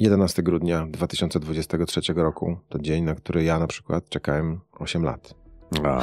11 0.00 0.42
grudnia 0.42 0.86
2023 0.90 2.00
roku 2.14 2.56
to 2.68 2.78
dzień, 2.78 3.04
na 3.04 3.14
który 3.14 3.44
ja 3.44 3.58
na 3.58 3.66
przykład 3.66 4.08
czekałem 4.08 4.60
8 4.72 5.02
lat. 5.02 5.34
A, 5.84 6.02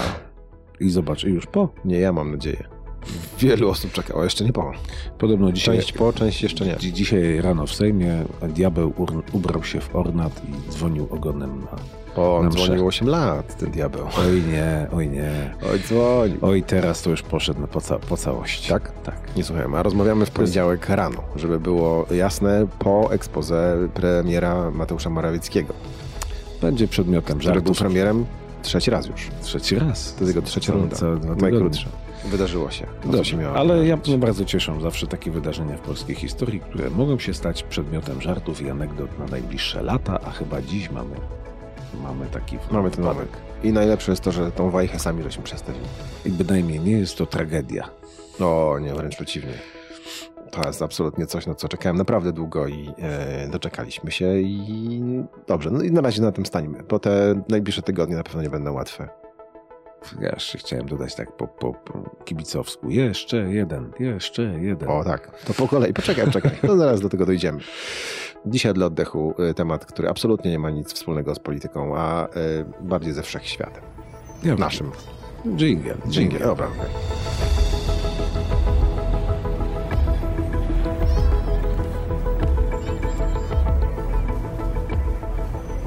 I 0.79 0.89
zobacz, 0.89 1.23
i 1.23 1.29
już 1.29 1.45
po. 1.45 1.69
Nie, 1.85 1.99
ja 1.99 2.13
mam 2.13 2.31
nadzieję. 2.31 2.76
Wielu 3.39 3.69
osób 3.69 3.91
czekało, 3.91 4.23
jeszcze 4.23 4.45
nie 4.45 4.53
po. 4.53 4.71
Podobno 5.17 5.51
dzisiaj, 5.51 5.77
Część 5.77 5.93
po, 5.93 6.13
część 6.13 6.43
jeszcze 6.43 6.65
nie. 6.65 6.75
dzi- 6.75 6.93
dzisiaj 6.93 7.41
rano 7.41 7.67
w 7.67 7.73
Sejmie 7.73 8.25
diabeł 8.49 8.93
ubrał 9.31 9.63
się 9.63 9.81
w 9.81 9.95
ornat 9.95 10.41
i 10.49 10.71
dzwonił 10.71 11.07
ogonem 11.11 11.59
na... 11.61 11.77
Bo 12.15 12.37
on 12.37 12.43
Na 12.43 12.49
mszę. 12.49 12.63
dzwonił 12.65 12.87
8 12.87 13.07
lat, 13.07 13.57
ten 13.57 13.71
diabeł. 13.71 14.05
Oj 14.19 14.43
nie, 14.51 14.87
oj 14.95 15.07
nie. 15.09 15.55
Oj, 15.71 15.79
dzwonił. 15.79 16.37
Oj, 16.41 16.63
teraz 16.63 17.01
to 17.01 17.09
już 17.09 17.21
poszedł 17.21 17.67
po, 17.67 17.81
ca 17.81 17.99
po 17.99 18.17
całości. 18.17 18.69
Tak? 18.69 18.91
Tak. 19.03 19.35
Nie 19.35 19.43
słuchałem, 19.43 19.75
a 19.75 19.83
rozmawiamy 19.83 20.25
w 20.25 20.31
poniedziałek 20.31 20.89
rano, 20.89 21.23
żeby 21.35 21.59
było 21.59 22.05
jasne, 22.11 22.67
po 22.79 23.13
expose 23.13 23.77
premiera 23.93 24.71
Mateusza 24.71 25.09
Morawieckiego, 25.09 25.73
Będzie 26.61 26.87
przedmiotem 26.87 27.39
który 27.39 27.61
był 27.61 27.73
premierem 27.73 28.25
trzeci 28.61 28.91
raz 28.91 29.05
już. 29.07 29.27
Trzeci 29.41 29.75
raz. 29.75 30.13
To 30.13 30.23
jest 30.23 30.35
jego 30.35 30.47
trzecia 30.47 30.73
runda. 30.73 30.97
Najkrótsza. 31.37 31.89
Wydarzyło 32.27 32.71
się. 32.71 32.85
Co 33.03 33.11
Dobrze, 33.11 33.31
się 33.31 33.37
miało 33.37 33.55
ale 33.55 33.87
ja 33.87 33.97
mnie 34.07 34.17
bardzo 34.17 34.45
cieszę 34.45 34.81
zawsze 34.81 35.07
takie 35.07 35.31
wydarzenia 35.31 35.77
w 35.77 35.81
polskiej 35.81 36.15
historii, 36.15 36.59
które 36.59 36.89
mogą 36.89 37.19
się 37.19 37.33
stać 37.33 37.63
przedmiotem 37.63 38.21
żartów 38.21 38.61
i 38.61 38.69
anegdot 38.69 39.19
na 39.19 39.25
najbliższe 39.25 39.83
lata, 39.83 40.19
a 40.25 40.31
chyba 40.31 40.61
dziś 40.61 40.91
mamy, 40.91 41.15
mamy 42.03 42.25
taki 42.25 42.57
Mamy 42.71 42.91
ten 42.91 43.03
moment. 43.03 43.29
I 43.63 43.73
najlepsze 43.73 44.11
jest 44.11 44.23
to, 44.23 44.31
że 44.31 44.51
tą 44.51 44.69
wajchę 44.69 44.99
sami 44.99 45.23
żeśmy 45.23 45.43
przestawili. 45.43 45.85
I 46.25 46.29
bynajmniej 46.29 46.79
nie 46.79 46.91
jest 46.91 47.17
to 47.17 47.25
tragedia. 47.25 47.89
O, 48.39 48.79
nie, 48.79 48.93
wręcz 48.93 49.15
przeciwnie. 49.15 49.53
To 50.51 50.67
jest 50.67 50.81
absolutnie 50.81 51.27
coś, 51.27 51.47
na 51.47 51.55
co 51.55 51.67
czekałem 51.67 51.97
naprawdę 51.97 52.33
długo 52.33 52.67
i 52.67 52.93
e, 52.99 53.47
doczekaliśmy 53.47 54.11
się 54.11 54.39
i 54.39 55.01
dobrze, 55.47 55.71
no 55.71 55.81
i 55.83 55.91
na 55.91 56.01
razie 56.01 56.21
na 56.21 56.31
tym 56.31 56.45
stańmy, 56.45 56.83
bo 56.89 56.99
te 56.99 57.41
najbliższe 57.49 57.81
tygodnie 57.81 58.15
na 58.15 58.23
pewno 58.23 58.41
nie 58.41 58.49
będą 58.49 58.73
łatwe. 58.73 59.09
Ja 60.21 60.29
jeszcze 60.29 60.57
chciałem 60.57 60.85
dodać 60.85 61.15
tak 61.15 61.31
po, 61.31 61.47
po, 61.47 61.73
po 61.73 62.23
kibicowsku. 62.25 62.89
Jeszcze 62.89 63.37
jeden, 63.37 63.91
jeszcze 63.99 64.43
jeden. 64.43 64.89
O 64.89 65.03
tak, 65.03 65.43
to 65.45 65.53
po 65.53 65.67
kolei, 65.67 65.93
poczekaj, 65.93 66.25
poczekaj, 66.25 66.51
no 66.63 66.77
zaraz 66.77 67.01
do 67.01 67.09
tego 67.09 67.25
dojdziemy. 67.25 67.59
Dzisiaj 68.45 68.73
dla 68.73 68.85
oddechu 68.85 69.35
y, 69.49 69.53
temat, 69.53 69.85
który 69.85 70.09
absolutnie 70.09 70.51
nie 70.51 70.59
ma 70.59 70.69
nic 70.69 70.93
wspólnego 70.93 71.35
z 71.35 71.39
polityką, 71.39 71.97
a 71.97 72.27
y, 72.27 72.29
bardziej 72.81 73.13
ze 73.13 73.23
wszechświatem. 73.23 73.83
ja 74.43 74.55
Naszym. 74.55 74.91
Jingle, 75.45 75.95
Dzięki. 76.07 76.19
jingle. 76.19 76.39
Dobra. 76.39 76.67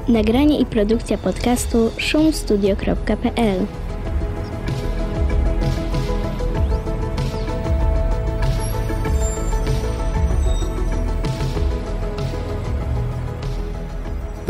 Nagranie 0.07 0.59
i 0.59 0.65
produkcja 0.65 1.17
podcastu 1.17 1.91
szumstudio.pl 1.97 3.65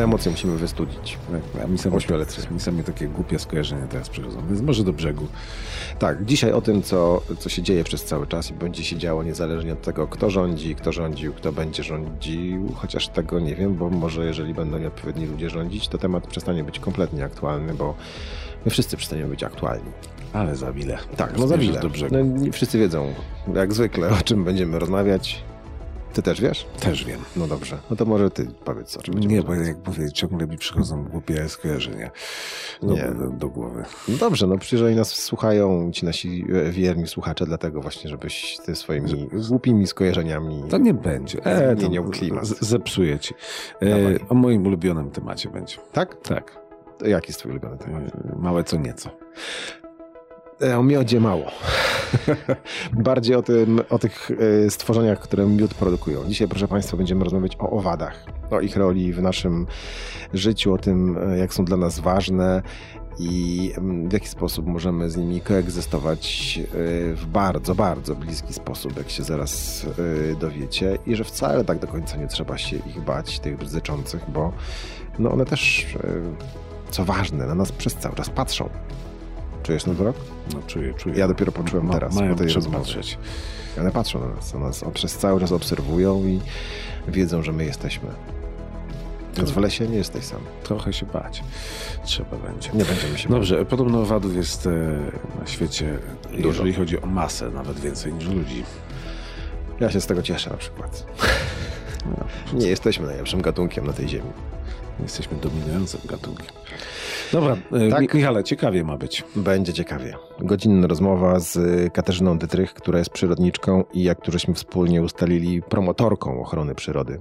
Te 0.02 0.06
emocje 0.06 0.32
musimy 0.32 0.58
wystudzić. 0.58 1.18
A 1.64 1.68
mi 1.68 1.96
Ośmioletnie. 1.96 2.72
mi 2.72 2.84
takie 2.84 3.08
głupie 3.08 3.40
skojarzenia 3.40 3.88
teraz 3.88 4.10
przychodzą, 4.10 4.48
więc 4.48 4.62
może 4.62 4.84
do 4.84 4.94
brzegu. 4.94 5.28
Tak, 6.00 6.26
dzisiaj 6.26 6.52
o 6.52 6.62
tym, 6.62 6.84
co, 6.84 7.22
co 7.40 7.50
się 7.50 7.62
dzieje 7.62 7.84
przez 7.84 8.04
cały 8.04 8.28
czas 8.28 8.52
i 8.52 8.54
będzie 8.54 8.84
się 8.84 8.98
działo 8.98 9.24
niezależnie 9.24 9.74
od 9.74 9.82
tego, 9.82 10.08
kto 10.08 10.30
rządzi, 10.30 10.76
kto 10.76 10.92
rządził, 10.92 11.34
kto 11.34 11.52
będzie 11.52 11.84
rządził, 11.84 12.72
chociaż 12.76 13.08
tego 13.08 13.40
nie 13.40 13.56
wiem, 13.56 13.76
bo 13.76 13.90
może 13.90 14.26
jeżeli 14.26 14.54
będą 14.54 14.78
nieodpowiedni 14.78 15.26
ludzie 15.26 15.50
rządzić, 15.50 15.88
to 15.88 15.98
temat 15.98 16.28
przestanie 16.28 16.64
być 16.64 16.80
kompletnie 16.80 17.26
aktualny, 17.26 17.74
bo 17.74 17.96
my 18.66 18.72
wszyscy 18.72 18.98
przestaniemy 18.98 19.30
być 19.30 19.44
aktualni. 19.44 19.92
Ale 20.34 20.56
za 20.56 20.74
wile. 20.74 20.98
Tak, 21.18 21.38
no 21.38 21.48
za 21.48 21.58
brzegu. 21.58 21.88
No, 22.12 22.22
nie 22.22 22.52
wszyscy 22.52 22.80
wiedzą, 22.80 23.14
jak 23.56 23.74
zwykle, 23.74 24.10
o 24.10 24.24
czym 24.24 24.44
będziemy 24.44 24.80
rozmawiać. 24.80 25.51
Ty 26.14 26.22
też 26.22 26.42
wiesz? 26.42 26.66
Też 26.80 27.06
wiem. 27.06 27.20
No 27.36 27.48
dobrze, 27.48 27.78
no 27.90 27.96
to 27.96 28.06
może 28.06 28.32
ty 28.32 28.48
powiedz, 28.66 28.98
o 28.98 29.02
czym 29.02 29.20
Nie, 29.20 29.42
bo 29.44 29.56
jak 29.56 29.88
mówię, 29.88 30.12
ciągle 30.12 30.48
mi 30.48 30.58
przychodzą 30.58 31.04
głupie 31.04 31.50
skojarzenia 31.50 32.12
do, 32.82 32.94
Nie. 32.94 33.04
do, 33.20 33.28
do 33.30 33.50
głowy. 33.50 33.84
No 34.08 34.18
dobrze, 34.18 34.48
no 34.48 34.58
przecież 34.58 34.82
oni 34.82 34.96
nas 34.96 35.10
słuchają, 35.10 35.92
ci 35.92 36.06
nasi 36.06 36.46
e, 36.68 36.72
wierni 36.72 37.08
słuchacze, 37.08 37.46
dlatego 37.46 37.82
właśnie, 37.82 38.10
żebyś 38.10 38.58
ty 38.66 38.76
swoimi 38.76 39.30
głupimi 39.50 39.88
skojarzeniami... 39.88 40.64
To 40.70 40.78
nie 40.78 40.94
będzie. 40.94 41.46
E, 41.46 41.76
Zmieniał 41.78 42.04
klimat. 42.04 42.46
Zepsuję 42.48 43.20
ci. 43.20 43.34
E, 43.82 43.88
o 44.30 44.34
moim 44.34 44.66
ulubionym 44.68 45.12
temacie 45.12 45.50
będzie. 45.50 45.78
Tak? 45.92 46.22
Tak. 46.22 46.62
To 46.98 47.08
jaki 47.08 47.28
jest 47.28 47.40
twój 47.40 47.52
ulubiony 47.52 47.78
temat? 47.78 48.04
Małe 48.40 48.64
co 48.64 48.78
nieco. 48.78 49.10
E, 50.64 50.78
O 50.78 50.84
miodzie 50.84 51.20
mało. 51.20 51.46
Bardziej 52.94 53.36
o, 53.36 53.42
tym, 53.42 53.82
o 53.90 54.00
tych 54.00 54.32
e, 54.66 54.70
stworzeniach, 54.70 55.20
które 55.20 55.46
miód 55.46 55.74
produkują. 55.74 56.26
Dzisiaj, 56.28 56.48
proszę 56.48 56.68
Państwa, 56.68 56.98
będziemy 56.98 57.24
rozmawiać 57.24 57.58
o 57.60 57.70
owadach, 57.70 58.26
o 58.52 58.60
ich 58.60 58.78
roli 58.78 59.14
w 59.14 59.22
naszym 59.22 59.68
życiu, 60.34 60.74
o 60.74 60.78
tym, 60.78 61.18
e, 61.18 61.38
jak 61.38 61.54
są 61.54 61.66
dla 61.66 61.78
nas 61.78 62.00
ważne 62.00 62.62
i 63.20 63.72
mm, 63.78 64.10
w 64.10 64.14
jaki 64.14 64.28
sposób 64.28 64.68
możemy 64.68 65.10
z 65.10 65.18
nimi 65.18 65.42
koegzystować 65.42 66.60
w 67.16 67.26
bardzo, 67.28 67.76
bardzo 67.76 68.16
bliski 68.16 68.54
sposób, 68.54 68.98
jak 68.98 69.10
się 69.10 69.24
zaraz 69.24 69.86
dowiecie. 70.40 70.98
I 71.06 71.16
że 71.16 71.24
wcale 71.24 71.66
tak 71.66 71.80
do 71.80 71.88
końca 71.88 72.18
nie 72.18 72.28
trzeba 72.28 72.58
się 72.58 72.78
ich 72.78 73.02
bać, 73.02 73.40
tych 73.40 73.58
bzyczących, 73.58 74.22
bo 74.34 74.54
no 75.20 75.32
one 75.32 75.46
też, 75.46 75.88
co 76.92 77.06
ważne, 77.06 77.48
na 77.48 77.56
nas 77.56 77.72
przez 77.72 77.96
cały 77.96 78.16
czas 78.16 78.30
patrzą. 78.30 78.70
Czujesz 79.64 79.84
ten 79.84 79.94
wzrok? 79.94 80.16
No 80.54 80.60
czuję, 80.68 80.94
czuję. 80.94 81.16
Ja 81.16 81.28
dopiero 81.28 81.52
poczułem 81.52 81.86
Ma- 81.86 81.94
teraz, 81.94 82.14
po 82.30 82.36
tej 82.36 82.48
rozmowie. 82.54 82.78
patrzeć. 82.78 83.18
One 83.80 83.92
patrzą 83.92 84.20
na 84.20 84.28
nas, 84.28 84.54
nas 84.54 84.84
przez 84.94 85.18
cały 85.18 85.40
czas 85.40 85.52
obserwują 85.52 86.26
i 86.26 86.40
wiedzą, 87.08 87.44
że 87.44 87.52
my 87.54 87.66
jesteśmy. 87.66 88.10
Więc 89.38 89.52
w 89.52 89.58
lesie 89.58 89.88
nie 89.88 89.98
jesteś 89.98 90.24
sam. 90.26 90.40
Trochę 90.64 90.94
się 90.94 91.06
bać. 91.06 91.44
Trzeba 92.04 92.38
będzie. 92.38 92.70
Nie 92.74 92.86
będziemy 92.86 93.18
się 93.18 93.30
Dobrze, 93.30 93.66
podobno 93.66 94.02
owadów 94.02 94.36
jest 94.36 94.68
e, 94.68 94.70
na 95.40 95.48
świecie, 95.48 95.98
Dużo. 96.32 96.48
jeżeli 96.48 96.74
chodzi 96.74 97.02
o 97.02 97.06
masę, 97.06 97.50
nawet 97.52 97.80
więcej 97.80 98.14
niż 98.14 98.28
ludzi. 98.28 98.64
Ja 99.80 99.92
się 99.92 100.02
z 100.02 100.06
tego 100.08 100.22
cieszę 100.22 100.50
na 100.50 100.58
przykład. 100.58 101.06
No, 102.06 102.26
Nie 102.60 102.68
jesteśmy 102.68 103.06
najlepszym 103.08 103.42
gatunkiem 103.42 103.88
na 103.88 103.94
tej 103.94 104.10
ziemi. 104.10 104.30
jesteśmy 105.00 105.38
dominującym 105.38 106.02
gatunkiem. 106.06 106.52
Dobra, 107.32 107.58
e, 107.72 107.90
Tak. 107.90 108.02
Mi- 108.02 108.08
Michale, 108.14 108.44
ciekawie 108.44 108.84
ma 108.84 108.98
być. 108.98 109.24
Będzie 109.36 109.74
ciekawie. 109.74 110.14
Godzinna 110.40 110.88
rozmowa 110.88 111.40
z 111.40 111.60
Katarzyną 111.94 112.38
Dytrych, 112.38 112.74
która 112.74 113.00
jest 113.00 113.10
przyrodniczką 113.12 113.84
i 113.94 114.04
jak 114.04 114.22
tu 114.22 114.32
żeśmy 114.32 114.54
wspólnie 114.54 115.02
ustalili, 115.02 115.62
promotorką 115.62 116.42
ochrony 116.42 116.76
przyrody. 116.76 117.20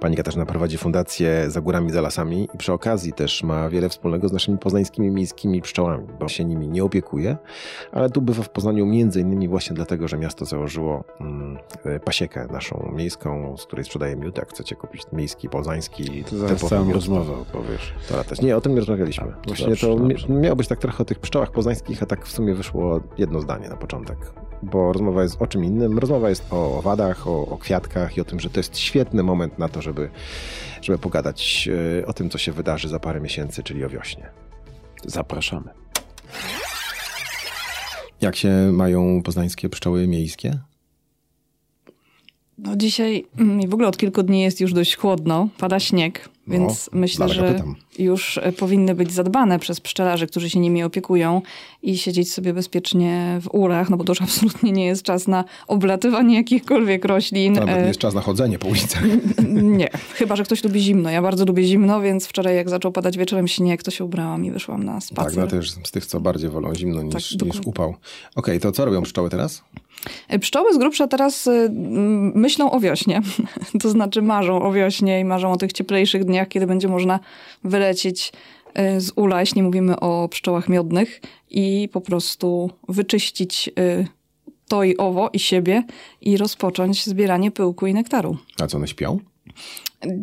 Pani 0.00 0.16
Katarzyna 0.16 0.46
prowadzi 0.46 0.78
fundację 0.78 1.50
Za 1.50 1.60
Górami, 1.60 1.90
Za 1.90 2.00
Lasami 2.00 2.48
i 2.54 2.58
przy 2.58 2.72
okazji 2.72 3.12
też 3.12 3.42
ma 3.42 3.68
wiele 3.68 3.88
wspólnego 3.88 4.28
z 4.28 4.32
naszymi 4.32 4.58
poznańskimi 4.58 5.10
miejskimi 5.10 5.62
pszczołami, 5.62 6.06
bo 6.20 6.28
się 6.28 6.44
nimi 6.44 6.68
nie 6.68 6.84
opiekuje, 6.84 7.36
ale 7.92 8.10
tu 8.10 8.22
bywa 8.22 8.42
w 8.42 8.48
Poznaniu 8.50 8.86
między 8.86 9.20
innymi 9.20 9.48
właśnie 9.48 9.76
dlatego, 9.76 10.08
że 10.08 10.18
miasto 10.18 10.44
założyło 10.44 11.04
mm, 11.20 11.58
e, 11.84 12.00
pasiekę 12.00 12.46
naszą 12.52 12.92
miejską, 12.96 13.56
z 13.56 13.66
której 13.66 13.84
sprzedaje 13.84 14.16
miód. 14.16 14.38
Jak 14.38 14.48
chcecie 14.50 14.76
kupić 14.76 15.02
miejski, 15.12 15.48
poznański, 15.48 16.24
To 16.24 16.36
zaraz 16.38 16.60
całą 16.60 16.92
rozmowę 16.92 17.32
opowiesz. 17.32 17.94
to 18.08 18.16
latać. 18.16 18.40
Nie, 18.40 18.56
o 18.56 18.60
tym 18.60 18.72
nie 18.72 18.78
rozmawialiśmy. 18.78 19.26
A, 19.42 19.46
Właśnie 19.46 19.66
dobrze, 19.66 19.86
to 19.86 19.96
dobrze. 19.96 20.28
miało 20.28 20.56
być 20.56 20.68
tak 20.68 20.78
trochę 20.78 20.98
o 21.02 21.04
tych 21.04 21.18
pszczołach 21.18 21.50
poznańskich, 21.50 22.02
a 22.02 22.06
tak 22.06 22.26
w 22.26 22.32
sumie 22.32 22.54
wyszło 22.54 23.00
jedno 23.18 23.40
zdanie 23.40 23.68
na 23.68 23.76
początek. 23.76 24.18
Bo 24.62 24.92
rozmowa 24.92 25.22
jest 25.22 25.42
o 25.42 25.46
czym 25.46 25.64
innym. 25.64 25.98
Rozmowa 25.98 26.28
jest 26.28 26.52
o 26.52 26.78
owadach, 26.78 27.28
o, 27.28 27.46
o 27.46 27.58
kwiatkach 27.58 28.16
i 28.16 28.20
o 28.20 28.24
tym, 28.24 28.40
że 28.40 28.50
to 28.50 28.60
jest 28.60 28.78
świetny 28.78 29.22
moment 29.22 29.58
na 29.58 29.68
to, 29.68 29.82
żeby, 29.82 30.10
żeby 30.82 30.98
pogadać 30.98 31.68
e, 32.02 32.06
o 32.06 32.12
tym, 32.12 32.30
co 32.30 32.38
się 32.38 32.52
wydarzy 32.52 32.88
za 32.88 33.00
parę 33.00 33.20
miesięcy, 33.20 33.62
czyli 33.62 33.84
o 33.84 33.88
wiośnie. 33.88 34.30
Zapraszamy. 35.04 35.70
Jak 38.20 38.36
się 38.36 38.72
mają 38.72 39.22
poznańskie 39.22 39.68
pszczoły 39.68 40.06
miejskie? 40.06 40.58
No 42.58 42.76
dzisiaj 42.76 43.24
mm, 43.38 43.70
w 43.70 43.74
ogóle 43.74 43.88
od 43.88 43.96
kilku 43.96 44.22
dni 44.22 44.40
jest 44.40 44.60
już 44.60 44.72
dość 44.72 44.96
chłodno, 44.96 45.48
pada 45.58 45.80
śnieg, 45.80 46.28
więc 46.46 46.90
myślę, 46.92 47.26
dlatego 47.26 47.46
że 47.48 47.54
pytam. 47.54 47.74
już 47.98 48.38
e, 48.38 48.52
powinny 48.52 48.94
być 48.94 49.12
zadbane 49.12 49.58
przez 49.58 49.80
pszczelarzy, 49.80 50.26
którzy 50.26 50.50
się 50.50 50.60
nimi 50.60 50.82
opiekują 50.82 51.42
i 51.82 51.98
siedzieć 51.98 52.32
sobie 52.32 52.52
bezpiecznie 52.52 53.38
w 53.42 53.48
urach, 53.54 53.90
no 53.90 53.96
bo 53.96 54.04
to 54.04 54.12
już 54.12 54.22
absolutnie 54.28 54.72
nie 54.72 54.86
jest 54.86 55.02
czas 55.02 55.28
na 55.28 55.44
oblatywanie 55.66 56.36
jakichkolwiek 56.36 57.04
roślin. 57.04 57.54
To 57.54 57.60
nawet 57.60 57.76
E, 57.76 57.80
nie 57.80 57.88
jest 57.88 58.00
czas 58.00 58.14
na 58.14 58.20
chodzenie 58.20 58.58
po 58.58 58.68
ulicach. 58.68 59.02
Nie, 59.52 59.88
chyba, 60.14 60.36
że 60.36 60.44
ktoś 60.44 60.64
lubi 60.64 60.80
zimno. 60.80 61.10
Ja 61.10 61.22
bardzo 61.22 61.44
lubię 61.44 61.64
zimno, 61.64 62.00
więc 62.00 62.26
wczoraj 62.26 62.56
jak 62.56 62.68
zaczął 62.70 62.92
padać 62.92 63.18
wieczorem 63.18 63.48
śnieg, 63.48 63.82
to 63.82 63.90
się 63.90 64.04
ubrałam 64.04 64.44
i 64.44 64.50
wyszłam 64.50 64.84
na 64.84 65.00
spacer. 65.00 65.24
Tak, 65.24 65.36
no 65.36 65.46
też 65.46 65.70
z 65.70 65.90
tych, 65.90 66.06
co 66.06 66.20
bardziej 66.20 66.50
wolą 66.50 66.74
zimno 66.74 67.02
niż, 67.02 67.36
Tak, 67.36 67.48
niż 67.48 67.60
upał. 67.64 67.94
Okej, 68.36 68.60
to 68.60 68.72
co 68.72 68.84
robią 68.84 69.02
pszczoły 69.02 69.30
teraz? 69.30 69.62
Pszczoły 70.40 70.74
z 70.74 70.78
grubsza 70.78 71.08
teraz 71.08 71.46
y, 71.46 71.70
myślą 72.34 72.70
o 72.70 72.80
wiośnie. 72.80 73.20
To 73.82 73.90
znaczy 73.90 74.22
marzą 74.22 74.62
o 74.62 74.72
wiośnie 74.72 75.20
i 75.20 75.24
marzą 75.24 75.52
o 75.52 75.56
tych 75.56 75.72
cieplejszych 75.72 76.24
dniach, 76.24 76.48
kiedy 76.48 76.66
będzie 76.66 76.88
można 76.88 77.20
wylecieć 77.64 78.32
y, 78.96 79.00
z 79.00 79.12
ula, 79.16 79.40
jeśli 79.40 79.62
mówimy 79.62 80.00
o 80.00 80.28
pszczołach 80.28 80.68
miodnych 80.68 81.20
i 81.50 81.88
po 81.92 82.00
prostu 82.00 82.70
wyczyścić 82.88 83.70
y, 83.78 84.06
to 84.68 84.84
i 84.84 84.96
owo 84.96 85.30
i 85.32 85.38
siebie 85.38 85.82
i 86.20 86.36
rozpocząć 86.36 87.04
zbieranie 87.04 87.50
pyłku 87.50 87.86
i 87.86 87.94
nektaru. 87.94 88.36
A 88.60 88.66
co, 88.66 88.76
one 88.76 88.88
śpią? 88.88 89.18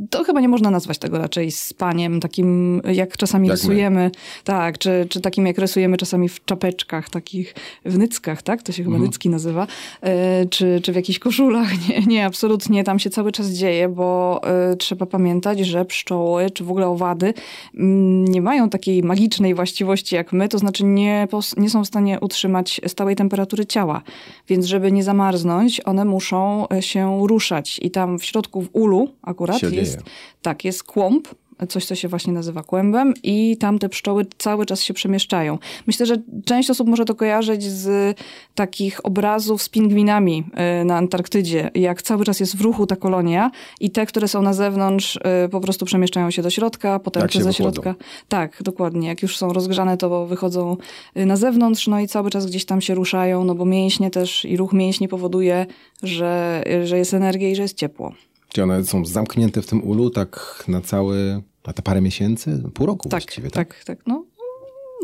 To 0.10 0.24
chyba 0.24 0.42
nie 0.42 0.48
można 0.50 0.72
nazwać 0.72 0.98
tego 0.98 1.18
raczej 1.18 1.52
spaniem, 1.52 2.20
takim 2.20 2.82
jak 2.94 3.18
czasami 3.18 3.48
Jak 3.48 3.58
rysujemy. 3.58 4.00
my. 4.00 4.12
Tak, 4.44 4.78
czy, 4.78 5.08
czy 5.10 5.22
takim 5.22 5.46
jak 5.48 5.58
rysujemy 5.58 5.98
czasami 5.98 6.30
w 6.30 6.46
czapeczkach, 6.46 7.10
takich 7.10 7.56
w 7.86 7.98
nyckach, 7.98 8.42
tak? 8.42 8.64
To 8.64 8.72
się 8.72 8.84
chyba 8.84 8.96
Mhm. 8.96 9.10
nycki 9.10 9.30
nazywa. 9.30 9.68
E, 10.02 10.46
czy, 10.46 10.80
czy 10.84 10.92
w 10.92 10.96
jakichś 10.96 11.20
koszulach. 11.20 11.68
Nie, 11.90 12.00
nie, 12.00 12.26
absolutnie. 12.26 12.84
Tam 12.84 13.00
się 13.00 13.10
cały 13.10 13.32
czas 13.32 13.48
dzieje, 13.48 13.90
bo 13.90 14.42
e, 14.44 14.76
trzeba 14.76 15.06
pamiętać, 15.06 15.60
że 15.60 15.86
pszczoły, 15.86 16.50
czy 16.50 16.64
w 16.64 16.70
ogóle 16.70 16.88
owady 16.88 17.34
mm, 17.78 18.26
nie 18.26 18.42
mają 18.42 18.70
takiej 18.70 19.04
magicznej 19.04 19.54
właściwości 19.56 20.16
jak 20.16 20.34
my, 20.34 20.48
to 20.50 20.58
znaczy 20.58 20.84
nie, 20.84 21.28
nie 21.58 21.70
są 21.70 21.84
w 21.84 21.88
stanie 21.88 22.20
utrzymać 22.20 22.82
stałej 22.88 23.16
temperatury 23.16 23.66
ciała. 23.66 24.02
Więc 24.48 24.66
żeby 24.66 24.92
nie 24.92 25.04
zamarznąć, 25.04 25.82
one 25.86 26.06
muszą 26.06 26.68
e, 26.70 26.82
się 26.82 27.28
ruszać. 27.28 27.80
I 27.84 27.92
tam 27.92 28.20
w 28.20 28.26
środku 28.26 28.62
w 28.62 28.70
ulu 28.74 29.10
akurat 29.22 29.65
Się 29.70 29.76
jest, 29.76 29.92
dzieje. 29.92 30.04
tak, 30.42 30.66
jest 30.66 30.84
kłąb, 30.84 31.28
coś, 31.70 31.86
co 31.86 31.96
się 31.96 32.08
właśnie 32.08 32.34
nazywa 32.34 32.64
kłębem 32.64 33.14
i 33.24 33.58
tam 33.58 33.80
te 33.80 33.90
pszczoły 33.90 34.26
cały 34.38 34.66
czas 34.66 34.82
się 34.84 34.94
przemieszczają. 34.94 35.58
Myślę, 35.88 36.06
że 36.06 36.16
część 36.46 36.70
osób 36.70 36.88
może 36.88 37.06
to 37.06 37.16
kojarzyć 37.16 37.64
z 37.64 38.18
takich 38.56 39.06
obrazów 39.06 39.62
z 39.62 39.70
pingwinami 39.70 40.44
y, 40.82 40.86
na 40.86 40.98
Antarktydzie, 40.98 41.72
jak 41.76 42.02
cały 42.02 42.26
czas 42.26 42.40
jest 42.40 42.58
w 42.58 42.62
ruchu 42.62 42.88
ta 42.88 42.96
kolonia 42.96 43.52
i 43.80 43.90
te, 43.92 44.06
które 44.06 44.28
są 44.28 44.42
na 44.42 44.54
zewnątrz, 44.54 45.16
y, 45.16 45.50
po 45.50 45.62
prostu 45.62 45.86
przemieszczają 45.86 46.32
się 46.32 46.42
do 46.42 46.50
środka, 46.50 47.00
potem 47.00 47.22
Jak 47.22 47.32
się 47.32 47.44
ze 47.44 47.50
wychłodzą. 47.50 47.82
środka. 47.82 48.04
Tak, 48.28 48.64
dokładnie. 48.64 49.08
Jak 49.08 49.22
już 49.22 49.38
są 49.38 49.54
rozgrzane, 49.54 49.98
to 49.98 50.26
wychodzą 50.26 50.78
y, 51.18 51.26
na 51.26 51.36
zewnątrz, 51.36 51.88
no 51.88 52.00
i 52.00 52.08
cały 52.08 52.30
czas 52.30 52.46
gdzieś 52.46 52.66
tam 52.66 52.82
się 52.82 52.96
ruszają, 52.96 53.44
no 53.44 53.56
bo 53.56 53.66
mięśnie 53.66 54.12
też 54.12 54.46
i 54.46 54.58
ruch 54.58 54.74
mięśni 54.74 55.08
powoduje, 55.08 55.66
że, 56.04 56.64
że 56.84 56.98
jest 56.98 57.14
energia 57.14 57.50
i 57.50 57.56
że 57.56 57.62
jest 57.62 57.78
ciepło. 57.78 58.14
Czy 58.56 58.64
one 58.64 58.86
są 58.86 59.06
zamknięte 59.06 59.62
w 59.62 59.66
tym 59.66 59.84
ulu 59.84 60.10
tak 60.10 60.64
na 60.68 60.82
cały, 60.82 61.42
na 61.68 61.74
te 61.74 61.82
parę 61.82 62.02
miesięcy? 62.02 62.64
Pół 62.74 62.86
roku 62.88 63.10
Tak, 63.10 63.22
właściwie, 63.22 63.50
tak? 63.50 63.68
tak, 63.68 63.84
tak. 63.84 64.00
No, 64.08 64.26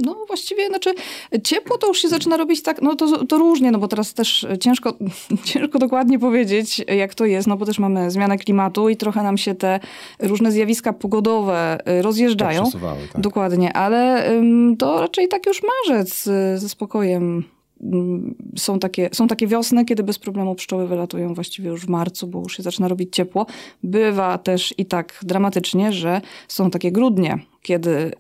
no 0.04 0.16
właściwie, 0.28 0.68
znaczy 0.68 0.94
ciepło 1.44 1.78
to 1.78 1.88
już 1.88 2.02
się 2.02 2.10
zaczyna 2.10 2.38
robić 2.38 2.64
tak, 2.64 2.82
no 2.82 2.96
to, 2.96 3.26
to 3.26 3.38
różnie, 3.38 3.72
no 3.72 3.80
bo 3.80 3.88
teraz 3.88 4.14
też 4.14 4.48
ciężko, 4.60 4.94
ciężko 5.44 5.80
dokładnie 5.80 6.20
powiedzieć, 6.20 6.82
jak 6.88 7.16
to 7.16 7.26
jest, 7.26 7.48
no 7.48 7.58
bo 7.58 7.66
też 7.66 7.80
mamy 7.80 8.12
zmianę 8.12 8.38
klimatu 8.38 8.90
i 8.90 8.98
trochę 8.98 9.24
nam 9.24 9.38
się 9.38 9.56
te 9.56 9.80
różne 10.20 10.52
zjawiska 10.52 10.94
pogodowe 10.94 11.78
y, 12.00 12.02
rozjeżdżają. 12.02 12.64
Tak. 12.72 13.22
Dokładnie, 13.22 13.74
ale 13.74 14.30
to 14.78 15.02
raczej 15.02 15.28
tak 15.28 15.46
już 15.46 15.62
marzec 15.64 16.28
y, 16.28 16.58
ze 16.58 16.70
spokojem. 16.70 17.44
Ym, 17.84 18.36
Są 18.58 18.80
takie, 18.80 19.10
są 19.12 19.28
takie 19.28 19.48
wiosny, 19.48 19.86
kiedy 19.86 20.04
bez 20.04 20.20
problemu 20.20 20.56
pszczoły 20.56 20.88
wylatują 20.88 21.34
właściwie 21.34 21.70
już 21.70 21.86
w 21.86 21.90
marcu, 21.90 22.28
bo 22.28 22.40
już 22.40 22.58
się 22.58 22.64
zaczyna 22.64 22.88
robić 22.88 23.16
ciepło. 23.16 23.46
Bywa 23.84 24.38
też 24.38 24.74
i 24.78 24.86
tak 24.86 25.20
dramatycznie, 25.24 25.94
że 25.94 26.22
są 26.48 26.70
takie 26.70 26.92
grudnie, 26.92 27.40
kiedy 27.62 28.12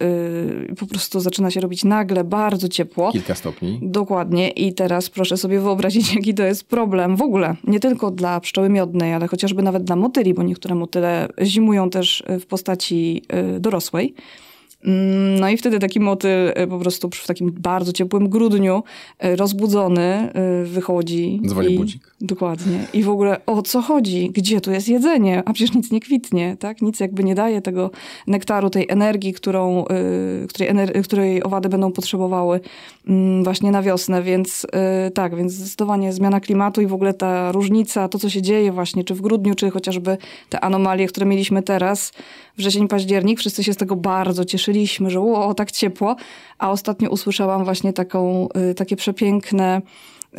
y, 0.71 0.75
po 0.79 0.85
prostu 0.85 1.19
zaczyna 1.19 1.51
się 1.51 1.59
robić 1.59 1.83
nagle 1.83 2.23
bardzo 2.23 2.69
ciepło. 2.69 3.11
Kilka 3.11 3.35
stopni. 3.35 3.79
Dokładnie. 3.81 4.49
I 4.49 4.73
teraz 4.73 5.09
proszę 5.09 5.37
sobie 5.37 5.59
wyobrazić, 5.59 6.13
jaki 6.15 6.33
to 6.33 6.43
jest 6.43 6.63
problem 6.63 7.15
w 7.15 7.21
ogóle. 7.21 7.55
Nie 7.63 7.79
tylko 7.79 8.11
dla 8.11 8.39
pszczoły 8.39 8.69
miodnej, 8.69 9.13
ale 9.13 9.27
chociażby 9.27 9.63
nawet 9.63 9.83
dla 9.83 9.95
motyli, 9.95 10.33
bo 10.33 10.43
niektóre 10.43 10.75
motyle 10.75 11.27
zimują 11.43 11.89
też 11.89 12.23
w 12.39 12.45
postaci 12.45 13.21
y, 13.55 13.59
dorosłej. 13.59 14.15
Mm, 14.85 15.39
No 15.39 15.49
i 15.49 15.57
wtedy 15.57 15.79
taki 15.79 15.99
motyl 15.99 16.49
y, 16.63 16.67
po 16.67 16.79
prostu 16.79 17.09
w 17.13 17.27
takim 17.27 17.51
bardzo 17.51 17.93
ciepłym 17.93 18.29
grudniu 18.29 18.83
y, 19.25 19.35
rozbudzony 19.35 20.29
y, 20.63 20.65
wychodzi. 20.65 21.41
Dzwoni 21.47 21.73
i, 21.73 21.77
budzik. 21.77 22.13
Dokładnie. 22.21 22.87
I 22.93 23.03
w 23.03 23.09
ogóle 23.09 23.45
o 23.45 23.61
co 23.61 23.81
chodzi? 23.81 24.29
Gdzie 24.33 24.61
tu 24.61 24.71
jest 24.71 24.89
jedzenie? 24.89 25.43
A 25.45 25.53
przecież 25.53 25.75
nic 25.75 25.91
nie 25.91 25.99
kwitnie, 25.99 26.57
tak? 26.59 26.81
Nic 26.81 26.99
jakby 26.99 27.23
nie 27.23 27.35
daje 27.35 27.61
tego 27.61 27.91
nektaru, 28.27 28.69
tej 28.69 28.85
energii, 28.89 29.33
którą, 29.33 29.85
której, 30.49 30.73
ener- 30.73 31.03
której 31.03 31.43
owady 31.43 31.69
będą 31.69 31.91
potrzebowały 31.91 32.59
mm, 33.07 33.43
właśnie 33.43 33.71
na 33.71 33.81
wiosnę. 33.81 34.23
Więc 34.23 34.67
tak, 35.13 35.35
więc 35.35 35.53
zdecydowanie 35.53 36.13
zmiana 36.13 36.39
klimatu 36.39 36.81
i 36.81 36.87
w 36.87 36.93
ogóle 36.93 37.13
ta 37.13 37.51
różnica, 37.51 38.07
to 38.07 38.19
co 38.19 38.29
się 38.29 38.41
dzieje 38.41 38.71
właśnie, 38.71 39.03
czy 39.03 39.13
w 39.15 39.21
grudniu, 39.21 39.55
czy 39.55 39.69
chociażby 39.69 40.17
te 40.49 40.59
anomalie, 40.59 41.07
które 41.07 41.25
mieliśmy 41.25 41.63
teraz, 41.63 42.11
wrzesień, 42.57 42.87
październik, 42.87 43.39
wszyscy 43.39 43.63
się 43.63 43.73
z 43.73 43.77
tego 43.77 43.95
bardzo 43.95 44.45
że 45.09 45.21
o, 45.21 45.53
tak 45.53 45.71
ciepło, 45.71 46.15
a 46.57 46.71
ostatnio 46.71 47.09
usłyszałam 47.09 47.63
właśnie 47.63 47.93
taką, 47.93 48.47
y, 48.71 48.73
takie 48.75 48.95
przepiękne 48.95 49.81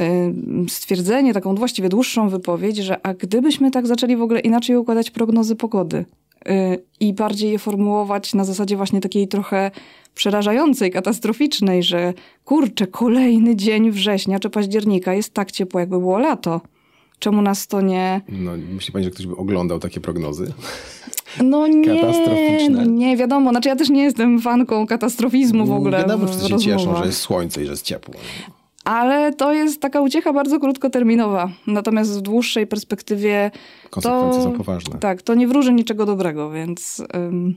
y, 0.00 0.68
stwierdzenie, 0.68 1.34
taką 1.34 1.54
właściwie 1.54 1.88
dłuższą 1.88 2.28
wypowiedź, 2.28 2.76
że 2.76 3.06
a 3.06 3.14
gdybyśmy 3.14 3.70
tak 3.70 3.86
zaczęli 3.86 4.16
w 4.16 4.22
ogóle 4.22 4.40
inaczej 4.40 4.76
układać 4.76 5.10
prognozy 5.10 5.56
pogody 5.56 6.04
y, 6.48 6.82
i 7.00 7.12
bardziej 7.12 7.50
je 7.50 7.58
formułować 7.58 8.34
na 8.34 8.44
zasadzie 8.44 8.76
właśnie 8.76 9.00
takiej 9.00 9.28
trochę 9.28 9.70
przerażającej, 10.14 10.90
katastroficznej, 10.90 11.82
że 11.82 12.14
kurczę, 12.44 12.86
kolejny 12.86 13.56
dzień 13.56 13.90
września 13.90 14.38
czy 14.38 14.50
października 14.50 15.14
jest 15.14 15.34
tak 15.34 15.52
ciepło, 15.52 15.80
jakby 15.80 15.98
było 15.98 16.18
lato. 16.18 16.60
Czemu 17.22 17.42
nas 17.42 17.66
to 17.66 17.80
nie... 17.80 18.20
No, 18.28 18.52
myśli 18.74 18.92
pani, 18.92 19.04
że 19.04 19.10
ktoś 19.10 19.26
by 19.26 19.36
oglądał 19.36 19.78
takie 19.78 20.00
prognozy? 20.00 20.52
No 21.42 21.66
nie, 21.66 22.00
Katastroficzne. 22.00 22.86
nie, 22.86 23.16
wiadomo. 23.16 23.50
Znaczy 23.50 23.68
ja 23.68 23.76
też 23.76 23.90
nie 23.90 24.02
jestem 24.02 24.40
fanką 24.40 24.86
katastrofizmu 24.86 25.66
w 25.66 25.72
ogóle 25.72 25.98
Wiadomo, 25.98 26.26
wszyscy 26.26 26.48
się 26.48 26.58
cieszą, 26.58 26.96
że 26.96 27.06
jest 27.06 27.20
słońce 27.20 27.62
i 27.62 27.64
że 27.66 27.70
jest 27.70 27.84
ciepło. 27.84 28.14
Ale 28.84 29.32
to 29.32 29.52
jest 29.52 29.80
taka 29.80 30.00
uciecha 30.00 30.32
bardzo 30.32 30.60
krótkoterminowa. 30.60 31.50
Natomiast 31.66 32.18
w 32.18 32.20
dłuższej 32.20 32.66
perspektywie 32.66 33.50
Konsekwencje 33.90 34.42
to, 34.42 34.44
są 34.44 34.52
poważne. 34.52 34.98
Tak, 34.98 35.22
to 35.22 35.34
nie 35.34 35.48
wróży 35.48 35.72
niczego 35.72 36.06
dobrego, 36.06 36.50
więc... 36.50 37.02
Ym, 37.16 37.56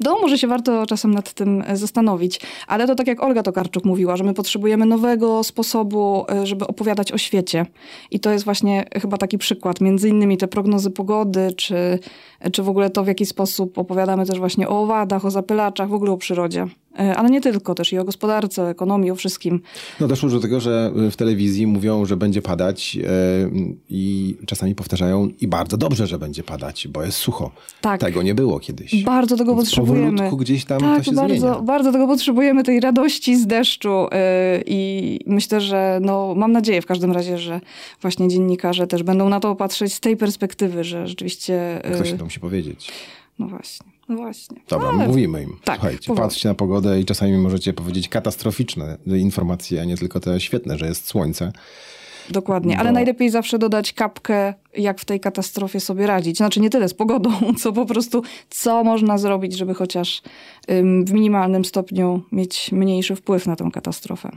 no, 0.00 0.18
może 0.22 0.38
się 0.38 0.46
warto 0.46 0.86
czasem 0.86 1.14
nad 1.14 1.32
tym 1.32 1.64
e, 1.66 1.76
zastanowić. 1.76 2.40
Ale 2.66 2.86
to 2.86 2.94
tak 2.94 3.06
jak 3.06 3.22
Olga 3.22 3.42
Tokarczuk 3.42 3.84
mówiła, 3.84 4.16
że 4.16 4.24
my 4.24 4.34
potrzebujemy 4.34 4.86
nowego 4.86 5.44
sposobu, 5.44 6.26
e, 6.30 6.46
żeby 6.46 6.66
opowiadać 6.66 7.12
o 7.12 7.18
świecie. 7.18 7.66
I 8.10 8.20
to 8.20 8.30
jest 8.30 8.44
właśnie 8.44 8.84
chyba 9.00 9.16
taki 9.16 9.38
przykład. 9.38 9.80
Między 9.80 10.08
innymi 10.08 10.36
te 10.36 10.48
prognozy 10.48 10.90
pogody, 10.90 11.52
czy, 11.56 11.98
czy 12.52 12.62
w 12.62 12.68
ogóle 12.68 12.90
to, 12.90 13.04
w 13.04 13.06
jaki 13.06 13.26
sposób 13.26 13.78
opowiadamy 13.78 14.26
też 14.26 14.38
właśnie 14.38 14.68
o 14.68 14.82
owadach, 14.82 15.24
o 15.24 15.30
zapylaczach, 15.30 15.88
w 15.88 15.94
ogóle 15.94 16.10
o 16.12 16.16
przyrodzie. 16.16 16.66
E, 16.98 17.16
Ale 17.16 17.30
nie 17.30 17.40
tylko, 17.40 17.74
też 17.74 17.92
i 17.92 17.98
o 17.98 18.04
gospodarce, 18.04 18.62
o 18.62 18.70
ekonomii, 18.70 19.10
o 19.10 19.14
wszystkim. 19.14 19.60
No 20.00 20.08
doszło 20.08 20.28
do 20.28 20.40
tego, 20.40 20.60
że 20.60 20.92
w 21.10 21.16
telewizji 21.16 21.66
mówią, 21.66 22.06
że 22.06 22.16
będzie 22.16 22.42
padać 22.42 22.96
e, 22.96 23.08
i 23.90 24.36
czasami 24.46 24.74
powtarzają 24.74 25.28
i 25.40 25.48
bardzo 25.48 25.76
dobrze, 25.76 26.06
że 26.06 26.18
będzie 26.18 26.42
padać, 26.42 26.88
bo 26.88 27.02
jest 27.02 27.18
sucho. 27.18 27.50
Tak. 27.80 28.00
Tego 28.00 28.22
nie 28.22 28.34
było 28.34 28.60
kiedyś. 28.60 29.04
Bardzo 29.04 29.36
tego 29.36 29.54
Więc 29.54 29.64
potrzebujemy. 29.64 30.30
gdzieś 30.38 30.64
tam 30.64 30.80
tak, 30.80 30.98
to 30.98 31.04
się 31.04 31.12
bardzo, 31.12 31.38
zmienia. 31.38 31.60
bardzo 31.60 31.92
tego 31.92 32.06
potrzebujemy, 32.06 32.62
tej 32.62 32.80
radości 32.80 33.36
z 33.36 33.46
deszczu. 33.46 33.88
Yy, 33.88 34.62
I 34.66 35.20
myślę, 35.26 35.60
że 35.60 35.98
no, 36.02 36.34
mam 36.36 36.52
nadzieję 36.52 36.82
w 36.82 36.86
każdym 36.86 37.12
razie, 37.12 37.38
że 37.38 37.60
właśnie 38.02 38.28
dziennikarze 38.28 38.86
też 38.86 39.02
będą 39.02 39.28
na 39.28 39.40
to 39.40 39.54
patrzeć 39.54 39.94
z 39.94 40.00
tej 40.00 40.16
perspektywy, 40.16 40.84
że 40.84 41.06
rzeczywiście. 41.06 41.80
yy, 41.84 42.33
musi 42.34 42.40
powiedzieć. 42.40 42.92
No 43.38 43.46
właśnie, 43.46 43.86
no 44.08 44.16
właśnie. 44.16 44.56
Dobra, 44.68 44.88
Ale- 44.88 45.08
mówimy 45.08 45.42
im. 45.42 45.56
Tak, 45.64 45.76
Słuchajcie, 45.76 46.06
powoli. 46.06 46.28
patrzcie 46.28 46.48
na 46.48 46.54
pogodę 46.54 47.00
i 47.00 47.04
czasami 47.04 47.38
możecie 47.38 47.72
powiedzieć 47.72 48.08
katastroficzne 48.08 48.98
informacje, 49.06 49.80
a 49.80 49.84
nie 49.84 49.96
tylko 49.96 50.20
te 50.20 50.40
świetne, 50.40 50.78
że 50.78 50.86
jest 50.86 51.06
słońce. 51.06 51.52
Dokładnie, 52.30 52.78
ale 52.78 52.92
najlepiej 52.92 53.30
zawsze 53.30 53.58
dodać 53.58 53.92
kapkę, 53.92 54.54
jak 54.76 55.00
w 55.00 55.04
tej 55.04 55.20
katastrofie 55.20 55.80
sobie 55.80 56.06
radzić. 56.06 56.36
Znaczy 56.36 56.60
nie 56.60 56.70
tyle 56.70 56.88
z 56.88 56.94
pogodą, 56.94 57.30
co 57.60 57.72
po 57.72 57.86
prostu 57.86 58.22
co 58.50 58.84
można 58.84 59.18
zrobić, 59.18 59.56
żeby 59.56 59.74
chociaż 59.74 60.22
w 61.04 61.12
minimalnym 61.12 61.64
stopniu 61.64 62.22
mieć 62.32 62.72
mniejszy 62.72 63.16
wpływ 63.16 63.46
na 63.46 63.56
tę 63.56 63.70
katastrofę. 63.72 64.30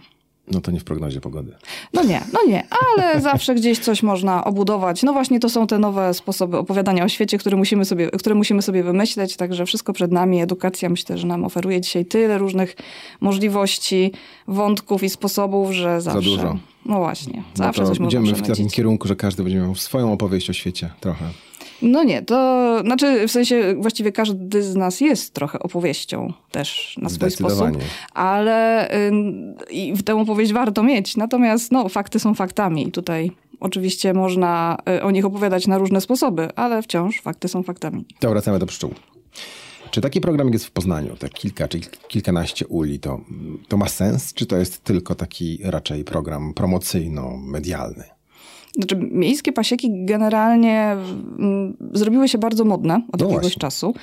No 0.51 0.61
to 0.61 0.71
nie 0.71 0.79
w 0.79 0.83
prognozie 0.83 1.21
pogody. 1.21 1.55
No 1.93 2.03
nie, 2.03 2.21
no 2.33 2.39
nie, 2.47 2.67
ale 2.69 3.21
zawsze 3.21 3.55
gdzieś 3.55 3.79
coś 3.79 4.03
można 4.03 4.43
obudować. 4.45 5.03
No 5.03 5.13
właśnie 5.13 5.39
to 5.39 5.49
są 5.49 5.67
te 5.67 5.79
nowe 5.79 6.13
sposoby 6.13 6.57
opowiadania 6.57 7.03
o 7.03 7.09
świecie, 7.09 7.37
które 7.37 7.57
musimy 7.57 7.85
sobie, 7.85 8.11
które 8.11 8.35
musimy 8.35 8.61
sobie 8.61 8.83
wymyśleć, 8.83 9.35
także 9.35 9.65
wszystko 9.65 9.93
przed 9.93 10.11
nami. 10.11 10.41
Edukacja 10.41 10.89
myślę, 10.89 11.17
że 11.17 11.27
nam 11.27 11.45
oferuje 11.45 11.81
dzisiaj 11.81 12.05
tyle 12.05 12.37
różnych 12.37 12.75
możliwości, 13.21 14.11
wątków 14.47 15.03
i 15.03 15.09
sposobów, 15.09 15.71
że 15.71 16.01
zawsze... 16.01 16.29
dużo. 16.29 16.57
No 16.85 16.97
właśnie, 16.97 17.37
No 17.37 17.65
zawsze 17.65 17.81
to 17.81 17.87
coś 17.87 17.99
można 17.99 18.19
idziemy 18.19 18.37
w 18.37 18.47
takim 18.47 18.69
kierunku, 18.69 19.07
że 19.07 19.15
każdy 19.15 19.43
będzie 19.43 19.59
miał 19.59 19.75
swoją 19.75 20.13
opowieść 20.13 20.49
o 20.49 20.53
świecie 20.53 20.89
trochę. 20.99 21.25
No 21.81 22.03
nie, 22.03 22.21
to 22.21 22.79
znaczy 22.81 23.27
w 23.27 23.31
sensie 23.31 23.75
właściwie 23.79 24.11
każdy 24.11 24.63
z 24.63 24.75
nas 24.75 25.01
jest 25.01 25.33
trochę 25.33 25.59
opowieścią 25.59 26.33
też 26.51 26.97
na 27.01 27.09
swój 27.09 27.31
sposób, 27.31 27.67
ale 28.13 28.89
y, 29.09 29.11
w 29.95 30.03
tę 30.03 30.15
opowieść 30.15 30.53
warto 30.53 30.83
mieć. 30.83 31.17
Natomiast 31.17 31.71
no, 31.71 31.89
fakty 31.89 32.19
są 32.19 32.33
faktami 32.33 32.87
i 32.87 32.91
tutaj 32.91 33.31
oczywiście 33.59 34.13
można 34.13 34.77
y, 34.89 35.03
o 35.03 35.11
nich 35.11 35.25
opowiadać 35.25 35.67
na 35.67 35.77
różne 35.77 36.01
sposoby, 36.01 36.55
ale 36.55 36.81
wciąż 36.81 37.21
fakty 37.21 37.47
są 37.47 37.63
faktami. 37.63 38.05
To 38.19 38.29
wracamy 38.29 38.59
do 38.59 38.65
pszczół. 38.65 38.93
Czy 39.91 40.01
taki 40.01 40.21
program 40.21 40.53
jest 40.53 40.65
w 40.65 40.71
Poznaniu, 40.71 41.15
te 41.15 41.29
kilka 41.29 41.67
czy 41.67 41.79
kilkanaście 42.07 42.67
uli, 42.67 42.99
to, 42.99 43.21
to 43.67 43.77
ma 43.77 43.87
sens? 43.87 44.33
Czy 44.33 44.45
to 44.45 44.57
jest 44.57 44.83
tylko 44.83 45.15
taki 45.15 45.59
raczej 45.63 46.03
program 46.03 46.53
promocyjno-medialny? 46.53 48.16
Znaczy, 48.77 48.95
miejskie 49.11 49.51
pasieki 49.51 50.05
generalnie 50.05 50.97
mm, 51.39 51.77
zrobiły 51.93 52.27
się 52.27 52.37
bardzo 52.37 52.65
modne 52.65 53.01
od 53.11 53.21
no 53.21 53.29
jakiegoś 53.29 53.55
czasu. 53.55 53.93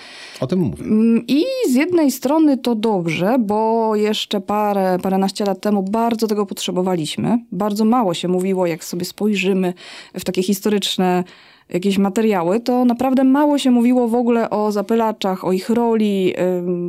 O 0.40 0.46
tym 0.46 0.58
mówię. 0.58 0.84
Mm, 0.84 1.24
I 1.28 1.44
z 1.70 1.74
jednej 1.74 2.10
strony 2.10 2.58
to 2.58 2.74
dobrze, 2.74 3.36
bo 3.40 3.96
jeszcze 3.96 4.40
parę, 4.40 4.98
paręnaście 5.02 5.44
lat 5.44 5.60
temu 5.60 5.82
bardzo 5.82 6.26
tego 6.26 6.46
potrzebowaliśmy. 6.46 7.38
Bardzo 7.52 7.84
mało 7.84 8.14
się 8.14 8.28
mówiło, 8.28 8.66
jak 8.66 8.84
sobie 8.84 9.04
spojrzymy 9.04 9.74
w 10.14 10.24
takie 10.24 10.42
historyczne 10.42 11.24
jakieś 11.68 11.98
materiały, 11.98 12.60
to 12.60 12.84
naprawdę 12.84 13.24
mało 13.24 13.58
się 13.58 13.70
mówiło 13.70 14.08
w 14.08 14.14
ogóle 14.14 14.50
o 14.50 14.72
zapylaczach, 14.72 15.44
o 15.44 15.52
ich 15.52 15.70
roli 15.70 16.34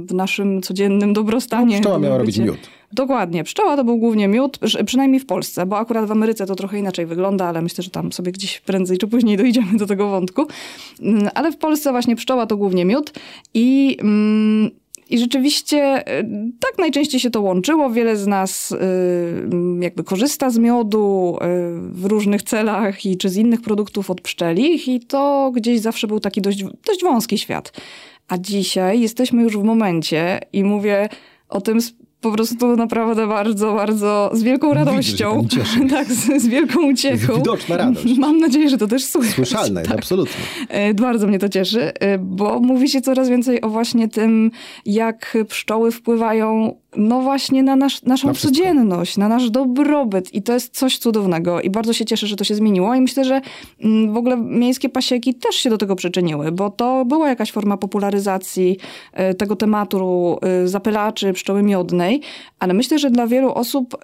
w 0.08 0.14
naszym 0.14 0.62
codziennym 0.62 1.14
dobrostanie. 1.14 1.76
No, 1.76 1.82
pszczoła 1.82 2.00
miała 2.00 2.18
robić 2.18 2.38
miód. 2.38 2.58
Dokładnie. 2.94 3.44
Pszczoła 3.44 3.76
to 3.76 3.84
był 3.84 3.98
głównie 3.98 4.28
miód, 4.28 4.60
przynajmniej 4.86 5.20
w 5.20 5.26
Polsce, 5.26 5.66
bo 5.66 5.78
akurat 5.78 6.06
w 6.06 6.12
Ameryce 6.12 6.46
to 6.46 6.56
trochę 6.56 6.80
inaczej 6.80 7.06
wygląda, 7.06 7.46
ale 7.46 7.62
myślę, 7.62 7.84
że 7.84 7.90
tam 7.90 8.12
sobie 8.12 8.32
gdzieś 8.32 8.60
prędzej 8.60 8.98
czy 8.98 9.08
później 9.08 9.38
dojdziemy 9.38 9.78
do 9.78 9.86
tego 9.86 10.10
wątku. 10.10 10.48
Mm, 11.02 11.30
ale 11.36 11.52
w 11.52 11.58
Polsce 11.58 11.92
właśnie 11.92 12.16
pszczoła 12.16 12.46
to 12.46 12.58
głównie 12.58 12.86
miód 12.86 13.14
i... 13.54 13.98
Mm, 14.02 14.72
i 15.10 15.20
rzeczywiście 15.20 16.10
y, 16.20 16.26
tak 16.60 16.78
najczęściej 16.80 17.20
się 17.20 17.30
to 17.30 17.42
łączyło. 17.42 17.90
Wiele 17.90 18.18
z 18.18 18.28
nas 18.28 18.72
y, 18.72 18.78
jakby 19.80 20.04
korzysta 20.04 20.50
z 20.50 20.58
miodu 20.58 21.38
y, 21.38 21.40
w 21.92 22.06
różnych 22.06 22.44
celach 22.44 23.06
i 23.06 23.18
czy 23.18 23.30
z 23.30 23.38
innych 23.38 23.62
produktów 23.62 24.10
od 24.10 24.22
pszczelich 24.22 24.88
i 24.88 25.00
to 25.00 25.52
gdzieś 25.56 25.80
zawsze 25.80 26.08
był 26.08 26.20
taki 26.20 26.42
dość, 26.42 26.64
dość 26.64 27.04
wąski 27.04 27.38
świat. 27.38 27.74
A 28.28 28.38
dzisiaj 28.38 29.02
jesteśmy 29.02 29.44
już 29.44 29.58
w 29.58 29.64
momencie 29.64 30.40
i 30.54 30.64
mówię 30.64 31.10
o 31.50 31.62
tym 31.62 31.80
po 32.22 32.32
prostu 32.32 32.76
naprawdę 32.76 33.28
bardzo, 33.28 33.74
bardzo 33.74 34.32
z 34.34 34.44
wielką 34.44 34.74
radością. 34.74 35.42
Widzę, 35.42 35.90
tak, 35.96 36.08
z, 36.08 36.42
z, 36.42 36.48
wielką 36.48 36.84
uciechą. 36.84 37.36
Widoczna 37.36 37.78
radość. 37.78 38.18
Mam 38.28 38.38
nadzieję, 38.40 38.70
że 38.70 38.78
to 38.78 38.88
też 38.88 39.06
słychać. 39.06 39.36
Słyszalne, 39.36 39.84
tak. 39.84 39.98
absolutnie. 39.98 40.44
E, 40.70 40.94
bardzo 40.94 41.28
mnie 41.28 41.40
to 41.40 41.50
cieszy, 41.50 41.94
e, 42.00 42.18
bo 42.18 42.60
mówi 42.60 42.90
się 42.90 43.02
coraz 43.02 43.30
więcej 43.30 43.62
o 43.62 43.70
właśnie 43.70 44.08
tym, 44.08 44.52
jak 44.86 45.38
pszczoły 45.50 45.92
wpływają 45.92 46.76
no 46.98 47.22
właśnie 47.22 47.64
na 47.64 47.76
nasz, 47.76 48.02
naszą 48.02 48.28
na 48.28 48.34
codzienność, 48.34 49.18
na 49.18 49.28
nasz 49.28 49.50
dobrobyt. 49.50 50.34
I 50.34 50.42
to 50.42 50.54
jest 50.54 50.78
coś 50.78 50.98
cudownego. 50.98 51.62
I 51.62 51.70
bardzo 51.70 51.94
się 51.94 52.06
cieszę, 52.06 52.28
że 52.28 52.36
to 52.36 52.44
się 52.44 52.56
zmieniło. 52.56 52.96
I 52.96 53.02
myślę, 53.02 53.26
że 53.26 53.42
mm, 53.84 54.14
w 54.14 54.18
ogóle 54.18 54.38
miejskie 54.38 54.90
pasieki 54.90 55.34
też 55.34 55.56
się 55.56 55.70
do 55.70 55.78
tego 55.78 55.96
przyczyniły, 55.96 56.52
bo 56.52 56.70
to 56.70 57.06
była 57.06 57.30
jakaś 57.30 57.52
forma 57.52 57.78
popularyzacji 57.78 58.78
e, 59.14 59.34
tego 59.34 59.56
tematu 59.56 60.40
zapylaczy 60.66 61.34
pszczoły 61.34 61.64
miodnej, 61.64 62.22
ale 62.60 62.74
myślę, 62.74 63.00
że 63.00 63.10
dla 63.10 63.28
wielu 63.28 63.54
osób, 63.54 63.98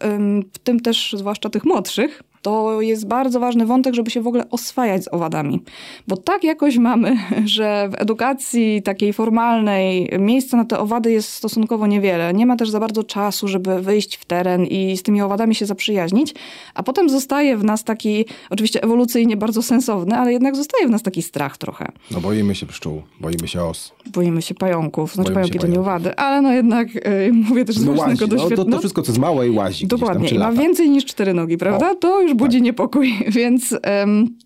w 0.53 0.59
tym 0.59 0.79
też 0.79 1.15
zwłaszcza 1.17 1.49
tych 1.49 1.65
młodszych, 1.65 2.23
to 2.41 2.81
jest 2.81 3.07
bardzo 3.07 3.39
ważny 3.39 3.65
wątek, 3.65 3.93
żeby 3.93 4.11
się 4.11 4.21
w 4.21 4.27
ogóle 4.27 4.49
oswajać 4.49 5.03
z 5.03 5.13
owadami. 5.13 5.63
Bo 6.07 6.17
tak 6.17 6.43
jakoś 6.43 6.77
mamy, 6.77 7.17
że 7.45 7.89
w 7.91 8.01
edukacji 8.01 8.81
takiej 8.81 9.13
formalnej 9.13 10.09
miejsca 10.19 10.57
na 10.57 10.65
te 10.65 10.79
owady 10.79 11.11
jest 11.11 11.29
stosunkowo 11.33 11.87
niewiele. 11.87 12.33
Nie 12.33 12.45
ma 12.45 12.55
też 12.55 12.69
za 12.69 12.79
bardzo 12.79 13.03
czasu, 13.03 13.47
żeby 13.47 13.81
wyjść 13.81 14.15
w 14.15 14.25
teren 14.25 14.65
i 14.65 14.97
z 14.97 15.03
tymi 15.03 15.21
owadami 15.21 15.55
się 15.55 15.65
zaprzyjaźnić, 15.65 16.35
a 16.73 16.83
potem 16.83 17.09
zostaje 17.09 17.57
w 17.57 17.63
nas 17.63 17.83
taki, 17.83 18.25
oczywiście 18.49 18.83
ewolucyjnie 18.83 19.37
bardzo 19.37 19.61
sensowny, 19.61 20.15
ale 20.15 20.33
jednak 20.33 20.55
zostaje 20.55 20.87
w 20.87 20.89
nas 20.89 21.03
taki 21.03 21.21
strach 21.21 21.57
trochę. 21.57 21.91
No 22.11 22.21
boimy 22.21 22.55
się 22.55 22.65
pszczół, 22.65 23.01
boimy 23.19 23.47
się 23.47 23.63
os. 23.63 23.93
Boimy 24.13 24.41
się 24.41 24.55
pająków, 24.55 25.13
znaczy 25.13 25.31
boimy 25.31 25.41
pająki 25.41 25.59
to 25.59 25.67
nie 25.67 25.79
owady, 25.79 26.15
ale 26.15 26.41
no 26.41 26.53
jednak 26.53 26.95
yy, 26.95 27.33
mówię 27.49 27.65
też 27.65 27.75
z 27.75 27.85
no 27.85 27.93
własnego 27.93 28.27
doświadczenia. 28.27 28.57
No, 28.57 28.65
to, 28.65 28.71
to 28.71 28.79
wszystko, 28.79 29.01
co 29.01 29.11
jest 29.11 29.19
małe 29.19 29.47
i 29.47 29.51
łazi. 29.51 29.87
Dokładnie, 29.87 30.29
i 30.29 30.39
ma 30.39 30.51
więcej 30.51 30.89
niż 30.89 31.05
cztery 31.05 31.33
nogi, 31.33 31.57
prawda? 31.57 31.91
O. 31.91 31.95
To 31.95 32.21
już 32.21 32.30
już 32.31 32.39
budzi 32.39 32.57
tak. 32.57 32.63
niepokój, 32.63 33.13
więc... 33.27 33.75
Um, 34.03 34.37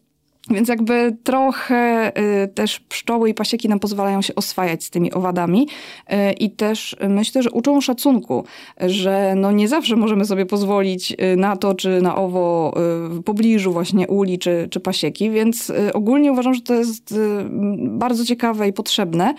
więc 0.49 0.69
jakby 0.69 1.17
trochę 1.23 2.11
y, 2.43 2.47
też 2.47 2.79
pszczoły 2.79 3.29
i 3.29 3.33
pasieki 3.33 3.69
nam 3.69 3.79
pozwalają 3.79 4.21
się 4.21 4.35
oswajać 4.35 4.83
z 4.83 4.89
tymi 4.89 5.13
owadami 5.13 5.67
y, 6.11 6.33
i 6.33 6.49
też 6.49 6.95
myślę, 7.09 7.43
że 7.43 7.51
uczą 7.51 7.81
szacunku, 7.81 8.45
że 8.79 9.33
no 9.37 9.51
nie 9.51 9.67
zawsze 9.67 9.95
możemy 9.95 10.25
sobie 10.25 10.45
pozwolić 10.45 11.11
y, 11.11 11.35
na 11.37 11.57
to, 11.57 11.73
czy 11.73 12.01
na 12.01 12.15
owo 12.15 12.73
w 13.09 13.23
pobliżu 13.23 13.71
właśnie 13.73 14.07
uli 14.07 14.39
czy, 14.39 14.67
czy 14.71 14.79
pasieki, 14.79 15.29
więc 15.29 15.71
ogólnie 15.93 16.31
uważam, 16.31 16.53
że 16.53 16.61
to 16.61 16.73
jest 16.73 17.15
bardzo 17.79 18.25
ciekawe 18.25 18.67
i 18.67 18.73
potrzebne. 18.73 19.33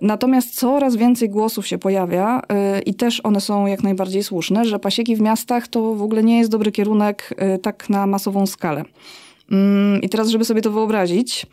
Natomiast 0.00 0.54
coraz 0.54 0.96
więcej 0.96 1.28
głosów 1.30 1.66
się 1.66 1.78
pojawia 1.78 2.42
i 2.86 2.94
też 2.94 3.20
one 3.24 3.40
są 3.40 3.66
jak 3.66 3.82
najbardziej 3.82 4.22
słuszne, 4.22 4.64
że 4.64 4.78
pasieki 4.78 5.16
w 5.16 5.20
miastach 5.20 5.68
to 5.68 5.94
w 5.94 6.02
ogóle 6.02 6.22
nie 6.22 6.38
jest 6.38 6.50
dobry 6.50 6.72
kierunek 6.72 7.34
tak 7.62 7.90
na 7.90 8.06
masową 8.06 8.46
skalę. 8.46 8.84
Mm, 9.52 10.02
I 10.02 10.08
teraz, 10.08 10.28
żeby 10.28 10.44
sobie 10.44 10.62
to 10.62 10.70
wyobrazić, 10.70 11.46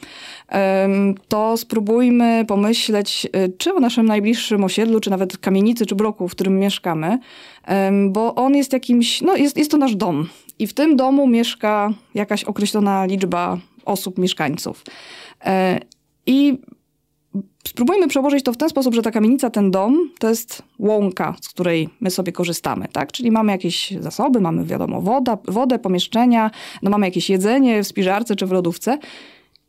to 1.27 1.57
spróbujmy 1.57 2.45
pomyśleć, 2.47 3.27
y, 3.35 3.53
czy 3.57 3.73
o 3.73 3.79
naszym 3.79 4.05
najbliższym 4.05 4.63
osiedlu, 4.63 4.99
czy 4.99 5.09
nawet 5.09 5.37
kamienicy, 5.37 5.85
czy 5.85 5.95
bloku, 5.95 6.27
w 6.27 6.31
którym 6.31 6.59
mieszkamy, 6.59 7.19
bo 8.09 8.35
on 8.35 8.55
jest 8.55 8.73
jakimś, 8.73 9.21
no 9.21 9.35
jest, 9.35 9.57
jest 9.57 9.71
to 9.71 9.77
nasz 9.77 9.95
dom. 9.95 10.29
I 10.59 10.67
w 10.67 10.73
tym 10.73 10.95
domu 10.95 11.27
mieszka 11.27 11.89
jakaś 12.13 12.43
określona 12.43 13.05
liczba 13.05 13.57
osób, 13.85 14.17
mieszkańców. 14.17 14.83
E, 15.45 15.79
I 16.25 16.57
Spróbujmy 17.67 18.07
przełożyć 18.07 18.43
to 18.43 18.53
w 18.53 18.57
ten 18.57 18.69
sposób, 18.69 18.95
że 18.95 19.01
ta 19.01 19.11
kamienica, 19.11 19.49
ten 19.49 19.71
dom, 19.71 20.09
to 20.19 20.29
jest 20.29 20.63
łąka, 20.79 21.35
z 21.41 21.49
której 21.49 21.89
my 22.01 22.11
sobie 22.11 22.31
korzystamy, 22.31 22.87
tak? 22.91 23.11
Czyli 23.11 23.31
mamy 23.31 23.51
jakieś 23.51 23.91
zasoby, 23.99 24.41
mamy 24.41 24.65
wiadomo 24.65 25.01
woda, 25.01 25.37
wodę, 25.47 25.79
pomieszczenia, 25.79 26.51
no 26.81 26.89
mamy 26.89 27.07
jakieś 27.07 27.29
jedzenie 27.29 27.83
w 27.83 27.87
spiżarce 27.87 28.35
czy 28.35 28.45
w 28.45 28.51
lodówce. 28.51 28.99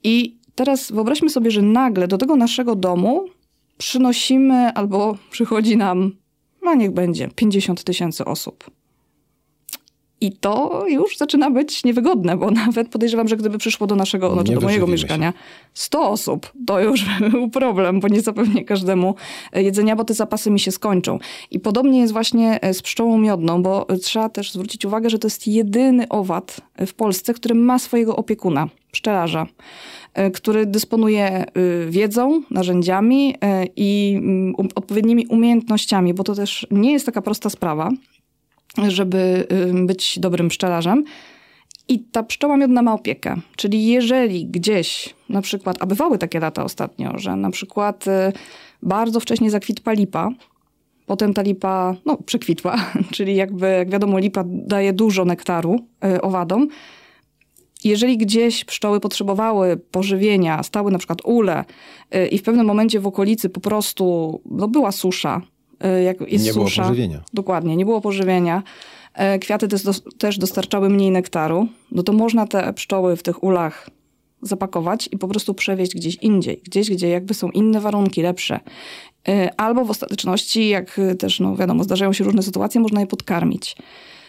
I 0.05 0.37
teraz 0.55 0.93
wyobraźmy 0.93 1.31
sobie, 1.31 1.51
że 1.51 1.63
nagle 1.63 2.09
do 2.09 2.19
tego 2.19 2.37
naszego 2.37 2.75
domu 2.75 3.25
przynosimy 3.79 4.73
albo 4.75 5.17
przychodzi 5.31 5.77
nam, 5.77 6.13
no 6.63 6.75
niech 6.75 6.91
będzie, 6.91 7.29
50 7.35 7.85
tysięcy 7.85 8.25
osób. 8.25 8.71
I 10.21 10.33
to 10.33 10.85
już 10.89 11.17
zaczyna 11.17 11.51
być 11.51 11.85
niewygodne, 11.85 12.37
bo 12.37 12.51
nawet 12.67 12.89
podejrzewam, 12.89 13.29
że 13.29 13.37
gdyby 13.37 13.59
przyszło 13.59 13.87
do 13.87 13.97
naszego, 13.97 14.33
znaczy 14.33 14.55
do 14.55 14.61
mojego 14.61 14.87
mieszkania 14.87 15.33
100 15.75 16.11
osób, 16.11 16.53
to 16.67 16.81
już 16.81 17.05
był 17.31 17.51
problem, 17.51 18.01
bo 18.01 18.09
nie 18.09 18.21
zapewnię 18.21 18.65
każdemu 18.65 19.15
jedzenia, 19.55 19.97
bo 19.97 20.05
te 20.05 20.15
zapasy 20.15 20.51
mi 20.51 20.61
się 20.61 20.73
skończą. 20.73 21.19
I 21.51 21.61
podobnie 21.61 22.01
jest 22.01 22.13
właśnie 22.13 22.61
z 22.73 22.83
pszczołą 22.83 23.19
miodną, 23.19 23.63
bo 23.63 23.87
trzeba 24.03 24.29
też 24.29 24.53
zwrócić 24.53 24.85
uwagę, 24.85 25.11
że 25.11 25.19
to 25.19 25.27
jest 25.27 25.49
jedyny 25.49 26.09
owad 26.09 26.61
w 26.87 26.95
Polsce, 26.95 27.35
który 27.35 27.55
ma 27.55 27.79
swojego 27.79 28.17
opiekuna, 28.17 28.69
pszczelarza 28.93 29.47
który 30.35 30.67
dysponuje 30.67 31.45
wiedzą, 31.89 32.43
narzędziami 32.51 33.35
i 33.77 34.15
mm, 34.19 34.55
odpowiednimi 34.75 35.27
umiejętnościami, 35.27 36.15
bo 36.15 36.25
to 36.25 36.35
też 36.35 36.67
nie 36.71 36.93
jest 36.93 37.07
taka 37.07 37.23
prosta 37.23 37.51
sprawa 37.51 37.91
żeby 38.89 39.47
być 39.87 40.19
dobrym 40.19 40.49
pszczelarzem. 40.49 41.05
I 41.89 41.99
ta 42.01 42.23
pszczoła 42.23 42.57
miodna 42.57 42.83
ma 42.83 42.95
opiekę. 42.95 43.37
Czyli 43.57 43.87
jeżeli 43.87 44.47
gdzieś, 44.47 45.15
na 45.29 45.43
przykład, 45.43 45.77
a 45.81 45.87
bywały 45.87 46.19
takie 46.19 46.41
lata 46.41 46.65
ostatnio, 46.65 47.19
że 47.19 47.37
na 47.37 47.51
przykład 47.51 48.07
y, 48.07 48.11
bardzo 48.83 49.21
wcześnie 49.21 49.51
zakwitła 49.51 49.93
lipa, 49.93 50.31
potem 51.07 51.35
ta 51.35 51.43
lipa 51.43 51.95
no, 52.07 52.17
przekwitła, 52.17 52.77
czyli 53.15 53.37
jakby, 53.37 53.67
jak 53.67 53.91
wiadomo, 53.91 54.19
lipa 54.19 54.45
daje 54.47 54.93
dużo 54.93 55.25
nektaru 55.25 55.81
y, 56.05 56.21
owadom. 56.21 56.69
Jeżeli 57.85 58.19
gdzieś 58.19 58.65
pszczoły 58.65 59.01
potrzebowały 59.01 59.77
pożywienia, 59.77 60.63
stały 60.63 60.91
na 60.91 60.99
przykład 60.99 61.19
ule 61.25 61.65
y, 62.15 62.27
i 62.27 62.39
w 62.39 62.43
pewnym 62.43 62.67
momencie 62.67 63.01
w 63.01 63.07
okolicy 63.07 63.49
po 63.49 63.61
prostu 63.61 64.41
no, 64.51 64.69
była 64.69 64.93
susza, 64.93 65.41
jak 66.05 66.21
jest 66.21 66.45
nie 66.45 66.53
susza. 66.53 66.83
było 66.83 66.89
pożywienia. 66.91 67.21
Dokładnie, 67.35 67.77
nie 67.77 67.85
było 67.85 68.01
pożywienia. 68.01 68.63
E, 69.15 69.39
kwiaty 69.39 69.69
też 70.19 70.39
dostarczały 70.39 70.89
mniej 70.89 71.11
nektaru. 71.11 71.69
No 71.93 72.03
to 72.03 72.13
można 72.13 72.47
te 72.47 72.73
pszczoły 72.73 73.17
w 73.17 73.23
tych 73.23 73.45
ulach 73.45 73.91
zapakować 74.43 75.09
i 75.13 75.19
po 75.19 75.29
prostu 75.29 75.55
przewieźć 75.55 75.95
gdzieś 75.95 76.15
indziej. 76.15 76.61
Gdzieś, 76.65 76.91
gdzie 76.91 77.09
jakby 77.09 77.35
są 77.35 77.51
inne 77.51 77.81
warunki, 77.81 78.23
lepsze. 78.23 78.61
E, 79.29 79.61
albo 79.61 79.85
w 79.85 79.91
ostateczności, 79.91 80.69
jak 80.69 81.01
też, 81.19 81.41
no 81.41 81.57
wiadomo, 81.57 81.85
zdarzają 81.85 82.13
się 82.13 82.25
różne 82.25 82.43
sytuacje, 82.43 82.81
można 82.81 83.01
je 83.01 83.07
podkarmić. 83.07 83.77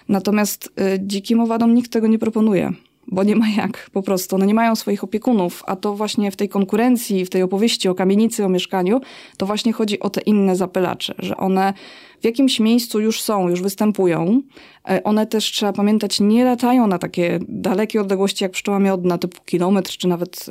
Natomiast 0.10 0.74
dzikim 1.00 1.40
owadom 1.40 1.74
nikt 1.74 1.92
tego 1.92 2.08
nie 2.08 2.20
proponuje 2.20 2.74
bo 3.08 3.24
nie 3.24 3.36
ma 3.36 3.50
jak 3.50 3.90
po 3.94 4.02
prostu. 4.02 4.36
One 4.36 4.46
nie 4.46 4.54
mają 4.54 4.76
swoich 4.76 5.04
opiekunów, 5.04 5.64
a 5.66 5.76
to 5.76 5.96
właśnie 5.96 6.32
w 6.32 6.36
tej 6.36 6.50
konkurencji, 6.50 7.26
w 7.26 7.30
tej 7.30 7.42
opowieści 7.42 7.90
o 7.90 7.96
kamienicy, 7.96 8.46
o 8.46 8.50
mieszkaniu, 8.50 9.02
to 9.38 9.46
właśnie 9.46 9.74
chodzi 9.74 10.00
o 10.00 10.10
te 10.10 10.22
inne 10.22 10.56
zapylacze, 10.56 11.16
że 11.20 11.38
one 11.38 11.74
w 12.22 12.26
jakimś 12.26 12.60
miejscu 12.60 13.00
już 13.00 13.22
są, 13.22 13.50
już 13.50 13.62
występują. 13.62 14.42
E, 14.90 15.04
one 15.04 15.28
też, 15.28 15.52
trzeba 15.52 15.74
pamiętać, 15.74 16.20
nie 16.20 16.46
latają 16.46 16.88
na 16.88 16.98
takie 16.98 17.40
dalekie 17.50 18.02
odległości 18.02 18.44
jak 18.44 18.52
pszczoła 18.52 18.80
miodna, 18.80 19.18
typu 19.18 19.42
kilometr, 19.46 19.92
czy 19.92 20.08
nawet 20.08 20.46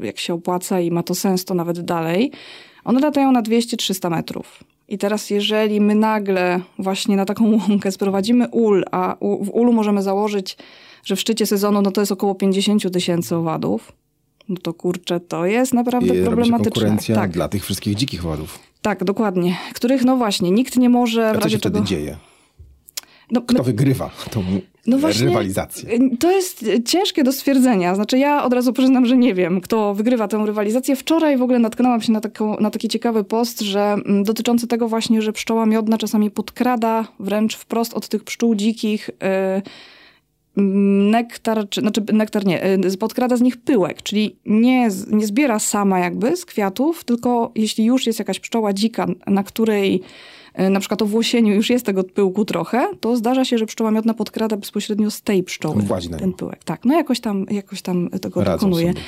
e, 0.00 0.06
jak 0.06 0.18
się 0.18 0.34
opłaca 0.34 0.80
i 0.80 0.90
ma 0.90 1.02
to 1.02 1.14
sens, 1.14 1.44
to 1.44 1.54
nawet 1.54 1.80
dalej. 1.80 2.32
One 2.84 3.00
latają 3.00 3.32
na 3.32 3.42
200-300 3.42 4.10
metrów. 4.10 4.64
I 4.88 4.98
teraz, 4.98 5.30
jeżeli 5.30 5.80
my 5.80 5.94
nagle 5.94 6.60
właśnie 6.78 7.16
na 7.16 7.24
taką 7.24 7.50
łąkę 7.68 7.92
sprowadzimy 7.92 8.48
ul, 8.48 8.84
a 8.90 9.16
w 9.20 9.50
ulu 9.52 9.72
możemy 9.72 10.02
założyć, 10.02 10.56
że 11.04 11.16
w 11.16 11.20
szczycie 11.20 11.46
sezonu 11.46 11.82
no 11.82 11.90
to 11.90 12.00
jest 12.00 12.12
około 12.12 12.34
50 12.34 12.92
tysięcy 12.92 13.36
owadów, 13.36 13.92
no 14.48 14.56
to 14.56 14.74
kurczę, 14.74 15.20
to 15.20 15.46
jest 15.46 15.74
naprawdę 15.74 16.16
I 16.16 16.24
problematyczne. 16.24 16.70
konkurencja 16.70 17.14
tak. 17.14 17.30
dla 17.30 17.48
tych 17.48 17.64
wszystkich 17.64 17.94
dzikich 17.94 18.26
owadów. 18.26 18.58
Tak, 18.82 19.04
dokładnie. 19.04 19.56
Których, 19.74 20.04
no 20.04 20.16
właśnie, 20.16 20.50
nikt 20.50 20.76
nie 20.76 20.88
może... 20.88 21.28
A 21.28 21.32
co 21.32 21.38
się 21.38 21.44
razie 21.44 21.58
wtedy 21.58 21.74
czego... 21.74 21.86
dzieje? 21.86 22.16
No, 23.30 23.42
Kto 23.42 23.62
wygrywa 23.62 24.10
tą 24.30 24.44
No 24.88 24.98
właśnie, 24.98 25.26
rywalizację? 25.26 25.98
To 26.20 26.32
jest 26.32 26.64
ciężkie 26.84 27.24
do 27.24 27.32
stwierdzenia. 27.32 27.94
Znaczy 27.94 28.18
ja 28.18 28.44
od 28.44 28.52
razu 28.52 28.72
przyznam, 28.72 29.06
że 29.06 29.16
nie 29.16 29.34
wiem, 29.34 29.60
kto 29.60 29.94
wygrywa 29.94 30.28
tę 30.28 30.42
rywalizację. 30.46 30.96
Wczoraj 30.96 31.36
w 31.36 31.42
ogóle 31.42 31.58
natknęłam 31.58 32.00
się 32.00 32.12
na, 32.12 32.20
taką, 32.20 32.56
na 32.60 32.70
taki 32.70 32.88
ciekawy 32.88 33.24
post, 33.24 33.60
że 33.60 33.80
mm, 33.80 34.24
dotyczący 34.24 34.66
tego 34.66 34.88
właśnie, 34.88 35.22
że 35.22 35.32
pszczoła 35.32 35.66
miodna 35.66 35.98
czasami 35.98 36.30
podkrada 36.30 37.08
wręcz 37.20 37.56
wprost 37.56 37.94
od 37.94 38.08
tych 38.08 38.24
pszczół 38.24 38.54
dzikich 38.54 39.10
yy, 40.56 40.62
nektar, 41.10 41.68
czy, 41.68 41.80
znaczy 41.80 42.02
nektar 42.12 42.46
nie, 42.46 42.78
yy, 42.84 42.96
podkrada 42.96 43.36
z 43.36 43.40
nich 43.40 43.56
pyłek, 43.56 44.02
czyli 44.02 44.36
nie, 44.46 44.88
nie 45.10 45.26
zbiera 45.26 45.58
sama 45.58 45.98
jakby 45.98 46.36
z 46.36 46.44
kwiatów, 46.44 47.04
tylko 47.04 47.52
jeśli 47.54 47.84
już 47.84 48.06
jest 48.06 48.18
jakaś 48.18 48.40
pszczoła 48.40 48.72
dzika, 48.72 49.06
na 49.26 49.42
której 49.42 50.02
na 50.70 50.80
przykład 50.80 51.02
o 51.02 51.06
włosieniu 51.06 51.54
już 51.54 51.70
jest 51.70 51.86
tego 51.86 52.04
pyłku 52.04 52.44
trochę, 52.44 52.88
to 53.00 53.16
zdarza 53.16 53.44
się, 53.44 53.58
że 53.58 53.66
pszczoła 53.66 53.90
miodna 53.90 54.14
podkrada 54.14 54.56
bezpośrednio 54.56 55.10
z 55.10 55.22
tej 55.22 55.42
pszczoły 55.42 55.82
Włazi 55.82 56.10
na 56.10 56.18
ten 56.18 56.32
pyłek. 56.32 56.64
Tak, 56.64 56.84
no 56.84 56.94
jakoś 56.94 57.20
tam, 57.20 57.46
jakoś 57.50 57.82
tam 57.82 58.10
tego 58.10 58.44
Radzą 58.44 58.66
dokonuje. 58.66 58.88
sobie. 58.88 59.00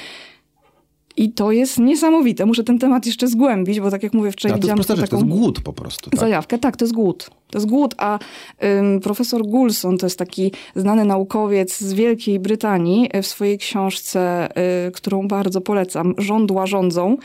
I 1.16 1.32
to 1.32 1.52
jest 1.52 1.78
niesamowite. 1.78 2.46
Muszę 2.46 2.64
ten 2.64 2.78
temat 2.78 3.06
jeszcze 3.06 3.28
zgłębić, 3.28 3.80
bo 3.80 3.90
tak 3.90 4.02
jak 4.02 4.14
mówię, 4.14 4.28
A 4.28 4.32
wczoraj 4.32 4.52
to 4.52 4.56
jest 4.56 4.62
widziałam 4.62 4.76
prosta 4.76 4.94
tylko 4.94 5.00
rzecz, 5.06 5.10
to 5.10 5.16
taką 5.16 5.28
jest 5.28 5.38
głód 5.40 5.60
po 5.60 5.72
prostu. 5.72 6.10
Tak? 6.10 6.20
zajawkę. 6.20 6.58
Tak, 6.58 6.76
to 6.76 6.84
jest 6.84 6.94
głód. 6.94 7.30
To 7.50 7.58
jest 7.58 7.66
głód, 7.68 7.94
a 7.98 8.18
ym, 8.64 9.00
profesor 9.00 9.46
Goulson 9.46 9.98
to 9.98 10.06
jest 10.06 10.18
taki 10.18 10.52
znany 10.76 11.04
naukowiec 11.04 11.78
z 11.78 11.92
Wielkiej 11.92 12.40
Brytanii 12.40 13.10
w 13.22 13.26
swojej 13.26 13.58
książce, 13.58 14.48
y, 14.88 14.90
którą 14.90 15.28
bardzo 15.28 15.60
polecam, 15.60 16.14
Żądła 16.18 16.66
rządzą. 16.66 17.16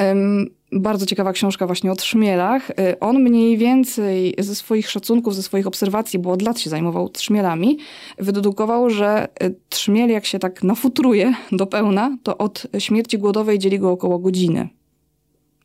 Ym, 0.00 0.50
bardzo 0.72 1.06
ciekawa 1.06 1.32
książka 1.32 1.66
właśnie 1.66 1.92
o 1.92 1.96
trzmielach. 1.96 2.70
Y, 2.70 2.74
On 3.00 3.22
mniej 3.22 3.56
więcej 3.56 4.34
ze 4.38 4.54
swoich 4.54 4.90
szacunków, 4.90 5.34
ze 5.34 5.42
swoich 5.42 5.66
obserwacji, 5.66 6.18
bo 6.18 6.30
od 6.30 6.42
lat 6.42 6.60
się 6.60 6.70
zajmował 6.70 7.08
trzmielami, 7.08 7.78
wydedukował, 8.18 8.90
że 8.90 9.28
y, 9.42 9.54
trzmiel 9.68 10.10
jak 10.10 10.26
się 10.26 10.38
tak 10.38 10.62
nafutruje 10.62 11.34
do 11.52 11.66
pełna, 11.66 12.16
to 12.22 12.38
od 12.38 12.66
śmierci 12.78 13.18
głodowej 13.18 13.58
dzieli 13.58 13.78
go 13.78 13.90
około 13.90 14.18
godziny. 14.18 14.68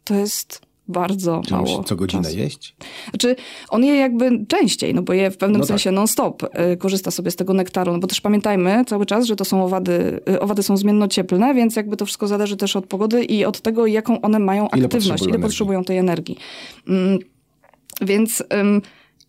To 0.04 0.16
jest 0.16 0.62
bardzo 0.88 1.42
Czy 1.48 1.54
musi 1.56 1.72
mało 1.74 1.84
co 1.84 1.96
godzinę 1.96 2.24
czasu. 2.24 2.38
jeść? 2.38 2.76
Znaczy, 3.10 3.36
on 3.70 3.84
je 3.84 3.96
jakby 3.96 4.46
częściej, 4.48 4.94
no 4.94 5.02
bo 5.02 5.14
je 5.14 5.32
w 5.32 5.38
pewnym 5.38 5.62
No 5.62 5.66
tak. 5.66 5.68
sensie 5.68 5.92
non-stop 5.92 6.44
y, 6.74 6.78
korzysta 6.78 7.12
sobie 7.12 7.32
z 7.32 7.36
tego 7.36 7.54
nektaru, 7.54 7.92
no 7.94 8.00
bo 8.00 8.08
też 8.08 8.22
pamiętajmy 8.22 8.86
cały 8.88 9.06
czas, 9.06 9.26
że 9.26 9.36
to 9.36 9.46
są 9.46 9.64
owady, 9.66 10.20
y, 10.30 10.40
owady 10.40 10.64
są 10.64 10.78
zmiennocieplne, 10.78 11.54
więc 11.54 11.76
jakby 11.76 11.98
to 11.98 12.06
wszystko 12.06 12.28
zależy 12.28 12.58
też 12.58 12.76
od 12.76 12.86
pogody 12.88 13.24
i 13.24 13.46
od 13.46 13.62
tego, 13.62 13.86
jaką 13.88 14.22
one 14.22 14.40
mają 14.40 14.62
Ile 14.62 14.86
aktywność, 14.86 14.92
potrzebują 15.10 15.18
ile 15.28 15.36
energii. 15.36 15.44
potrzebują 15.44 15.84
tej 15.84 15.98
energii. 15.98 16.38
Mm, 16.88 17.20
więc 18.02 18.44
ym, 18.54 18.82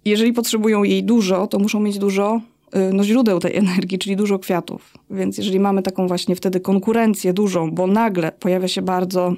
jeżeli 0.05 0.33
potrzebują 0.33 0.83
jej 0.83 1.05
dużo, 1.05 1.47
to 1.47 1.59
muszą 1.59 1.81
mieć 1.81 1.99
dużo 1.99 2.41
y, 2.77 2.93
no, 2.93 3.05
źródeł 3.05 3.41
tej 3.41 3.57
energii, 3.65 3.99
czyli 3.99 4.17
dużo 4.17 4.39
kwiatów. 4.39 4.95
Więc 5.11 5.39
jeżeli 5.39 5.61
mamy 5.61 5.83
taką 5.83 6.09
właśnie 6.09 6.37
wtedy 6.37 6.61
konkurencję 6.61 7.33
dużą, 7.33 7.71
bo 7.71 7.87
nagle 7.87 8.33
pojawia 8.33 8.69
się 8.69 8.83
bardzo 8.83 9.35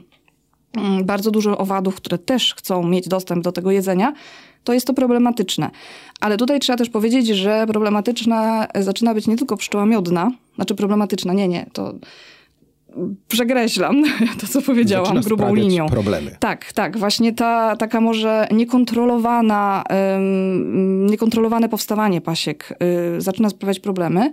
bardzo 1.05 1.31
dużo 1.31 1.59
owadów, 1.59 1.97
które 1.97 2.19
też 2.19 2.55
chcą 2.55 2.83
mieć 2.83 3.09
dostęp 3.09 3.45
do 3.45 3.53
tego 3.53 3.71
jedzenia, 3.71 4.13
to 4.65 4.73
jest 4.73 4.87
to 4.87 4.95
problematyczne. 4.95 5.71
Ale 6.21 6.37
tutaj 6.37 6.61
trzeba 6.61 6.77
też 6.77 6.91
powiedzieć, 6.91 7.29
że 7.29 7.67
problematyczna 7.67 8.67
zaczyna 8.75 9.15
być 9.15 9.27
nie 9.27 9.37
tylko 9.37 9.57
pszczoła 9.57 9.87
miodna, 9.87 10.31
znaczy 10.55 10.75
problematyczna, 10.75 11.33
nie, 11.33 11.49
nie, 11.49 11.67
to 11.73 11.95
przekreślam 13.29 14.03
to, 14.41 14.47
co 14.47 14.63
powiedziałam 14.63 15.07
Zaczyna 15.07 15.23
grubą 15.23 15.55
linią. 15.55 15.87
problemy. 15.89 16.37
Tak, 16.41 16.73
tak. 16.73 16.99
Właśnie 16.99 17.33
ta 17.33 17.77
taka 17.77 18.01
może 18.01 18.49
niekontrolowana, 18.53 19.85
niekontrolowane 21.11 21.69
powstawanie 21.69 22.21
pasiek 22.21 22.79
y, 23.17 23.21
zaczyna 23.21 23.51
sprawiać 23.51 23.81
problemy, 23.81 24.33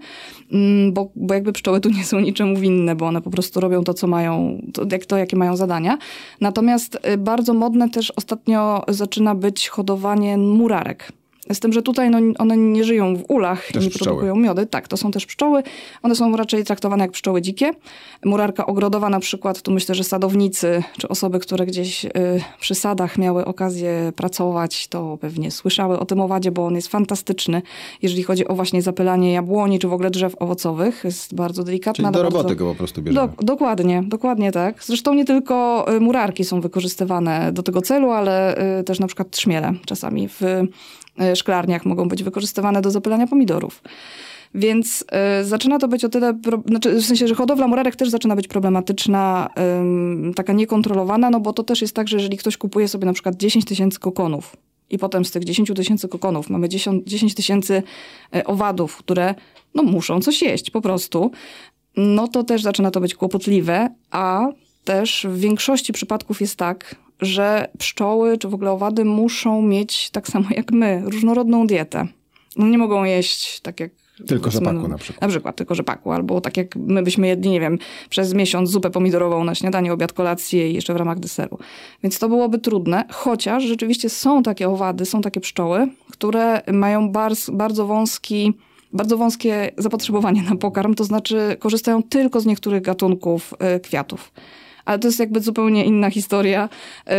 ym, 0.53 0.93
bo, 0.93 1.11
bo 1.15 1.33
jakby 1.33 1.53
pszczoły 1.53 1.79
tu 1.81 1.89
nie 1.97 2.03
są 2.03 2.19
niczemu 2.19 2.59
winne, 2.59 2.95
bo 2.95 3.05
one 3.05 3.21
po 3.21 3.29
prostu 3.29 3.59
robią 3.59 3.83
to, 3.83 3.93
co 3.93 4.07
mają, 4.07 4.61
to, 4.73 4.85
jak 4.91 5.05
to, 5.05 5.17
jakie 5.17 5.37
mają 5.37 5.55
zadania. 5.55 5.97
Natomiast 6.41 6.97
y, 7.13 7.17
bardzo 7.17 7.53
modne 7.53 7.89
też 7.89 8.11
ostatnio 8.15 8.83
zaczyna 8.87 9.35
być 9.35 9.67
hodowanie 9.67 10.37
murarek. 10.37 11.11
Z 11.51 11.59
tym, 11.59 11.73
że 11.73 11.81
tutaj 11.81 12.09
no, 12.09 12.17
one 12.37 12.57
nie 12.57 12.83
żyją 12.83 13.15
w 13.15 13.23
ulach 13.29 13.67
Też 13.67 13.83
i 13.83 13.85
nie 13.85 13.91
pszczoły. 13.91 14.05
produkują 14.05 14.35
miody. 14.35 14.65
Tak, 14.65 14.87
to 14.87 14.97
są 14.97 15.11
też 15.11 15.25
pszczoły. 15.25 15.63
One 16.03 16.15
są 16.15 16.37
raczej 16.37 16.63
traktowane 16.63 17.03
jak 17.03 17.11
pszczoły 17.11 17.41
dzikie. 17.41 17.71
Murarka 18.25 18.65
ogrodowa 18.65 19.09
na 19.09 19.19
przykład, 19.19 19.61
tu 19.61 19.71
myślę, 19.71 19.95
że 19.95 20.03
sadownicy, 20.03 20.83
czy 20.97 21.07
osoby, 21.07 21.39
które 21.39 21.65
gdzieś 21.65 22.05
y, 22.05 22.09
przy 22.59 22.75
sadach 22.75 23.17
miały 23.17 23.45
okazję 23.45 24.11
pracować, 24.15 24.87
to 24.87 25.17
pewnie 25.21 25.51
słyszały 25.51 25.99
o 25.99 26.05
tym 26.05 26.21
owadzie, 26.21 26.51
bo 26.51 26.65
on 26.65 26.75
jest 26.75 26.87
fantastyczny, 26.87 27.61
jeżeli 28.01 28.23
chodzi 28.23 28.47
o 28.47 28.55
właśnie 28.55 28.81
zapylanie 28.81 29.33
jabłoni, 29.33 29.79
czy 29.79 29.87
w 29.87 29.93
ogóle 29.93 30.09
drzew 30.09 30.35
owocowych. 30.39 31.01
Jest 31.03 31.35
bardzo 31.35 31.63
delikatna. 31.63 31.93
Czyli 31.93 32.13
do 32.13 32.19
ale 32.19 32.23
bardzo... 32.23 32.37
roboty 32.37 32.55
go 32.55 32.69
po 32.69 32.75
prostu 32.75 33.01
bierzemy. 33.01 33.27
Do, 33.27 33.43
dokładnie, 33.43 34.03
dokładnie 34.07 34.51
tak. 34.51 34.83
Zresztą 34.83 35.13
nie 35.13 35.25
tylko 35.25 35.85
y, 35.95 35.99
murarki 35.99 36.43
są 36.43 36.61
wykorzystywane 36.61 37.51
do 37.51 37.63
tego 37.63 37.81
celu, 37.81 38.11
ale 38.11 38.57
y, 38.79 38.83
też 38.83 38.99
na 38.99 39.07
przykład 39.07 39.29
trzmiele 39.31 39.73
czasami 39.85 40.27
w 40.27 40.41
szklarniach 41.35 41.85
mogą 41.85 42.07
być 42.07 42.23
wykorzystywane 42.23 42.81
do 42.81 42.91
zapylania 42.91 43.27
pomidorów. 43.27 43.81
Więc 44.55 45.05
y, 45.41 45.45
zaczyna 45.45 45.79
to 45.79 45.87
być 45.87 46.05
o 46.05 46.09
tyle, 46.09 46.33
pro, 46.33 46.63
znaczy 46.65 46.95
w 46.95 47.05
sensie, 47.05 47.27
że 47.27 47.35
hodowla 47.35 47.67
murarek 47.67 47.95
też 47.95 48.09
zaczyna 48.09 48.35
być 48.35 48.47
problematyczna, 48.47 49.49
ym, 49.79 50.33
taka 50.35 50.53
niekontrolowana, 50.53 51.29
no 51.29 51.39
bo 51.39 51.53
to 51.53 51.63
też 51.63 51.81
jest 51.81 51.95
tak, 51.95 52.07
że 52.07 52.17
jeżeli 52.17 52.37
ktoś 52.37 52.57
kupuje 52.57 52.87
sobie 52.87 53.05
na 53.05 53.13
przykład 53.13 53.35
10 53.35 53.65
tysięcy 53.65 53.99
kokonów 53.99 54.55
i 54.89 54.97
potem 54.97 55.25
z 55.25 55.31
tych 55.31 55.43
10 55.43 55.71
tysięcy 55.75 56.07
kokonów 56.07 56.49
mamy 56.49 56.69
10 56.69 57.07
10 57.07 57.35
tysięcy 57.35 57.83
y, 58.35 58.43
owadów, 58.43 58.97
które 58.97 59.35
no 59.75 59.83
muszą 59.83 60.21
coś 60.21 60.41
jeść 60.41 60.71
po 60.71 60.81
prostu, 60.81 61.31
no 61.97 62.27
to 62.27 62.43
też 62.43 62.61
zaczyna 62.61 62.91
to 62.91 63.01
być 63.01 63.15
kłopotliwe, 63.15 63.89
a 64.11 64.47
też 64.83 65.27
w 65.29 65.39
większości 65.39 65.93
przypadków 65.93 66.41
jest 66.41 66.55
tak, 66.55 66.95
że 67.25 67.67
pszczoły 67.77 68.37
czy 68.37 68.47
w 68.47 68.53
ogóle 68.53 68.71
owady 68.71 69.05
muszą 69.05 69.61
mieć 69.61 70.09
tak 70.09 70.27
samo 70.27 70.45
jak 70.55 70.71
my 70.71 71.01
różnorodną 71.05 71.67
dietę. 71.67 72.07
No 72.57 72.67
nie 72.67 72.77
mogą 72.77 73.03
jeść 73.03 73.59
tak 73.59 73.79
jak 73.79 73.91
Tylko 74.27 74.51
rzepaku 74.51 74.79
no, 74.79 74.87
na 74.87 74.97
przykład. 74.97 75.21
Na 75.21 75.27
przykład 75.27 75.55
tylko 75.55 75.75
rzepaku, 75.75 76.11
albo 76.11 76.41
tak 76.41 76.57
jak 76.57 76.75
my 76.75 77.03
byśmy 77.03 77.27
jedli, 77.27 77.49
nie 77.49 77.59
wiem, 77.59 77.77
przez 78.09 78.33
miesiąc 78.33 78.69
zupę 78.69 78.89
pomidorową 78.89 79.43
na 79.43 79.55
śniadanie, 79.55 79.93
obiad, 79.93 80.13
kolację 80.13 80.71
i 80.71 80.73
jeszcze 80.73 80.93
w 80.93 80.97
ramach 80.97 81.19
deseru. 81.19 81.57
Więc 82.03 82.19
to 82.19 82.29
byłoby 82.29 82.59
trudne, 82.59 83.05
chociaż 83.09 83.63
rzeczywiście 83.63 84.09
są 84.09 84.43
takie 84.43 84.69
owady, 84.69 85.05
są 85.05 85.21
takie 85.21 85.39
pszczoły, 85.39 85.87
które 86.11 86.61
mają 86.71 87.09
bardzo, 87.09 87.51
bardzo 87.51 87.85
wąski 87.85 88.53
bardzo 88.93 89.17
wąskie 89.17 89.71
zapotrzebowanie 89.77 90.43
na 90.43 90.55
pokarm, 90.55 90.93
to 90.93 91.03
znaczy 91.03 91.55
korzystają 91.59 92.03
tylko 92.03 92.39
z 92.39 92.45
niektórych 92.45 92.81
gatunków 92.81 93.53
y, 93.75 93.79
kwiatów. 93.79 94.31
Ale 94.85 94.99
to 94.99 95.07
jest 95.07 95.19
jakby 95.19 95.41
zupełnie 95.41 95.85
inna 95.85 96.09
historia. 96.09 96.69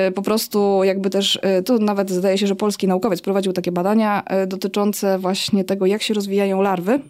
Y, 0.09 0.12
Po 0.12 0.22
prostu 0.22 0.85
jakby 0.85 1.11
też, 1.11 1.37
y, 1.59 1.62
to 1.62 1.79
nawet 1.79 2.11
zdaje 2.11 2.38
się, 2.38 2.46
że 2.46 2.57
polski 2.57 2.88
naukowiec 2.88 3.20
prowadził 3.22 3.53
takie 3.53 3.72
badania 3.72 4.22
y, 4.44 4.46
dotyczące 4.46 5.18
właśnie 5.18 5.64
tego, 5.64 5.87
jak 5.87 6.03
się 6.03 6.14
rozwijają 6.14 6.62
larwy 6.62 7.00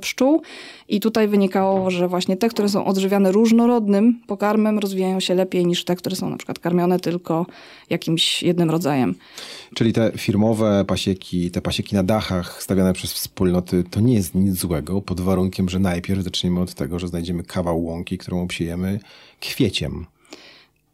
pszczół 0.00 0.42
i 0.88 1.00
tutaj 1.00 1.28
wynikało, 1.28 1.90
że 1.90 2.08
właśnie 2.08 2.36
te, 2.36 2.48
które 2.48 2.68
są 2.68 2.84
odżywiane 2.84 3.32
różnorodnym 3.32 4.20
pokarmem 4.26 4.78
rozwijają 4.78 5.20
się 5.20 5.34
lepiej 5.34 5.66
niż 5.66 5.84
te, 5.84 5.96
które 5.96 6.16
są 6.16 6.30
na 6.30 6.36
przykład 6.36 6.58
karmione 6.58 7.00
tylko 7.00 7.46
jakimś 7.90 8.42
jednym 8.42 8.70
rodzajem. 8.70 9.14
Czyli 9.74 9.92
te 9.92 10.12
firmowe 10.16 10.84
pasieki, 10.84 11.50
te 11.50 11.60
pasieki 11.60 11.94
na 11.94 12.02
dachach 12.02 12.62
stawiane 12.62 12.92
przez 12.92 13.12
wspólnoty, 13.12 13.84
to 13.90 14.00
nie 14.00 14.14
jest 14.14 14.34
nic 14.34 14.54
złego, 14.54 15.02
pod 15.02 15.20
warunkiem, 15.20 15.68
że 15.68 15.78
najpierw 15.78 16.22
zaczniemy 16.22 16.60
od 16.60 16.74
tego, 16.74 16.98
że 16.98 17.08
znajdziemy 17.08 17.42
kawał 17.42 17.84
łąki, 17.84 18.18
którą 18.18 18.42
obsiejemy 18.42 19.00
kwieciem. 19.40 20.06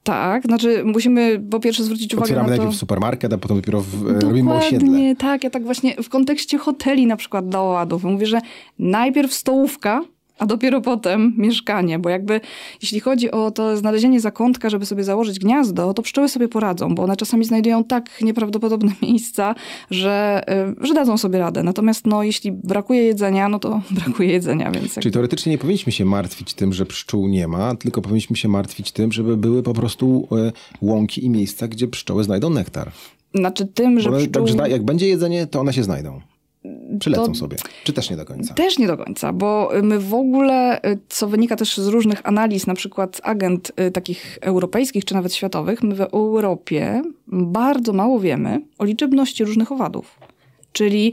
Tak, 0.02 0.42
znaczy 0.42 0.82
musimy 0.84 1.42
po 1.50 1.60
pierwsze 1.60 1.84
zwrócić 1.84 2.14
uwagę 2.14 2.24
Otwieramy 2.24 2.50
na 2.50 2.56
to... 2.56 2.62
najpierw 2.62 2.80
supermarket, 2.80 3.32
a 3.32 3.38
potem 3.38 3.56
dopiero 3.56 3.80
w, 3.80 4.10
e, 4.10 4.20
robimy 4.20 4.52
osiedle. 4.52 5.16
Tak. 5.16 5.44
Ja 5.44 5.50
tak 5.50 5.64
właśnie 5.64 5.94
w 6.02 6.08
kontekście 6.08 6.58
hoteli 6.58 7.06
na 7.06 7.16
przykład 7.16 7.48
dla 7.48 7.60
owadów 7.60 8.04
mówię, 8.04 8.26
że 8.26 8.40
najpierw 8.78 9.34
stołówka, 9.34 10.02
a 10.40 10.46
dopiero 10.46 10.80
potem 10.80 11.34
mieszkanie, 11.36 11.98
bo 11.98 12.08
jakby 12.08 12.40
jeśli 12.82 13.00
chodzi 13.00 13.30
o 13.30 13.50
to 13.50 13.76
znalezienie 13.76 14.20
zakątka, 14.20 14.70
żeby 14.70 14.86
sobie 14.86 15.04
założyć 15.04 15.38
gniazdo, 15.38 15.94
to 15.94 16.02
pszczoły 16.02 16.28
sobie 16.28 16.48
poradzą, 16.48 16.94
bo 16.94 17.02
one 17.02 17.16
czasami 17.16 17.44
znajdują 17.44 17.84
tak 17.84 18.20
nieprawdopodobne 18.20 18.92
miejsca, 19.02 19.54
że, 19.90 20.42
y, 20.82 20.86
że 20.86 20.94
dadzą 20.94 21.18
sobie 21.18 21.38
radę. 21.38 21.62
Natomiast 21.62 22.06
no, 22.06 22.22
jeśli 22.22 22.52
brakuje 22.52 23.02
jedzenia, 23.02 23.48
no 23.48 23.58
to 23.58 23.80
brakuje 24.00 24.28
jedzenia. 24.32 24.70
Więc 24.70 24.94
Czyli 24.94 25.12
teoretycznie 25.12 25.52
nie 25.52 25.58
powinniśmy 25.58 25.92
się 25.92 26.04
martwić 26.04 26.54
tym, 26.54 26.72
że 26.72 26.86
pszczół 26.86 27.28
nie 27.28 27.48
ma, 27.48 27.74
tylko 27.74 28.02
powinniśmy 28.02 28.36
się 28.36 28.48
martwić 28.48 28.92
tym, 28.92 29.12
żeby 29.12 29.36
były 29.36 29.62
po 29.62 29.74
prostu 29.74 30.28
e, 30.32 30.52
łąki 30.82 31.24
i 31.24 31.30
miejsca, 31.30 31.68
gdzie 31.68 31.88
pszczoły 31.88 32.24
znajdą 32.24 32.50
nektar. 32.50 32.90
Znaczy 33.34 33.66
tym, 33.66 34.00
że 34.00 34.10
Bo 34.10 34.16
pszczół... 34.16 34.32
tak, 34.32 34.48
że 34.48 34.70
jak 34.70 34.84
będzie 34.84 35.08
jedzenie, 35.08 35.46
to 35.46 35.60
one 35.60 35.72
się 35.72 35.82
znajdą. 35.82 36.20
Przylecą 37.00 37.26
To- 37.26 37.34
sobie. 37.34 37.56
Czy 37.84 37.92
też 37.92 38.10
nie 38.10 38.16
do 38.16 38.24
końca? 38.24 38.54
Też 38.54 38.78
nie 38.78 38.86
do 38.86 38.96
końca, 38.96 39.32
bo 39.32 39.70
my 39.82 39.98
w 39.98 40.14
ogóle, 40.14 40.84
y, 40.84 40.98
co 41.08 41.28
wynika 41.28 41.56
też 41.56 41.78
z 41.78 41.86
różnych 41.86 42.26
analiz, 42.28 42.66
na 42.66 42.74
przykład 42.74 43.20
agent 43.24 43.72
y, 43.80 43.90
takich 43.90 44.38
europejskich 44.40 45.04
czy 45.04 45.14
nawet 45.14 45.34
światowych, 45.34 45.82
my 45.82 45.94
w 45.94 46.00
Europie 46.00 47.02
bardzo 47.26 47.92
mało 47.92 48.20
wiemy 48.20 48.60
o 48.78 48.84
liczebności 48.84 49.44
różnych 49.44 49.72
owadów. 49.72 50.18
Czyli 50.72 51.12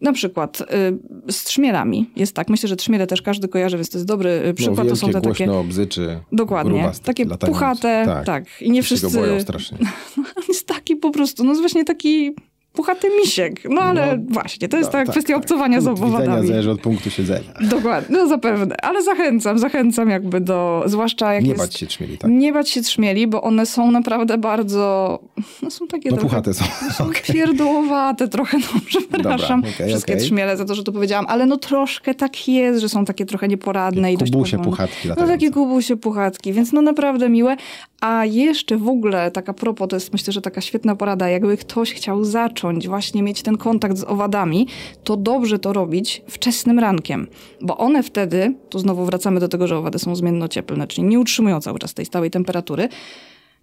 na 0.00 0.12
przykład 0.12 0.60
y, 0.60 1.32
z 1.32 1.44
trzmielami 1.44 2.10
jest 2.16 2.34
tak, 2.36 2.48
myślę, 2.48 2.68
że 2.68 2.76
trzmiele 2.76 3.06
też 3.06 3.22
każdy 3.22 3.48
kojarzy, 3.48 3.76
więc 3.76 3.90
to 3.90 3.98
jest 3.98 4.08
dobry 4.08 4.42
No, 4.46 4.54
przykład. 4.54 4.76
wielkie, 4.76 4.90
to 4.90 4.96
są 4.96 5.06
te 5.06 5.12
takie. 5.12 5.26
głośno 5.26 5.64
bzyczy. 5.64 6.20
Dokładnie. 6.32 6.72
grubaste, 6.72 7.04
Takie 7.04 7.24
latające. 7.24 7.58
puchate, 7.58 8.22
tak. 8.26 8.44
I 8.60 8.70
nie 8.70 8.82
Wszyscy 8.82 9.06
wszyscy. 9.06 9.20
go 9.20 9.26
boją 9.26 9.40
strasznie. 9.40 9.78
On 10.36 10.42
jest 10.48 10.66
taki 10.66 10.96
po 10.96 11.10
prostu, 11.10 11.44
no 11.44 11.50
jest 11.50 11.60
właśnie 11.62 11.84
taki 11.84 12.34
puchaty 12.72 13.08
misiek. 13.22 13.60
No 13.70 13.80
ale 13.80 14.16
No, 14.16 14.22
właśnie, 14.34 14.68
to 14.68 14.76
jest 14.76 14.88
No, 14.88 14.92
ta 14.92 14.98
tak, 14.98 15.08
kwestia 15.10 15.34
tak. 15.34 15.42
obcowania 15.42 15.80
z 15.80 15.84
Punkt 15.84 16.00
widzenia 16.00 16.16
owadami. 16.18 16.48
zależy 16.48 16.70
od 16.70 16.80
punktu 16.80 17.10
siedzenia. 17.10 17.52
Dokładnie, 17.60 18.16
no 18.18 18.26
zapewne, 18.28 18.76
ale 18.82 19.02
zachęcam, 19.02 19.58
zachęcam 19.58 20.10
jakby 20.10 20.40
do, 20.40 20.82
zwłaszcza 20.86 21.34
jak 21.34 21.42
Nie 21.44 21.50
jest... 21.50 21.60
bać 21.62 21.74
się 21.74 21.86
trzmieli, 21.86 22.18
tak? 22.18 22.30
Nie 22.30 22.52
bać 22.52 22.70
się 22.70 22.82
trzmieli, 22.82 23.26
bo 23.26 23.42
one 23.42 23.66
są 23.66 23.90
naprawdę 23.90 24.38
bardzo, 24.38 25.18
no 25.62 25.70
są 25.70 25.86
takie 25.86 26.10
No 26.10 26.16
trochę... 26.16 26.28
puchate 26.28 26.54
są. 26.54 26.64
Są 26.92 27.10
pierdołowate 27.32 28.28
trochę, 28.28 28.58
no 28.58 28.80
przepraszam 28.86 29.60
Dobra, 29.60 29.74
okej, 29.76 29.88
wszystkie 29.88 30.12
okej. 30.12 30.24
trzmiele 30.26 30.56
za 30.56 30.64
to, 30.64 30.74
że 30.74 30.84
to 30.84 30.92
powiedziałam, 30.92 31.26
ale 31.28 31.46
no 31.46 31.56
troszkę 31.56 32.14
tak 32.14 32.48
jest, 32.48 32.80
że 32.80 32.88
są 32.88 33.04
takie 33.04 33.26
trochę 33.26 33.48
nieporadne 33.48 34.12
i 34.12 34.16
dość 34.16 34.32
Kubusie, 34.32 34.56
powolne. 34.56 34.70
puchatki 34.76 35.08
No 35.08 35.26
takie 35.26 35.50
kubusie, 35.50 35.96
puchatki, 35.96 36.52
więc 36.52 36.72
no 36.72 36.82
naprawdę 36.82 37.28
miłe. 37.28 37.56
A 38.02 38.24
jeszcze 38.24 38.76
w 38.76 38.88
ogóle 38.88 39.30
taka 39.30 39.52
propos, 39.52 39.88
to 39.88 39.96
jest 39.96 40.12
myślę, 40.12 40.32
że 40.32 40.42
taka 40.42 40.60
świetna 40.60 40.96
porada, 40.96 41.28
jakby 41.28 41.56
ktoś 41.56 41.94
chciał 41.94 42.24
zacząć 42.24 42.88
właśnie 42.88 43.22
mieć 43.22 43.42
ten 43.42 43.56
kontakt 43.56 43.96
z 43.96 44.04
owadami, 44.04 44.66
to 45.04 45.16
dobrze 45.16 45.58
to 45.58 45.72
robić 45.72 46.22
wczesnym 46.28 46.78
rankiem, 46.78 47.26
bo 47.60 47.76
one 47.76 48.02
wtedy, 48.02 48.54
tu 48.68 48.78
znowu 48.78 49.04
wracamy 49.04 49.40
do 49.40 49.48
tego, 49.48 49.66
że 49.66 49.76
owady 49.76 49.98
są 49.98 50.16
zmiennocieplne, 50.16 50.86
czyli 50.86 51.06
nie 51.06 51.20
utrzymują 51.20 51.60
cały 51.60 51.78
czas 51.78 51.94
tej 51.94 52.06
stałej 52.06 52.30
temperatury, 52.30 52.88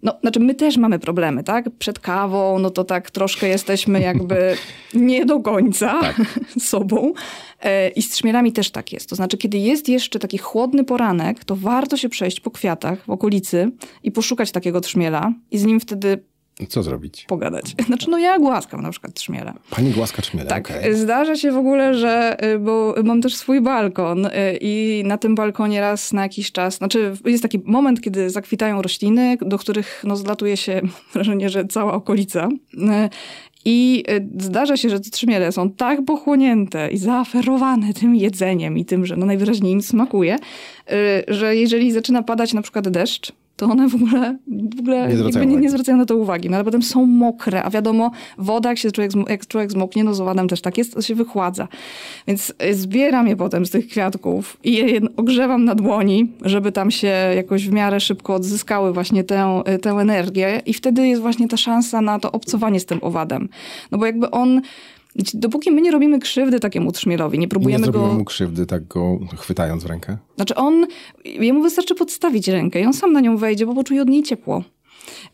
no, 0.02 0.12
znaczy 0.20 0.40
my 0.40 0.54
też 0.54 0.76
mamy 0.76 0.98
problemy, 0.98 1.44
tak? 1.44 1.70
Przed 1.78 1.98
kawą, 1.98 2.58
no 2.58 2.70
to 2.70 2.84
tak 2.84 3.10
troszkę 3.10 3.48
jesteśmy 3.48 4.00
jakby 4.00 4.56
nie 4.94 5.26
do 5.26 5.40
końca 5.40 6.00
sobą. 6.58 7.12
E, 7.62 7.88
I 7.88 8.02
z 8.02 8.10
trzmielami 8.10 8.52
też 8.52 8.70
tak 8.70 8.92
jest. 8.92 9.08
To 9.08 9.16
znaczy, 9.16 9.38
kiedy 9.38 9.58
jest 9.58 9.88
jeszcze 9.88 10.18
taki 10.18 10.38
chłodny 10.38 10.84
poranek, 10.84 11.44
to 11.44 11.56
warto 11.56 11.96
się 11.96 12.08
przejść 12.08 12.40
po 12.40 12.50
kwiatach 12.50 13.04
w 13.04 13.10
okolicy 13.10 13.70
i 14.02 14.12
poszukać 14.12 14.52
takiego 14.52 14.80
trzmiela 14.80 15.32
i 15.50 15.58
z 15.58 15.64
nim 15.64 15.80
wtedy 15.80 16.22
Co 16.68 16.82
zrobić? 16.82 17.24
pogadać. 17.28 17.64
Znaczy, 17.86 18.10
no 18.10 18.18
ja 18.18 18.38
głaskam 18.38 18.82
na 18.82 18.90
przykład 18.90 19.14
trzmiela. 19.14 19.54
Pani 19.70 19.90
głaska 19.90 20.22
trzmiele, 20.22 20.48
Tak, 20.48 20.70
okej. 20.70 20.94
zdarza 20.94 21.36
się 21.36 21.52
w 21.52 21.56
ogóle, 21.56 21.94
że, 21.94 22.36
y, 22.54 22.58
bo 22.58 22.94
mam 23.04 23.22
też 23.22 23.36
swój 23.36 23.60
balkon 23.60 24.26
y, 24.26 24.30
i 24.60 25.02
na 25.06 25.18
tym 25.18 25.34
balkonie 25.34 25.80
raz 25.80 26.12
na 26.12 26.22
jakiś 26.22 26.52
czas, 26.52 26.76
znaczy 26.76 27.12
jest 27.24 27.42
taki 27.42 27.60
moment, 27.64 28.00
kiedy 28.00 28.30
zakwitają 28.30 28.82
rośliny, 28.82 29.36
do 29.40 29.58
których 29.58 30.02
no, 30.06 30.16
zlatuje 30.16 30.56
się 30.56 30.80
wrażenie, 31.14 31.48
że 31.48 31.64
cała 31.64 31.92
okolica. 31.92 32.48
Y, 32.74 32.78
I 33.64 34.04
zdarza 34.38 34.76
się, 34.76 34.90
że 34.90 35.00
te 35.00 35.10
trzmiele 35.10 35.52
są 35.52 35.70
tak 35.70 36.04
pochłonięte 36.04 36.90
i 36.90 36.96
zaaferowane 36.98 37.94
tym 37.94 38.16
jedzeniem 38.16 38.78
i 38.78 38.84
tym, 38.84 39.06
że 39.06 39.16
no 39.16 39.26
najwyraźniej 39.26 39.72
im 39.72 39.82
smakuje, 39.82 40.36
że 41.28 41.56
jeżeli 41.56 41.92
zaczyna 41.92 42.22
padać 42.22 42.52
na 42.54 42.62
przykład 42.62 42.88
deszcz, 42.88 43.32
to 43.56 43.66
one 43.66 43.88
w 43.88 43.94
ogóle, 43.94 44.36
w 44.76 44.80
ogóle 44.80 45.08
Nie 45.08 45.16
zwracają 45.16 45.44
nie, 45.44 45.56
nie 45.56 45.70
zwracają 45.70 45.98
na 45.98 46.06
to 46.06 46.16
uwagi. 46.16 46.50
No 46.50 46.56
ale 46.56 46.64
potem 46.64 46.82
są 46.82 47.06
mokre, 47.06 47.62
a 47.62 47.70
wiadomo, 47.70 48.10
woda, 48.38 48.68
jak 48.68 48.78
się 48.78 48.90
człowiek, 48.90 49.12
jak 49.28 49.46
człowiek 49.46 49.72
zmoknie, 49.72 50.04
no 50.04 50.14
z 50.14 50.20
owadem 50.20 50.48
też 50.48 50.60
tak 50.60 50.78
jest, 50.78 50.94
to 50.94 51.02
się 51.02 51.14
wychładza. 51.14 51.68
Więc 52.26 52.54
zbieram 52.72 53.28
je 53.28 53.36
potem 53.36 53.66
z 53.66 53.70
tych 53.70 53.88
kwiatków 53.88 54.56
i 54.64 54.72
je 54.72 55.00
ogrzewam 55.16 55.64
na 55.64 55.74
dłoni, 55.74 56.32
żeby 56.42 56.72
tam 56.72 56.90
się 56.90 57.12
jakoś 57.36 57.68
w 57.68 57.72
miarę 57.72 58.00
szybko 58.00 58.34
odzyskały 58.34 58.92
właśnie 58.92 59.24
tę, 59.24 59.62
tę 59.82 59.90
energię 59.90 60.62
i 60.66 60.74
wtedy 60.74 61.08
jest 61.08 61.22
właśnie 61.22 61.48
ta 61.48 61.56
szansa 61.56 62.00
na 62.00 62.18
to 62.18 62.32
obcowanie 62.32 62.80
z 62.80 62.86
tym 62.86 62.98
owadem. 63.02 63.48
No 63.90 63.98
bo 63.98 64.06
jakby 64.06 64.30
on... 64.30 64.60
Dopóki 65.34 65.70
my 65.70 65.80
nie 65.80 65.90
robimy 65.90 66.18
krzywdy 66.18 66.60
takiemu 66.60 66.92
trzmielowi, 66.92 67.38
nie 67.38 67.42
Nie 67.42 67.48
próbujemy 67.48 67.84
zrobimy 67.84 68.08
go 68.08 68.14
mu 68.14 68.24
krzywdy, 68.24 68.66
tak 68.66 68.86
go 68.86 69.18
chwytając 69.38 69.84
w 69.84 69.86
rękę? 69.86 70.16
znaczy 70.36 70.54
on, 70.54 70.86
jemu 71.24 71.62
wystarczy 71.62 71.94
podstawić 71.94 72.48
rękę 72.48 72.80
i 72.80 72.84
on 72.84 72.92
sam 72.92 73.12
na 73.12 73.20
nią 73.20 73.36
wejdzie, 73.36 73.66
bo 73.66 73.74
poczuje 73.74 74.02
od 74.02 74.08
niej 74.08 74.22
ciepło. 74.22 74.64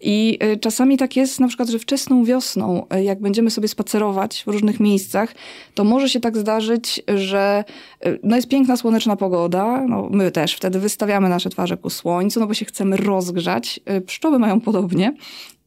I 0.01 0.38
y, 0.42 0.57
czasami 0.57 0.96
tak 0.96 1.16
jest 1.16 1.40
na 1.40 1.49
przykład, 1.49 1.68
że 1.68 1.79
wczesną 1.79 2.25
wiosną, 2.25 2.87
y, 2.94 3.05
jak 3.05 3.20
będziemy 3.20 3.51
sobie 3.51 3.68
spacerować 3.68 4.42
w 4.46 4.46
różnych 4.46 4.81
miejscach, 4.81 5.35
to 5.75 5.85
może 5.85 6.09
się 6.09 6.20
tak 6.20 6.37
zdarzyć, 6.37 7.03
że 7.14 7.64
y, 8.07 8.18
no 8.22 8.37
jest 8.37 8.49
piękna 8.49 8.77
słoneczna 8.77 9.16
pogoda, 9.16 9.87
no 9.88 10.09
my 10.11 10.31
też 10.31 10.55
wtedy 10.55 10.79
wystawiamy 10.79 11.29
nasze 11.29 11.51
twarze 11.51 11.77
ku 11.77 11.90
słońcu, 11.90 12.40
no 12.40 12.46
bo 12.46 12.55
się 12.55 12.64
chcemy 12.64 12.96
rozgrzać. 12.96 13.81
Pszczoły 14.07 14.38
mają 14.38 14.61
podobnie. 14.61 15.14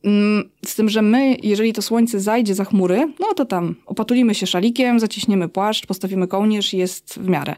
Mm, 0.03 0.49
Z 0.65 0.75
tym, 0.75 0.89
że 0.89 1.01
my, 1.01 1.35
jeżeli 1.43 1.73
to 1.73 1.81
słońce 1.81 2.19
zajdzie 2.19 2.55
za 2.55 2.65
chmury, 2.65 3.13
no 3.19 3.33
to 3.35 3.45
tam 3.45 3.75
opatulimy 3.85 4.35
się 4.35 4.47
szalikiem, 4.47 4.99
zaciśniemy 4.99 5.49
płaszcz, 5.49 5.85
postawimy 5.85 6.27
kołnierz 6.27 6.73
i 6.73 6.77
jest 6.77 7.19
w 7.19 7.27
miarę. 7.29 7.55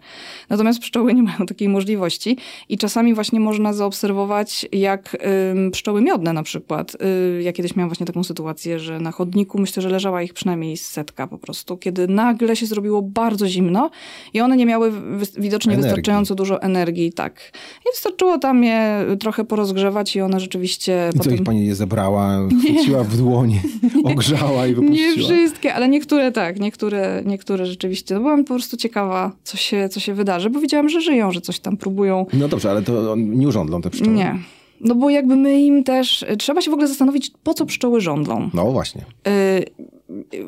Natomiast 0.49 0.79
pszczoły 0.79 1.13
nie 1.13 1.23
mają 1.23 1.45
takiej 1.47 1.69
możliwości 1.69 2.37
i 2.69 2.77
czasami 2.77 3.13
właśnie 3.13 3.39
można 3.39 3.73
zaobserwować, 3.73 4.65
jak 4.71 5.17
ym, 5.51 5.71
pszczoły 5.71 6.01
miodne 6.01 6.33
na 6.33 6.43
przykład. 6.43 6.97
Y, 7.39 7.43
ja 7.43 7.53
kiedyś 7.53 7.75
miałam 7.75 7.89
właśnie 7.89 8.05
taką 8.05 8.23
sytuację, 8.23 8.79
że 8.79 8.99
na 8.99 9.11
chodniku 9.11 9.61
myślę, 9.61 9.81
że 9.83 9.89
leżała 9.89 10.21
ich 10.23 10.33
przynajmniej 10.33 10.77
setka 10.77 11.27
po 11.27 11.37
prostu, 11.37 11.77
kiedy 11.77 12.07
nagle 12.07 12.55
się 12.55 12.65
zrobiło 12.65 13.01
bardzo 13.01 13.47
zimno 13.47 13.89
i 14.33 14.41
one 14.41 14.57
nie 14.57 14.65
miały 14.65 14.91
widocznie 15.37 15.73
Energii. 15.73 15.89
wystarczająco 15.89 16.35
dużo 16.35 16.61
energii, 16.61 17.13
tak. 17.13 17.51
I 17.85 17.91
wystarczyło 17.93 18.37
tam 18.37 18.63
je 18.63 19.05
trochę 19.19 19.43
porozgrzewać 19.45 20.15
i 20.15 20.21
one 20.21 20.39
rzeczywiście 20.39 21.09
I 21.09 21.17
co, 21.17 21.23
potem... 21.23 21.33
ich 21.33 21.43
pani 21.43 21.65
je 21.65 21.75
zebrała, 21.75 22.30
chwyciła 22.59 23.03
w 23.03 23.17
dłonie, 23.17 23.61
ogrzała 24.03 24.67
i 24.67 24.69
Nie 24.69 24.75
wypuściła? 24.75 25.29
wszystkie, 25.29 25.73
ale 25.73 25.89
niektóre 25.89 26.31
tak, 26.31 26.59
niektóre, 26.59 27.23
niektóre 27.25 27.65
rzeczywiście. 27.65 28.15
No 28.15 28.21
byłam 28.21 28.43
po 28.43 28.53
prostu 28.53 28.77
ciekawa, 28.77 29.31
co 29.43 29.57
się, 29.57 29.89
co 29.89 29.99
się 29.99 30.13
wydarzy, 30.13 30.49
bo 30.49 30.59
widziałam, 30.59 30.89
że 30.89 31.01
żyją, 31.01 31.31
że 31.31 31.41
coś 31.41 31.59
tam 31.59 31.77
próbują. 31.77 32.25
No 32.33 32.47
dobrze, 32.47 32.71
ale 32.71 32.81
to 32.81 33.15
nie 33.17 33.47
urządlą 33.47 33.81
te 33.81 33.89
pszczoły? 33.89 34.11
Nie. 34.11 34.35
No 34.81 34.95
bo 34.95 35.09
jakby 35.09 35.35
my 35.35 35.61
im 35.61 35.83
też, 35.83 36.25
trzeba 36.39 36.61
się 36.61 36.71
w 36.71 36.73
ogóle 36.73 36.87
zastanowić, 36.87 37.31
po 37.43 37.53
co 37.53 37.65
pszczoły 37.65 38.01
żądlą. 38.01 38.49
No 38.53 38.71
właśnie. 38.71 39.05
Y, 39.27 39.65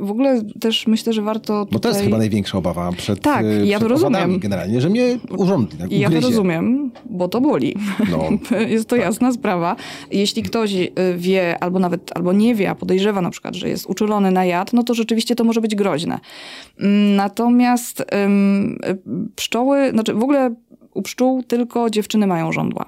w 0.02 0.12
ogóle 0.12 0.41
też 0.60 0.88
myślę, 0.88 1.13
że 1.13 1.22
warto 1.22 1.54
Bo 1.54 1.65
tutaj... 1.65 1.82
to 1.82 1.88
jest 1.89 2.02
chyba 2.02 2.17
największa 2.17 2.58
obawa 2.58 2.91
przed, 2.91 3.22
Tak, 3.22 3.46
y, 3.46 3.65
ja 3.65 3.80
to 3.80 3.86
przed 3.86 3.91
rozumiem. 3.91 4.39
generalnie, 4.39 4.82
że 4.82 4.89
mnie 4.89 5.19
urządli, 5.38 5.80
tak, 5.80 5.91
ja 5.91 6.10
to 6.10 6.19
rozumiem, 6.19 6.91
bo 7.06 7.28
to 7.28 7.41
boli. 7.41 7.76
No. 8.12 8.30
jest 8.76 8.89
to 8.89 8.96
jasna 8.96 9.32
sprawa. 9.32 9.76
Jeśli 10.12 10.43
ktoś 10.43 10.74
y, 10.76 10.89
wie, 11.17 11.63
albo 11.63 11.80
nawet 11.80 12.12
albo 12.17 12.34
nie 12.34 12.56
wie, 12.56 12.69
a 12.69 12.76
podejrzewa 12.76 13.22
na 13.22 13.30
przykład, 13.30 13.56
że 13.56 13.69
jest 13.69 13.86
uczulony 13.86 14.32
na 14.32 14.46
jad, 14.46 14.74
no 14.74 14.84
to 14.84 14.93
rzeczywiście 14.93 15.36
to 15.36 15.43
może 15.43 15.62
być 15.62 15.76
groźne. 15.76 16.19
Mm, 16.80 17.15
Natomiast 17.15 18.04
ym, 18.26 18.78
y, 18.88 18.98
pszczoły, 19.36 19.89
znaczy 19.91 20.13
w 20.13 20.24
ogóle 20.24 20.56
u 20.93 21.02
pszczół 21.02 21.43
tylko 21.43 21.89
dziewczyny 21.89 22.28
mają 22.28 22.52
żądła. 22.52 22.86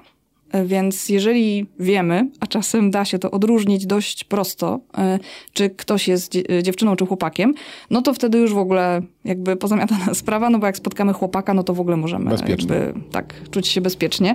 Y, 0.54 0.66
Więc 0.66 1.08
jeżeli 1.08 1.66
wiemy, 1.78 2.30
a 2.40 2.46
czasem 2.46 2.90
da 2.90 3.04
się 3.04 3.18
to 3.18 3.30
odróżnić 3.30 3.86
dość 3.86 4.24
prosto, 4.24 4.80
y, 5.16 5.18
czy 5.52 5.70
ktoś 5.70 6.08
jest 6.08 6.32
dzie- 6.32 6.62
dziewczyną 6.62 6.96
czy 6.96 7.06
chłopakiem, 7.06 7.54
no 7.90 8.02
to 8.02 8.14
wtedy 8.14 8.38
już 8.38 8.54
w 8.54 8.58
ogóle 8.58 9.02
jakby 9.24 9.56
pozamiatana 9.56 10.14
sprawa, 10.20 10.50
no 10.50 10.58
bo 10.58 10.66
jak 10.66 10.76
spotkamy 10.76 11.12
chłopaka, 11.12 11.54
no 11.54 11.62
to 11.62 11.74
w 11.74 11.80
ogóle 11.80 11.96
możemy 11.96 12.30
jakby 12.48 12.94
tak 13.10 13.34
czuć 13.50 13.68
się 13.68 13.80
bezpiecznie. 13.80 14.34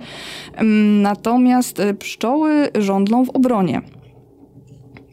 Ym, 0.61 1.01
Natomiast 1.01 1.81
pszczoły 1.99 2.69
żądlą 2.79 3.25
w 3.25 3.29
obronie. 3.29 3.81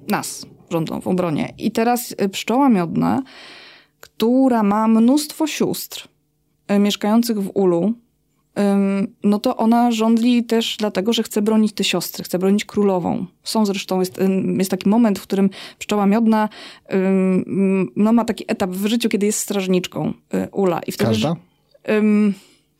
Nas 0.08 0.46
żądlą 0.70 1.00
w 1.00 1.06
obronie. 1.06 1.54
I 1.58 1.70
teraz 1.70 2.14
pszczoła 2.32 2.68
miodna, 2.68 3.22
która 4.00 4.62
ma 4.62 4.88
mnóstwo 4.88 5.46
sióstr 5.46 6.08
mieszkających 6.80 7.42
w 7.42 7.50
ulu, 7.54 7.92
no 9.24 9.38
to 9.38 9.56
ona 9.56 9.90
żądli 9.90 10.44
też 10.44 10.76
dlatego, 10.76 11.12
że 11.12 11.22
chce 11.22 11.42
bronić 11.42 11.72
te 11.72 11.84
siostry, 11.84 12.24
chce 12.24 12.38
bronić 12.38 12.64
królową. 12.64 13.26
Są 13.44 13.66
zresztą, 13.66 14.00
jest, 14.00 14.18
jest 14.58 14.70
taki 14.70 14.88
moment, 14.88 15.18
w 15.18 15.22
którym 15.22 15.50
pszczoła 15.78 16.06
miodna 16.06 16.48
no 17.96 18.12
ma 18.12 18.24
taki 18.24 18.44
etap 18.48 18.70
w 18.70 18.86
życiu, 18.86 19.08
kiedy 19.08 19.26
jest 19.26 19.38
strażniczką 19.38 20.12
y, 20.34 20.48
ula. 20.52 20.80
I 20.86 20.92
wtedy, 20.92 21.10
Każda? 21.10 21.36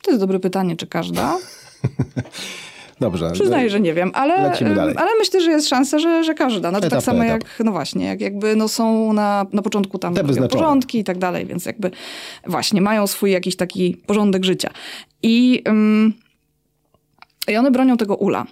To 0.01 0.11
jest 0.11 0.23
dobre 0.23 0.39
pytanie, 0.39 0.75
czy 0.75 0.87
każda. 0.87 1.37
Dobrze. 2.99 3.31
Przyznaję, 3.31 3.69
że 3.69 3.79
nie 3.79 3.93
wiem, 3.93 4.11
ale, 4.13 4.33
ale 4.95 5.09
myślę, 5.19 5.41
że 5.41 5.51
jest 5.51 5.69
szansa, 5.69 5.99
że, 5.99 6.23
że 6.23 6.33
każda. 6.33 6.69
Znaczy, 6.69 6.87
Etap 6.87 6.97
tak 6.97 7.05
samo 7.05 7.19
po 7.19 7.23
jak, 7.23 7.41
etap. 7.41 7.51
no 7.65 7.71
właśnie, 7.71 8.05
jak 8.05 8.21
jakby 8.21 8.55
no 8.55 8.67
są 8.67 9.13
na, 9.13 9.45
na 9.53 9.61
początku 9.61 9.97
tam 9.97 10.15
porządki 10.51 10.99
i 10.99 11.03
tak 11.03 11.17
dalej, 11.17 11.45
więc 11.45 11.65
jakby 11.65 11.91
właśnie 12.47 12.81
mają 12.81 13.07
swój 13.07 13.31
jakiś 13.31 13.55
taki 13.55 13.97
porządek 14.05 14.45
życia. 14.45 14.69
I, 15.23 15.63
i 17.47 17.57
one 17.57 17.71
bronią 17.71 17.97
tego 17.97 18.15
ula. 18.15 18.45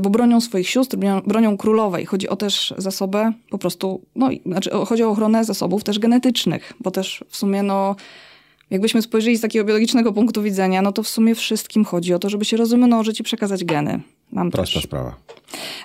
Bo 0.00 0.10
bronią 0.10 0.40
swoich 0.40 0.68
sióstr, 0.68 0.96
bronią, 0.96 1.20
bronią 1.20 1.56
królowej. 1.56 2.06
Chodzi 2.06 2.28
o 2.28 2.36
też 2.36 2.74
zasobę 2.78 3.32
po 3.50 3.58
prostu, 3.58 4.00
no 4.16 4.30
znaczy 4.46 4.70
chodzi 4.70 5.02
o 5.02 5.10
ochronę 5.10 5.44
zasobów 5.44 5.84
też 5.84 5.98
genetycznych, 5.98 6.72
bo 6.80 6.90
też 6.90 7.24
w 7.28 7.36
sumie 7.36 7.62
no 7.62 7.96
Jakbyśmy 8.70 9.02
spojrzeli 9.02 9.36
z 9.36 9.40
takiego 9.40 9.64
biologicznego 9.64 10.12
punktu 10.12 10.42
widzenia, 10.42 10.82
no 10.82 10.92
to 10.92 11.02
w 11.02 11.08
sumie 11.08 11.34
wszystkim 11.34 11.84
chodzi 11.84 12.14
o 12.14 12.18
to, 12.18 12.30
żeby 12.30 12.44
się 12.44 12.56
rozmnożyć 12.56 13.20
i 13.20 13.22
przekazać 13.22 13.64
geny. 13.64 14.00
Nam 14.34 14.50
Prosta 14.50 14.74
też. 14.74 14.84
sprawa. 14.84 15.14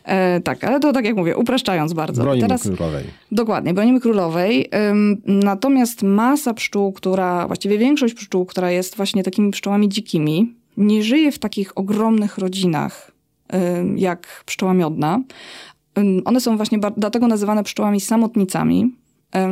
E, 0.03 0.41
tak, 0.41 0.63
ale 0.63 0.79
to 0.79 0.93
tak 0.93 1.05
jak 1.05 1.15
mówię, 1.15 1.37
upraszczając 1.37 1.93
bardzo. 1.93 2.21
Bronimy 2.21 2.47
Teraz, 2.47 2.63
królowej. 2.63 3.03
Dokładnie, 3.31 3.73
bronimy 3.73 3.99
królowej. 3.99 4.69
Ym, 4.89 5.21
natomiast 5.25 6.03
masa 6.03 6.53
pszczół, 6.53 6.91
która, 6.91 7.47
właściwie 7.47 7.77
większość 7.77 8.13
pszczół, 8.13 8.45
która 8.45 8.71
jest 8.71 8.95
właśnie 8.97 9.23
takimi 9.23 9.51
pszczołami 9.51 9.89
dzikimi, 9.89 10.55
nie 10.77 11.03
żyje 11.03 11.31
w 11.31 11.39
takich 11.39 11.77
ogromnych 11.77 12.37
rodzinach 12.37 13.11
ym, 13.53 13.97
jak 13.97 14.43
pszczoła 14.45 14.73
miodna. 14.73 15.21
Ym, 15.97 16.21
one 16.25 16.39
są 16.39 16.57
właśnie 16.57 16.79
dlatego 16.97 17.27
nazywane 17.27 17.63
pszczołami 17.63 18.01
samotnicami. 18.01 18.95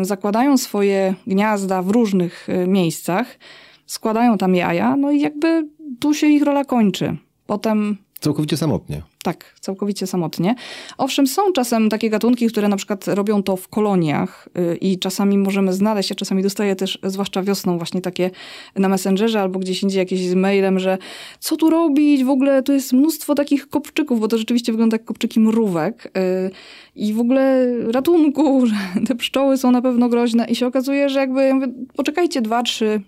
Zakładają 0.02 0.58
swoje 0.58 1.14
gniazda 1.28 1.82
w 1.82 1.90
różnych 1.90 2.50
y, 2.50 2.68
miejscach, 2.68 3.38
składają 3.86 4.38
tam 4.38 4.56
jaja, 4.56 4.96
no 4.96 5.12
i 5.12 5.20
jakby 5.20 5.68
tu 6.00 6.14
się 6.14 6.28
ich 6.28 6.44
rola 6.44 6.66
kończy. 6.66 7.18
Potem 7.46 7.98
Całkowicie 8.20 8.58
samotnie. 8.58 9.02
tak, 9.24 9.56
całkowicie 9.60 10.08
samotnie. 10.08 10.56
Owszem, 10.98 11.28
są 11.28 11.52
czasem 11.54 11.90
takie 11.90 12.10
gatunki, 12.10 12.48
które 12.48 12.68
na 12.68 12.78
przykład 12.78 13.08
robią 13.08 13.44
to 13.44 13.56
w 13.56 13.68
koloniach 13.68 14.50
y, 14.58 14.76
i 14.76 15.00
czasami 15.00 15.38
możemy 15.38 15.74
znaleźć, 15.74 16.10
ja 16.10 16.16
czasami 16.16 16.44
dostaję 16.44 16.76
też, 16.76 17.00
zwłaszcza 17.04 17.44
wiosną, 17.44 17.78
właśnie 17.78 18.02
takie 18.02 18.32
na 18.76 18.90
Messengerze 18.90 19.42
albo 19.42 19.60
gdzieś 19.60 19.84
indziej 19.84 20.00
jakieś 20.00 20.28
z 20.28 20.34
mailem, 20.34 20.80
że 20.80 20.98
co 21.40 21.58
tu 21.58 21.70
robić, 21.70 22.24
w 22.24 22.30
ogóle 22.30 22.64
tu 22.64 22.74
jest 22.74 22.94
mnóstwo 22.94 23.36
takich 23.36 23.70
kopczyków, 23.70 24.20
bo 24.20 24.28
to 24.28 24.38
rzeczywiście 24.38 24.72
wygląda 24.72 24.96
jak 24.96 25.06
kopczyki 25.06 25.40
mrówek 25.40 26.06
y, 26.06 26.52
i 26.96 27.14
w 27.14 27.20
ogóle 27.20 27.68
ratunku, 27.92 28.66
że 28.68 28.76
te 29.08 29.16
pszczoły 29.16 29.58
są 29.58 29.72
na 29.72 29.82
pewno 29.82 30.10
groźne 30.10 30.46
i 30.50 30.56
się 30.56 30.68
okazuje, 30.68 31.10
że 31.10 31.20
jakby, 31.20 31.44
ja 31.44 31.56
mówię, 31.56 31.68
poczekajcie 31.96 32.42
dwa, 32.42 32.64
trzy 32.64 33.02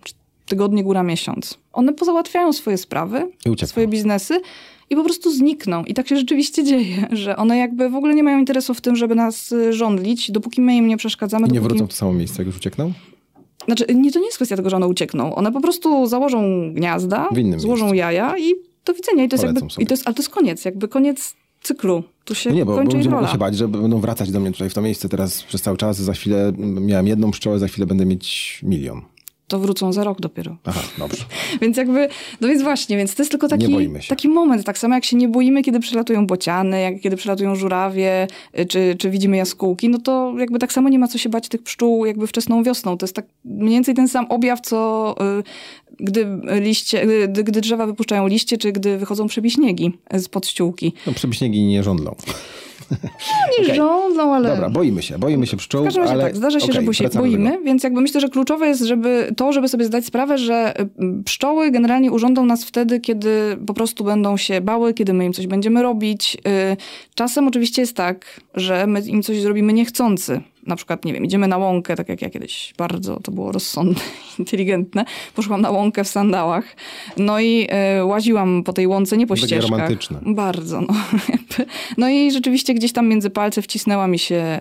tygodnie, 0.45 0.83
góra 0.83 1.03
miesiąc. 1.03 1.57
One 1.73 1.93
pozałatwiają 1.93 2.53
swoje 2.53 2.77
sprawy, 2.77 3.31
swoje 3.65 3.87
biznesy 3.87 4.41
i 4.89 4.95
po 4.95 5.03
prostu 5.03 5.31
znikną. 5.31 5.83
I 5.83 5.93
tak 5.93 6.07
się 6.07 6.17
rzeczywiście 6.17 6.63
dzieje, 6.63 7.07
że 7.11 7.35
one 7.37 7.57
jakby 7.57 7.89
w 7.89 7.95
ogóle 7.95 8.15
nie 8.15 8.23
mają 8.23 8.39
interesu 8.39 8.73
w 8.73 8.81
tym, 8.81 8.95
żeby 8.95 9.15
nas 9.15 9.51
y, 9.51 9.73
żądlić, 9.73 10.31
dopóki 10.31 10.61
my 10.61 10.75
im 10.75 10.87
nie 10.87 10.97
przeszkadzamy. 10.97 11.47
I 11.47 11.51
nie 11.51 11.61
wrócą 11.61 11.85
w 11.85 11.89
to 11.89 11.95
samo 11.95 12.13
miejsce, 12.13 12.37
jak 12.37 12.47
już 12.47 12.57
uciekną? 12.57 12.93
Znaczy, 13.65 13.85
nie, 13.95 14.11
to 14.11 14.19
nie 14.19 14.25
jest 14.25 14.37
kwestia 14.37 14.55
tego, 14.55 14.69
że 14.69 14.75
one 14.75 14.87
uciekną. 14.87 15.35
One 15.35 15.51
po 15.51 15.61
prostu 15.61 16.07
założą 16.07 16.71
gniazda, 16.73 17.29
złożą 17.57 17.85
miejscu. 17.85 17.95
jaja 17.95 18.37
i 18.37 18.53
do 18.85 18.93
widzenia. 18.93 19.23
I 19.23 19.29
to 19.29 19.35
jest 19.35 19.43
jakby, 19.43 19.59
sobie. 19.59 19.83
i 19.83 19.87
to 19.87 19.93
jest, 19.93 20.07
ale 20.07 20.13
to 20.13 20.21
jest 20.21 20.29
koniec, 20.29 20.65
jakby 20.65 20.87
koniec 20.87 21.35
cyklu. 21.61 22.03
Tu 22.25 22.35
się 22.35 22.49
No 22.49 22.55
nie, 22.55 22.65
bo, 22.65 22.71
bo 22.71 22.77
kończy 22.77 22.97
rola. 22.97 23.11
mogli 23.11 23.31
się 23.31 23.37
bać, 23.37 23.57
że 23.57 23.67
będą 23.67 23.99
wracać 23.99 24.31
do 24.31 24.39
mnie 24.39 24.51
tutaj 24.51 24.69
w 24.69 24.73
to 24.73 24.81
miejsce 24.81 25.09
teraz 25.09 25.43
przez 25.43 25.61
cały 25.61 25.77
czas. 25.77 25.97
Za 25.97 26.13
chwilę 26.13 26.53
miałem 26.57 27.07
jedną 27.07 27.31
pszczołę, 27.31 27.59
za 27.59 27.67
chwilę 27.67 27.87
będę 27.87 28.05
mieć 28.05 28.59
milion. 28.63 29.01
To 29.49 29.59
wrócą 29.59 29.93
za 29.93 30.03
rok 30.03 30.21
dopiero. 30.21 30.57
Aha, 30.65 30.81
dobrze. 30.97 31.25
Więc 31.61 31.77
jakby, 31.77 32.07
no 32.41 32.47
więc 32.47 32.61
właśnie, 32.61 32.97
więc 32.97 33.15
to 33.15 33.21
jest 33.21 33.31
tylko 33.31 33.47
taki, 33.47 33.89
taki 34.07 34.29
moment, 34.29 34.65
tak 34.65 34.77
samo 34.77 34.95
jak 34.95 35.05
się 35.05 35.17
nie 35.17 35.27
boimy, 35.27 35.63
kiedy 35.63 35.79
przylatują 35.79 36.27
bociany, 36.27 36.81
jak 36.81 37.01
kiedy 37.01 37.15
przylatują 37.17 37.55
żurawie, 37.55 38.27
y, 38.59 38.65
czy, 38.65 38.95
czy 38.99 39.09
widzimy 39.09 39.37
jaskółki, 39.37 39.89
no 39.89 39.99
to 39.99 40.33
jakby 40.37 40.59
tak 40.59 40.73
samo 40.73 40.89
nie 40.89 40.99
ma 40.99 41.07
co 41.07 41.17
się 41.17 41.29
bać 41.29 41.47
tych 41.47 41.63
pszczół 41.63 42.05
jakby 42.05 42.27
wczesną 42.27 42.63
wiosną. 42.63 42.97
To 42.97 43.05
jest 43.05 43.15
tak 43.15 43.25
mniej 43.45 43.73
więcej 43.73 43.95
ten 43.95 44.07
sam 44.07 44.25
objaw, 44.29 44.61
co 44.61 45.15
y, 45.39 45.43
gdy 45.99 46.27
liście, 46.61 47.07
gdy, 47.27 47.43
gdy 47.43 47.61
drzewa 47.61 47.85
wypuszczają 47.85 48.27
liście, 48.27 48.57
czy 48.57 48.71
gdy 48.71 48.97
wychodzą 48.97 49.27
przebiśniegi 49.27 49.91
z 50.13 50.27
pod 50.27 50.47
ściółki. 50.47 50.93
No, 51.07 51.13
przebiśniegi 51.13 51.63
nie 51.63 51.83
żądlą. 51.83 52.15
Nie 53.59 53.63
Okej. 53.63 53.75
rządzą, 53.75 54.35
ale... 54.35 54.49
Dobra, 54.49 54.69
boimy 54.69 55.01
się, 55.01 55.19
boimy 55.19 55.47
się 55.47 55.57
pszczół, 55.57 55.81
W 55.81 55.83
każdym 55.85 56.03
razie 56.03 56.13
ale... 56.13 56.23
tak, 56.23 56.35
zdarza 56.35 56.59
się, 56.59 56.71
okej, 56.71 56.85
że 56.85 56.93
się 56.93 57.09
boimy, 57.09 57.57
więc 57.65 57.83
jakby 57.83 58.01
myślę, 58.01 58.21
że 58.21 58.29
kluczowe 58.29 58.67
jest, 58.67 58.81
żeby 58.81 59.33
to, 59.37 59.53
żeby 59.53 59.67
sobie 59.67 59.85
zdać 59.85 60.05
sprawę, 60.05 60.37
że 60.37 60.73
y, 60.81 61.23
pszczoły 61.25 61.71
generalnie 61.71 62.11
urządzą 62.11 62.45
nas 62.45 62.65
wtedy, 62.65 62.99
kiedy 62.99 63.57
po 63.67 63.73
prostu 63.73 64.03
będą 64.03 64.37
się 64.37 64.61
bały, 64.61 64.93
kiedy 64.93 65.13
my 65.13 65.25
im 65.25 65.33
coś 65.33 65.47
będziemy 65.47 65.83
robić. 65.83 66.37
Y, 66.73 66.77
Czasem 67.15 67.47
oczywiście 67.47 67.81
jest 67.81 67.95
tak, 67.95 68.41
że 68.55 68.87
my 68.87 69.01
im 69.01 69.23
coś 69.23 69.41
zrobimy 69.41 69.73
niechcący. 69.73 70.41
Na 70.69 70.75
przykład, 70.75 71.05
nie 71.05 71.13
wiem, 71.13 71.25
idziemy 71.25 71.47
na 71.47 71.57
łąkę, 71.57 71.95
tak 71.95 72.09
jak 72.09 72.21
ja 72.21 72.29
kiedyś, 72.29 72.73
bardzo 72.77 73.19
to 73.19 73.31
było 73.31 73.51
rozsądne, 73.51 74.01
inteligentne. 74.39 75.05
Poszłam 75.35 75.61
na 75.61 75.69
łąkę 75.71 76.03
w 76.03 76.07
sandałach, 76.07 76.75
no 77.17 77.39
i 77.39 77.67
y, 77.99 78.05
łaziłam 78.05 78.63
po 78.63 78.73
tej 78.73 78.87
łące, 78.87 79.17
nie 79.17 79.27
po 79.27 79.35
Takie 79.35 79.47
ścieżkach. 79.47 79.71
romantyczne. 79.71 80.19
Bardzo, 80.25 80.81
no. 80.81 80.87
No 81.97 82.09
i 82.09 82.31
rzeczywiście 82.31 82.73
gdzieś 82.73 82.93
tam 82.93 83.07
między 83.07 83.29
palce 83.29 83.61
wcisnęła 83.61 84.07
mi 84.07 84.19
się 84.19 84.59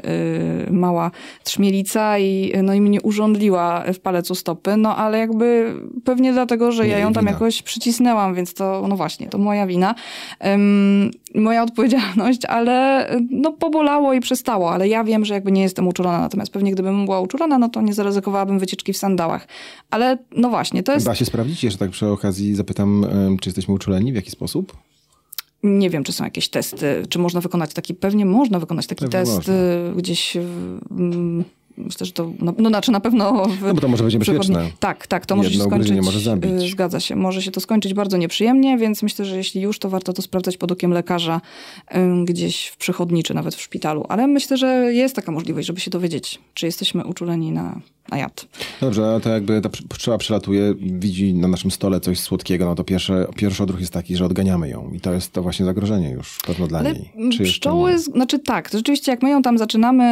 y, 0.69 0.73
mała 0.73 1.11
trzmielica 1.45 2.19
i, 2.19 2.53
y, 2.57 2.63
no 2.63 2.75
i 2.75 2.81
mnie 2.81 3.03
urządliła 3.03 3.85
w 3.95 4.01
palec 4.01 4.31
u 4.31 4.35
stopy, 4.35 4.77
no 4.77 4.97
ale 4.97 5.19
jakby 5.19 5.75
pewnie 6.05 6.33
dlatego, 6.33 6.73
że 6.73 6.85
Nie, 6.85 6.91
ja 6.91 6.99
ją 6.99 7.13
tam 7.13 7.23
wina. 7.25 7.33
jakoś 7.33 7.63
przycisnęłam, 7.63 8.35
więc 8.35 8.55
to, 8.55 8.85
no 8.89 8.97
właśnie, 8.97 9.29
to 9.29 9.39
moja 9.39 9.67
wina. 9.67 9.95
Ym, 10.47 11.11
moja 11.35 11.63
odpowiedzialność, 11.63 12.45
ale 12.45 13.07
no 13.31 13.53
pobolało 13.53 14.13
i 14.15 14.21
przestało, 14.21 14.73
ale 14.73 14.89
ja 14.89 15.05
wiem, 15.05 15.25
że 15.25 15.35
jakby 15.35 15.53
nie 15.53 15.63
jestem 15.63 15.89
uczulona, 15.99 16.21
natomiast 16.21 16.53
pewnie 16.53 16.73
gdybym 16.73 17.05
była 17.05 17.21
uczulona, 17.21 17.59
no 17.59 17.69
to 17.69 17.81
nie 17.81 17.95
zaryzykowałabym 17.95 18.59
wycieczki 18.59 18.93
w 18.93 18.97
sandałach. 18.97 19.49
Ale 19.91 20.19
no 20.37 20.51
właśnie, 20.51 20.83
to 20.83 20.93
jest... 20.93 21.07
Da 21.07 21.15
się 21.15 21.25
sprawdzić? 21.25 21.65
Jeszcze 21.65 21.79
tak 21.79 21.91
przy 21.91 22.07
okazji 22.07 22.55
zapytam, 22.55 23.07
czy 23.41 23.49
jesteśmy 23.49 23.75
uczuleni, 23.75 24.13
w 24.13 24.15
jaki 24.15 24.31
sposób? 24.31 24.77
Nie 25.63 25.91
wiem, 25.91 26.05
czy 26.05 26.13
są 26.13 26.25
jakieś 26.25 26.49
testy, 26.49 27.03
czy 27.09 27.19
można 27.19 27.41
wykonać 27.41 27.75
taki, 27.75 27.95
pewnie 27.95 28.27
można 28.27 28.59
wykonać 28.59 28.87
taki 28.87 29.05
Pewnie 29.05 29.13
test 29.21 29.35
można. 29.35 29.55
y, 29.55 29.93
gdzieś, 29.97 30.37
w, 30.41 30.79
mm, 30.91 31.45
myślę, 31.79 32.07
że 32.07 32.13
to, 32.13 32.33
no, 32.39 32.55
no 32.59 32.69
znaczy 32.69 32.93
na 32.93 33.01
pewno 33.01 33.45
w, 33.47 33.63
No 33.63 33.75
bo 33.75 33.81
to 33.81 33.89
może 33.89 34.05
być 34.05 34.13
niebezpieczne. 34.13 34.71
Tak, 34.81 35.07
tak, 35.07 35.27
to 35.27 35.37
może 35.37 35.51
się 35.51 35.61
skończyć, 35.61 36.01
może 36.01 36.21
zabić. 36.21 36.53
y, 36.63 36.69
zgadza 36.71 37.01
się, 37.01 37.17
może 37.17 37.43
się 37.43 37.51
to 37.51 37.61
skończyć 37.61 37.95
bardzo 37.95 38.17
nieprzyjemnie, 38.17 38.79
więc 38.79 39.03
myślę, 39.03 39.25
że 39.25 39.37
jeśli 39.37 39.61
już, 39.61 39.79
to 39.79 39.89
warto 39.89 40.13
to 40.13 40.23
sprawdzać 40.23 40.57
pod 40.57 40.73
okiem 40.73 40.91
lekarza 40.93 41.41
gdzieś 42.25 42.67
w 42.67 42.77
przychodni, 42.77 43.23
czy 43.23 43.35
nawet 43.35 43.55
w 43.55 43.61
szpitalu, 43.61 44.05
ale 44.09 44.27
myślę, 44.27 44.57
że 44.57 44.67
jest 44.93 45.17
taka 45.17 45.33
możliwość, 45.33 45.67
żeby 45.67 45.81
się 45.81 45.91
dowiedzieć, 45.91 46.39
czy 46.55 46.67
jesteśmy 46.67 47.05
uczuleni 47.05 47.53
na, 47.53 47.81
na 48.11 48.19
jad. 48.19 48.47
Dobrze, 48.81 49.03
no 49.03 49.21
to 49.21 49.31
jakby 49.31 49.61
ta 49.61 49.69
psz- 49.69 49.89
pszczoła 49.89 50.19
przelatuje, 50.19 50.75
widzi 50.81 51.35
na 51.35 51.49
naszym 51.49 51.71
stole 51.71 52.01
coś 52.01 52.21
słodkiego, 52.21 52.65
no 52.65 52.75
to 52.75 52.85
pierwszy, 52.85 53.27
pierwszy 53.37 53.63
odruch 53.63 53.81
jest 53.81 53.93
taki, 53.93 54.17
że 54.17 54.25
odganiamy 54.25 54.69
ją. 54.69 54.91
I 54.95 55.01
to 55.01 55.13
jest 55.13 55.33
to 55.33 55.43
właśnie 55.43 55.67
zagrożenie 55.67 56.11
już 56.11 56.39
pewno 56.47 56.67
dla 56.67 56.79
Ale 56.79 56.93
niej. 56.93 57.13
Czy 57.33 57.43
pszczoły, 57.45 57.99
znaczy 57.99 58.39
tak, 58.39 58.71
to 58.71 58.79
rzeczywiście 58.79 59.13
jak 59.13 59.23
my 59.23 59.31
ją 59.31 59.43
tam 59.43 59.59
zaczynamy 59.59 60.05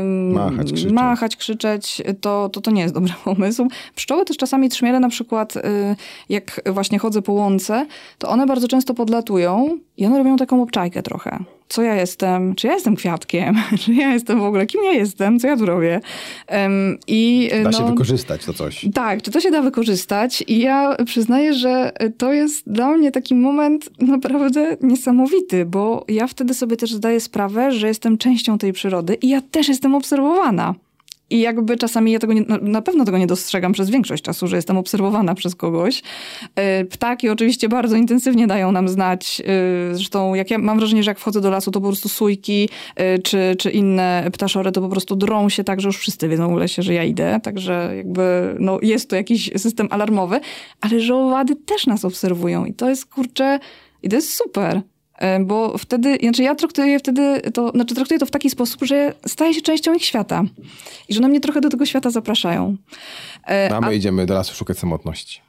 ym, 0.00 0.32
Machać, 0.32 0.72
krzyczeć. 0.72 0.92
machać, 0.92 1.36
krzyczeć, 1.36 2.02
to, 2.20 2.48
to 2.52 2.60
to 2.60 2.70
nie 2.70 2.82
jest 2.82 2.94
dobry 2.94 3.12
pomysł. 3.24 3.68
Pszczoły 3.94 4.24
też 4.24 4.36
czasami 4.36 4.68
trzmiele 4.68 5.00
na 5.00 5.08
przykład, 5.08 5.56
y, 5.56 5.60
jak 6.28 6.60
właśnie 6.72 6.98
chodzę 6.98 7.22
po 7.22 7.32
łące, 7.32 7.86
to 8.18 8.28
one 8.28 8.46
bardzo 8.46 8.68
często 8.68 8.94
podlatują 8.94 9.78
i 9.96 10.06
one 10.06 10.18
robią 10.18 10.36
taką 10.36 10.62
obczajkę 10.62 11.02
trochę. 11.02 11.38
Co 11.68 11.82
ja 11.82 11.94
jestem? 11.94 12.54
Czy 12.54 12.66
ja 12.66 12.74
jestem 12.74 12.96
kwiatkiem? 12.96 13.54
Czy 13.80 13.94
ja 13.94 14.12
jestem 14.12 14.40
w 14.40 14.42
ogóle? 14.44 14.66
Kim 14.66 14.84
ja 14.84 14.92
jestem? 14.92 15.38
Co 15.38 15.46
ja 15.48 15.56
tu 15.56 15.66
robię? 15.66 16.00
Ym, 16.66 16.98
I 17.06 17.50
Da 17.64 17.70
no, 17.70 17.78
się 17.78 17.86
wykorzystać 17.86 18.44
to 18.44 18.52
coś. 18.52 18.86
tak, 18.94 19.22
czy 19.22 19.30
to 19.30 19.40
się 19.40 19.50
da 19.50 19.62
wykorzystać? 19.62 20.44
I 20.46 20.58
ja 20.58 20.96
przyznaję, 21.06 21.54
że 21.54 21.92
to 22.18 22.32
jest 22.32 22.72
dla 22.72 22.90
mnie 22.90 23.12
taki 23.12 23.34
moment 23.34 23.90
naprawdę 24.00 24.76
niesamowity, 24.80 25.64
bo 25.64 26.04
ja 26.08 26.26
wtedy 26.26 26.54
sobie 26.54 26.76
też 26.76 26.92
zdaję 26.92 27.20
sprawę, 27.20 27.72
że 27.72 27.88
jestem 27.88 28.18
częścią 28.18 28.58
tej 28.58 28.72
przyrody 28.72 29.14
i 29.14 29.28
ja 29.28 29.40
też 29.40 29.68
jestem 29.68 29.94
obserwowana. 29.94 30.74
I 31.32 31.40
jakby 31.40 31.76
czasami 31.76 32.12
ja 32.12 32.18
tego 32.18 32.32
nie, 32.32 32.44
no, 32.48 32.58
na 32.62 32.82
pewno 32.82 33.04
tego 33.04 33.18
nie 33.18 33.26
dostrzegam 33.26 33.72
przez 33.72 33.90
większość 33.90 34.22
czasu, 34.22 34.46
że 34.46 34.56
jestem 34.56 34.76
obserwowana 34.76 35.34
przez 35.34 35.54
kogoś. 35.54 36.02
E, 36.56 36.84
Ptaki 36.84 37.28
oczywiście 37.28 37.68
bardzo 37.68 37.96
intensywnie 37.96 38.46
dają 38.46 38.72
nam 38.72 38.88
znać. 38.88 39.42
e, 39.90 39.94
Zresztą 39.94 40.34
jak 40.34 40.50
ja 40.50 40.58
mam 40.58 40.78
wrażenie, 40.78 41.02
że 41.02 41.10
jak 41.10 41.18
wchodzę 41.18 41.40
do 41.40 41.50
lasu, 41.50 41.70
to 41.70 41.80
po 41.80 41.86
prostu 41.86 42.08
sójki 42.08 42.68
e, 42.96 43.18
czy, 43.18 43.56
czy 43.58 43.70
inne 43.70 44.30
ptaszory 44.32 44.72
to 44.72 44.80
po 44.80 44.88
prostu 44.88 45.16
drą 45.16 45.48
się 45.48 45.64
tak, 45.64 45.80
że 45.80 45.88
już 45.88 45.98
wszyscy 45.98 46.28
wiedzą 46.28 46.54
w 46.54 46.58
lesie, 46.58 46.82
że 46.82 46.94
ja 46.94 47.04
idę. 47.04 47.40
Także 47.42 47.92
jakby 47.96 48.56
no, 48.58 48.78
jest 48.82 49.10
to 49.10 49.16
jakiś 49.16 49.50
system 49.56 49.88
alarmowy. 49.90 50.40
Ale 50.80 51.00
że 51.00 51.14
też 51.66 51.86
nas 51.86 52.04
obserwują 52.04 52.64
i 52.64 52.74
to 52.74 52.88
jest 52.88 53.06
kurczę, 53.06 53.58
i 54.02 54.08
to 54.08 54.16
jest 54.16 54.34
super. 54.34 54.82
E, 55.22 55.40
Bo 55.40 55.78
wtedy, 55.78 56.18
znaczy 56.22 56.42
ja 56.42 56.54
traktuję 56.54 56.98
wtedy 56.98 57.40
to, 57.54 57.70
znaczy 57.70 57.94
traktuję 57.94 58.20
to 58.20 58.26
w 58.26 58.30
taki 58.30 58.50
sposób, 58.50 58.84
że 58.84 59.14
staję 59.26 59.54
się 59.54 59.60
częścią 59.62 59.94
ich 59.94 60.04
świata. 60.04 60.42
I 61.08 61.14
że 61.14 61.20
one 61.20 61.28
mnie 61.28 61.40
trochę 61.40 61.60
do 61.60 61.68
tego 61.68 61.86
świata 61.86 62.10
zapraszają. 62.10 62.76
E, 63.48 63.74
A 63.74 63.80
my 63.80 63.94
idziemy 63.94 64.26
do 64.26 64.34
lasu 64.34 64.54
szukać 64.54 64.78
samotności. 64.78 65.40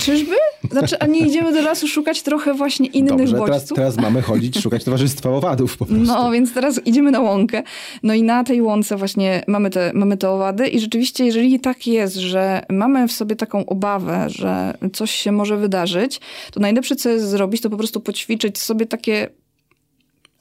Czyżby? 0.00 0.34
Znaczy, 0.70 0.98
a 0.98 1.06
nie 1.06 1.20
idziemy 1.20 1.52
do 1.52 1.62
lasu 1.62 1.88
szukać 1.88 2.22
trochę 2.22 2.54
właśnie 2.54 2.86
innych 2.86 3.16
Dobrze, 3.16 3.36
bodźców? 3.36 3.46
teraz, 3.46 3.68
teraz 3.68 3.96
mamy 3.96 4.22
chodzić, 4.22 4.60
szukać 4.60 4.84
towarzystwa 4.84 5.30
owadów 5.30 5.76
po 5.76 5.86
prostu. 5.86 6.04
No, 6.04 6.30
więc 6.30 6.54
teraz 6.54 6.80
idziemy 6.84 7.10
na 7.10 7.20
łąkę. 7.20 7.62
No 8.02 8.14
i 8.14 8.22
na 8.22 8.44
tej 8.44 8.62
łące 8.62 8.96
właśnie 8.96 9.42
mamy 9.46 9.70
te, 9.70 9.90
mamy 9.94 10.16
te 10.16 10.30
owady 10.30 10.68
i 10.68 10.80
rzeczywiście, 10.80 11.24
jeżeli 11.24 11.60
tak 11.60 11.86
jest, 11.86 12.16
że 12.16 12.62
mamy 12.70 13.08
w 13.08 13.12
sobie 13.12 13.36
taką 13.36 13.66
obawę, 13.66 14.26
że 14.28 14.74
coś 14.92 15.10
się 15.10 15.32
może 15.32 15.56
wydarzyć, 15.56 16.20
to 16.52 16.60
najlepsze, 16.60 16.96
co 16.96 17.08
jest 17.08 17.28
zrobić, 17.28 17.60
to 17.60 17.70
po 17.70 17.76
prostu 17.76 18.00
poćwiczyć 18.00 18.58
sobie 18.58 18.86
takie 18.86 19.28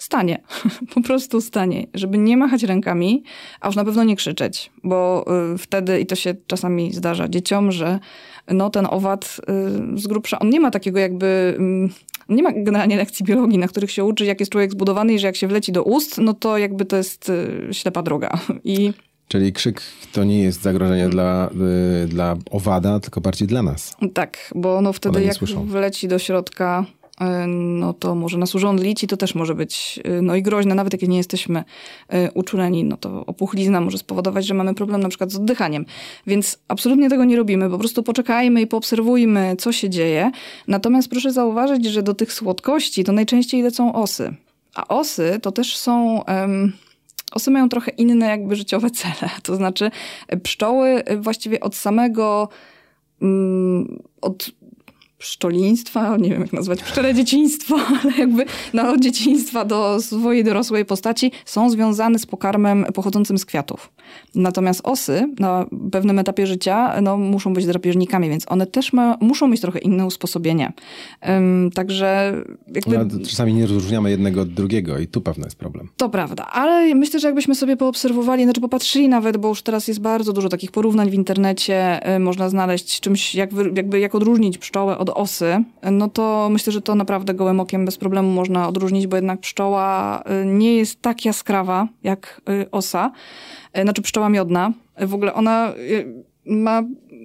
stanie. 0.04 0.42
po 0.96 1.02
prostu 1.02 1.42
stanie. 1.42 1.88
Żeby 1.94 2.18
nie 2.18 2.38
machać 2.38 2.64
rękami, 2.64 3.24
a 3.62 3.68
już 3.68 3.76
na 3.76 3.86
pewno 3.86 4.04
nie 4.04 4.16
krzyczeć, 4.16 4.72
bo 4.84 5.26
y, 5.54 5.58
wtedy, 5.58 6.00
i 6.00 6.06
to 6.06 6.16
się 6.16 6.36
czasami 6.48 6.94
zdarza 6.94 7.28
dzieciom, 7.28 7.72
że 7.72 8.00
no 8.48 8.70
ten 8.70 8.88
owad 8.90 9.42
y, 9.96 10.00
z 10.00 10.08
grubsza, 10.08 10.40
on 10.40 10.50
nie 10.50 10.60
ma 10.60 10.72
takiego 10.72 11.00
jakby... 11.00 11.58
Y, 11.90 12.14
nie 12.30 12.44
ma 12.44 12.52
generalnie 12.52 12.98
lekcji 12.98 13.26
biologii, 13.26 13.58
na 13.58 13.68
których 13.68 13.92
się 13.92 14.04
uczy, 14.04 14.26
jak 14.26 14.40
jest 14.40 14.52
człowiek 14.52 14.72
zbudowany 14.72 15.14
i 15.14 15.20
że 15.20 15.28
jak 15.28 15.36
się 15.36 15.48
wleci 15.48 15.72
do 15.72 15.84
ust, 15.84 16.18
no 16.18 16.34
to 16.34 16.58
jakby 16.58 16.86
to 16.86 16.98
jest 16.98 17.30
y, 17.30 17.68
ślepa 17.72 18.04
droga. 18.04 18.40
I 18.64 18.94
Czyli 19.28 19.54
krzyk 19.54 19.82
to 20.12 20.24
nie 20.24 20.44
jest 20.44 20.62
zagrożenie 20.62 21.10
dla, 21.10 21.50
dla 22.08 22.36
owada, 22.52 23.00
tylko 23.00 23.22
bardziej 23.22 23.48
dla 23.48 23.64
nas. 23.64 23.96
tak, 24.14 24.52
bo 24.56 24.82
no 24.82 24.94
wtedy 24.94 25.24
jak 25.24 25.34
słyszą. 25.34 25.66
wleci 25.66 26.08
do 26.08 26.20
środka, 26.20 26.86
no 27.48 27.94
to 27.94 28.16
może 28.16 28.38
nas 28.38 28.56
urządlić 28.56 29.04
i 29.04 29.08
to 29.08 29.18
też 29.18 29.36
może 29.36 29.56
być 29.56 30.00
y, 30.08 30.22
no 30.22 30.36
i 30.36 30.42
groźne, 30.42 30.76
nawet 30.76 30.94
jak 30.94 31.02
nie 31.10 31.18
jesteśmy 31.18 31.64
y, 32.14 32.32
uczuleni, 32.34 32.84
no 32.84 32.98
to 32.98 33.26
opuchlizna 33.26 33.82
może 33.82 33.98
spowodować, 33.98 34.46
że 34.46 34.54
mamy 34.54 34.74
problem 34.74 35.02
na 35.02 35.10
przykład 35.10 35.32
z 35.32 35.36
oddychaniem. 35.36 35.86
Więc 36.28 36.60
absolutnie 36.68 37.10
tego 37.10 37.26
nie 37.26 37.36
robimy, 37.36 37.70
po 37.70 37.80
prostu 37.80 38.04
poczekajmy 38.04 38.62
i 38.62 38.68
poobserwujmy, 38.68 39.56
co 39.60 39.72
się 39.72 39.90
dzieje. 39.90 40.32
Natomiast 40.68 41.10
proszę 41.10 41.32
zauważyć, 41.32 41.86
że 41.86 42.04
do 42.04 42.14
tych 42.14 42.34
słodkości 42.34 43.04
to 43.04 43.12
najczęściej 43.12 43.62
lecą 43.62 43.94
osy. 43.94 44.36
A 44.76 44.88
osy 44.88 45.40
to 45.42 45.52
też 45.52 45.78
są... 45.78 46.26
em, 46.26 46.74
Osy 47.32 47.52
mają 47.52 47.70
trochę 47.70 47.92
inne 47.92 48.26
jakby 48.28 48.56
życiowe 48.56 48.90
cele. 48.90 49.32
To 49.44 49.56
znaczy 49.56 49.92
pszczoły 50.44 51.04
właściwie 51.18 51.60
od 51.60 51.76
samego 51.76 52.50
mm, 53.22 54.00
od 54.22 54.52
pszczoliństwa, 55.24 56.18
nie 56.18 56.30
wiem 56.30 56.42
jak 56.42 56.54
nazwać, 56.54 56.84
pszczele 56.84 57.14
dzieciństwo, 57.14 57.76
ale 58.04 58.18
jakby 58.18 58.46
no, 58.74 58.90
od 58.90 59.00
dzieciństwa 59.02 59.66
do 59.66 60.02
swojej 60.02 60.44
dorosłej 60.44 60.86
postaci 60.86 61.32
są 61.46 61.70
związane 61.70 62.20
z 62.20 62.26
pokarmem 62.26 62.86
pochodzącym 62.94 63.38
z 63.38 63.46
kwiatów. 63.46 63.92
Natomiast 64.36 64.82
osy 64.84 65.34
na 65.40 65.66
pewnym 65.92 66.20
etapie 66.20 66.48
życia 66.48 67.02
no, 67.02 67.18
muszą 67.18 67.54
być 67.54 67.66
drapieżnikami, 67.66 68.30
więc 68.30 68.52
one 68.52 68.68
też 68.68 68.94
ma, 68.94 69.18
muszą 69.22 69.48
mieć 69.48 69.62
trochę 69.62 69.80
inne 69.80 70.06
usposobienie. 70.06 70.74
Ym, 71.30 71.72
także 71.74 72.34
jakby... 72.76 72.98
No, 72.98 73.26
czasami 73.30 73.54
nie 73.54 73.66
rozróżniamy 73.68 74.10
jednego 74.10 74.42
od 74.42 74.54
drugiego 74.54 75.00
i 75.00 75.08
tu 75.08 75.22
pewno 75.22 75.46
jest 75.46 75.56
problem. 75.56 75.90
To 75.98 76.10
prawda, 76.10 76.46
ale 76.46 76.96
myślę, 76.96 77.20
że 77.20 77.28
jakbyśmy 77.28 77.56
sobie 77.56 77.78
poobserwowali, 77.78 78.44
znaczy 78.44 78.62
popatrzyli 78.62 79.10
nawet, 79.10 79.38
bo 79.38 79.48
już 79.48 79.62
teraz 79.62 79.88
jest 79.88 80.02
bardzo 80.02 80.34
dużo 80.34 80.50
takich 80.50 80.72
porównań 80.72 81.10
w 81.10 81.14
internecie, 81.14 82.10
y, 82.16 82.20
można 82.20 82.50
znaleźć 82.50 83.00
czymś, 83.00 83.36
jak, 83.36 83.50
jakby, 83.76 84.00
jak 84.00 84.16
odróżnić 84.16 84.58
pszczołę 84.58 84.98
od 84.98 85.13
osy, 85.14 85.64
no 85.92 86.10
to 86.10 86.50
myślę, 86.52 86.74
że 86.74 86.82
to 86.82 86.96
naprawdę 86.96 87.34
gołym 87.34 87.60
okiem 87.60 87.86
bez 87.86 87.98
problemu 87.98 88.32
można 88.32 88.68
odróżnić, 88.68 89.08
bo 89.08 89.16
jednak 89.16 89.40
pszczoła 89.40 90.24
y, 90.42 90.46
nie 90.46 90.76
jest 90.76 91.02
tak 91.02 91.26
jaskrawa 91.26 91.88
jak 92.04 92.42
y, 92.50 92.72
osa, 92.72 93.12
Y, 93.78 93.82
znaczy 93.82 94.02
pszczoła 94.02 94.30
miodna. 94.30 94.72
W 95.02 95.14
ogóle 95.14 95.34
ona 95.34 95.74
ma 96.46 96.84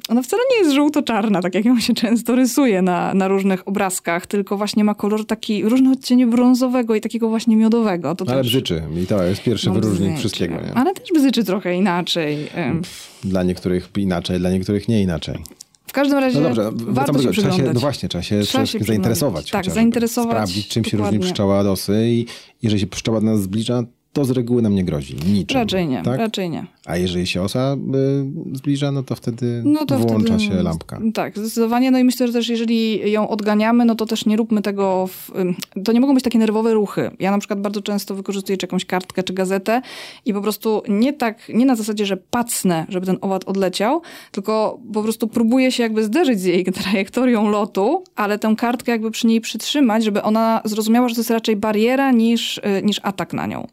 ona 0.09 0.23
wcale 0.23 0.43
nie 0.51 0.57
jest 0.59 0.71
żółto-czarna, 0.75 1.43
tak 1.43 1.55
jak 1.55 1.65
ją 1.65 1.81
się 1.81 1.95
często 1.95 2.35
rysuje 2.35 2.83
na, 2.83 3.15
na 3.15 3.29
różnych 3.29 3.69
obrazkach, 3.69 4.27
tylko 4.27 4.57
właśnie 4.57 4.85
ma 4.85 4.95
kolor 4.95 5.27
taki 5.27 5.65
różny 5.65 5.91
odcień 5.93 6.27
brązowego 6.27 6.95
i 6.95 7.01
takiego 7.01 7.29
właśnie 7.29 7.57
miodowego. 7.57 8.15
To 8.15 8.25
Ale 8.29 8.43
też- 8.43 8.51
bzyczy 8.53 8.83
i 9.03 9.07
to 9.07 9.23
jest 9.25 9.43
pierwszy 9.43 9.69
no, 9.69 9.75
wyróżnik 9.75 10.09
bzyczy. 10.09 10.19
wszystkiego. 10.19 10.55
Nie? 10.55 10.75
Ale 10.75 10.95
też 10.95 11.09
bzyczy 11.15 11.45
trochę 11.45 11.75
inaczej. 11.75 12.39
Dla 13.25 13.43
niektórych 13.43 13.91
inaczej, 13.97 14.39
dla 14.39 14.51
niektórych 14.51 14.89
nie 14.89 15.03
inaczej. 15.03 15.35
W 15.89 15.93
każdym 15.93 16.19
razie 16.19 16.41
No 16.41 16.49
dobrze, 16.49 16.71
warto 16.75 17.23
się 17.23 17.35
się, 17.35 17.63
no 17.75 17.81
właśnie, 17.81 18.09
trzeba 18.09 18.23
się, 18.23 18.41
Trzeba 18.41 18.67
się 18.67 18.79
się 18.79 18.85
zainteresować. 18.85 19.51
Tak, 19.51 19.71
zainteresować, 19.71 20.31
Sprawdzić, 20.33 20.69
czym 20.69 20.85
się 20.85 20.97
dokładnie. 20.97 21.19
różni 21.19 21.33
pszczoła 21.33 21.59
od 21.59 21.67
osy 21.67 22.07
i 22.09 22.27
jeżeli 22.63 22.81
się 22.81 22.87
pszczoła 22.87 23.21
do 23.21 23.27
nas 23.27 23.43
zbliża, 23.43 23.83
to 24.13 24.25
z 24.25 24.31
reguły 24.31 24.63
nam 24.63 24.75
nie 24.75 24.85
grozi. 24.85 25.17
Niczym. 25.33 25.61
Raczej 25.61 25.89
nie, 25.89 26.03
Tak? 26.03 26.19
raczej 26.19 26.51
nie. 26.51 26.67
A 26.87 26.97
jeżeli 26.97 27.27
się 27.27 27.43
osa 27.43 27.77
y, 28.53 28.57
zbliża, 28.57 28.93
no 28.93 29.03
to 29.03 29.15
wtedy 29.15 29.63
No 29.65 29.87
to 29.87 29.99
włącza 29.99 30.35
wtedy, 30.37 30.41
się 30.57 30.63
lampka. 30.63 31.01
Tak, 31.15 31.39
zdecydowanie. 31.39 31.91
No 31.91 31.99
i 31.99 32.05
myślę, 32.05 32.27
że 32.27 32.33
też 32.33 32.49
jeżeli 32.49 33.13
ją 33.13 33.29
odganiamy, 33.29 33.85
no 33.85 33.95
to 33.95 34.07
też 34.07 34.27
nie 34.27 34.37
róbmy 34.37 34.63
tego. 34.63 35.07
W, 35.07 35.33
to 35.85 35.93
nie 35.93 36.01
mogą 36.01 36.15
być 36.15 36.25
takie 36.25 36.39
nerwowe 36.39 36.75
ruchy. 36.75 37.11
Ja 37.21 37.31
na 37.31 37.39
przykład 37.39 37.61
bardzo 37.61 37.83
często 37.83 38.15
wykorzystuję 38.15 38.59
czy 38.59 38.67
jakąś 38.67 38.85
kartkę 38.85 39.23
czy 39.23 39.33
gazetę 39.33 39.83
i 40.25 40.35
po 40.35 40.41
prostu 40.43 40.83
nie 40.89 41.13
tak, 41.13 41.49
nie 41.55 41.67
na 41.67 41.77
zasadzie, 41.77 42.07
że 42.07 42.17
pacnę, 42.17 42.87
żeby 42.89 43.07
ten 43.07 43.19
owad 43.21 43.45
odleciał, 43.45 44.03
tylko 44.33 44.79
po 44.95 45.03
prostu 45.03 45.29
próbuję 45.29 45.73
się 45.73 45.83
jakby 45.83 46.05
zderzyć 46.05 46.41
z 46.41 46.45
jej 46.45 46.65
trajektorią 46.65 47.49
lotu, 47.51 48.05
ale 48.17 48.39
tę 48.39 48.55
kartkę 48.59 48.93
jakby 48.93 49.11
przy 49.11 49.27
niej 49.27 49.41
przytrzymać, 49.41 50.05
żeby 50.05 50.23
ona 50.23 50.61
zrozumiała, 50.65 51.09
że 51.09 51.15
to 51.15 51.21
jest 51.21 51.31
raczej 51.31 51.57
bariera 51.57 52.13
niż, 52.13 52.59
y, 52.59 52.63
niż 52.85 53.01
atak 53.03 53.33
na 53.33 53.47
nią. 53.47 53.67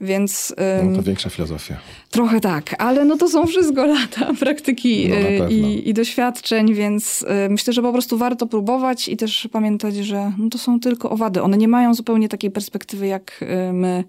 Więc 0.00 0.54
No 0.84 0.96
to 0.96 1.02
większa 1.02 1.30
filozofia. 1.30 1.76
Trochę 2.10 2.40
tak, 2.40 2.74
ale 2.78 3.04
no 3.04 3.16
to 3.16 3.28
są 3.28 3.46
wszystko 3.46 3.86
lata 3.96 4.34
praktyki 4.40 5.08
No, 5.08 5.46
y, 5.46 5.52
i, 5.52 5.88
i 5.88 5.94
doświadczeń, 5.94 6.74
więc 6.74 7.22
y, 7.22 7.48
myślę, 7.50 7.72
że 7.72 7.82
po 7.82 7.92
prostu 7.92 8.18
warto 8.18 8.46
próbować 8.46 9.08
i 9.08 9.16
też 9.16 9.48
pamiętać, 9.52 9.96
że 9.96 10.32
no 10.38 10.48
to 10.50 10.58
są 10.58 10.80
tylko 10.80 11.10
owady. 11.10 11.42
One 11.42 11.56
nie 11.56 11.68
mają 11.68 11.94
zupełnie 11.94 12.28
takiej 12.28 12.50
perspektywy 12.50 13.06
jak 13.06 13.40
y, 13.42 13.72
my 13.72 14.04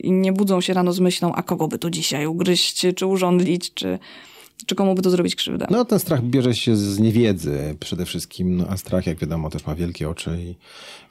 i 0.00 0.12
nie 0.12 0.32
budzą 0.32 0.60
się 0.60 0.74
rano 0.74 0.92
z 0.92 1.00
myślą, 1.00 1.32
a 1.34 1.42
kogo 1.42 1.68
by 1.68 1.78
tu 1.78 1.90
dzisiaj 1.90 2.26
ugryźć, 2.26 2.86
czy 2.96 3.06
urządlić, 3.06 3.74
czy, 3.74 3.98
czy 4.66 4.74
komu 4.74 4.94
by 4.94 5.02
to 5.02 5.10
zrobić 5.10 5.36
krzywdę. 5.36 5.66
No 5.70 5.84
ten 5.84 5.98
strach 5.98 6.22
bierze 6.22 6.54
się 6.54 6.76
z 6.76 6.98
niewiedzy 6.98 7.76
przede 7.80 8.04
wszystkim, 8.04 8.56
no, 8.56 8.64
a 8.68 8.76
strach 8.76 9.06
jak 9.06 9.18
wiadomo 9.18 9.50
też 9.50 9.66
ma 9.66 9.74
wielkie 9.74 10.08
oczy 10.08 10.38
i 10.40 10.54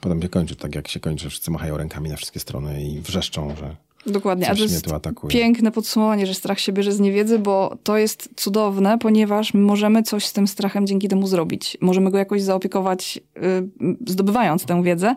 potem 0.00 0.22
się 0.22 0.28
kończy 0.28 0.56
tak 0.56 0.74
jak 0.74 0.88
się 0.88 1.00
kończy, 1.00 1.30
wszyscy 1.30 1.50
machają 1.50 1.76
rękami 1.76 2.10
na 2.10 2.16
wszystkie 2.16 2.40
strony 2.40 2.84
i 2.84 3.00
wrzeszczą, 3.00 3.56
że 3.56 3.76
Dokładnie, 4.06 4.50
a 4.50 4.54
to 4.54 4.62
jest 4.62 4.86
piękne 5.28 5.72
podsumowanie, 5.72 6.26
że 6.26 6.34
strach 6.34 6.60
się 6.60 6.72
bierze 6.72 6.92
z 6.92 7.00
niewiedzy, 7.00 7.38
bo 7.38 7.76
to 7.82 7.96
jest 7.96 8.28
cudowne, 8.36 8.98
ponieważ 8.98 9.54
my 9.54 9.60
możemy 9.60 10.02
coś 10.02 10.26
z 10.26 10.32
tym 10.32 10.48
strachem 10.48 10.86
dzięki 10.86 11.08
temu 11.08 11.26
zrobić. 11.26 11.78
Możemy 11.80 12.10
go 12.10 12.18
jakoś 12.18 12.42
zaopiekować, 12.42 13.20
y, 13.36 13.68
zdobywając 14.06 14.64
tę 14.64 14.82
wiedzę 14.82 15.14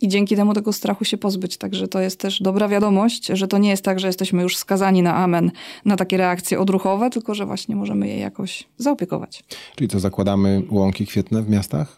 i 0.00 0.08
dzięki 0.08 0.36
temu 0.36 0.54
tego 0.54 0.72
strachu 0.72 1.04
się 1.04 1.16
pozbyć. 1.16 1.56
Także 1.56 1.88
to 1.88 2.00
jest 2.00 2.20
też 2.20 2.42
dobra 2.42 2.68
wiadomość, 2.68 3.26
że 3.26 3.48
to 3.48 3.58
nie 3.58 3.70
jest 3.70 3.84
tak, 3.84 4.00
że 4.00 4.06
jesteśmy 4.06 4.42
już 4.42 4.56
skazani 4.56 5.02
na 5.02 5.14
amen, 5.14 5.50
na 5.84 5.96
takie 5.96 6.16
reakcje 6.16 6.60
odruchowe, 6.60 7.10
tylko 7.10 7.34
że 7.34 7.46
właśnie 7.46 7.76
możemy 7.76 8.08
je 8.08 8.18
jakoś 8.18 8.68
zaopiekować. 8.78 9.44
Czyli 9.76 9.88
co, 9.88 10.00
zakładamy 10.00 10.62
łąki 10.70 11.06
kwietne 11.06 11.42
w 11.42 11.50
miastach? 11.50 11.96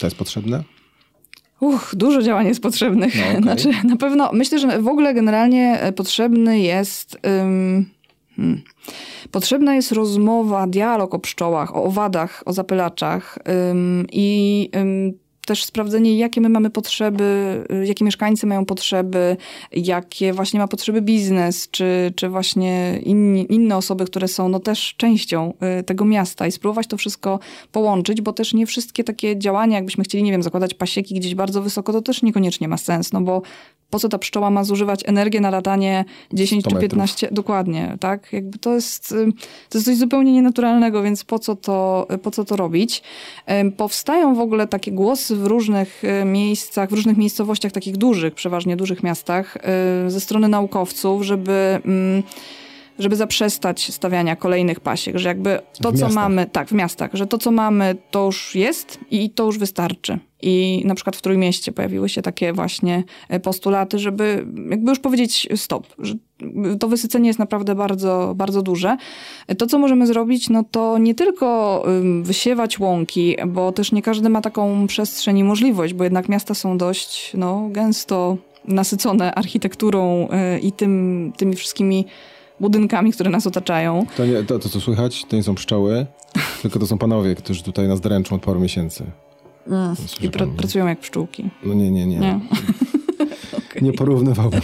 To 0.00 0.06
jest 0.06 0.16
potrzebne? 0.16 0.62
Uch, 1.60 1.94
dużo 1.96 2.22
działań 2.22 2.46
jest 2.46 2.60
potrzebnych. 2.60 3.14
No, 3.16 3.22
okej. 3.30 3.42
Znaczy, 3.42 3.86
na 3.86 3.96
pewno 3.96 4.30
myślę, 4.32 4.58
że 4.58 4.82
w 4.82 4.88
ogóle 4.88 5.14
generalnie 5.14 5.80
e, 5.80 5.92
potrzebny 5.92 6.60
jest. 6.60 7.18
hmm, 8.36 8.62
potrzebna 9.30 9.74
jest 9.74 9.92
rozmowa, 9.92 10.66
dialog 10.66 11.14
o 11.14 11.18
pszczołach, 11.18 11.76
o 11.76 11.84
owadach, 11.84 12.42
o 12.46 12.52
zapylaczach 12.52 13.38
i 14.12 14.70
też 15.46 15.64
sprawdzenie, 15.64 16.18
jakie 16.18 16.40
my 16.40 16.48
mamy 16.48 16.70
potrzeby, 16.70 17.24
y, 17.72 17.86
jakie 17.86 18.04
mieszkańcy 18.04 18.46
mają 18.46 18.64
potrzeby, 18.64 19.36
jakie 19.72 20.32
właśnie 20.32 20.60
ma 20.60 20.68
potrzeby 20.68 21.02
biznes, 21.02 21.68
czy, 21.70 22.12
czy 22.16 22.28
właśnie 22.28 23.00
inni, 23.02 23.46
inne 23.54 23.76
osoby, 23.76 24.04
które 24.04 24.28
są 24.28 24.48
no 24.48 24.60
też 24.60 24.94
częścią 24.96 25.54
y, 25.80 25.82
tego 25.82 26.04
miasta 26.04 26.46
i 26.46 26.52
spróbować 26.52 26.86
to 26.86 26.96
wszystko 26.96 27.38
połączyć, 27.72 28.20
bo 28.20 28.32
też 28.32 28.54
nie 28.54 28.66
wszystkie 28.66 29.04
takie 29.04 29.38
działania, 29.38 29.76
jakbyśmy 29.76 30.04
chcieli, 30.04 30.24
nie 30.24 30.32
wiem, 30.32 30.42
zakładać 30.42 30.74
pasieki 30.74 31.14
gdzieś 31.14 31.34
bardzo 31.34 31.62
wysoko, 31.62 31.92
to 31.92 32.02
też 32.02 32.22
niekoniecznie 32.22 32.68
ma 32.68 32.76
sens, 32.76 33.12
no 33.12 33.20
bo 33.20 33.42
po 33.90 33.98
co 33.98 34.08
ta 34.08 34.18
pszczoła 34.18 34.50
ma 34.50 34.64
zużywać 34.64 35.00
energię 35.06 35.40
na 35.40 35.50
latanie 35.50 36.04
10 36.32 36.62
100 36.62 36.70
czy 36.70 36.74
metrów. 36.74 36.90
15, 36.90 37.28
dokładnie, 37.32 37.96
tak? 38.00 38.32
Jakby 38.32 38.58
to 38.58 38.74
jest, 38.74 39.12
y, 39.12 39.32
to 39.68 39.78
jest 39.78 39.84
coś 39.84 39.96
zupełnie 39.96 40.32
nienaturalnego, 40.32 41.02
więc 41.02 41.24
po 41.24 41.38
co 41.38 41.56
to, 41.56 42.06
po 42.22 42.30
co 42.30 42.44
to 42.44 42.56
robić? 42.56 43.02
Powstają 43.76 44.34
w 44.34 44.40
ogóle 44.40 44.66
takie 44.66 44.92
głosy 44.92 45.36
w 45.36 45.46
różnych 45.46 46.04
y, 46.04 46.24
miejscach, 46.24 46.90
w 46.90 46.92
różnych 46.92 47.16
miejscowościach, 47.16 47.72
takich 47.72 47.96
dużych, 47.96 48.34
przeważnie 48.34 48.76
dużych 48.76 49.02
miastach, 49.02 49.56
y, 50.06 50.10
ze 50.10 50.20
strony 50.20 50.48
naukowców, 50.48 51.22
żeby 51.22 51.80
żeby 52.98 53.16
zaprzestać 53.16 53.94
stawiania 53.94 54.36
kolejnych 54.36 54.80
pasiek, 54.80 55.16
że 55.16 55.28
jakby 55.28 55.58
to, 55.82 55.92
co 55.92 56.08
mamy, 56.08 56.46
tak, 56.46 56.68
w 56.68 56.72
miastach, 56.72 57.10
że 57.14 57.26
to, 57.26 57.38
co 57.38 57.50
mamy, 57.50 57.96
to 58.10 58.24
już 58.24 58.54
jest 58.54 58.98
i 59.10 59.30
to 59.30 59.44
już 59.44 59.58
wystarczy. 59.58 60.18
I 60.42 60.82
na 60.84 60.94
przykład 60.94 61.16
w 61.16 61.22
Trójmieście 61.22 61.72
pojawiły 61.72 62.08
się 62.08 62.22
takie 62.22 62.52
właśnie 62.52 63.04
e, 63.28 63.40
postulaty, 63.40 63.98
żeby 63.98 64.46
jakby 64.70 64.90
już 64.90 64.98
powiedzieć 64.98 65.48
stop, 65.56 65.86
że 65.98 66.14
to 66.80 66.88
wysycenie 66.88 67.26
jest 67.26 67.38
naprawdę 67.38 67.74
bardzo, 67.74 68.32
bardzo 68.36 68.62
duże. 68.62 68.96
To, 69.58 69.66
co 69.66 69.78
możemy 69.78 70.06
zrobić, 70.06 70.48
no 70.48 70.64
to 70.70 70.98
nie 70.98 71.14
tylko 71.14 71.82
wysiewać 72.22 72.78
łąki, 72.78 73.36
bo 73.46 73.72
też 73.72 73.92
nie 73.92 74.02
każdy 74.02 74.28
ma 74.28 74.40
taką 74.40 74.86
przestrzeń 74.86 75.38
i 75.38 75.44
możliwość, 75.44 75.94
bo 75.94 76.04
jednak 76.04 76.28
miasta 76.28 76.54
są 76.54 76.78
dość 76.78 77.32
no, 77.34 77.68
gęsto 77.70 78.36
nasycone 78.68 79.34
architekturą 79.34 80.28
y, 80.56 80.60
i 80.60 80.72
tym, 80.72 81.32
tymi 81.36 81.56
wszystkimi 81.56 82.06
budynkami, 82.60 83.12
które 83.12 83.30
nas 83.30 83.46
otaczają. 83.46 84.06
To, 84.16 84.26
nie, 84.26 84.42
to, 84.42 84.58
to, 84.58 84.68
co 84.68 84.80
słychać, 84.80 85.24
to 85.24 85.36
nie 85.36 85.42
są 85.42 85.54
pszczoły, 85.54 86.06
tylko 86.62 86.78
to 86.78 86.86
są 86.86 86.98
panowie, 86.98 87.34
którzy 87.34 87.62
tutaj 87.62 87.88
nas 87.88 88.00
dręczą 88.00 88.36
od 88.36 88.42
paru 88.42 88.60
miesięcy. 88.60 89.04
Słyszy 89.96 90.16
I 90.20 90.28
mnie? 90.28 90.56
pracują 90.56 90.86
jak 90.86 91.00
pszczółki. 91.00 91.50
No 91.64 91.74
nie, 91.74 91.90
nie, 91.90 92.06
nie. 92.06 92.18
Nie. 92.18 92.40
Nie 93.82 93.92
porównywałbym. 93.92 94.60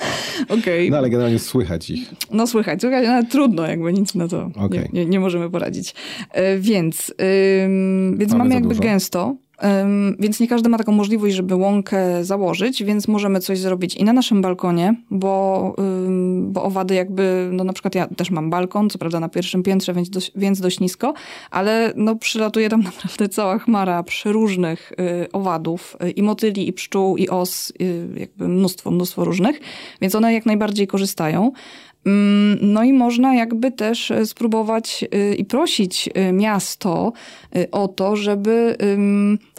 Okej. 0.60 0.90
No 0.90 0.96
ale 0.96 1.10
generalnie 1.10 1.38
słychać 1.38 1.90
ich. 1.90 2.14
No 2.30 2.46
słychać, 2.46 2.80
słychać, 2.80 3.06
ale 3.06 3.24
trudno, 3.26 3.66
jakby 3.66 3.92
nic 3.92 4.14
na 4.14 4.28
to 4.28 4.50
Okej. 4.56 4.80
nie, 4.80 4.88
nie, 4.92 5.06
nie 5.06 5.20
możemy 5.20 5.50
poradzić. 5.50 5.94
E, 6.32 6.58
więc 6.58 7.14
ym, 7.64 8.16
więc 8.18 8.32
Mamy 8.32 8.44
mamy 8.44 8.54
jakby 8.54 8.68
dużo. 8.68 8.82
gęsto, 8.82 9.36
więc 10.18 10.40
nie 10.40 10.48
każdy 10.48 10.68
ma 10.68 10.78
taką 10.78 10.92
możliwość, 10.92 11.36
żeby 11.36 11.54
łąkę 11.54 12.24
założyć, 12.24 12.84
więc 12.84 13.08
możemy 13.08 13.40
coś 13.40 13.58
zrobić 13.58 13.94
i 13.94 14.04
na 14.04 14.12
naszym 14.12 14.42
balkonie, 14.42 14.94
bo, 15.10 15.74
bo 16.40 16.62
owady 16.62 16.94
jakby, 16.94 17.48
no 17.52 17.64
na 17.64 17.72
przykład 17.72 17.94
ja 17.94 18.06
też 18.06 18.30
mam 18.30 18.50
balkon, 18.50 18.90
co 18.90 18.98
prawda 18.98 19.20
na 19.20 19.28
pierwszym 19.28 19.62
piętrze, 19.62 19.94
więc 19.94 20.10
dość, 20.10 20.32
więc 20.36 20.60
dość 20.60 20.80
nisko, 20.80 21.14
ale 21.50 21.92
no 21.96 22.16
przylatuje 22.16 22.68
tam 22.68 22.82
naprawdę 22.92 23.28
cała 23.28 23.58
chmara 23.58 24.02
przeróżnych 24.02 24.92
y, 24.92 25.32
owadów, 25.32 25.96
y, 26.04 26.10
i 26.10 26.22
motyli, 26.22 26.68
i 26.68 26.72
pszczół, 26.72 27.16
i 27.16 27.28
os, 27.28 27.72
y, 27.80 28.08
jakby 28.16 28.48
mnóstwo, 28.48 28.90
mnóstwo 28.90 29.24
różnych, 29.24 29.60
więc 30.00 30.14
one 30.14 30.32
jak 30.32 30.46
najbardziej 30.46 30.86
korzystają. 30.86 31.52
Mm, 32.06 32.58
No 32.62 32.84
i 32.84 32.92
można 32.92 33.34
jakby 33.34 33.72
też 33.72 34.10
e, 34.10 34.26
spróbować 34.26 35.04
y, 35.14 35.34
i 35.34 35.44
prosić 35.44 36.08
y, 36.08 36.32
miasto 36.32 37.12
o 37.72 37.88
to, 37.88 38.16
żeby 38.16 38.76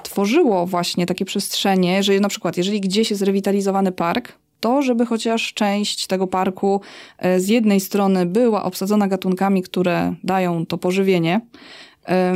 tworzyło 0.04 0.66
właśnie 0.66 1.06
takie 1.06 1.26
przestrzenie, 1.26 2.04
że 2.04 2.20
na 2.20 2.30
przykład 2.30 2.58
jeżeli 2.58 2.82
gdzieś 2.82 3.12
jest 3.12 3.24
rewitalizowany 3.24 3.92
park, 3.92 4.34
to 4.60 4.82
żeby 4.82 5.06
chociaż 5.06 5.54
część 5.54 6.08
tego 6.08 6.28
parku 6.28 6.82
e, 7.18 7.40
z 7.40 7.48
jednej 7.48 7.80
strony 7.80 8.26
była 8.26 8.64
obsadzona 8.64 9.08
gatunkami, 9.08 9.62
które 9.62 10.14
dają 10.24 10.66
to 10.66 10.78
pożywienie, 10.78 11.36
e, 11.36 11.42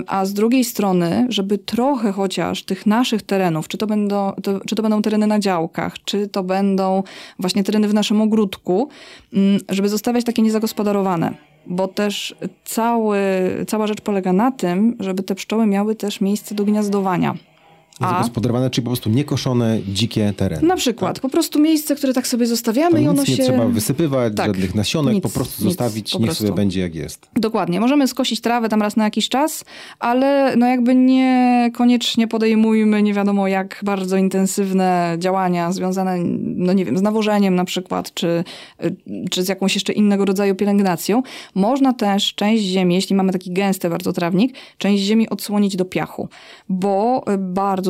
a 0.07 0.25
z 0.25 0.33
drugiej 0.33 0.63
strony, 0.63 1.25
żeby 1.29 1.57
trochę 1.57 2.11
chociaż 2.11 2.63
tych 2.63 2.85
naszych 2.85 3.21
terenów, 3.21 3.67
czy 3.67 3.77
to, 3.77 3.87
będą, 3.87 4.31
to, 4.43 4.59
czy 4.59 4.75
to 4.75 4.81
będą 4.81 5.01
tereny 5.01 5.27
na 5.27 5.39
działkach, 5.39 6.03
czy 6.05 6.27
to 6.27 6.43
będą 6.43 7.03
właśnie 7.39 7.63
tereny 7.63 7.87
w 7.87 7.93
naszym 7.93 8.21
ogródku, 8.21 8.89
mm, 9.33 9.59
żeby 9.69 9.89
zostawiać 9.89 10.25
takie 10.25 10.41
niezagospodarowane. 10.41 11.33
Bo 11.67 11.87
też 11.87 12.35
cały, 12.63 13.19
cała 13.67 13.87
rzecz 13.87 14.01
polega 14.01 14.33
na 14.33 14.51
tym, 14.51 14.95
żeby 14.99 15.23
te 15.23 15.35
pszczoły 15.35 15.65
miały 15.65 15.95
też 15.95 16.21
miejsce 16.21 16.55
do 16.55 16.65
gniazdowania. 16.65 17.35
A 18.01 18.09
Zagospodarowane, 18.09 18.69
czyli 18.69 18.85
po 18.85 18.89
prostu 18.89 19.09
niekoszone, 19.09 19.79
dzikie 19.87 20.33
tereny. 20.37 20.67
na 20.67 20.75
przykład 20.75 21.19
po 21.19 21.29
prostu 21.29 21.59
miejsce, 21.59 21.95
które 21.95 22.13
tak 22.13 22.27
sobie 22.27 22.45
zostawiamy 22.45 22.95
Tam 22.95 23.03
i 23.03 23.07
ono 23.07 23.21
nic 23.21 23.29
nie 23.29 23.35
się... 23.37 23.43
trzeba 23.43 23.65
wysypywać, 23.65 24.33
Tak, 24.35 24.47
żadnych 24.47 24.75
nasionek, 24.75 25.13
nic, 25.13 25.23
po 25.23 25.29
prostu 25.29 25.63
nic, 25.63 25.71
zostawić, 25.71 26.11
po 26.11 26.19
niech 26.19 26.27
prostu. 26.27 26.43
sobie 26.43 26.55
będzie 26.55 26.81
jak 26.81 26.95
jest. 26.95 27.27
Dokładnie. 27.35 27.79
Możemy 27.79 28.07
skosić 28.07 28.41
trawę 28.41 28.69
tam 28.69 28.81
raz 28.81 28.95
na 28.95 29.03
jakiś 29.03 29.29
czas, 29.29 29.65
ale 29.99 30.55
no 30.57 30.67
jakby 30.67 30.95
niekoniecznie 30.95 32.27
podejmujmy 32.27 33.03
nie 33.03 33.13
wiadomo 33.13 33.47
jak 33.47 33.81
bardzo 33.83 34.17
intensywne 34.17 35.15
działania 35.19 35.71
związane, 35.71 36.17
no 36.41 36.73
nie 36.73 36.85
wiem, 36.85 36.97
z 36.97 37.01
nawożeniem 37.01 37.55
na 37.55 37.65
przykład, 37.65 38.13
czy, 38.13 38.43
czy 39.29 39.43
z 39.43 39.49
jakąś 39.49 39.75
jeszcze 39.75 39.93
innego 39.93 40.25
rodzaju 40.25 40.55
pielęgnacją. 40.55 41.23
Można 41.55 41.93
też 41.93 42.35
część 42.35 42.63
ziemi, 42.63 42.95
jeśli 42.95 43.15
mamy 43.15 43.31
taki 43.31 43.51
gęsty 43.51 43.89
bardzo 43.89 44.13
trawnik, 44.13 44.55
część 44.77 45.03
ziemi 45.03 45.29
odsłonić 45.29 45.75
do 45.75 45.85
piachu, 45.85 46.29
bo 46.69 47.23
y, 47.33 47.37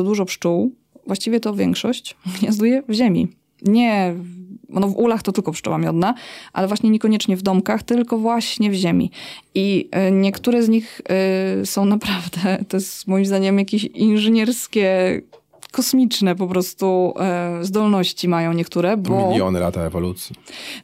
bardzo 0.02 0.10
dużo 0.10 0.24
pszczół, 0.24 0.74
właściwie 1.06 1.40
to 1.40 1.54
większość, 1.54 2.16
gniazduje 2.40 2.82
w 2.88 2.92
ziemi. 2.92 3.28
Nie 3.62 4.14
no 4.68 4.88
w 4.88 4.96
ulach 4.96 5.22
to 5.22 5.32
tylko 5.32 5.52
pszczoła 5.52 5.78
miodna, 5.78 6.14
ale 6.52 6.68
właśnie 6.68 6.90
niekoniecznie 6.90 7.36
w 7.36 7.42
domkach, 7.42 7.82
tylko 7.82 8.18
właśnie 8.18 8.70
w 8.70 8.74
ziemi. 8.74 9.10
I 9.54 9.88
y, 10.08 10.10
niektóre 10.10 10.62
z 10.62 10.68
nich 10.68 11.00
y, 11.62 11.66
są 11.66 11.84
naprawdę, 11.84 12.58
to 12.68 12.76
jest 12.76 13.06
moim 13.06 13.26
zdaniem 13.26 13.58
jakieś 13.58 13.84
inżynierskie, 13.84 15.20
kosmiczne 15.72 16.36
po 16.36 16.46
prostu 16.46 17.14
y, 17.60 17.64
zdolności 17.64 18.28
mają 18.28 18.52
niektóre, 18.52 18.96
bo... 18.96 19.30
Miliony 19.30 19.60
lata 19.60 19.82
ewolucji. 19.82 20.36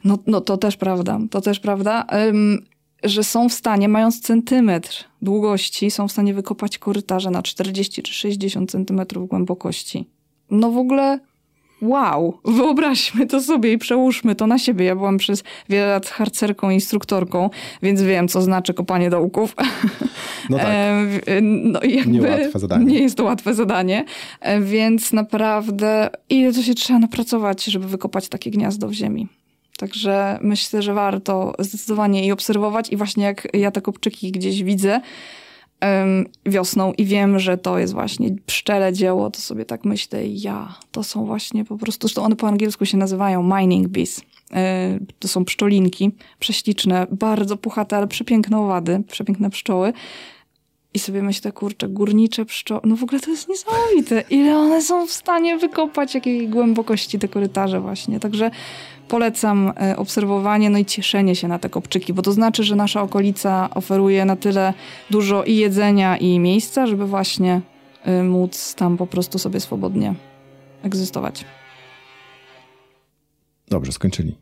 No, 0.03 0.17
no 0.27 0.41
to 0.41 0.57
też 0.57 0.77
prawda, 0.77 1.19
to 1.31 1.41
też 1.41 1.59
prawda, 1.59 2.05
ym, 2.29 2.65
że 3.03 3.23
są 3.23 3.49
w 3.49 3.53
stanie, 3.53 3.89
mając 3.89 4.21
centymetr 4.21 5.05
długości, 5.21 5.91
są 5.91 6.07
w 6.07 6.11
stanie 6.11 6.33
wykopać 6.33 6.77
korytarze 6.77 7.31
na 7.31 7.41
40 7.41 8.03
czy 8.03 8.13
60 8.13 8.71
centymetrów 8.71 9.29
głębokości. 9.29 10.09
No 10.51 10.71
w 10.71 10.77
ogóle 10.77 11.19
wow, 11.81 12.39
wyobraźmy 12.45 13.25
to 13.25 13.41
sobie 13.41 13.73
i 13.73 13.77
przełóżmy 13.77 14.35
to 14.35 14.47
na 14.47 14.59
siebie. 14.59 14.85
Ja 14.85 14.95
byłam 14.95 15.17
przez 15.17 15.43
wiele 15.69 15.87
lat 15.87 16.07
harcerką, 16.07 16.69
instruktorką, 16.69 17.49
więc 17.81 18.01
wiem, 18.01 18.27
co 18.27 18.41
znaczy 18.41 18.73
kopanie 18.73 19.09
dołków. 19.09 19.55
No 20.49 20.57
tak. 20.57 20.67
E, 21.25 21.41
no 21.41 21.79
jakby 21.83 22.11
Niełatwe 22.11 22.59
zadanie. 22.59 22.85
Nie 22.85 22.99
jest 22.99 23.17
to 23.17 23.23
łatwe 23.23 23.53
zadanie, 23.53 24.05
e, 24.41 24.61
więc 24.61 25.13
naprawdę 25.13 26.09
ile 26.29 26.53
to 26.53 26.61
się 26.61 26.73
trzeba 26.73 26.99
napracować, 26.99 27.63
żeby 27.63 27.87
wykopać 27.87 28.29
takie 28.29 28.51
gniazdo 28.51 28.87
w 28.87 28.93
ziemi. 28.93 29.27
Także 29.79 30.39
myślę, 30.41 30.81
że 30.81 30.93
warto 30.93 31.53
zdecydowanie 31.59 32.25
i 32.25 32.31
obserwować 32.31 32.91
i 32.91 32.97
właśnie 32.97 33.23
jak 33.23 33.47
ja 33.53 33.71
te 33.71 33.81
kopczyki 33.81 34.31
gdzieś 34.31 34.63
widzę 34.63 35.01
wiosną 36.45 36.93
i 36.93 37.05
wiem, 37.05 37.39
że 37.39 37.57
to 37.57 37.79
jest 37.79 37.93
właśnie 37.93 38.35
pszczele 38.45 38.93
dzieło, 38.93 39.29
to 39.31 39.41
sobie 39.41 39.65
tak 39.65 39.85
myślę, 39.85 40.27
ja, 40.27 40.75
to 40.91 41.03
są 41.03 41.25
właśnie 41.25 41.65
po 41.65 41.77
prostu, 41.77 42.07
zresztą 42.07 42.23
one 42.23 42.35
po 42.35 42.47
angielsku 42.47 42.85
się 42.85 42.97
nazywają 42.97 43.57
mining 43.57 43.87
bees. 43.87 44.21
E, 44.53 44.99
To 45.19 45.27
są 45.27 45.45
pszczolinki, 45.45 46.11
prześliczne, 46.39 47.07
bardzo 47.11 47.57
puchate, 47.57 47.97
ale 47.97 48.07
przepiękne 48.07 48.57
owady, 48.57 49.03
przepiękne 49.07 49.49
pszczoły. 49.49 49.93
I 50.93 50.99
sobie 50.99 51.21
myślę, 51.21 51.51
kurczę, 51.51 51.87
górnicze 51.87 52.45
pszczoły, 52.45 52.81
no 52.83 52.95
w 52.95 53.03
ogóle 53.03 53.19
to 53.19 53.31
jest 53.31 53.49
niesamowite, 53.49 54.23
ile 54.29 54.57
one 54.57 54.81
są 54.81 55.07
w 55.07 55.11
stanie 55.11 55.57
wykopać, 55.57 56.15
jakiej 56.15 56.49
głębokości 56.49 57.19
te 57.19 57.27
korytarze 57.27 57.81
właśnie. 57.81 58.19
Także 58.19 58.51
polecam 59.09 59.73
e, 59.81 59.97
obserwowanie, 59.97 60.69
no 60.69 60.77
i 60.77 60.85
cieszenie 60.85 61.35
się 61.35 61.47
na 61.47 61.59
te 61.59 61.69
kopczyki, 61.69 62.13
bo 62.13 62.21
to 62.21 62.31
znaczy, 62.31 62.63
że 62.63 62.75
nasza 62.75 63.01
okolica 63.01 63.69
oferuje 63.73 64.25
na 64.25 64.35
tyle 64.35 64.73
dużo 65.09 65.43
i 65.43 65.55
jedzenia, 65.55 66.17
i 66.17 66.39
miejsca, 66.39 66.87
żeby 66.87 67.05
właśnie 67.05 67.61
e, 68.03 68.23
móc 68.23 68.75
tam 68.75 68.97
po 68.97 69.07
prostu 69.07 69.39
sobie 69.39 69.59
swobodnie 69.59 70.15
egzystować. 70.83 71.45
Dobrze, 73.67 73.91
skończyli. 73.91 74.35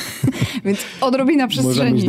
Więc 0.64 0.80
odrobina 1.00 1.48
przestrzeni 1.48 2.08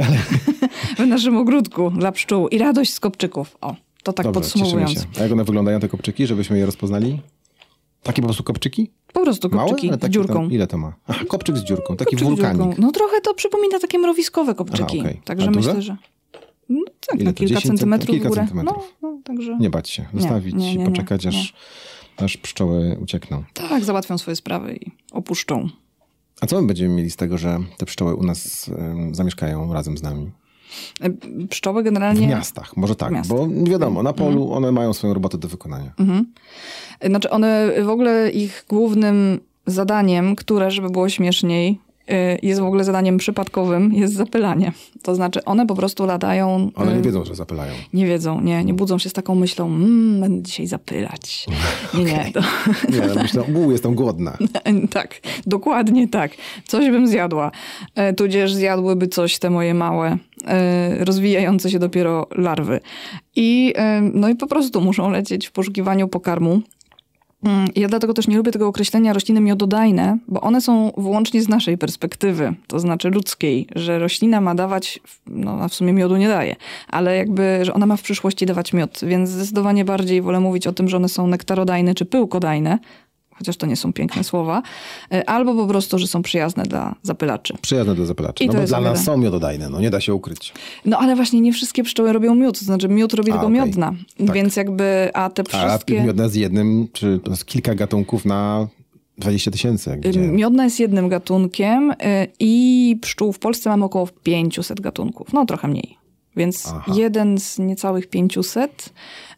w 1.00 1.06
naszym 1.06 1.38
ogródku 1.38 1.92
dla 1.92 2.12
pszczół 2.12 2.48
i 2.48 2.58
radość 2.58 2.94
z 2.94 3.00
kopczyków. 3.00 3.58
O, 3.62 3.76
to 4.04 4.14
tak 4.14 4.26
Dobrze, 4.26 4.42
podsumowując. 4.42 5.08
jak 5.20 5.32
one 5.32 5.44
wyglądają, 5.44 5.80
te 5.80 5.90
kopczyki, 5.90 6.28
żebyśmy 6.28 6.58
je 6.58 6.66
rozpoznali? 6.66 7.20
Takie 8.04 8.22
po 8.22 8.28
prostu 8.28 8.44
kopczyki? 8.44 8.92
Po 9.14 9.22
prostu 9.22 9.50
Małe? 9.50 9.70
kopczyki 9.70 9.90
Ale 9.90 9.98
z 10.02 10.10
dziurką. 10.10 10.34
Tam, 10.34 10.52
ile 10.52 10.68
to 10.68 10.78
ma? 10.78 10.94
Aha, 11.08 11.26
kopczyk 11.28 11.58
z 11.58 11.64
dziurką, 11.64 11.96
taki 11.96 12.16
Kopczyk 12.16 12.20
z 12.20 12.24
wulkanik. 12.30 12.62
dziurką. 12.64 12.82
No 12.82 12.92
trochę 12.92 13.22
to 13.22 13.34
przypomina 13.34 13.80
takie 13.80 14.00
mrowiskowe 14.00 14.56
kopczyki. 14.56 15.00
Aha, 15.00 15.10
okej. 15.10 15.22
Także 15.26 15.52
myślę, 15.52 15.82
że 15.82 15.98
no, 16.70 16.80
tak, 17.08 17.16
Ile 17.16 17.24
na 17.26 17.34
kilka 17.34 17.56
10 17.56 17.66
centymetrów 17.68 18.10
kilka 18.12 18.30
w 18.30 18.30
górę. 18.30 18.42
centymetrów. 18.42 18.96
No, 19.02 19.12
no, 19.12 19.20
także... 19.24 19.58
Nie 19.60 19.70
bać 19.70 19.90
się, 19.90 20.06
zostawić 20.14 20.56
nie, 20.56 20.76
nie, 20.76 20.84
i 20.84 20.86
poczekać, 20.86 21.26
aż, 21.26 21.54
aż 22.18 22.38
pszczoły 22.38 22.98
uciekną. 23.02 23.44
Tak, 23.54 23.84
załatwią 23.84 24.18
swoje 24.18 24.36
sprawy 24.36 24.76
i 24.76 24.92
opuszczą. 25.12 25.70
A 26.42 26.46
co 26.48 26.62
my 26.62 26.68
będziemy 26.68 26.96
mieli 26.96 27.12
z 27.12 27.16
tego, 27.16 27.38
że 27.38 27.60
te 27.78 27.86
pszczoły 27.86 28.16
u 28.16 28.24
nas 28.24 28.70
zamieszkają 29.12 29.74
razem 29.74 29.98
z 29.98 30.04
nami? 30.04 30.32
Pszczoły 31.50 31.82
W 31.82 31.86
generalnie... 31.86 32.28
miastach, 32.28 32.78
może 32.78 32.96
tak, 32.96 33.10
W 33.10 33.14
miastach. 33.14 33.38
bo 33.38 33.48
wiadomo, 33.72 34.04
na 34.04 34.14
polu 34.14 34.54
one 34.54 34.72
mają 34.72 34.94
swoją 34.94 35.14
robotę 35.14 35.38
do 35.38 35.48
wykonania. 35.48 35.92
Mhm. 36.00 36.26
Znaczy 37.06 37.30
one 37.30 37.72
w 37.84 37.90
ogóle 37.90 38.32
ich 38.32 38.66
głównym 38.70 39.40
zadaniem, 39.66 40.36
które, 40.36 40.72
żeby 40.72 40.90
było 40.90 41.10
śmieszniej, 41.10 41.80
jest 42.44 42.62
w 42.62 42.64
ogóle 42.64 42.84
zadaniem 42.84 43.18
przypadkowym, 43.18 43.94
jest 43.94 44.14
zapylanie. 44.14 44.72
To 45.02 45.16
znaczy 45.16 45.46
one 45.46 45.68
po 45.68 45.76
prostu 45.76 46.06
latają... 46.06 46.72
One 46.76 46.94
nie 46.94 47.00
y, 47.00 47.02
wiedzą, 47.02 47.26
że 47.26 47.36
zapylają. 47.36 47.74
Nie 47.94 48.06
wiedzą, 48.06 48.42
nie, 48.42 48.64
nie 48.64 48.74
budzą 48.74 48.98
się 48.98 49.10
z 49.10 49.14
taką 49.14 49.36
myślą, 49.36 49.66
mmm, 49.66 50.22
będę 50.22 50.44
dzisiaj 50.44 50.68
zapylać. 50.68 51.46
Nie, 51.94 52.04
nie. 52.04 52.32
To, 52.34 52.40
Nie, 52.90 53.22
myślę, 53.22 53.44
uuu, 53.44 53.72
jestem 53.72 53.96
głodna. 53.96 54.38
tak, 54.92 55.22
dokładnie 55.48 56.08
tak. 56.08 56.32
Coś 56.68 56.90
bym 56.90 57.08
zjadła. 57.08 57.52
E, 57.96 58.14
tudzież 58.14 58.54
zjadłyby 58.54 59.08
coś 59.08 59.40
te 59.40 59.50
moje 59.50 59.74
małe, 59.74 60.18
e, 60.48 61.06
rozwijające 61.06 61.70
się 61.70 61.80
dopiero 61.80 62.28
larwy. 62.36 62.80
I, 63.36 63.74
e, 63.76 64.02
no 64.14 64.30
i 64.30 64.36
po 64.36 64.48
prostu 64.48 64.82
muszą 64.82 65.10
lecieć 65.10 65.48
w 65.48 65.52
poszukiwaniu 65.52 66.08
pokarmu. 66.08 66.62
Mm, 67.44 67.68
Ja 67.76 67.88
dlatego 67.88 68.14
też 68.14 68.28
nie 68.28 68.38
lubię 68.38 68.52
tego 68.52 68.68
określenia 68.68 69.14
rośliny 69.14 69.42
miododajne, 69.42 70.18
bo 70.28 70.42
one 70.42 70.62
są 70.62 70.92
wyłącznie 70.98 71.42
z 71.42 71.50
naszej 71.50 71.78
perspektywy, 71.78 72.54
to 72.68 72.80
znaczy 72.80 73.10
ludzkiej, 73.10 73.68
że 73.76 74.00
roślina 74.00 74.42
ma 74.42 74.56
dawać, 74.56 75.00
no 75.28 75.58
a 75.62 75.68
w 75.68 75.74
sumie 75.74 75.94
miodu 75.94 76.18
nie 76.18 76.28
daje, 76.28 76.56
ale 76.88 77.18
jakby, 77.18 77.60
że 77.62 77.74
ona 77.74 77.86
ma 77.86 77.98
w 77.98 78.02
przyszłości 78.02 78.46
dawać 78.46 78.74
miód, 78.74 79.00
więc 79.04 79.30
zdecydowanie 79.30 79.86
bardziej 79.86 80.22
wolę 80.22 80.40
mówić 80.40 80.68
o 80.68 80.74
tym, 80.74 80.90
że 80.90 80.98
one 80.98 81.10
są 81.10 81.28
nektarodajne 81.28 81.96
czy 81.96 82.06
pyłkodajne, 82.06 82.80
chociaż 83.40 83.58
to 83.58 83.66
nie 83.66 83.76
są 83.76 83.94
piękne 83.94 84.24
słowa, 84.24 84.62
e, 85.12 85.30
albo 85.30 85.56
po 85.56 85.68
prostu, 85.68 86.00
że 86.00 86.08
są 86.08 86.22
przyjazne 86.22 86.64
dla 86.64 86.96
zapylaczy. 87.04 87.54
Przyjazne 87.62 87.96
do 87.96 88.06
zapylaczy. 88.06 88.44
I 88.44 88.48
No 88.48 88.54
bo 88.54 88.64
dla 88.64 88.82
nas 88.82 89.04
są 89.04 89.18
miododajne, 89.18 89.70
no 89.70 89.80
nie 89.82 89.90
da 89.90 90.02
się 90.02 90.14
ukryć. 90.14 90.54
No 90.86 90.98
ale 90.98 91.16
właśnie 91.16 91.42
nie 91.42 91.54
wszystkie 91.54 91.84
pszczoły 91.84 92.14
robią 92.14 92.36
miód, 92.36 92.60
to 92.60 92.66
znaczy 92.66 92.88
miód 92.88 93.14
robi 93.14 93.32
A, 93.32 93.34
tylko 93.34 93.48
okej. 93.48 93.60
miodna, 93.60 93.94
Tak. 94.18 94.32
więc 94.36 94.56
jakby, 94.56 95.10
a 95.14 95.30
te 95.30 95.44
A 95.54 95.68
wszystkie... 95.70 96.04
miodne 96.04 96.30
z 96.30 96.36
jednym, 96.36 96.88
czy 96.94 97.20
jest 97.30 97.46
kilka 97.46 97.76
gatunków 97.76 98.26
na 98.26 98.68
20 99.18 99.52
tysięcy. 99.52 100.00
Miodna 100.32 100.64
jest 100.64 100.80
jednym 100.80 101.10
gatunkiem 101.10 101.92
y, 101.92 101.96
i 102.40 102.98
pszczół 103.02 103.34
w 103.34 103.40
Polsce 103.40 103.70
mamy 103.70 103.86
około 103.86 104.08
500 104.24 104.82
gatunków, 104.82 105.34
no 105.34 105.46
trochę 105.46 105.68
mniej. 105.68 105.98
Więc 106.36 106.68
Aha. 106.76 106.94
jeden 106.96 107.38
z 107.38 107.60
niecałych 107.60 108.08
500. 108.10 108.94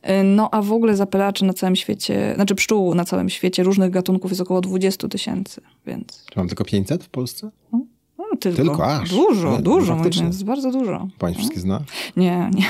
Y, 0.10 0.24
No 0.24 0.50
a 0.52 0.62
w 0.62 0.72
ogóle 0.72 0.96
zapylaczy 0.96 1.46
na 1.46 1.54
całym 1.54 1.76
świecie, 1.76 2.32
znaczy 2.36 2.56
pszczół 2.56 2.96
na 2.96 3.06
całym 3.06 3.30
świecie 3.30 3.64
różnych 3.64 3.92
gatunków 3.92 4.32
jest 4.32 4.42
około 4.42 4.62
20 4.62 5.08
tysięcy, 5.08 5.62
więc 5.86 6.26
Czy 6.32 6.40
mam 6.40 6.48
tylko 6.48 6.64
500 6.66 7.04
w 7.04 7.10
Polsce? 7.10 7.52
no, 7.72 8.38
tylko. 8.40 8.58
Tylko? 8.58 8.88
Aż. 8.96 9.10
Dużo, 9.10 9.52
no 9.52 9.62
dużo, 9.62 9.96
faktycznie. 9.96 10.26
jest 10.28 10.44
bardzo 10.46 10.72
dużo. 10.72 11.08
Pani 11.20 11.36
wszystkie 11.36 11.60
zna? 11.60 11.82
Nie, 12.18 12.50
nie. 12.54 12.68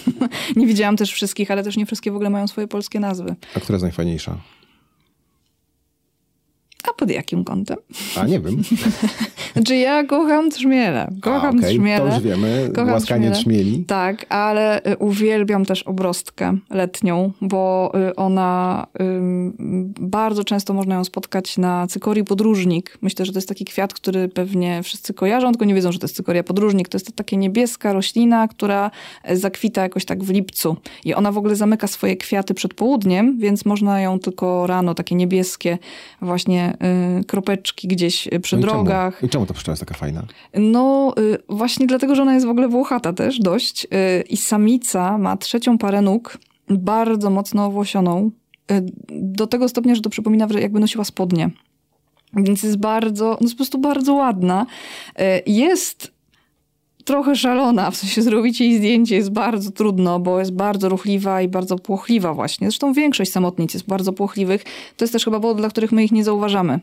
nie 0.56 0.66
widziałam 0.66 0.96
też 0.96 1.12
wszystkich, 1.12 1.50
ale 1.50 1.62
też 1.62 1.76
nie 1.76 1.86
wszystkie 1.86 2.12
w 2.12 2.14
ogóle 2.14 2.30
mają 2.30 2.46
swoje 2.48 2.68
polskie 2.68 3.00
nazwy. 3.00 3.34
A 3.56 3.60
która 3.60 3.74
jest 3.76 3.82
najfajniejsza? 3.82 4.36
A 6.88 6.92
pod 6.92 7.10
jakim 7.10 7.44
kątem? 7.44 7.76
A 8.16 8.26
nie 8.26 8.40
wiem. 8.40 8.62
Znaczy 9.54 9.76
ja 9.76 10.04
kocham 10.04 10.50
trzmiele. 10.50 11.10
Kocham 11.20 11.56
A, 11.56 11.58
okej, 11.58 11.74
trzmiele. 11.74 12.10
To 12.10 12.14
już 12.14 12.24
wiemy. 12.24 12.70
Kocham 12.74 13.00
trzmiele. 13.00 13.34
trzmieli. 13.34 13.84
Tak, 13.84 14.26
ale 14.28 14.92
y, 14.92 14.96
uwielbiam 14.96 15.64
też 15.64 15.82
obrostkę 15.82 16.56
letnią, 16.70 17.32
bo 17.40 17.92
y, 18.10 18.16
ona 18.16 18.86
bardzo 20.00 20.44
często 20.44 20.74
można 20.74 20.94
ją 20.94 21.04
spotkać 21.04 21.58
na 21.58 21.86
cykorii 21.86 22.24
podróżnik. 22.24 22.98
Myślę, 23.02 23.26
że 23.26 23.32
to 23.32 23.38
jest 23.38 23.48
taki 23.48 23.64
kwiat, 23.64 23.94
który 23.94 24.28
pewnie 24.28 24.82
wszyscy 24.82 25.14
kojarzą, 25.14 25.52
tylko 25.52 25.64
nie 25.64 25.74
wiedzą, 25.74 25.92
że 25.92 25.98
to 25.98 26.04
jest 26.04 26.16
cykoria 26.16 26.42
podróżnik. 26.42 26.88
To 26.88 26.96
jest 26.96 27.16
taka 27.16 27.36
niebieska 27.36 27.92
roślina, 27.92 28.48
która 28.48 28.90
e, 29.22 29.36
zakwita 29.36 29.82
jakoś 29.82 30.04
tak 30.04 30.24
w 30.24 30.30
lipcu. 30.30 30.76
I 31.04 31.14
ona 31.14 31.32
w 31.32 31.38
ogóle 31.38 31.56
zamyka 31.56 31.86
swoje 31.86 32.16
kwiaty 32.16 32.54
przed 32.54 32.74
południem, 32.74 33.38
więc 33.38 33.64
można 33.64 34.00
ją 34.00 34.18
tylko 34.18 34.66
rano, 34.66 34.94
takie 34.94 35.14
niebieskie 35.14 35.78
właśnie 36.22 36.72
y, 36.73 36.73
kropeczki 37.26 37.88
gdzieś 37.88 38.26
y, 38.26 38.40
przy 38.40 38.56
No 38.56 38.60
i 38.60 38.64
drogach. 38.64 39.14
Czemu? 39.16 39.26
I 39.26 39.30
czemu 39.30 39.46
ta 39.46 39.54
pszczoła 39.54 39.72
jest 39.72 39.80
taka 39.80 39.94
fajna? 39.94 40.22
No, 40.54 41.14
y, 41.18 41.38
właśnie 41.48 41.86
dlatego, 41.86 42.14
że 42.14 42.22
ona 42.22 42.34
jest 42.34 42.46
w 42.46 42.50
ogóle 42.50 42.68
włochata 42.68 43.12
też 43.12 43.38
dość. 43.40 43.84
y, 43.84 43.88
I 44.28 44.36
samica 44.36 45.18
ma 45.18 45.36
trzecią 45.36 45.78
parę 45.78 46.02
nóg, 46.02 46.38
bardzo 46.68 47.30
mocno 47.30 47.64
owłosioną. 47.66 48.30
y, 48.72 48.86
Do 49.10 49.46
tego 49.46 49.68
stopnia, 49.68 49.94
że 49.94 50.00
to 50.00 50.10
przypomina, 50.10 50.48
że 50.50 50.60
jakby 50.60 50.80
nosiła 50.80 51.04
spodnie. 51.04 51.50
Więc 52.36 52.62
jest 52.62 52.76
bardzo, 52.76 53.24
no 53.24 53.38
jest 53.40 53.54
po 53.54 53.58
prostu 53.58 53.78
bardzo 53.78 54.14
ładna. 54.14 54.66
Y, 55.20 55.22
Jest 55.46 56.13
trochę 57.04 57.36
szalona, 57.36 57.90
w 57.90 57.96
sensie 57.96 58.22
zrobić 58.22 58.60
jej 58.60 58.76
zdjęcie 58.76 59.16
jest 59.16 59.30
bardzo 59.30 59.70
trudno, 59.70 60.20
bo 60.20 60.38
jest 60.38 60.52
bardzo 60.52 60.88
ruchliwa 60.88 61.42
i 61.42 61.48
bardzo 61.48 61.78
płochliwa 61.78 62.34
właśnie. 62.34 62.66
Zresztą 62.66 62.92
większość 62.92 63.32
samotnic 63.32 63.74
jest 63.74 63.86
bardzo 63.86 64.12
płochliwych. 64.12 64.64
To 64.96 65.04
jest 65.04 65.12
też 65.12 65.24
chyba 65.24 65.40
powód, 65.40 65.56
dla 65.56 65.68
których 65.68 65.92
my 65.92 66.04
ich 66.04 66.12
nie 66.12 66.24
zauważamy. 66.24 66.80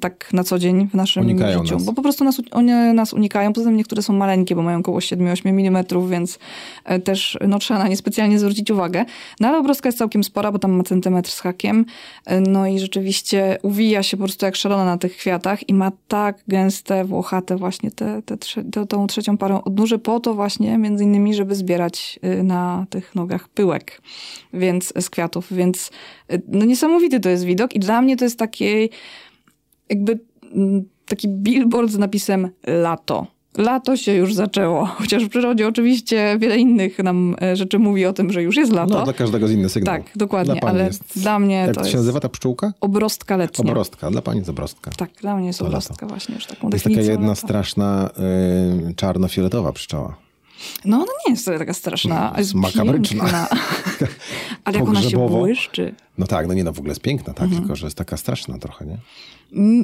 Tak 0.00 0.32
na 0.32 0.44
co 0.44 0.58
dzień 0.58 0.88
w 0.88 0.94
naszym 0.94 1.24
Unikają 1.24 1.62
życiu. 1.62 1.74
nas. 1.74 1.84
Bo 1.84 1.92
po 1.92 2.02
prostu 2.02 2.24
nas, 2.24 2.40
one 2.50 2.92
nas 2.92 3.12
unikają. 3.12 3.52
Poza 3.52 3.66
tym 3.66 3.76
niektóre 3.76 4.02
są 4.02 4.12
maleńkie, 4.12 4.54
bo 4.54 4.62
mają 4.62 4.78
około 4.78 4.98
7-8 4.98 5.48
mm, 5.48 5.84
więc 6.08 6.38
e, 6.84 7.00
też 7.00 7.38
no, 7.48 7.58
trzeba 7.58 7.80
na 7.80 7.88
nie 7.88 7.96
specjalnie 7.96 8.38
zwrócić 8.38 8.70
uwagę. 8.70 9.04
No 9.40 9.48
ale 9.48 9.58
obrozka 9.58 9.88
jest 9.88 9.98
całkiem 9.98 10.24
spora, 10.24 10.52
bo 10.52 10.58
tam 10.58 10.72
ma 10.72 10.82
centymetr 10.84 11.30
z 11.30 11.40
hakiem. 11.40 11.84
E, 12.26 12.40
No 12.40 12.66
i 12.66 12.78
rzeczywiście 12.78 13.58
uwija 13.62 14.02
się 14.02 14.16
po 14.16 14.22
prostu 14.24 14.46
jak 14.46 14.56
szalona 14.56 14.84
na 14.84 14.98
tych 14.98 15.16
kwiatach 15.16 15.68
i 15.68 15.74
ma 15.74 15.92
tak 16.08 16.38
gęste, 16.48 17.04
włochate 17.04 17.56
właśnie 17.56 17.90
te, 17.90 18.22
te, 18.22 18.36
te, 18.72 18.86
tą 18.86 19.06
trzecią 19.06 19.36
parę 19.38 19.64
odnóży 19.64 19.98
po 19.98 20.20
to 20.20 20.34
właśnie 20.34 20.78
między 20.78 21.04
innymi, 21.04 21.34
żeby 21.34 21.54
zbierać 21.54 22.18
y, 22.24 22.42
na 22.42 22.86
tych 22.90 23.14
nogach 23.14 23.48
pyłek 23.48 24.00
więc, 24.52 24.92
z 25.00 25.10
kwiatów. 25.10 25.52
Więc 25.52 25.90
no, 26.48 26.64
niesamowity 26.64 27.20
to 27.20 27.28
jest 27.28 27.44
widok 27.44 27.74
i 27.74 27.78
dla 27.78 28.02
mnie 28.02 28.16
to 28.16 28.24
jest 28.24 28.38
taki 28.38 28.90
jakby 29.88 30.18
mm, 30.54 30.84
taki 31.06 31.28
billboard 31.28 31.90
z 31.90 31.98
napisem 31.98 32.50
lato. 32.66 33.26
Lato 33.58 33.96
się 33.96 34.14
już 34.14 34.34
zaczęło. 34.34 34.86
Chociaż 34.98 35.24
w 35.24 35.28
przyrodzie 35.28 35.68
oczywiście 35.68 36.36
wiele 36.40 36.56
innych 36.58 36.98
nam 36.98 37.36
e, 37.42 37.56
rzeczy 37.56 37.78
mówi 37.78 38.06
o 38.06 38.12
tym, 38.12 38.32
że 38.32 38.42
już 38.42 38.56
jest 38.56 38.72
lato. 38.72 38.94
No, 38.98 39.04
dla 39.04 39.12
każdego 39.12 39.48
z 39.48 39.52
inny 39.52 39.68
sygnał. 39.68 39.94
Tak, 39.96 40.10
dokładnie, 40.16 40.54
Dla 40.60 40.70
ale 40.70 40.86
jest... 40.86 41.18
dla 41.18 41.38
mnie 41.38 41.54
Jak 41.56 41.74
to 41.74 41.80
jest 41.80 41.90
się 41.90 41.96
nazywa 41.96 42.20
ta 42.20 42.28
pszczółka? 42.28 42.72
obrostka 42.80 43.36
letnia. 43.36 43.70
Obrostka. 43.70 44.10
Dla 44.10 44.22
pani 44.22 44.38
jest 44.38 44.50
obrostka. 44.50 44.90
Tak, 44.90 45.10
dla 45.20 45.36
mnie 45.36 45.46
jest 45.46 45.58
To 45.58 45.64
lato. 45.64 45.76
obrostka 45.76 46.06
właśnie 46.06 46.34
już 46.34 46.46
taką 46.46 46.70
To 46.70 46.74
jest 46.76 46.84
taka 46.84 47.00
jedna 47.00 47.26
lata. 47.28 47.40
straszna 47.40 48.10
y, 48.90 48.94
czarno-fioletowa 48.94 49.72
pszczoła. 49.72 50.16
No 50.84 50.96
ona 50.96 51.12
nie 51.26 51.32
jest 51.32 51.46
taka 51.46 51.72
straszna, 51.74 52.32
a 52.34 52.38
jest 52.38 52.54
Makabryczna. 52.54 53.24
Ale 54.64 54.78
jak 54.78 54.88
ona 54.88 55.02
się 55.02 55.28
błyszczy. 55.28 55.94
No 56.18 56.26
tak, 56.26 56.46
no 56.48 56.54
nie, 56.54 56.64
no 56.64 56.72
w 56.72 56.78
ogóle 56.78 56.90
jest 56.90 57.00
piękna, 57.02 57.34
tak, 57.34 57.42
Mhm. 57.44 57.62
tylko 57.62 57.76
że 57.76 57.86
jest 57.86 57.96
taka 57.96 58.16
straszna 58.16 58.58
trochę, 58.58 58.86
nie? 58.86 58.98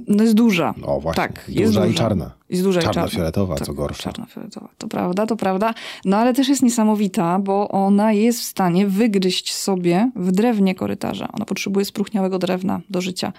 No 0.08 0.22
jest 0.22 0.34
duża. 0.34 0.74
O 0.82 1.00
właśnie, 1.00 1.22
Tak, 1.22 1.44
duża 1.48 1.60
jest 1.60 1.72
i 1.72 1.76
duża. 1.80 1.92
czarna. 1.98 2.30
Jest 2.50 2.62
duża 2.62 2.80
i 2.80 2.82
czarna. 2.82 3.02
Czarno-fioletowa, 3.02 3.54
Tak, 3.54 3.66
co 3.66 3.74
gorsza. 3.74 4.10
Czarno-fioletowa, 4.12 4.68
to 4.78 4.88
prawda, 4.88 5.26
to 5.26 5.36
prawda. 5.36 5.74
No 6.04 6.16
ale 6.16 6.34
też 6.34 6.48
jest 6.48 6.62
niesamowita, 6.62 7.38
bo 7.38 7.68
ona 7.68 8.12
jest 8.12 8.40
w 8.40 8.44
stanie 8.44 8.86
wygryźć 8.86 9.54
sobie 9.54 10.10
w 10.16 10.32
drewnie 10.32 10.74
korytarza. 10.74 11.28
Ona 11.32 11.44
potrzebuje 11.44 11.84
spróchniałego 11.84 12.38
drewna 12.38 12.80
do 12.90 13.00
życia. 13.00 13.32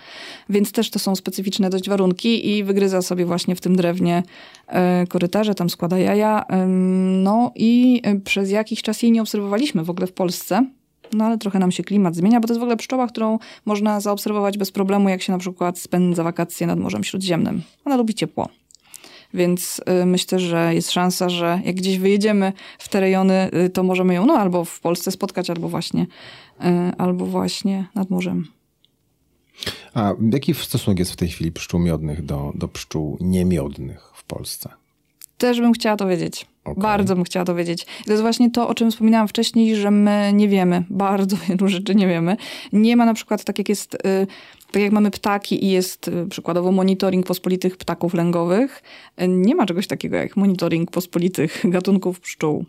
Więc 0.49 0.71
też 0.71 0.89
to 0.89 0.99
są 0.99 1.15
specyficzne 1.15 1.69
dość 1.69 1.89
warunki 1.89 2.49
i 2.57 2.63
wygryza 2.63 3.01
sobie 3.01 3.25
właśnie 3.25 3.55
w 3.55 3.61
tym 3.61 3.75
drewnie 3.75 4.23
e, 4.67 5.07
korytarze, 5.09 5.55
tam 5.55 5.69
składa 5.69 5.97
jaja. 5.99 6.45
No 7.23 7.51
i 7.55 8.01
e, 8.03 8.19
przez 8.19 8.51
jakiś 8.51 8.81
czas 8.81 9.03
jej 9.03 9.11
nie 9.11 9.21
obserwowaliśmy 9.21 9.83
w 9.83 9.89
ogóle 9.89 10.07
w 10.07 10.13
Polsce. 10.13 10.65
No 11.13 11.25
ale 11.25 11.37
trochę 11.37 11.59
nam 11.59 11.71
się 11.71 11.83
klimat 11.83 12.15
zmienia, 12.15 12.39
bo 12.39 12.47
to 12.47 12.53
jest 12.53 12.59
w 12.59 12.63
ogóle 12.63 12.77
pszczoła, 12.77 13.07
którą 13.07 13.39
można 13.65 13.99
zaobserwować 13.99 14.57
bez 14.57 14.71
problemu, 14.71 15.09
jak 15.09 15.21
się 15.21 15.31
na 15.31 15.39
przykład 15.39 15.79
spędza 15.79 16.23
wakacje 16.23 16.67
nad 16.67 16.79
Morzem 16.79 17.03
Śródziemnym. 17.03 17.61
Ona 17.85 17.97
lubi 17.97 18.13
ciepło. 18.13 18.49
Więc 19.33 19.81
y, 20.01 20.05
myślę, 20.05 20.39
że 20.39 20.75
jest 20.75 20.91
szansa, 20.91 21.29
że 21.29 21.61
jak 21.65 21.75
gdzieś 21.75 21.99
wyjedziemy 21.99 22.53
w 22.79 22.89
te 22.89 22.99
rejony, 22.99 23.49
y, 23.65 23.69
to 23.69 23.83
możemy 23.83 24.13
ją 24.13 24.25
no, 24.25 24.33
albo 24.33 24.65
w 24.65 24.79
Polsce 24.79 25.11
spotkać, 25.11 25.49
albo 25.49 25.69
właśnie, 25.69 26.01
y, 26.01 26.65
albo 26.97 27.25
właśnie 27.25 27.87
nad 27.95 28.09
morzem. 28.09 28.47
A 29.93 30.13
jaki 30.31 30.53
stosunek 30.53 30.99
jest 30.99 31.11
w 31.11 31.15
tej 31.15 31.29
chwili 31.29 31.51
pszczół 31.51 31.79
miodnych 31.79 32.25
do, 32.25 32.51
do 32.55 32.67
pszczół 32.67 33.17
niemiodnych 33.21 34.11
w 34.15 34.23
Polsce? 34.23 34.69
Też 35.41 35.61
bym 35.61 35.73
chciała 35.73 35.95
to 35.95 36.07
wiedzieć. 36.07 36.45
Okej. 36.63 36.81
Bardzo 36.81 37.15
bym 37.15 37.23
chciała 37.23 37.45
to 37.45 37.55
wiedzieć. 37.55 37.85
I 38.01 38.03
to 38.03 38.11
jest 38.11 38.21
właśnie 38.21 38.51
to, 38.51 38.67
o 38.67 38.73
czym 38.73 38.91
wspominałam 38.91 39.27
wcześniej, 39.27 39.75
że 39.75 39.91
my 39.91 40.31
nie 40.33 40.47
wiemy. 40.47 40.83
Bardzo 40.89 41.37
wielu 41.49 41.67
rzeczy 41.67 41.95
nie 41.95 42.07
wiemy. 42.07 42.37
Nie 42.73 42.97
ma 42.97 43.05
na 43.05 43.13
przykład, 43.13 43.43
tak 43.43 43.57
jak 43.57 43.69
jest, 43.69 43.95
y, 43.95 44.27
tak 44.71 44.81
jak 44.81 44.91
mamy 44.91 45.11
ptaki 45.11 45.65
i 45.65 45.69
jest 45.69 46.07
y, 46.07 46.27
przykładowo 46.29 46.71
monitoring 46.71 47.25
pospolitych 47.25 47.77
ptaków 47.77 48.13
lęgowych, 48.13 48.83
y, 49.21 49.27
nie 49.27 49.55
ma 49.55 49.65
czegoś 49.65 49.87
takiego 49.87 50.17
jak 50.17 50.37
monitoring 50.37 50.91
pospolitych 50.91 51.61
gatunków 51.75 52.19
pszczół. 52.19 52.65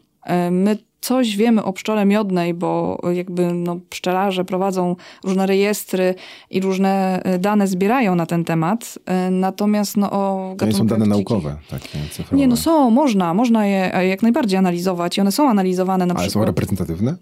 My 0.50 0.78
coś 1.02 1.36
wiemy 1.36 1.64
o 1.64 1.72
pszczole 1.72 2.04
miodnej, 2.04 2.54
bo 2.54 2.98
jakby 3.12 3.52
no, 3.54 3.76
pszczelarze 3.90 4.44
prowadzą 4.44 4.96
różne 5.24 5.46
rejestry 5.46 6.14
i 6.50 6.60
różne 6.60 7.22
y, 7.34 7.38
dane 7.38 7.66
zbierają 7.66 8.14
na 8.14 8.26
ten 8.26 8.44
temat. 8.44 8.98
Y, 9.28 9.30
Natomiast 9.30 9.96
no, 9.96 10.10
o 10.10 10.54
To 10.58 10.66
nie 10.66 10.72
są 10.72 10.86
dane 10.86 11.04
dzikich- 11.04 11.08
naukowe, 11.10 11.56
takie 11.70 11.98
cyfrowe. 12.10 12.36
nie, 12.36 12.46
no 12.48 12.56
są, 12.56 12.90
można, 12.90 13.34
można 13.34 13.66
je 13.66 13.94
e, 13.96 14.06
jak 14.06 14.22
najbardziej 14.22 14.58
analizować 14.58 15.18
i 15.18 15.20
one 15.20 15.32
są 15.32 15.48
analizowane 15.50 16.06
na 16.06 16.14
Ale 16.14 16.24
są 16.24 16.28
przykład. 16.28 16.46
reprezentatywne? 16.46 17.16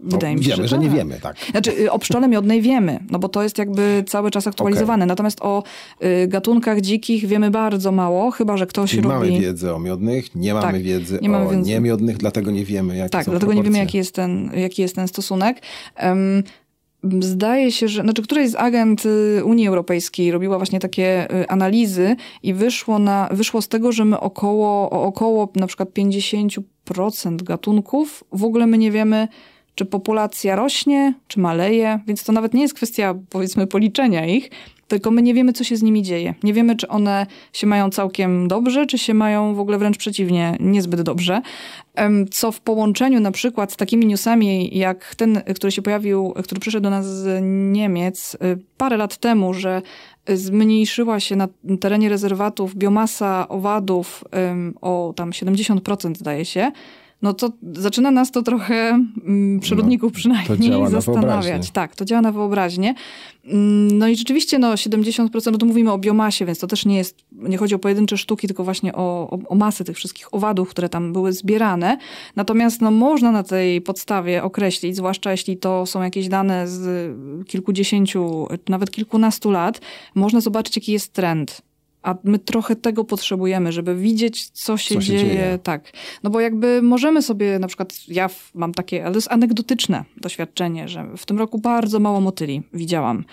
Wydaje 0.00 0.34
no, 0.34 0.38
mi 0.38 0.44
się, 0.44 0.50
wiemy, 0.50 0.62
że, 0.62 0.68
że, 0.68 0.76
tak. 0.76 0.84
nie 0.84 0.90
wiemy, 0.90 1.20
tak. 1.22 1.36
Znaczy 1.50 1.72
y, 1.80 1.92
o 1.92 1.98
pszczole 1.98 2.28
miodnej 2.28 2.62
wiemy, 2.62 2.98
no 3.10 3.18
bo 3.18 3.28
to 3.28 3.42
jest 3.42 3.58
jakby 3.58 4.04
cały 4.06 4.30
czas 4.30 4.46
aktualizowane. 4.46 5.06
Natomiast 5.06 5.38
o 5.42 5.62
y, 6.02 6.28
gatunkach 6.28 6.80
dzikich 6.80 7.26
wiemy 7.26 7.50
bardzo 7.50 7.92
mało, 7.92 8.30
chyba 8.30 8.56
że 8.56 8.66
ktoś 8.66 8.90
Czyli 8.90 9.02
robi... 9.02 9.14
mamy 9.14 9.40
wiedzę 9.40 9.74
o 9.74 9.78
miodnych, 9.78 10.34
nie 10.34 10.54
mamy 10.54 10.72
Tak, 10.72 10.82
wiedzy 10.82 11.18
nie 11.22 11.28
mamy 11.28 11.46
o 11.46 11.50
wiedzy. 11.50 11.70
niemiodnych, 11.70 12.16
dlatego 12.16 12.50
nie 12.50 12.64
wiemy, 12.64 12.96
jakie 12.96 13.10
Tak, 13.10 13.24
dlatego 13.26 13.52
nie 13.52 13.62
wiemy, 13.62 13.64
proporcje. 13.64 13.80
jaki 13.80 13.98
jest 13.98 14.14
ten, 14.14 14.50
jaki 14.54 14.82
jest 14.82 14.94
ten 14.94 15.08
stosunek. 15.08 15.62
Em, 15.96 16.42
Zdaje 17.20 17.72
się, 17.72 17.88
że 17.88 18.02
znaczy 18.02 18.22
któraś 18.22 18.50
z 18.50 18.54
agent 18.54 19.06
y, 19.06 19.44
Unii 19.44 19.68
Europejskiej 19.68 20.30
robiła 20.32 20.56
właśnie 20.58 20.80
takie 20.80 21.34
y, 21.42 21.48
analizy 21.48 22.16
i 22.42 22.54
wyszło, 22.54 22.98
na, 22.98 23.28
wyszło 23.32 23.62
z 23.62 23.68
tego, 23.68 23.92
że 23.92 24.04
my 24.04 24.20
około, 24.20 24.90
o 24.90 25.02
około 25.02 25.52
na 25.56 25.66
przykład 25.66 25.88
50% 25.88 27.42
gatunków 27.42 28.24
w 28.32 28.44
ogóle 28.44 28.66
my 28.66 28.78
nie 28.78 28.90
wiemy, 28.90 29.28
czy 29.78 29.84
populacja 29.84 30.56
rośnie, 30.56 31.14
czy 31.28 31.40
maleje, 31.40 32.00
więc 32.06 32.24
to 32.24 32.32
nawet 32.32 32.54
nie 32.54 32.62
jest 32.62 32.74
kwestia 32.74 33.14
powiedzmy 33.30 33.66
policzenia 33.66 34.26
ich, 34.26 34.50
tylko 34.88 35.10
my 35.10 35.22
nie 35.22 35.34
wiemy, 35.34 35.52
co 35.52 35.64
się 35.64 35.76
z 35.76 35.82
nimi 35.82 36.02
dzieje. 36.02 36.34
Nie 36.42 36.52
wiemy, 36.52 36.76
czy 36.76 36.88
one 36.88 37.26
się 37.52 37.66
mają 37.66 37.90
całkiem 37.90 38.48
dobrze, 38.48 38.86
czy 38.86 38.98
się 38.98 39.14
mają 39.14 39.54
w 39.54 39.60
ogóle 39.60 39.78
wręcz 39.78 39.96
przeciwnie, 39.96 40.56
niezbyt 40.60 41.02
dobrze. 41.02 41.42
Co 42.30 42.52
w 42.52 42.60
połączeniu 42.60 43.20
na 43.20 43.30
przykład 43.30 43.72
z 43.72 43.76
takimi 43.76 44.06
newsami, 44.06 44.78
jak 44.78 45.14
ten, 45.14 45.42
który 45.54 45.72
się 45.72 45.82
pojawił, 45.82 46.34
który 46.44 46.60
przyszedł 46.60 46.82
do 46.82 46.90
nas 46.90 47.06
z 47.06 47.42
Niemiec 47.72 48.34
y, 48.34 48.58
parę 48.76 48.96
lat 48.96 49.16
temu, 49.16 49.54
że 49.54 49.82
zmniejszyła 50.28 51.20
się 51.20 51.36
na 51.36 51.48
terenie 51.80 52.08
rezerwatów 52.08 52.74
biomasa 52.74 53.48
owadów 53.48 54.24
o 54.80 55.12
tam 55.16 55.30
70% 55.30 56.16
zdaje 56.16 56.44
się, 56.44 56.72
no 57.22 57.34
to 57.34 57.52
zaczyna 57.72 58.10
nas 58.10 58.30
to 58.30 58.42
trochę, 58.42 59.04
mm, 59.26 59.60
przyrodników 59.60 60.12
to 60.12 60.16
przynajmniej, 60.18 60.90
zastanawiać. 60.90 61.70
Tak, 61.70 61.96
to 61.96 62.04
działa 62.04 62.22
na 62.22 62.32
wyobraźnię. 62.32 62.94
Mm, 63.44 63.98
No 63.98 64.08
i 64.08 64.16
rzeczywiście 64.16 64.58
no 64.58 64.74
70%, 64.74 65.52
no 65.52 65.58
to 65.58 65.66
mówimy 65.66 65.92
o 65.92 65.98
biomasie, 65.98 66.46
więc 66.46 66.58
to 66.58 66.66
też 66.66 66.86
nie 66.86 66.96
jest, 66.96 67.16
nie 67.32 67.58
chodzi 67.58 67.74
o 67.74 67.78
pojedyncze 67.78 68.18
sztuki, 68.18 68.46
tylko 68.46 68.64
właśnie 68.64 68.94
o, 68.94 69.30
o, 69.30 69.38
o 69.48 69.54
masę 69.54 69.84
tych 69.84 69.96
wszystkich 69.96 70.34
owadów, 70.34 70.70
które 70.70 70.88
tam 70.88 71.12
były 71.12 71.32
zbierane. 71.32 71.98
Natomiast 72.36 72.80
no 72.80 72.90
można 72.90 73.32
na 73.32 73.42
tej 73.42 73.80
podstawie 73.80 74.42
określić, 74.42 74.96
zwłaszcza 74.96 75.30
jeśli 75.30 75.56
to 75.56 75.86
są 75.86 76.02
jakieś 76.02 76.28
dane 76.28 76.68
z 76.68 77.16
kilkudziesięciu, 77.48 78.46
nawet 78.68 78.90
kilkunastu 78.90 79.50
lat, 79.50 79.80
można 80.14 80.40
zobaczyć 80.40 80.76
jaki 80.76 80.92
jest 80.92 81.12
trend. 81.12 81.62
A 82.08 82.14
my 82.24 82.38
trochę 82.38 82.76
tego 82.76 83.04
potrzebujemy, 83.04 83.72
żeby 83.72 83.94
widzieć, 83.94 84.50
co 84.50 84.76
się, 84.76 84.94
Co 84.94 85.00
się 85.00 85.06
dzieje. 85.06 85.24
dzieje. 85.24 85.58
Tak. 85.62 85.92
No 86.22 86.30
bo 86.30 86.40
jakby 86.40 86.82
możemy 86.82 87.22
sobie, 87.22 87.58
na 87.58 87.66
przykład 87.66 87.94
ja 88.08 88.30
mam 88.54 88.74
takie, 88.74 89.02
ale 89.04 89.12
to 89.12 89.18
jest 89.18 89.32
anegdotyczne 89.32 90.04
doświadczenie, 90.16 90.88
że 90.88 91.06
w 91.16 91.26
tym 91.26 91.38
roku 91.38 91.58
bardzo 91.58 92.00
mało 92.00 92.20
motyli 92.20 92.62
widziałam 92.74 93.24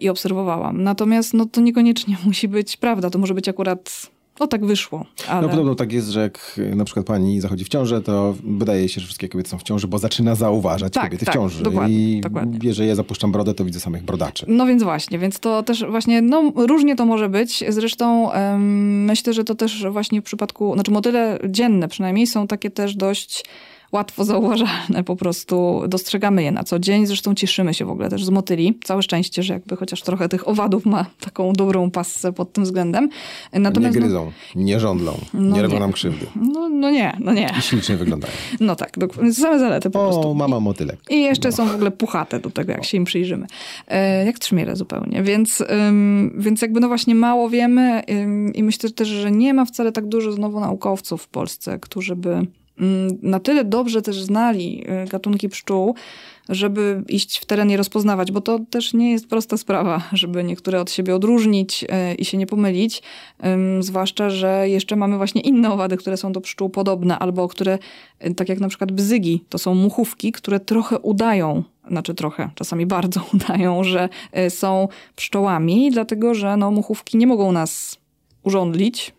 i 0.00 0.08
obserwowałam. 0.08 0.82
Natomiast 0.82 1.34
no 1.34 1.46
to 1.46 1.60
niekoniecznie 1.60 2.16
musi 2.26 2.48
być 2.48 2.76
prawda. 2.76 3.10
To 3.10 3.18
może 3.18 3.34
być 3.34 3.48
akurat, 3.48 4.10
no 4.40 4.46
tak 4.46 4.64
wyszło. 4.64 5.06
Ale... 5.28 5.42
No 5.42 5.48
podobno 5.48 5.74
tak 5.74 5.92
jest, 5.92 6.08
że 6.08 6.20
jak 6.20 6.60
na 6.76 6.84
przykład 6.84 7.06
pani 7.06 7.40
zachodzi 7.40 7.64
w 7.64 7.68
ciążę, 7.68 8.02
to 8.02 8.34
wydaje 8.44 8.88
się, 8.88 9.00
że 9.00 9.06
wszystkie 9.06 9.28
kobiety 9.28 9.50
są 9.50 9.58
w 9.58 9.62
ciąży, 9.62 9.88
bo 9.88 9.98
zaczyna 9.98 10.34
zauważać 10.34 10.92
Tak, 10.92 11.04
kobiety 11.04 11.24
tak, 11.24 11.34
w 11.34 11.38
ciąży. 11.38 11.62
dokładnie, 11.62 12.18
I 12.18 12.20
dokładnie. 12.20 12.58
jeżeli 12.62 12.88
ja 12.88 12.94
zapuszczam 12.94 13.32
brodę, 13.32 13.54
to 13.54 13.64
widzę 13.64 13.80
samych 13.80 14.02
brodaczy. 14.02 14.46
No 14.48 14.66
więc 14.66 14.82
właśnie, 14.82 15.18
więc 15.18 15.40
to 15.40 15.62
też 15.62 15.84
właśnie, 15.90 16.22
no 16.22 16.52
różnie 16.56 16.96
to 16.96 17.06
może 17.06 17.28
być. 17.28 17.64
Zresztą 17.68 18.30
myślę, 19.06 19.32
że 19.32 19.44
to 19.44 19.54
też 19.54 19.86
właśnie 19.90 20.20
w 20.20 20.24
przypadku, 20.24 20.74
znaczy 20.74 20.90
motyle 20.90 21.38
dzienne 21.48 21.88
przynajmniej 21.88 22.26
są 22.26 22.46
takie 22.46 22.70
też 22.70 22.96
dość 22.96 23.44
łatwo 23.92 24.24
zauważalne 24.24 25.04
po 25.04 25.16
prostu. 25.16 25.82
Dostrzegamy 25.88 26.42
je 26.42 26.52
na 26.52 26.64
co 26.64 26.78
dzień, 26.78 27.06
zresztą 27.06 27.34
cieszymy 27.34 27.74
się 27.74 27.84
w 27.84 27.90
ogóle 27.90 28.08
też 28.08 28.24
z 28.24 28.30
motyli. 28.30 28.78
Całe 28.84 29.02
szczęście, 29.02 29.42
że 29.42 29.52
jakby 29.54 29.76
chociaż 29.76 30.02
trochę 30.02 30.28
tych 30.28 30.48
owadów 30.48 30.86
ma 30.86 31.06
taką 31.20 31.52
dobrą 31.52 31.90
passę 31.90 32.32
pod 32.32 32.52
tym 32.52 32.64
względem. 32.64 33.08
nie 33.52 33.60
Natomiast 33.60 33.94
no, 33.94 34.00
gryzą, 34.00 34.32
nie 34.54 34.80
żądlą, 34.80 35.18
No 35.34 35.56
nie 35.56 35.62
robią 35.62 35.74
nie. 35.74 35.80
nam 35.80 35.92
krzywdy. 35.92 36.26
no, 36.36 36.68
no 36.68 36.90
nie, 36.90 37.16
no 37.20 37.32
nie. 37.32 37.54
I 37.58 37.62
ślicznie 37.62 37.96
wyglądają. 37.96 38.32
No 38.60 38.76
tak, 38.76 38.90
same 39.32 39.58
zalety 39.58 39.90
po 39.90 39.98
prostu. 39.98 40.30
O, 40.30 40.34
mama 40.34 40.60
motylek. 40.60 41.00
I 41.10 41.22
jeszcze 41.22 41.52
są 41.52 41.66
w 41.66 41.74
ogóle 41.74 41.90
puchate 41.90 42.40
do 42.40 42.50
tego, 42.50 42.72
jak 42.72 42.84
się 42.84 42.96
im 42.96 43.04
przyjrzymy. 43.04 43.46
E, 43.88 44.26
jak 44.26 44.38
trzmiele 44.38 44.76
zupełnie. 44.76 45.22
Więc, 45.22 45.60
ym, 45.88 46.34
więc 46.38 46.62
jakby 46.62 46.80
no 46.80 46.88
właśnie 46.88 47.14
mało 47.14 47.50
wiemy 47.50 48.02
ym, 48.10 48.54
i 48.54 48.62
myślę 48.62 48.90
też, 48.90 49.08
że 49.08 49.30
nie 49.30 49.54
ma 49.54 49.64
wcale 49.64 49.92
tak 49.92 50.06
dużo 50.08 50.32
znowu 50.32 50.60
naukowców 50.60 51.22
w 51.22 51.28
Polsce, 51.28 51.78
którzy 51.78 52.16
by 52.16 52.46
na 53.22 53.40
tyle 53.40 53.64
dobrze 53.64 54.02
też 54.02 54.22
znali 54.22 54.84
y, 55.04 55.08
gatunki 55.08 55.48
pszczół, 55.48 55.94
żeby 56.48 57.02
iść 57.08 57.38
w 57.38 57.44
teren 57.44 57.70
i 57.70 57.76
rozpoznawać, 57.76 58.32
bo 58.32 58.40
to 58.40 58.58
też 58.70 58.94
nie 58.94 59.12
jest 59.12 59.28
prosta 59.28 59.56
sprawa, 59.56 60.02
żeby 60.12 60.44
niektóre 60.44 60.80
od 60.80 60.90
siebie 60.90 61.14
odróżnić 61.14 61.84
y, 61.84 62.14
i 62.14 62.24
się 62.24 62.38
nie 62.38 62.46
pomylić. 62.46 63.02
Zwłaszcza, 63.80 64.30
że 64.30 64.68
jeszcze 64.68 64.96
mamy 64.96 65.16
właśnie 65.16 65.40
inne 65.40 65.72
owady, 65.72 65.96
które 65.96 66.16
są 66.16 66.32
do 66.32 66.40
pszczół 66.40 66.70
podobne, 66.70 67.18
albo 67.18 67.48
które, 67.48 67.78
y, 68.26 68.34
tak 68.34 68.48
jak 68.48 68.60
na 68.60 68.68
przykład 68.68 68.92
bzygi, 68.92 69.44
to 69.48 69.58
są 69.58 69.74
muchówki, 69.74 70.32
które 70.32 70.60
trochę 70.60 70.98
udają, 70.98 71.62
znaczy 71.88 72.14
trochę, 72.14 72.50
czasami 72.54 72.86
bardzo 72.86 73.20
udają, 73.34 73.84
że 73.84 74.08
są 74.48 74.88
pszczołami, 75.16 75.90
dlatego 75.90 76.34
że 76.34 76.56
no, 76.56 76.70
muchówki 76.70 77.16
nie 77.16 77.26
mogą 77.26 77.52
nas 77.52 77.98
urządlić, 78.42 79.14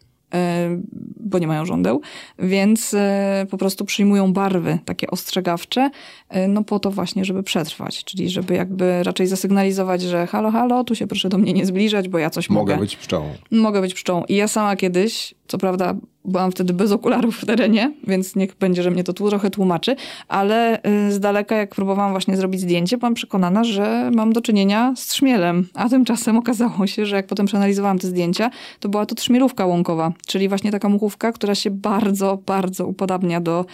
bo 1.20 1.40
nie 1.40 1.48
mają 1.48 1.66
żądeł, 1.66 2.02
więc 2.40 2.94
e, 2.94 3.46
po 3.50 3.58
prostu 3.58 3.86
przyjmują 3.86 4.34
barwy 4.34 4.80
takie 4.86 5.08
ostrzegawcze, 5.08 5.90
e, 6.30 6.48
no 6.48 6.64
po 6.64 6.80
to 6.80 6.92
właśnie, 6.92 7.26
żeby 7.26 7.44
przetrwać, 7.44 8.04
czyli 8.04 8.30
żeby 8.30 8.54
jakby 8.54 9.04
raczej 9.04 9.28
zasygnalizować, 9.28 10.02
że 10.02 10.28
halo, 10.28 10.52
halo, 10.52 10.84
tu 10.84 10.96
się 10.96 11.08
proszę 11.08 11.30
do 11.30 11.38
mnie 11.38 11.54
nie 11.54 11.66
zbliżać, 11.66 12.10
bo 12.10 12.18
ja 12.18 12.30
coś 12.30 12.50
mogę. 12.50 12.74
Mogę 12.74 12.82
być 12.82 12.96
pszczołą. 12.96 13.34
Mogę 13.52 13.82
być 13.82 13.94
pszczołą. 13.94 14.24
I 14.24 14.36
ja 14.36 14.48
sama 14.48 14.76
kiedyś, 14.76 15.36
co 15.48 15.58
prawda 15.58 15.96
byłam 16.26 16.52
wtedy 16.52 16.74
bez 16.74 16.92
okularów 16.92 17.38
w 17.38 17.46
terenie, 17.46 17.94
więc 18.08 18.36
niech 18.36 18.56
będzie, 18.56 18.84
że 18.84 18.92
mnie 18.92 19.04
to 19.04 19.14
tu 19.14 19.30
trochę 19.30 19.50
tłumaczy, 19.50 19.96
ale 20.28 20.80
y, 21.08 21.12
z 21.12 21.20
daleka 21.20 21.56
jak 21.56 21.76
próbowałam 21.76 22.12
właśnie 22.12 22.38
zrobić 22.38 22.62
zdjęcie, 22.62 22.98
byłam 22.98 23.14
przekonana, 23.14 23.64
że 23.64 24.12
mam 24.16 24.34
do 24.34 24.42
czynienia 24.42 24.94
z 24.96 25.08
trzmielem. 25.08 25.68
A 25.74 25.90
tymczasem 25.90 26.38
okazało 26.38 26.88
się, 26.88 27.06
że 27.06 27.16
jak 27.16 27.28
potem 27.28 27.46
przeanalizowałam 27.46 28.00
te 28.00 28.08
zdjęcia, 28.08 28.50
to 28.80 28.90
była 28.90 29.06
to 29.06 29.16
trzmielówka 29.16 29.66
łąkowa, 29.66 30.12
czyli 30.28 30.50
właśnie 30.50 30.72
taka 30.72 30.90
muchówka, 30.90 31.32
która 31.32 31.56
się 31.56 31.72
bardzo, 31.72 32.40
bardzo 32.46 32.88
upodabnia 32.88 33.42
do 33.42 33.66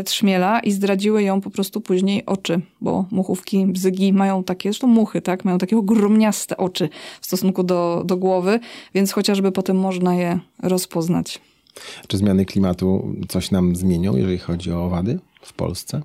y, 0.00 0.04
trzmiela 0.04 0.60
i 0.60 0.72
zdradziły 0.72 1.22
ją 1.22 1.40
po 1.40 1.50
prostu 1.50 1.80
później 1.80 2.26
oczy, 2.26 2.60
bo 2.80 3.04
muchówki, 3.10 3.66
bzygi 3.66 4.12
mają 4.12 4.44
takie, 4.44 4.68
zresztą 4.68 4.86
muchy, 4.86 5.20
tak, 5.20 5.44
mają 5.44 5.58
takie 5.58 5.76
ogromniaste 5.76 6.56
oczy 6.56 6.88
w 7.20 7.26
stosunku 7.26 7.62
do, 7.62 8.02
do 8.04 8.16
głowy, 8.16 8.60
więc 8.94 9.12
chociażby 9.12 9.52
potem 9.52 9.76
można 9.76 10.14
je 10.14 10.38
rozpoznać. 10.62 11.09
Czy 12.08 12.16
zmiany 12.16 12.44
klimatu 12.44 13.14
coś 13.28 13.50
nam 13.50 13.76
zmienią, 13.76 14.16
jeżeli 14.16 14.38
chodzi 14.38 14.72
o 14.72 14.84
owady 14.84 15.18
w 15.42 15.52
Polsce? 15.52 16.02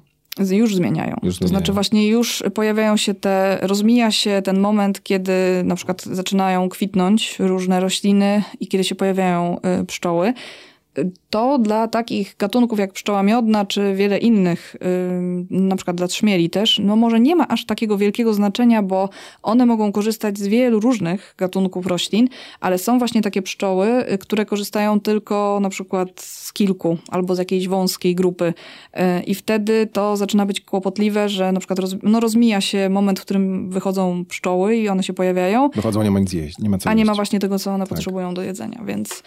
Już 0.51 0.75
zmieniają. 0.75 1.15
Już 1.23 1.39
to 1.39 1.47
znaczy 1.47 1.65
zmieniają. 1.65 1.73
właśnie 1.73 2.07
już 2.07 2.43
pojawiają 2.53 2.97
się 2.97 3.13
te, 3.13 3.59
rozmija 3.61 4.11
się 4.11 4.41
ten 4.43 4.59
moment, 4.59 5.03
kiedy 5.03 5.31
na 5.63 5.75
przykład 5.75 6.03
zaczynają 6.03 6.69
kwitnąć 6.69 7.39
różne 7.39 7.79
rośliny 7.79 8.43
i 8.59 8.67
kiedy 8.67 8.83
się 8.83 8.95
pojawiają 8.95 9.57
y, 9.81 9.85
pszczoły. 9.85 10.33
To 11.29 11.57
dla 11.57 11.87
takich 11.87 12.35
gatunków 12.39 12.79
jak 12.79 12.93
pszczoła 12.93 13.23
miodna, 13.23 13.65
czy 13.65 13.95
wiele 13.95 14.17
innych, 14.17 14.75
na 15.49 15.75
przykład 15.75 15.97
dla 15.97 16.07
trzmieli 16.07 16.49
też, 16.49 16.79
no 16.83 16.95
może 16.95 17.19
nie 17.19 17.35
ma 17.35 17.47
aż 17.47 17.65
takiego 17.65 17.97
wielkiego 17.97 18.33
znaczenia, 18.33 18.83
bo 18.83 19.09
one 19.43 19.65
mogą 19.65 19.91
korzystać 19.91 20.37
z 20.39 20.47
wielu 20.47 20.79
różnych 20.79 21.35
gatunków 21.37 21.87
roślin, 21.87 22.27
ale 22.59 22.77
są 22.77 22.99
właśnie 22.99 23.21
takie 23.21 23.41
pszczoły, 23.41 24.13
y, 24.13 24.17
które 24.17 24.45
korzystają 24.45 24.99
tylko 24.99 25.59
na 25.61 25.69
przykład 25.69 26.21
z 26.21 26.53
kilku 26.53 26.97
albo 27.09 27.35
z 27.35 27.37
jakiejś 27.37 27.67
wąskiej 27.67 28.15
grupy. 28.15 28.53
Y, 28.93 29.23
I 29.23 29.35
wtedy 29.35 29.87
to 29.93 30.17
zaczyna 30.17 30.45
być 30.45 30.61
kłopotliwe, 30.61 31.29
że 31.29 31.51
na 31.51 31.59
przykład 31.59 31.79
roz, 31.79 31.95
no 32.03 32.19
rozmija 32.19 32.61
się 32.61 32.89
moment, 32.89 33.19
w 33.19 33.21
którym 33.21 33.69
wychodzą 33.69 34.25
pszczoły 34.25 34.75
i 34.75 34.89
one 34.89 35.03
się 35.03 35.13
pojawiają, 35.13 35.69
Wychodzą, 35.69 36.03
nie 36.03 36.11
ma 36.11 36.19
nic 36.19 36.33
jeść, 36.33 36.59
nie 36.59 36.69
ma 36.69 36.77
co 36.77 36.89
a 36.89 36.93
nie 36.93 36.99
jeść. 36.99 37.07
ma 37.07 37.15
właśnie 37.15 37.39
tego, 37.39 37.59
co 37.59 37.71
one 37.71 37.87
potrzebują 37.87 38.33
do 38.33 38.43
jedzenia, 38.43 38.81
więc 38.85 39.23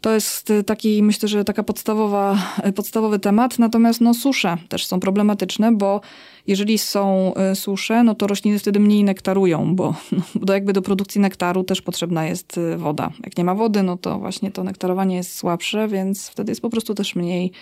to 0.00 0.14
jest 0.14 0.50
y, 0.50 0.64
taki, 0.64 1.02
myślę, 1.02 1.28
że 1.28 1.44
taka 1.44 1.62
podstawowa, 1.62 2.38
y, 2.68 2.72
podstawowy 2.72 3.18
temat. 3.18 3.58
Natomiast 3.58 4.00
no, 4.00 4.14
susze 4.14 4.56
też 4.68 4.86
są 4.86 5.00
problematyczne, 5.00 5.72
bo 5.72 6.00
jeżeli 6.46 6.78
są 6.78 7.34
y, 7.52 7.56
susze, 7.56 8.02
no 8.02 8.14
to 8.14 8.26
rośliny 8.26 8.58
wtedy 8.58 8.80
mniej 8.80 9.04
nektarują, 9.04 9.76
bo, 9.76 9.94
no, 10.12 10.22
bo 10.34 10.52
jakby 10.52 10.72
do 10.72 10.82
produkcji 10.82 11.20
nektaru 11.20 11.64
też 11.64 11.82
potrzebna 11.82 12.26
jest 12.26 12.60
woda. 12.76 13.10
Jak 13.24 13.38
nie 13.38 13.44
ma 13.44 13.54
wody, 13.54 13.82
no 13.82 13.96
to 13.96 14.18
właśnie 14.18 14.50
to 14.50 14.64
nektarowanie 14.64 15.16
jest 15.16 15.36
słabsze, 15.36 15.88
więc 15.88 16.28
wtedy 16.28 16.50
jest 16.52 16.62
po 16.62 16.70
prostu 16.70 16.94
też 16.94 17.14
mniej 17.14 17.52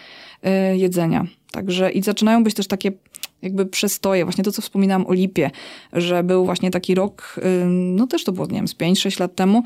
jedzenia. 0.74 1.26
Także 1.50 1.90
i 1.90 2.02
zaczynają 2.02 2.44
być 2.44 2.54
też 2.54 2.66
takie 2.66 2.92
jakby 3.44 3.66
przestoje, 3.66 4.24
właśnie 4.24 4.44
to, 4.44 4.52
co 4.52 4.62
wspominałam 4.62 5.06
o 5.06 5.12
lipie, 5.12 5.50
że 5.92 6.22
był 6.22 6.44
właśnie 6.44 6.70
taki 6.70 6.94
rok, 6.94 7.40
no 7.68 8.06
też 8.06 8.24
to 8.24 8.32
było, 8.32 8.46
nie 8.46 8.52
wiem, 8.52 8.68
z 8.68 8.74
5-6 8.74 9.20
lat 9.20 9.34
temu, 9.34 9.62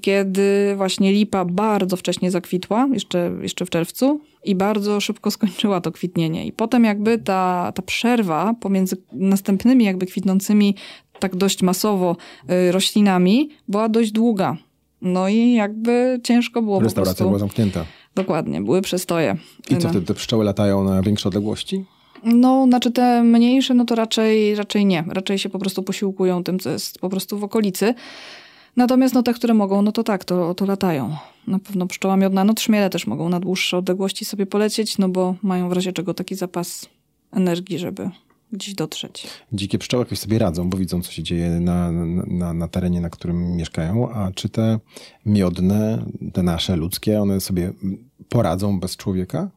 kiedy 0.00 0.74
właśnie 0.76 1.12
lipa 1.12 1.44
bardzo 1.44 1.96
wcześnie 1.96 2.30
zakwitła, 2.30 2.88
jeszcze, 2.92 3.32
jeszcze 3.42 3.66
w 3.66 3.70
czerwcu 3.70 4.20
i 4.44 4.54
bardzo 4.54 5.00
szybko 5.00 5.30
skończyła 5.30 5.80
to 5.80 5.92
kwitnienie. 5.92 6.46
I 6.46 6.52
potem 6.52 6.84
jakby 6.84 7.18
ta, 7.18 7.72
ta 7.74 7.82
przerwa 7.82 8.54
pomiędzy 8.60 8.96
następnymi 9.12 9.84
jakby 9.84 10.06
kwitnącymi 10.06 10.74
tak 11.18 11.36
dość 11.36 11.62
masowo 11.62 12.16
y, 12.50 12.72
roślinami 12.72 13.48
była 13.68 13.88
dość 13.88 14.12
długa. 14.12 14.56
No 15.02 15.28
i 15.28 15.52
jakby 15.52 16.20
ciężko 16.24 16.62
było 16.62 16.80
Restauracja 16.80 17.12
po 17.12 17.16
prostu... 17.16 17.24
była 17.28 17.38
zamknięta. 17.38 17.84
Dokładnie, 18.14 18.60
były 18.60 18.82
przestoje. 18.82 19.36
I 19.70 19.76
co, 19.76 19.84
No. 19.84 19.90
wtedy 19.90 20.06
te 20.06 20.14
pszczoły 20.14 20.44
latają 20.44 20.84
na 20.84 21.02
większe 21.02 21.28
odległości? 21.28 21.84
No, 22.24 22.66
znaczy 22.66 22.90
te 22.90 23.22
mniejsze, 23.22 23.74
no 23.74 23.84
to 23.84 23.94
raczej, 23.94 24.54
raczej 24.54 24.86
nie. 24.86 25.04
Raczej 25.08 25.38
się 25.38 25.48
po 25.48 25.58
prostu 25.58 25.82
posiłkują 25.82 26.44
tym, 26.44 26.58
co 26.58 26.70
jest 26.70 26.98
po 26.98 27.08
prostu 27.08 27.38
w 27.38 27.44
okolicy. 27.44 27.94
Natomiast 28.76 29.14
no 29.14 29.22
te, 29.22 29.34
które 29.34 29.54
mogą, 29.54 29.82
no 29.82 29.92
to 29.92 30.02
tak, 30.02 30.24
to, 30.24 30.54
to 30.54 30.66
latają. 30.66 31.16
Na 31.46 31.58
pewno 31.58 31.86
pszczoła 31.86 32.16
miodna, 32.16 32.44
no 32.44 32.54
trzmiele 32.54 32.90
też 32.90 33.06
mogą 33.06 33.28
na 33.28 33.40
dłuższe 33.40 33.76
odległości 33.76 34.24
sobie 34.24 34.46
polecieć, 34.46 34.98
no 34.98 35.08
bo 35.08 35.34
mają 35.42 35.68
w 35.68 35.72
razie 35.72 35.92
czego 35.92 36.14
taki 36.14 36.34
zapas 36.34 36.88
energii, 37.32 37.78
żeby 37.78 38.10
gdzieś 38.52 38.74
dotrzeć. 38.74 39.26
Dzikie 39.52 39.78
pszczoły 39.78 40.04
jakoś 40.04 40.18
sobie 40.18 40.38
radzą, 40.38 40.70
bo 40.70 40.78
widzą, 40.78 41.02
co 41.02 41.12
się 41.12 41.22
dzieje 41.22 41.50
na, 41.50 41.92
na, 42.26 42.54
na 42.54 42.68
terenie, 42.68 43.00
na 43.00 43.10
którym 43.10 43.56
mieszkają, 43.56 44.10
a 44.10 44.32
czy 44.32 44.48
te 44.48 44.78
miodne, 45.26 46.04
te 46.32 46.42
nasze 46.42 46.76
ludzkie, 46.76 47.22
one 47.22 47.40
sobie 47.40 47.72
poradzą 48.28 48.80
bez 48.80 48.96
człowieka? 48.96 49.50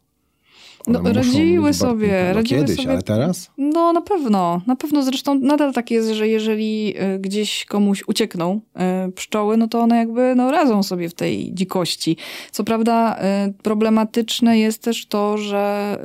No, 0.88 1.00
One 1.00 1.10
muszą 1.10 1.22
radziły 1.22 1.74
sobie, 1.74 2.26
no, 2.28 2.34
radziły 2.34 2.62
kiedyś, 2.62 2.76
sobie. 2.78 2.92
ale 2.92 3.02
teraz? 3.02 3.52
No 3.58 3.94
na 3.94 4.02
pewno, 4.02 4.62
na 4.68 4.76
pewno 4.76 5.04
zresztą 5.04 5.36
nadal 5.36 5.74
tak 5.74 5.92
jest, 5.92 6.10
że 6.10 6.28
jeżeli 6.28 6.94
y, 7.16 7.20
gdzieś 7.20 7.66
komuś 7.66 8.04
uciekną 8.08 8.62
y, 9.08 9.12
pszczoły, 9.12 9.58
no 9.58 9.68
to 9.68 9.80
one 9.80 9.98
jakby 9.98 10.34
no, 10.36 10.52
radzą 10.52 10.84
sobie 10.84 11.10
w 11.10 11.14
tej 11.14 11.54
dzikości. 11.54 12.18
Co 12.52 12.64
prawda 12.64 13.20
y, 13.48 13.54
problematyczne 13.54 14.60
jest 14.60 14.82
też 14.82 15.06
to, 15.06 15.38
że, 15.38 15.98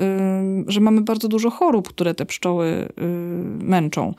że 0.67 0.81
mamy 0.81 1.01
bardzo 1.01 1.29
dużo 1.29 1.51
chorób, 1.51 1.89
które 1.89 2.15
te 2.15 2.27
pszczoły 2.27 2.89
męczą. 3.59 4.15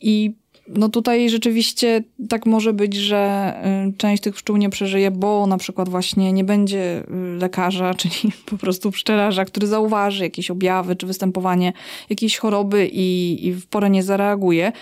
I 0.00 0.34
no 0.68 0.88
tutaj 0.88 1.30
rzeczywiście 1.30 2.04
tak 2.28 2.46
może 2.46 2.72
być, 2.72 2.94
że 2.94 3.54
y, 3.88 3.92
część 3.96 4.22
tych 4.22 4.34
pszczół 4.34 4.56
nie 4.56 4.70
przeżyje, 4.70 5.10
bo 5.10 5.46
na 5.46 5.58
przykład 5.58 5.88
właśnie 5.88 6.32
nie 6.32 6.44
będzie 6.44 7.02
y, 7.02 7.38
lekarza, 7.38 7.94
czyli 8.00 8.32
po 8.46 8.58
prostu 8.58 8.90
pszczelarza, 8.90 9.44
który 9.44 9.66
zauważy 9.66 10.24
jakieś 10.24 10.50
objawy 10.50 10.96
czy 10.96 11.06
występowanie 11.06 11.72
jakiejś 12.10 12.38
choroby 12.38 12.88
i, 12.92 13.46
i 13.46 13.52
w 13.52 13.66
porę 13.66 13.90
nie 13.90 14.02
zareaguje. 14.02 14.72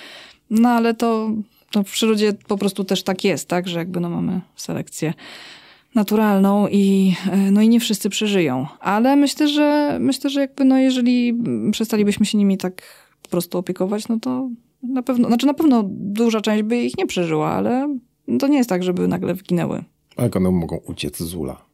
No 0.50 0.68
ale 0.68 0.94
to, 0.94 1.30
to 1.70 1.82
w 1.82 1.90
przyrodzie 1.90 2.32
po 2.32 2.58
prostu 2.58 2.84
też 2.84 3.02
tak 3.02 3.24
jest, 3.24 3.48
tak, 3.48 3.68
że 3.68 3.78
jakby 3.78 4.00
no 4.00 4.10
mamy 4.10 4.40
selekcję 4.56 5.14
naturalną 5.94 6.68
i, 6.68 7.14
y, 7.48 7.50
no 7.50 7.62
i 7.62 7.68
nie 7.68 7.80
wszyscy 7.80 8.10
przeżyją. 8.10 8.66
Ale 8.80 9.16
myślę, 9.16 9.48
że 9.48 9.98
myślę, 10.00 10.30
że 10.30 10.40
jakby 10.40 10.64
no 10.64 10.78
jeżeli 10.78 11.34
przestalibyśmy 11.72 12.26
się 12.26 12.38
nimi 12.38 12.58
tak 12.58 12.82
po 13.22 13.28
prostu 13.28 13.58
opiekować, 13.58 14.08
no 14.08 14.18
to 14.20 14.48
na 14.88 15.02
pewno, 15.02 15.28
znaczy 15.28 15.46
na 15.46 15.54
pewno 15.54 15.84
duża 15.90 16.40
część 16.40 16.62
by 16.62 16.76
ich 16.76 16.98
nie 16.98 17.06
przeżyła, 17.06 17.48
ale 17.48 17.98
to 18.38 18.48
nie 18.48 18.58
jest 18.58 18.68
tak, 18.68 18.82
żeby 18.82 19.08
nagle 19.08 19.34
wginęły. 19.34 19.84
A 20.16 20.22
jak 20.22 20.36
one 20.36 20.50
mogą 20.50 20.76
uciec 20.76 21.18
z 21.18 21.34
ula? 21.34 21.66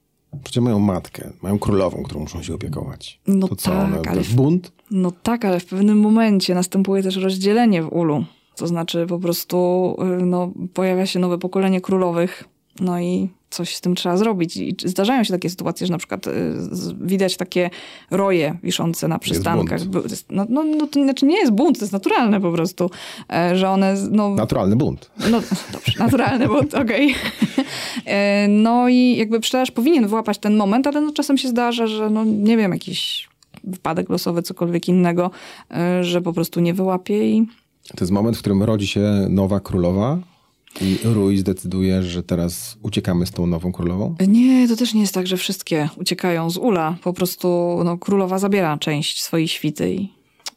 Przecież 0.45 0.63
mają 0.63 0.79
matkę, 0.79 1.33
mają 1.43 1.59
królową, 1.59 2.03
którą 2.03 2.21
muszą 2.21 2.43
się 2.43 2.55
opiekować. 2.55 3.21
No 3.27 3.49
to 3.49 3.57
co, 3.57 3.71
tak, 3.71 3.85
one, 3.85 3.97
ale 3.97 4.11
ale... 4.11 4.23
bunt? 4.35 4.73
No 4.91 5.13
tak, 5.23 5.45
ale 5.45 5.61
w 5.61 5.67
pewnym 5.67 6.01
momencie 6.01 6.55
następuje 6.55 7.03
też 7.03 7.17
rozdzielenie 7.17 7.83
w 7.83 7.93
ulu. 7.93 8.25
To 8.57 8.67
znaczy 8.67 9.07
po 9.07 9.19
prostu 9.19 9.97
y, 10.21 10.27
no, 10.27 10.53
pojawia 10.75 11.07
się 11.07 11.19
nowe 11.19 11.39
pokolenie 11.39 11.81
królowych, 11.81 12.45
no 12.81 13.01
i 13.01 13.29
coś 13.53 13.77
z 13.77 13.81
tym 13.81 13.95
trzeba 13.95 14.17
zrobić. 14.17 14.57
I 14.57 14.77
zdarzają 14.85 15.25
się 15.25 15.33
takie 15.33 15.51
sytuacje, 15.51 15.87
że 15.87 15.93
na 15.93 15.99
przykład 15.99 16.27
y, 16.27 16.31
widać 17.01 17.37
takie 17.37 17.71
roje 18.11 18.57
wiszące 18.63 19.09
na 19.09 19.19
przystankach. 19.19 19.81
No, 20.31 20.47
no, 20.49 20.65
no 20.65 20.87
to 20.87 21.03
znaczy 21.03 21.27
nie 21.27 21.39
jest 21.39 21.53
bunt, 21.53 21.79
to 21.79 21.85
jest 21.85 21.93
naturalne 21.93 22.41
po 22.41 22.53
prostu, 22.53 22.91
e, 23.33 23.57
że 23.57 23.71
one 23.71 23.97
no, 24.11 24.31
Naturalny 24.31 24.77
bunt. 24.77 25.11
No 25.31 25.41
dobrze, 25.73 25.99
naturalny 25.99 26.49
bunt, 26.49 26.75
okej. 26.85 27.15
E, 28.07 28.49
No 28.49 28.89
i 28.89 29.17
jakby 29.17 29.41
pszczelarz 29.41 29.71
powinien 29.71 30.07
wyłapać 30.07 30.39
ten 30.39 30.57
moment, 30.57 30.87
ale 30.87 31.01
no 31.01 31.13
czasem 31.13 31.39
się 31.39 31.49
zdarza, 31.49 31.87
że 31.87 32.11
no 32.11 32.25
nie 32.25 32.57
wiem, 32.57 32.73
jakiś 32.73 33.29
wypadek 33.65 34.09
losowy, 34.09 34.43
cokolwiek 34.43 34.89
innego, 34.89 35.31
e, 35.71 36.05
że 36.05 36.23
po 36.23 36.33
prostu 36.33 36.61
nie 36.61 36.75
wyłapie 36.75 37.31
i 37.31 37.47
To 37.97 38.05
jest 38.05 38.13
moment, 38.13 38.37
w 38.37 38.41
którym 38.41 38.63
rodzi 38.63 38.87
się 38.87 39.27
nowa 39.29 39.61
królowa 39.61 40.19
i 40.81 40.99
Rój 41.05 41.39
zdecyduje, 41.39 42.03
że 42.03 42.23
teraz 42.23 42.77
uciekamy 42.83 43.27
z 43.27 43.31
tą 43.31 43.47
nową 43.47 43.73
królową. 43.73 44.15
Nie, 44.29 44.69
to 44.69 44.77
też 44.77 44.95
nie 44.95 45.01
jest 45.01 45.15
tak, 45.15 45.27
że 45.27 45.37
wszystkie 45.37 45.89
uciekają 45.97 46.51
z 46.51 46.57
ula. 46.57 46.97
Po 47.03 47.13
prostu 47.13 47.79
no, 47.85 47.99
królowa 47.99 48.39
zabiera 48.39 48.79
część 48.79 49.23
swojej 49.23 49.49
świty 49.49 49.95
i, 49.95 50.13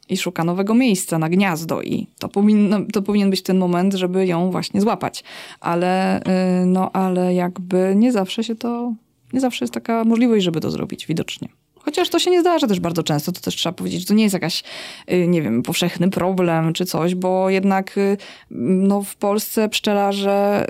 i 0.10 0.18
szuka 0.18 0.44
nowego 0.44 0.74
miejsca 0.74 1.20
na 1.20 1.30
gniazdo. 1.30 1.82
I 1.82 2.08
to, 2.20 2.30
powinno, 2.30 2.80
to 2.94 3.02
powinien 3.02 3.30
być 3.30 3.42
ten 3.42 3.58
moment, 3.58 3.94
żeby 3.94 4.28
ją 4.28 4.52
właśnie 4.52 4.82
złapać. 4.82 5.24
Ale, 5.60 6.22
y, 6.22 6.66
no, 6.66 6.92
ale 6.92 7.34
jakby 7.34 7.94
nie 7.96 8.12
zawsze 8.12 8.44
się 8.44 8.56
to, 8.56 8.94
nie 9.34 9.40
zawsze 9.40 9.66
jest 9.66 9.74
taka 9.74 10.04
możliwość, 10.04 10.46
żeby 10.46 10.62
to 10.62 10.72
zrobić 10.72 11.08
widocznie. 11.08 11.50
Chociaż 11.86 12.10
to 12.10 12.20
się 12.20 12.32
nie 12.32 12.42
zdarza 12.42 12.68
też 12.68 12.80
bardzo 12.80 13.04
często, 13.04 13.32
to 13.32 13.42
też 13.42 13.56
trzeba 13.56 13.74
powiedzieć, 13.74 14.00
że 14.02 14.06
to 14.06 14.14
nie 14.14 14.24
jest 14.24 14.34
jakaś, 14.34 14.64
y, 15.12 15.28
nie 15.28 15.42
wiem, 15.42 15.64
powszechny 15.64 16.10
problem 16.10 16.74
czy 16.74 16.86
coś, 16.86 17.16
bo 17.16 17.50
jednak 17.50 17.98
y, 17.98 18.18
no, 18.52 19.02
w 19.02 19.16
Polsce 19.16 19.70
pszczelarze, 19.70 20.68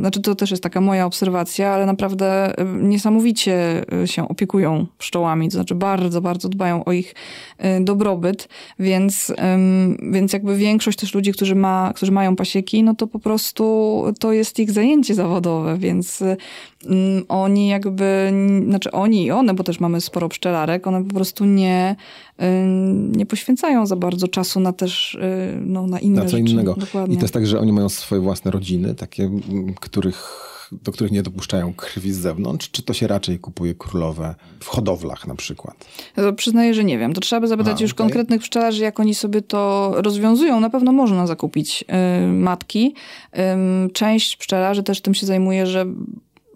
znaczy 0.00 0.20
to 0.22 0.34
też 0.34 0.50
jest 0.50 0.62
taka 0.62 0.80
moja 0.80 1.06
obserwacja, 1.06 1.70
ale 1.70 1.86
naprawdę 1.86 2.54
niesamowicie 2.80 3.84
y, 4.02 4.06
się 4.08 4.28
opiekują 4.28 4.86
pszczołami, 4.98 5.48
to 5.48 5.54
znaczy 5.54 5.74
bardzo, 5.74 6.20
bardzo 6.20 6.48
dbają 6.48 6.84
o 6.84 6.92
ich 6.92 7.14
dobrobyt, 7.80 8.48
więc, 8.78 9.32
więc 10.12 10.32
jakby 10.32 10.56
większość 10.56 10.98
też 10.98 11.14
ludzi, 11.14 11.32
którzy, 11.32 11.54
ma, 11.54 11.92
którzy 11.96 12.12
mają 12.12 12.36
pasieki, 12.36 12.82
no 12.82 12.94
to 12.94 13.06
po 13.06 13.18
prostu 13.18 14.04
to 14.20 14.32
jest 14.32 14.58
ich 14.58 14.70
zajęcie 14.70 15.14
zawodowe, 15.14 15.78
więc 15.78 16.22
oni 17.28 17.68
jakby, 17.68 18.32
znaczy 18.68 18.90
oni 18.90 19.24
i 19.24 19.30
one, 19.30 19.54
bo 19.54 19.64
też 19.64 19.80
mamy 19.80 20.00
sporo 20.00 20.28
pszczelarek, 20.28 20.86
one 20.86 21.04
po 21.04 21.14
prostu 21.14 21.44
nie, 21.44 21.96
nie 23.16 23.26
poświęcają 23.26 23.86
za 23.86 23.96
bardzo 23.96 24.28
czasu 24.28 24.60
na 24.60 24.72
też, 24.72 25.14
y, 25.14 25.58
no, 25.60 25.86
na 25.86 26.00
inne 26.00 26.22
Na 26.22 26.28
co 26.28 26.36
rzeczy. 26.36 26.50
innego. 26.50 26.74
Dokładnie. 26.74 27.14
I 27.14 27.18
to 27.18 27.24
jest 27.24 27.34
tak, 27.34 27.46
że 27.46 27.60
oni 27.60 27.72
mają 27.72 27.88
swoje 27.88 28.20
własne 28.20 28.50
rodziny, 28.50 28.94
takie, 28.94 29.30
których, 29.80 30.40
do 30.72 30.92
których 30.92 31.12
nie 31.12 31.22
dopuszczają 31.22 31.74
krwi 31.74 32.12
z 32.12 32.18
zewnątrz, 32.18 32.70
czy 32.70 32.82
to 32.82 32.94
się 32.94 33.06
raczej 33.06 33.38
kupuje 33.38 33.74
królowe 33.74 34.34
w 34.60 34.66
hodowlach 34.68 35.26
na 35.26 35.34
przykład? 35.34 35.86
To 36.16 36.32
przyznaję, 36.32 36.74
że 36.74 36.84
nie 36.84 36.98
wiem. 36.98 37.12
To 37.12 37.20
trzeba 37.20 37.40
by 37.40 37.48
zapytać 37.48 37.80
A, 37.80 37.82
już 37.82 37.92
okej. 37.92 38.04
konkretnych 38.04 38.40
pszczelarzy, 38.40 38.82
jak 38.82 39.00
oni 39.00 39.14
sobie 39.14 39.42
to 39.42 39.92
rozwiązują. 39.96 40.60
Na 40.60 40.70
pewno 40.70 40.92
można 40.92 41.26
zakupić 41.26 41.84
y, 42.22 42.26
matki. 42.26 42.94
Część 43.92 44.36
pszczelarzy 44.36 44.82
też 44.82 45.00
tym 45.00 45.14
się 45.14 45.26
zajmuje, 45.26 45.66
że 45.66 45.86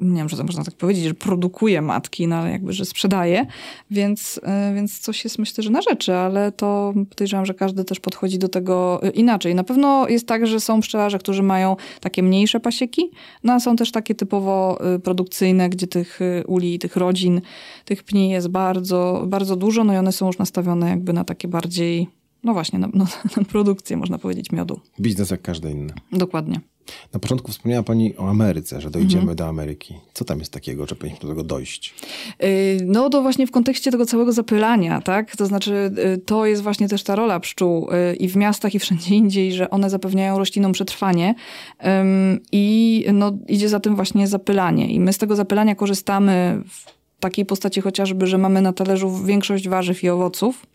nie 0.00 0.16
wiem, 0.16 0.28
czy 0.28 0.36
to 0.36 0.44
można 0.44 0.64
tak 0.64 0.74
powiedzieć, 0.74 1.04
że 1.04 1.14
produkuje 1.14 1.82
matki, 1.82 2.26
no 2.26 2.36
ale 2.36 2.50
jakby, 2.50 2.72
że 2.72 2.84
sprzedaje, 2.84 3.46
więc, 3.90 4.40
y, 4.70 4.74
więc 4.74 4.98
coś 4.98 5.24
jest 5.24 5.38
myślę, 5.38 5.64
że 5.64 5.70
na 5.70 5.82
rzeczy, 5.82 6.14
ale 6.14 6.52
to 6.52 6.94
podejrzewam, 7.10 7.46
że 7.46 7.54
każdy 7.54 7.84
też 7.84 8.00
podchodzi 8.00 8.38
do 8.38 8.48
tego 8.48 9.00
y, 9.06 9.10
inaczej. 9.10 9.54
Na 9.54 9.64
pewno 9.64 10.08
jest 10.08 10.26
tak, 10.26 10.46
że 10.46 10.60
są 10.60 10.80
pszczelarze, 10.80 11.18
którzy 11.18 11.42
mają 11.42 11.76
takie 12.00 12.22
mniejsze 12.22 12.60
pasieki, 12.60 13.10
no 13.44 13.52
a 13.52 13.60
są 13.60 13.76
też 13.76 13.92
takie 13.92 14.14
typowo 14.14 14.78
y, 14.94 14.98
produkcyjne, 14.98 15.68
gdzie 15.68 15.86
tych 15.86 16.20
uli, 16.46 16.78
tych 16.78 16.96
rodzin, 16.96 17.40
tych 17.84 18.02
pni 18.02 18.30
jest 18.30 18.48
bardzo, 18.48 19.24
bardzo 19.26 19.56
dużo, 19.56 19.84
no 19.84 19.94
i 19.94 19.96
one 19.96 20.12
są 20.12 20.26
już 20.26 20.38
nastawione 20.38 20.90
jakby 20.90 21.12
na 21.12 21.24
takie 21.24 21.48
bardziej, 21.48 22.08
no 22.44 22.52
właśnie, 22.52 22.78
na, 22.78 22.88
na 23.36 23.44
produkcję, 23.48 23.96
można 23.96 24.18
powiedzieć, 24.18 24.52
miodu. 24.52 24.80
Biznes 25.00 25.30
jak 25.30 25.42
każdy 25.42 25.70
inny. 25.70 25.92
Dokładnie. 26.12 26.60
Na 27.12 27.20
początku 27.20 27.52
wspomniała 27.52 27.82
Pani 27.82 28.16
o 28.16 28.28
Ameryce, 28.30 28.80
że 28.80 28.90
dojdziemy 28.90 29.20
Mhm. 29.20 29.36
do 29.36 29.46
Ameryki. 29.48 29.94
Co 30.14 30.24
tam 30.24 30.38
jest 30.38 30.52
takiego, 30.52 30.86
że 30.86 30.94
powinniśmy 30.96 31.22
do 31.28 31.34
tego 31.34 31.44
dojść? 31.44 31.94
Yy, 32.40 32.48
No 32.84 33.10
to 33.10 33.22
właśnie 33.22 33.46
w 33.46 33.50
kontekście 33.50 33.90
tego 33.90 34.06
całego 34.06 34.32
zapylania, 34.32 35.00
tak? 35.00 35.36
To 35.36 35.46
znaczy 35.46 35.90
yy, 35.96 36.18
to 36.18 36.46
jest 36.46 36.62
właśnie 36.62 36.88
też 36.88 37.02
ta 37.02 37.14
rola 37.14 37.40
pszczół 37.40 37.88
yy, 37.90 38.16
i 38.16 38.28
w 38.28 38.36
miastach 38.36 38.74
i 38.74 38.78
wszędzie 38.78 39.14
indziej, 39.24 39.52
że 39.52 39.70
one 39.70 39.90
zapewniają 39.90 40.38
roślinom 40.38 40.72
przetrwanie 40.72 41.34
i 42.52 43.04
no, 43.12 43.32
idzie 43.48 43.68
za 43.68 43.80
tym 43.80 43.96
właśnie 43.96 44.26
zapylanie. 44.26 44.86
I 44.92 45.00
my 45.00 45.12
z 45.12 45.18
tego 45.18 45.36
zapylania 45.36 45.74
korzystamy 45.74 46.62
w 46.68 46.98
takiej 47.20 47.46
postaci 47.46 47.80
chociażby, 47.80 48.26
że 48.26 48.38
mamy 48.38 48.62
na 48.62 48.72
talerzu 48.72 49.16
większość 49.24 49.68
warzyw 49.68 50.04
i 50.04 50.08
owoców, 50.08 50.66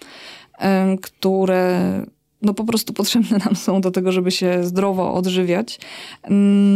które 1.01 2.05
no 2.43 2.53
po 2.53 2.63
prostu 2.63 2.93
potrzebne 2.93 3.37
nam 3.45 3.55
są 3.55 3.81
do 3.81 3.91
tego, 3.91 4.11
żeby 4.11 4.31
się 4.31 4.63
zdrowo 4.63 5.13
odżywiać. 5.13 5.79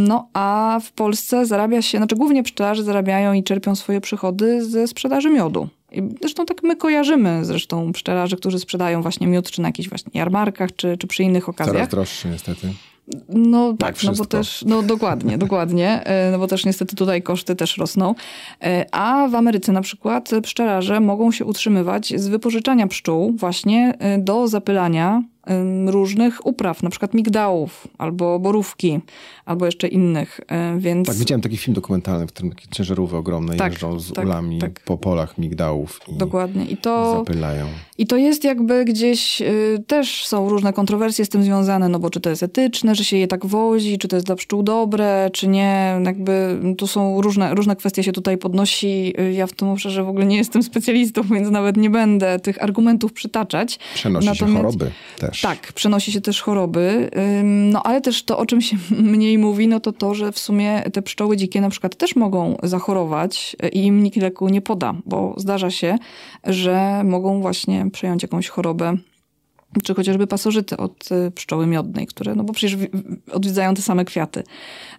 No 0.06 0.28
a 0.32 0.80
w 0.82 0.92
Polsce 0.92 1.46
zarabia 1.46 1.82
się, 1.82 1.98
znaczy 1.98 2.16
głównie 2.16 2.42
pszczelarze 2.42 2.82
zarabiają 2.82 3.32
i 3.32 3.42
czerpią 3.42 3.74
swoje 3.74 4.00
przychody 4.00 4.64
ze 4.64 4.86
sprzedaży 4.86 5.30
miodu. 5.30 5.68
I 5.92 6.02
zresztą 6.20 6.46
tak 6.46 6.62
my 6.62 6.76
kojarzymy 6.76 7.44
zresztą 7.44 7.92
pszczelarzy, 7.92 8.36
którzy 8.36 8.58
sprzedają 8.58 9.02
właśnie 9.02 9.26
miód, 9.26 9.50
czy 9.50 9.62
na 9.62 9.68
jakichś 9.68 9.88
właśnie 9.88 10.10
jarmarkach, 10.14 10.76
czy, 10.76 10.96
czy 10.96 11.06
przy 11.06 11.22
innych 11.22 11.48
okazjach. 11.48 11.76
Coraz 11.76 11.88
droższy 11.88 12.28
niestety. 12.28 12.68
No 13.28 13.74
tak, 13.78 13.94
no 13.94 13.96
wszystko. 13.96 14.24
bo 14.24 14.24
też, 14.24 14.64
no 14.66 14.82
dokładnie, 14.82 15.38
dokładnie, 15.46 16.04
e, 16.04 16.30
no 16.30 16.38
bo 16.38 16.46
też 16.46 16.64
niestety 16.64 16.96
tutaj 16.96 17.22
koszty 17.22 17.56
też 17.56 17.76
rosną. 17.76 18.14
E, 18.62 18.86
A 18.92 19.28
w 19.28 19.34
Ameryce 19.34 19.72
na 19.72 19.80
przykład 19.80 20.30
pszczelarze 20.42 21.00
mogą 21.00 21.32
się 21.32 21.44
utrzymywać 21.44 22.12
z 22.16 22.28
wypożyczania 22.28 22.86
pszczół 22.86 23.32
właśnie 23.36 23.94
e, 23.98 24.18
do 24.18 24.48
zapylania 24.48 25.22
różnych 25.86 26.46
upraw, 26.46 26.82
na 26.82 26.90
przykład 26.90 27.14
migdałów, 27.14 27.88
albo 27.98 28.38
borówki, 28.38 29.00
albo 29.44 29.66
jeszcze 29.66 29.88
innych, 29.88 30.40
e, 30.48 30.78
więc... 30.78 31.06
Tak, 31.06 31.16
widziałem 31.16 31.40
taki 31.40 31.56
film 31.56 31.74
dokumentalny, 31.74 32.26
w 32.26 32.32
którym 32.32 32.50
takie 32.50 32.68
ciężarówki 32.68 33.16
ogromne 33.16 33.56
Tak, 33.56 33.72
jeżdżą 33.72 34.00
z 34.00 34.12
tak, 34.12 34.24
ulami 34.24 34.58
tak. 34.58 34.80
po 34.84 34.98
polach 34.98 35.38
migdałów 35.38 36.00
i 36.08 36.14
Dokładnie. 36.14 36.64
I 36.64 36.76
to, 36.76 37.16
zapylają. 37.18 37.66
I 38.00 38.06
to 38.06 38.16
jest 38.16 38.44
jakby 38.44 38.84
gdzieś, 38.84 39.42
y, 39.42 39.84
też 39.86 40.26
są 40.26 40.48
różne 40.48 40.72
kontrowersje 40.72 41.24
z 41.24 41.28
tym 41.28 41.42
związane, 41.42 41.88
no 41.88 41.98
bo 41.98 42.10
czy 42.10 42.20
to 42.20 42.30
jest 42.30 42.42
etyczne, 42.42 42.94
że 42.94 43.04
się 43.04 43.16
je 43.16 43.28
tak 43.28 43.46
wozi, 43.46 43.98
czy 43.98 44.08
to 44.08 44.16
jest 44.16 44.26
dla 44.26 44.36
pszczół 44.36 44.62
dobre, 44.62 45.30
czy 45.32 45.48
nie. 45.48 46.00
Jakby 46.04 46.58
tu 46.78 46.86
są 46.86 47.20
różne, 47.22 47.54
różne 47.54 47.76
kwestie 47.76 48.02
się 48.02 48.12
tutaj 48.12 48.38
podnosi. 48.38 49.14
Y, 49.20 49.32
Ja 49.32 49.46
w 49.46 49.52
tym 49.52 49.68
obszarze 49.68 50.04
w 50.04 50.08
ogóle 50.08 50.26
nie 50.26 50.36
jestem 50.36 50.62
specjalistą, 50.62 51.22
więc 51.34 51.50
nawet 51.50 51.76
nie 51.76 51.90
będę 51.90 52.38
tych 52.40 52.62
argumentów 52.62 53.12
przytaczać. 53.12 53.78
Przenosi 53.94 54.26
się 54.26 54.32
Natomiast- 54.32 54.56
choroby 54.56 54.90
też. 55.18 55.40
Tak, 55.40 55.72
przenosi 55.72 56.12
się 56.12 56.20
też 56.20 56.40
choroby. 56.42 57.10
Ym, 57.40 57.70
No 57.70 57.82
ale 57.82 58.00
też 58.00 58.22
to, 58.22 58.38
o 58.38 58.46
czym 58.46 58.60
się 58.60 58.76
mniej 59.14 59.38
mówi, 59.38 59.68
no 59.68 59.80
to 59.80 59.92
to, 59.92 60.14
że 60.14 60.32
w 60.32 60.38
sumie 60.38 60.82
te 60.92 61.02
pszczoły 61.02 61.36
dzikie 61.36 61.60
na 61.60 61.70
przykład 61.70 61.96
też 61.96 62.16
mogą 62.16 62.56
zachorować 62.62 63.56
i 63.72 63.84
im 63.86 64.02
nikt 64.02 64.16
leku 64.16 64.48
nie 64.48 64.60
poda, 64.60 64.94
bo 65.06 65.34
zdarza 65.36 65.70
się, 65.70 65.98
że 66.44 67.02
mogą 67.04 67.40
właśnie 67.40 67.87
przejąć 67.90 68.22
jakąś 68.22 68.48
chorobę 68.48 68.96
czy 69.82 69.94
chociażby 69.94 70.26
pasożyty 70.26 70.76
od 70.76 71.12
y, 71.12 71.30
pszczoły 71.30 71.66
miodnej, 71.66 72.06
które, 72.06 72.34
no 72.34 72.44
bo 72.44 72.52
przecież 72.52 72.76
wi- 72.76 72.88
odwiedzają 73.32 73.74
te 73.74 73.82
same 73.82 74.04
kwiaty. 74.04 74.42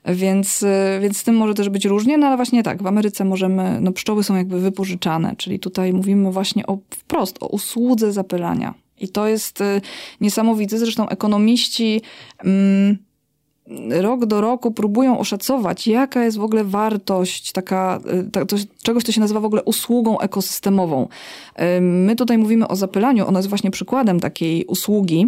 Więc, 0.05 0.63
y, 0.63 0.99
więc 1.01 1.17
z 1.17 1.23
tym 1.23 1.35
może 1.35 1.53
też 1.53 1.69
być 1.69 1.85
różnie, 1.85 2.17
no 2.17 2.27
ale 2.27 2.35
właśnie 2.35 2.63
tak, 2.63 2.83
w 2.83 2.87
Ameryce 2.87 3.25
możemy, 3.25 3.81
no 3.81 3.91
pszczoły 3.91 4.23
są 4.23 4.35
jakby 4.35 4.59
wypożyczane, 4.59 5.35
czyli 5.37 5.59
tutaj 5.59 5.93
mówimy 5.93 6.31
właśnie 6.31 6.67
o, 6.67 6.77
wprost 6.89 7.43
o 7.43 7.47
usłudze 7.47 8.11
zapylania. 8.11 8.73
I 8.97 9.09
to 9.09 9.27
jest 9.27 9.61
y, 9.61 9.81
niesamowite, 10.21 10.77
zresztą 10.77 11.09
ekonomiści 11.09 12.01
mm, 12.37 12.97
rok 13.89 14.25
do 14.25 14.41
roku 14.41 14.71
próbują 14.71 15.19
oszacować, 15.19 15.87
jaka 15.87 16.23
jest 16.23 16.37
w 16.37 16.43
ogóle 16.43 16.63
wartość 16.63 17.51
taka, 17.51 17.99
y, 18.27 18.31
ta, 18.31 18.45
to, 18.45 18.55
czegoś, 18.83 19.03
co 19.03 19.11
się 19.11 19.21
nazywa 19.21 19.39
w 19.39 19.45
ogóle 19.45 19.63
usługą 19.63 20.19
ekosystemową. 20.19 21.07
My 21.81 22.15
tutaj 22.15 22.37
mówimy 22.37 22.67
o 22.67 22.75
zapylaniu, 22.75 23.27
ono 23.27 23.39
jest 23.39 23.49
właśnie 23.49 23.71
przykładem 23.71 24.19
takiej 24.19 24.65
usługi. 24.65 25.27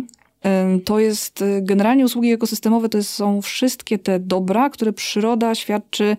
To 0.86 1.00
jest 1.00 1.42
y, 1.42 1.62
generalnie 1.62 2.06
usługi 2.06 2.32
ekosystemowe, 2.32 2.90
to 2.90 3.04
są 3.04 3.42
wszystkie 3.42 4.00
te 4.00 4.20
dobra, 4.20 4.70
które 4.70 4.94
przyroda 4.94 5.56
świadczy 5.56 6.18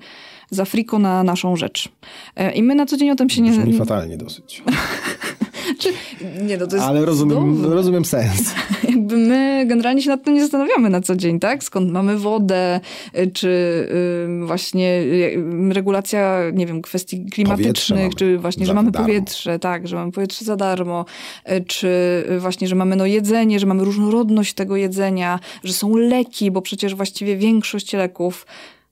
za 0.51 0.65
friko 0.65 0.99
na 0.99 1.23
naszą 1.23 1.57
rzecz. 1.57 1.89
Y, 2.41 2.53
I 2.53 2.63
my 2.63 2.75
na 2.75 2.87
co 2.87 2.97
dzień 2.97 3.11
o 3.11 3.17
tym 3.17 3.31
się 3.31 3.43
nie... 3.43 3.51
Brzmi 3.51 3.79
fatalnie 3.79 4.17
dosyć. 4.17 4.63
Czy, 5.81 5.89
nie 6.43 6.57
no, 6.57 6.67
to 6.67 6.77
jest 6.77 6.89
Ale 6.89 7.05
rozumiem, 7.05 7.73
rozumiem 7.73 8.05
sens. 8.05 8.55
jakby 8.89 9.17
my 9.17 9.65
generalnie 9.67 10.03
się 10.03 10.11
nad 10.11 10.25
tym 10.25 10.35
nie 10.35 10.41
zastanawiamy 10.41 10.91
na 10.91 11.01
co 11.01 11.17
dzień, 11.17 11.41
tak? 11.41 11.65
Skąd 11.65 11.91
mamy 11.91 12.19
wodę, 12.19 12.81
y, 13.19 13.31
czy 13.31 13.49
y, 14.43 14.47
właśnie 14.47 15.03
y, 15.03 15.73
regulacja, 15.73 16.41
nie 16.53 16.67
wiem, 16.67 16.83
kwestii 16.83 17.27
klimatycznych, 17.27 18.15
czy 18.15 18.39
właśnie, 18.39 18.67
że 18.67 18.75
mamy 18.75 18.91
darmo. 18.91 19.09
powietrze, 19.09 19.59
tak, 19.59 19.89
że 19.89 19.97
mamy 19.97 20.13
powietrze 20.13 20.45
za 20.45 20.57
darmo, 20.57 21.05
czy 21.67 21.89
właśnie, 22.39 22.69
że 22.69 22.75
mamy 22.75 22.97
no 22.97 23.07
jedzenie, 23.07 23.61
że 23.61 23.67
mamy 23.67 23.85
różnorodność 23.85 24.55
tego 24.55 24.77
jedzenia, 24.77 25.39
że 25.65 25.73
są 25.73 25.97
leki, 25.97 26.51
bo 26.51 26.63
przecież 26.63 26.95
właściwie 26.95 27.37
większość 27.37 27.93
leków, 27.93 28.47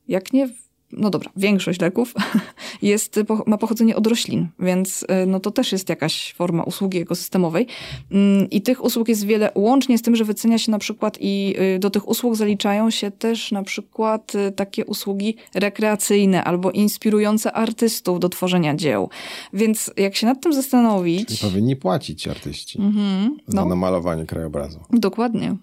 jak 0.09 0.33
nie 0.33 0.49
no 0.93 1.11
dobra, 1.11 1.31
większość 1.37 1.81
leków 1.81 2.15
jest, 2.83 3.21
ma 3.47 3.59
pochodzenie 3.59 3.97
od 3.97 4.07
roślin, 4.07 4.49
więc 4.59 5.03
y, 5.03 5.27
no 5.27 5.41
to 5.41 5.51
też 5.51 5.73
jest 5.73 5.89
jakaś 5.89 6.35
forma 6.35 6.63
usługi 6.63 6.99
ekosystemowej. 6.99 7.67
Mm, 8.13 8.51
I 8.51 8.63
tych 8.63 8.85
usług 8.85 9.09
jest 9.09 9.25
wiele, 9.27 9.51
łącznie 9.55 9.99
z 9.99 10.03
tym, 10.03 10.17
że 10.17 10.25
wycenia 10.25 10.59
się 10.59 10.71
na 10.71 10.79
przykład 10.79 11.19
i 11.21 11.55
y, 11.77 11.79
do 11.79 11.91
tych 11.91 12.09
usług 12.09 12.37
zaliczają 12.37 12.91
się 12.91 13.11
też 13.11 13.53
na 13.53 13.63
przykład 13.63 14.35
y, 14.35 14.53
takie 14.53 14.85
usługi 14.85 15.37
rekreacyjne 15.55 16.45
albo 16.45 16.71
inspirujące 16.71 17.53
artystów 17.53 18.21
do 18.21 18.29
tworzenia 18.29 18.75
dzieł. 18.75 19.09
Więc 19.53 19.91
jak 19.97 20.17
się 20.17 20.27
nad 20.27 20.41
tym 20.43 20.53
zastanowić... 20.53 21.41
powinni 21.41 21.77
płacić 21.77 22.29
artyści 22.29 22.79
Mhm, 22.79 23.37
za 23.47 23.61
no, 23.61 23.69
namalowanie 23.69 24.27
krajobrazu. 24.27 24.81
dokładnie. 24.91 25.57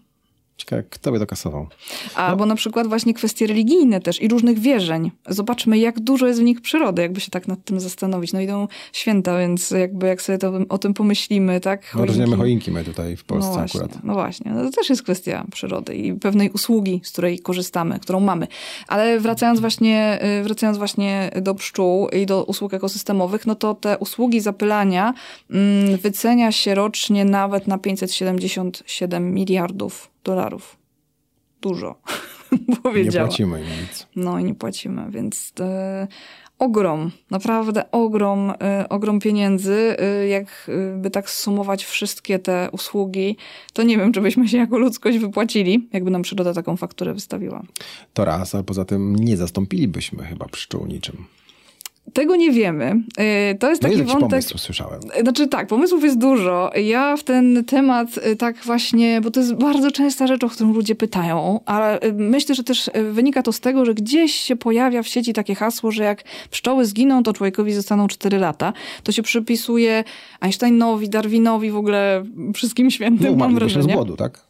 Ciekawe, 0.57 0.83
kto 0.89 1.11
by 1.11 1.19
to 1.19 1.27
kasował. 1.27 1.67
Albo 2.15 2.45
na 2.45 2.55
przykład 2.55 2.87
właśnie 2.87 3.13
kwestie 3.13 3.47
religijne 3.47 4.01
też 4.01 4.21
i 4.21 4.27
różnych 4.27 4.59
wierzeń. 4.59 5.11
Zobaczmy, 5.27 5.77
jak 5.77 5.99
dużo 5.99 6.27
jest 6.27 6.39
w 6.39 6.43
nich 6.43 6.61
przyrody, 6.61 7.01
jakby 7.01 7.19
się 7.19 7.31
tak 7.31 7.47
nad 7.47 7.63
tym 7.63 7.79
zastanowić. 7.79 8.33
No 8.33 8.41
idą 8.41 8.67
święta, 8.93 9.37
więc 9.37 9.71
jakby 9.71 10.07
jak 10.07 10.21
sobie 10.21 10.37
to, 10.37 10.53
o 10.69 10.77
tym 10.77 10.93
pomyślimy, 10.93 11.59
tak? 11.59 11.95
No, 11.95 12.05
Choinki. 12.05 12.35
choinki 12.35 12.71
my 12.71 12.83
tutaj 12.83 13.17
w 13.17 13.23
Polsce 13.23 13.49
no 13.49 13.55
właśnie, 13.57 13.81
akurat. 13.81 14.03
No 14.03 14.13
właśnie, 14.13 14.51
no 14.51 14.63
to 14.63 14.71
też 14.71 14.89
jest 14.89 15.03
kwestia 15.03 15.45
przyrody 15.51 15.95
i 15.95 16.13
pewnej 16.13 16.49
usługi, 16.49 17.01
z 17.03 17.11
której 17.11 17.39
korzystamy, 17.39 17.99
którą 17.99 18.19
mamy. 18.19 18.47
Ale 18.87 19.19
wracając 19.19 19.59
właśnie, 19.59 20.19
y, 20.39 20.43
wracając 20.43 20.77
właśnie 20.77 21.31
do 21.41 21.55
pszczół 21.55 22.09
i 22.09 22.25
do 22.25 22.43
usług 22.43 22.73
ekosystemowych, 22.73 23.45
no 23.45 23.55
to 23.55 23.75
te 23.75 23.97
usługi 23.97 24.41
zapylania 24.41 25.13
mm, 25.51 25.97
wycenia 25.97 26.51
się 26.51 26.75
rocznie 26.75 27.25
nawet 27.25 27.67
na 27.67 27.77
577 27.77 29.33
miliardów 29.33 30.16
dolarów. 30.27 30.77
Dużo, 31.61 31.95
Nie 32.67 32.75
powiedziała. 32.75 33.27
płacimy 33.27 33.59
im 33.59 33.65
nic. 33.81 34.07
No 34.15 34.39
i 34.39 34.43
nie 34.43 34.55
płacimy, 34.55 35.11
więc 35.11 35.53
e, 35.59 36.07
ogrom, 36.59 37.11
naprawdę 37.31 37.91
ogrom, 37.91 38.53
e, 38.61 38.89
ogrom 38.89 39.19
pieniędzy. 39.19 39.95
E, 39.99 40.27
jakby 40.27 41.09
tak 41.11 41.29
sumować 41.29 41.85
wszystkie 41.85 42.39
te 42.39 42.69
usługi, 42.71 43.37
to 43.73 43.83
nie 43.83 43.97
wiem, 43.97 44.11
czy 44.13 44.21
byśmy 44.21 44.47
się 44.47 44.57
jako 44.57 44.77
ludzkość 44.77 45.17
wypłacili, 45.17 45.89
jakby 45.93 46.11
nam 46.11 46.21
przyroda 46.21 46.53
taką 46.53 46.77
fakturę 46.77 47.13
wystawiła. 47.13 47.63
To 48.13 48.25
raz, 48.25 48.55
a 48.55 48.63
poza 48.63 48.85
tym 48.85 49.15
nie 49.15 49.37
zastąpilibyśmy 49.37 50.23
chyba 50.23 50.45
pszczół 50.45 50.85
niczym. 50.87 51.25
Tego 52.17 52.35
nie 52.35 52.51
wiemy. 52.51 53.01
E, 53.17 53.55
To 53.55 53.69
jest 53.69 53.81
No 53.81 53.89
taki 53.89 53.99
jest 53.99 54.11
wątek. 54.11 54.29
pomysł, 54.29 54.57
słyszałem. 54.57 54.99
Znaczy 55.21 55.47
tak, 55.47 55.67
pomysłów 55.67 56.03
jest 56.03 56.17
dużo. 56.17 56.71
Ja 56.83 57.17
w 57.17 57.23
ten 57.23 57.63
temat 57.65 58.17
y, 58.17 58.35
tak 58.35 58.57
właśnie, 58.57 59.21
bo 59.21 59.31
to 59.31 59.39
jest 59.39 59.53
bardzo 59.53 59.91
częsta 59.91 60.27
rzecz, 60.27 60.43
o 60.43 60.49
którą 60.49 60.73
ludzie 60.73 60.95
pytają, 60.95 61.59
ale 61.65 61.99
y, 62.03 62.13
myślę, 62.13 62.55
że 62.55 62.63
też 62.63 62.87
y, 62.87 62.91
wynika 63.11 63.43
to 63.43 63.51
z 63.51 63.59
tego, 63.59 63.85
że 63.85 63.93
gdzieś 63.93 64.31
się 64.33 64.55
pojawia 64.55 65.03
w 65.03 65.07
sieci 65.07 65.33
takie 65.33 65.55
hasło, 65.55 65.91
że 65.91 66.03
jak 66.03 66.23
pszczoły 66.51 66.85
zginą, 66.85 67.23
to 67.23 67.33
człowiekowi 67.33 67.73
zostaną 67.73 68.07
4 68.07 68.37
lata. 68.37 68.73
To 69.03 69.11
się 69.11 69.21
przypisuje 69.23 70.03
Einsteinowi, 70.39 71.09
Darwinowi, 71.09 71.71
w 71.71 71.77
ogóle 71.77 72.23
wszystkim 72.53 72.91
świętym, 72.91 73.25
No 73.25 73.31
mam 73.31 73.35
umarlibyśmy 73.35 73.69
z 73.69 73.73
wrażenie. 73.73 73.93
głodu, 73.93 74.17
tak? 74.17 74.46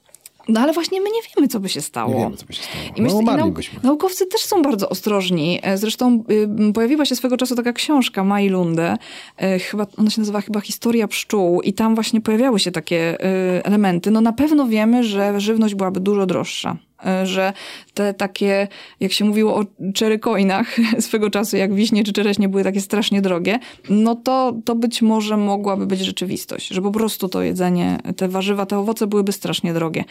No 0.49 0.59
ale 0.59 0.73
właśnie 0.73 1.01
my 1.01 1.09
nie 1.09 1.19
wiemy, 1.35 1.47
co 1.47 1.59
by 1.59 1.69
się 1.69 1.81
stało. 1.81 2.13
Nie 2.13 2.19
wiemy, 2.19 2.37
co 2.37 2.45
by 2.45 2.53
się 2.53 2.63
stało. 2.63 2.83
I 2.95 3.01
myślę, 3.01 3.17
no 3.21 3.31
nauk- 3.37 3.83
naukowcy 3.83 4.25
też 4.25 4.41
są 4.41 4.61
bardzo 4.61 4.89
ostrożni. 4.89 5.59
E, 5.63 5.77
Zresztą 5.77 6.23
y, 6.69 6.73
pojawiła 6.73 7.05
się 7.05 7.15
swego 7.15 7.37
czasu 7.37 7.55
taka 7.55 7.73
książka 7.73 8.23
Mai 8.23 8.49
Lunde, 8.49 8.97
e, 9.37 9.59
chyba, 9.59 9.87
ona 9.97 10.09
się 10.09 10.21
nazywa 10.21 10.41
chyba 10.41 10.61
Historia 10.61 11.07
pszczół 11.07 11.61
i 11.61 11.73
tam 11.73 11.95
właśnie 11.95 12.21
pojawiały 12.21 12.59
się 12.59 12.71
takie 12.71 13.17
y, 13.57 13.63
elementy. 13.63 14.11
No 14.11 14.21
na 14.21 14.33
pewno 14.33 14.67
wiemy, 14.67 15.03
że 15.03 15.39
żywność 15.39 15.75
byłaby 15.75 15.99
dużo 15.99 16.25
droższa. 16.25 16.77
E, 17.05 17.25
Że 17.25 17.53
te 17.93 18.13
takie, 18.13 18.67
jak 18.99 19.11
się 19.11 19.25
mówiło 19.25 19.55
o 19.55 19.65
cherry 19.99 20.19
coinach 20.19 20.75
swego 20.99 21.29
czasu, 21.29 21.57
jak 21.57 21.73
wiśnie 21.73 22.03
czy 22.03 22.13
czereśnie 22.13 22.49
były 22.49 22.63
takie 22.63 22.81
strasznie 22.81 23.21
drogie, 23.21 23.59
no 23.89 24.15
to, 24.15 24.53
to 24.65 24.75
być 24.75 25.01
może 25.01 25.37
mogłaby 25.37 25.87
być 25.87 25.99
rzeczywistość, 25.99 26.67
że 26.67 26.81
po 26.81 26.91
prostu 26.91 27.29
to 27.29 27.41
jedzenie, 27.41 27.97
te 28.17 28.27
warzywa, 28.27 28.65
te 28.65 28.77
owoce 28.79 29.07
byłyby 29.07 29.31
strasznie 29.31 29.73
drogie. 29.73 30.03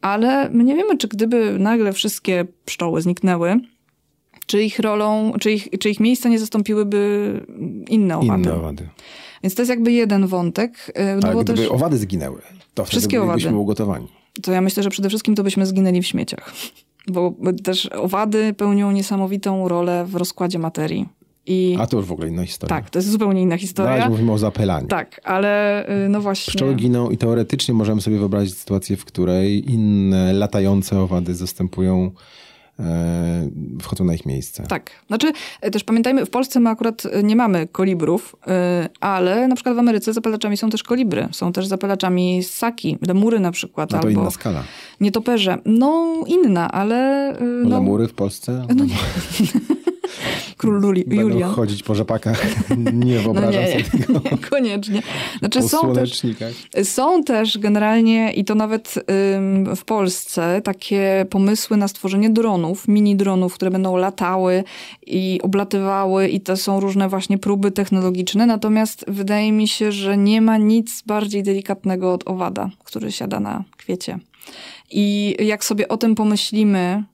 Ale 0.00 0.50
my 0.50 0.64
nie 0.64 0.76
wiemy, 0.76 0.98
czy 0.98 1.08
gdyby 1.08 1.58
nagle 1.58 1.92
wszystkie 1.92 2.44
pszczoły 2.64 3.02
zniknęły, 3.02 3.56
czy 4.46 4.62
ich 4.62 4.78
rolą, 4.78 5.32
czy 5.40 5.52
ich, 5.52 5.68
czy 5.80 5.90
ich 5.90 6.00
miejsca 6.00 6.28
nie 6.28 6.38
zastąpiłyby 6.38 7.40
inne 7.88 8.18
owady. 8.18 8.42
Inne 8.42 8.54
owady. 8.54 8.88
Więc 9.42 9.54
to 9.54 9.62
jest 9.62 9.70
jakby 9.70 9.92
jeden 9.92 10.26
wątek. 10.26 10.88
y, 10.88 10.92
No 11.22 11.28
Ale 11.28 11.44
gdyby 11.44 11.58
też, 11.62 11.70
owady 11.70 11.96
zginęły, 11.98 12.38
to 12.74 12.84
wtedy 12.84 12.88
Wszystkie 12.90 13.20
bylibyśmy 13.20 13.48
owady. 13.50 13.62
ugotowani. 13.62 14.08
To 14.42 14.52
ja 14.52 14.60
myślę, 14.60 14.82
że 14.82 14.90
przede 14.90 15.08
wszystkim 15.08 15.34
to 15.34 15.42
byśmy 15.42 15.66
zginęli 15.66 16.02
w 16.02 16.06
śmieciach. 16.06 16.52
Bo 17.08 17.34
też 17.64 17.86
owady 17.86 18.54
pełnią 18.54 18.92
niesamowitą 18.92 19.68
rolę 19.68 20.04
w 20.08 20.14
rozkładzie 20.14 20.58
materii. 20.58 21.08
I 21.46 21.76
A 21.80 21.86
to 21.86 21.96
już 21.96 22.06
w 22.06 22.12
ogóle 22.12 22.28
inna 22.28 22.46
historia. 22.46 22.76
tak, 22.76 22.90
to 22.90 22.98
jest 22.98 23.10
zupełnie 23.10 23.42
inna 23.42 23.56
historia. 23.56 24.08
mówimy 24.08 24.32
o 24.32 24.38
zapylaniu. 24.38 24.86
Tak, 24.88 25.20
ale 25.24 25.84
y, 26.04 26.08
no 26.08 26.20
właśnie. 26.20 26.50
Pszczoły 26.50 26.74
giną 26.74 27.10
i 27.10 27.16
teoretycznie 27.16 27.74
możemy 27.74 28.00
sobie 28.00 28.18
wyobrazić 28.18 28.54
sytuację, 28.58 28.96
w 28.96 29.04
której 29.04 29.70
inne 29.72 30.32
latające 30.32 31.00
owady 31.00 31.34
zastępują 31.34 32.10
wchodzą 33.82 34.04
na 34.04 34.14
ich 34.14 34.26
miejsce. 34.26 34.62
Tak. 34.68 34.90
Znaczy, 35.06 35.32
e, 35.60 35.70
też 35.70 35.84
pamiętajmy, 35.84 36.26
w 36.26 36.30
Polsce 36.30 36.60
my 36.60 36.70
akurat 36.70 37.06
e, 37.06 37.22
nie 37.22 37.36
mamy 37.36 37.66
kolibrów, 37.66 38.36
e, 38.46 38.88
ale 39.00 39.48
na 39.48 39.54
przykład 39.54 39.76
w 39.76 39.78
Ameryce 39.78 40.12
zapalaczami 40.12 40.56
są 40.56 40.70
też 40.70 40.82
kolibry. 40.82 41.28
Są 41.32 41.52
też 41.52 41.66
zapalaczami 41.66 42.42
ssaki, 42.42 42.98
lemury 43.06 43.40
na 43.40 43.52
przykład. 43.52 43.90
No 43.90 43.98
to 43.98 44.08
albo 44.08 44.20
inna 44.20 44.30
skala. 44.30 44.62
nietoperze. 45.00 45.58
No, 45.64 46.14
inna, 46.26 46.72
ale... 46.72 47.28
e, 47.38 47.44
No, 47.44 47.68
Lemury 47.68 48.08
w 48.08 48.14
Polsce 48.14 48.66
No 48.76 48.84
nie. 48.84 48.94
Król 50.56 50.80
Luli, 50.80 51.04
będą 51.04 51.22
Julian. 51.22 51.50
chodzić 51.52 51.82
po 51.82 51.94
rzepakach. 51.94 52.46
nie 52.94 53.14
No 53.16 53.22
wyobrażam 53.22 53.62
nie, 53.62 53.72
sobie 53.72 53.84
tego. 54.06 54.20
nie, 54.30 54.38
koniecznie. 54.38 55.02
Znaczy 55.38 55.60
Po 55.60 55.68
są 55.68 55.94
też, 55.94 56.22
są 56.82 57.24
też 57.24 57.58
generalnie, 57.58 58.32
i 58.32 58.44
to 58.44 58.54
nawet 58.54 58.94
ym, 59.36 59.76
w 59.76 59.84
Polsce, 59.84 60.60
takie 60.64 61.26
pomysły 61.30 61.76
na 61.76 61.88
stworzenie 61.88 62.30
dronów, 62.30 62.88
mini 62.88 63.16
dronów, 63.16 63.54
które 63.54 63.70
będą 63.70 63.96
latały 63.96 64.64
i 65.06 65.40
oblatywały 65.42 66.28
i 66.28 66.40
to 66.40 66.56
są 66.56 66.80
różne 66.80 67.08
właśnie 67.08 67.38
próby 67.38 67.70
technologiczne. 67.70 68.46
Natomiast 68.46 69.04
wydaje 69.08 69.52
mi 69.52 69.68
się, 69.68 69.92
że 69.92 70.16
nie 70.16 70.40
ma 70.40 70.56
nic 70.56 71.02
bardziej 71.06 71.42
delikatnego 71.42 72.12
od 72.12 72.28
owada, 72.28 72.70
który 72.84 73.12
siada 73.12 73.40
na 73.40 73.64
kwiecie. 73.76 74.18
I 74.90 75.36
jak 75.40 75.64
sobie 75.64 75.88
o 75.88 75.96
tym 75.96 76.14
pomyślimy, 76.14 77.04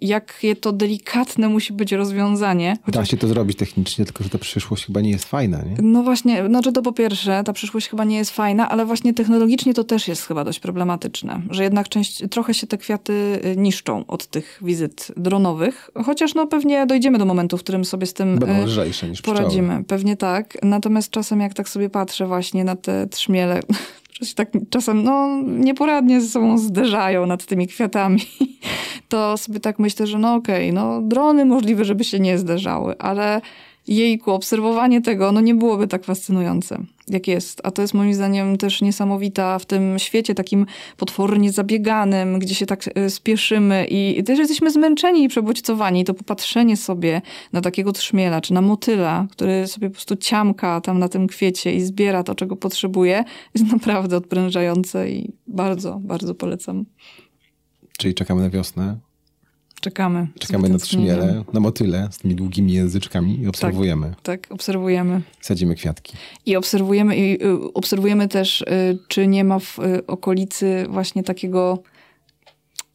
jakie 0.00 0.56
to 0.56 0.72
delikatne 0.72 1.48
musi 1.48 1.72
być 1.72 1.92
rozwiązanie. 1.92 2.76
Da 2.88 3.04
się 3.04 3.16
to 3.16 3.28
zrobić 3.28 3.58
technicznie, 3.58 4.04
tylko 4.04 4.24
że 4.24 4.30
ta 4.30 4.38
przyszłość 4.38 4.86
chyba 4.86 5.00
nie 5.00 5.10
jest 5.10 5.24
fajna, 5.24 5.58
nie? 5.62 5.76
No 5.82 6.02
właśnie, 6.02 6.42
no 6.48 6.62
że 6.62 6.72
to 6.72 6.82
po 6.82 6.92
pierwsze, 6.92 7.42
ta 7.44 7.52
przyszłość 7.52 7.88
chyba 7.88 8.04
nie 8.04 8.16
jest 8.16 8.30
fajna, 8.30 8.68
ale 8.68 8.86
właśnie 8.86 9.14
technologicznie 9.14 9.74
to 9.74 9.84
też 9.84 10.08
jest 10.08 10.26
chyba 10.26 10.44
dość 10.44 10.60
problematyczne, 10.60 11.42
że 11.50 11.62
jednak 11.64 11.88
część, 11.88 12.22
trochę 12.30 12.54
się 12.54 12.66
te 12.66 12.78
kwiaty 12.78 13.12
y, 13.44 13.56
niszczą 13.56 14.06
od 14.06 14.26
tych 14.26 14.60
wizyt 14.62 15.12
dronowych, 15.16 15.90
chociaż 16.04 16.34
no 16.34 16.46
pewnie 16.46 16.86
dojdziemy 16.86 17.18
do 17.18 17.24
momentu, 17.24 17.58
w 17.58 17.62
którym 17.62 17.84
sobie 17.84 18.06
z 18.06 18.14
tym 18.14 18.38
Będą 18.38 18.62
y, 18.62 18.64
lżejsze 18.64 19.08
niż 19.08 19.22
pszczoły. 19.22 19.36
poradzimy. 19.36 19.84
Pewnie 19.84 20.16
tak, 20.16 20.58
natomiast 20.62 21.10
czasem 21.10 21.40
jak 21.40 21.54
tak 21.54 21.68
sobie 21.68 21.90
patrzę 21.90 22.26
właśnie 22.26 22.64
na 22.64 22.76
te 22.76 23.06
trzmiele, 23.06 23.60
że 24.20 24.26
się 24.26 24.34
tak 24.34 24.48
czasem 24.70 25.02
no, 25.02 25.42
nieporadnie 25.42 26.20
ze 26.20 26.28
sobą 26.28 26.58
zderzają 26.58 27.26
nad 27.26 27.46
tymi 27.46 27.68
kwiatami, 27.68 28.20
to 29.08 29.36
sobie 29.36 29.60
tak 29.60 29.78
myślę, 29.78 30.06
że 30.06 30.18
no 30.18 30.34
okej, 30.34 30.72
no 30.72 31.02
drony 31.02 31.44
możliwe, 31.44 31.84
żeby 31.84 32.04
się 32.04 32.20
nie 32.20 32.38
zderzały, 32.38 32.98
ale 32.98 33.40
jejku, 33.88 34.32
obserwowanie 34.32 35.02
tego, 35.02 35.32
no 35.32 35.40
nie 35.40 35.54
byłoby 35.54 35.86
tak 35.86 36.04
fascynujące, 36.04 36.78
jak 37.08 37.28
jest. 37.28 37.60
A 37.64 37.70
to 37.70 37.82
jest 37.82 37.94
moim 37.94 38.14
zdaniem 38.14 38.58
też 38.58 38.82
niesamowita 38.82 39.58
w 39.58 39.66
tym 39.66 39.98
świecie 39.98 40.34
takim 40.34 40.66
potwornie 40.96 41.52
zabieganym, 41.52 42.38
gdzie 42.38 42.54
się 42.54 42.66
tak 42.66 42.84
e, 42.94 43.10
spieszymy 43.10 43.86
i, 43.90 44.24
też 44.24 44.38
jesteśmy 44.38 44.70
zmęczeni 44.70 45.24
i 45.24 45.28
przebodźcowani. 45.28 46.04
To 46.04 46.14
popatrzenie 46.14 46.76
sobie 46.76 47.22
na 47.52 47.60
takiego 47.60 47.92
trzmiela, 47.92 48.40
czy 48.40 48.54
na 48.54 48.60
motyla, 48.60 49.26
który 49.30 49.66
sobie 49.66 49.88
po 49.88 49.94
prostu 49.94 50.16
ciamka 50.16 50.80
tam 50.80 50.98
na 50.98 51.08
tym 51.08 51.26
kwiecie 51.26 51.74
i 51.74 51.80
zbiera 51.80 52.22
to, 52.22 52.34
czego 52.34 52.56
potrzebuje, 52.56 53.24
jest 53.54 53.72
naprawdę 53.72 54.16
odprężające 54.16 55.10
i 55.10 55.32
bardzo, 55.46 56.00
bardzo 56.02 56.34
polecam. 56.34 56.84
Czyli 57.98 58.14
czekamy 58.14 58.42
na 58.42 58.50
wiosnę, 58.50 58.96
Czekamy. 59.86 60.28
czekamy 60.38 60.68
na 60.68 60.78
trzmiele, 60.78 61.44
na 61.52 61.60
motyle 61.60 62.08
z 62.10 62.18
tymi 62.18 62.34
długimi 62.34 62.72
języczkami 62.72 63.40
i 63.40 63.48
obserwujemy. 63.48 64.14
Tak, 64.22 64.46
obserwujemy. 64.50 65.22
Sadzimy 65.40 65.74
kwiatki. 65.74 66.16
I 66.46 66.56
obserwujemy, 66.56 67.16
i 67.16 67.44
y, 67.44 67.72
obserwujemy 67.74 68.28
też, 68.28 68.62
y, 68.62 68.98
czy 69.08 69.26
nie 69.26 69.44
ma 69.44 69.58
w 69.58 69.78
y, 69.78 70.06
okolicy 70.06 70.86
właśnie 70.88 71.22
takiego 71.22 71.82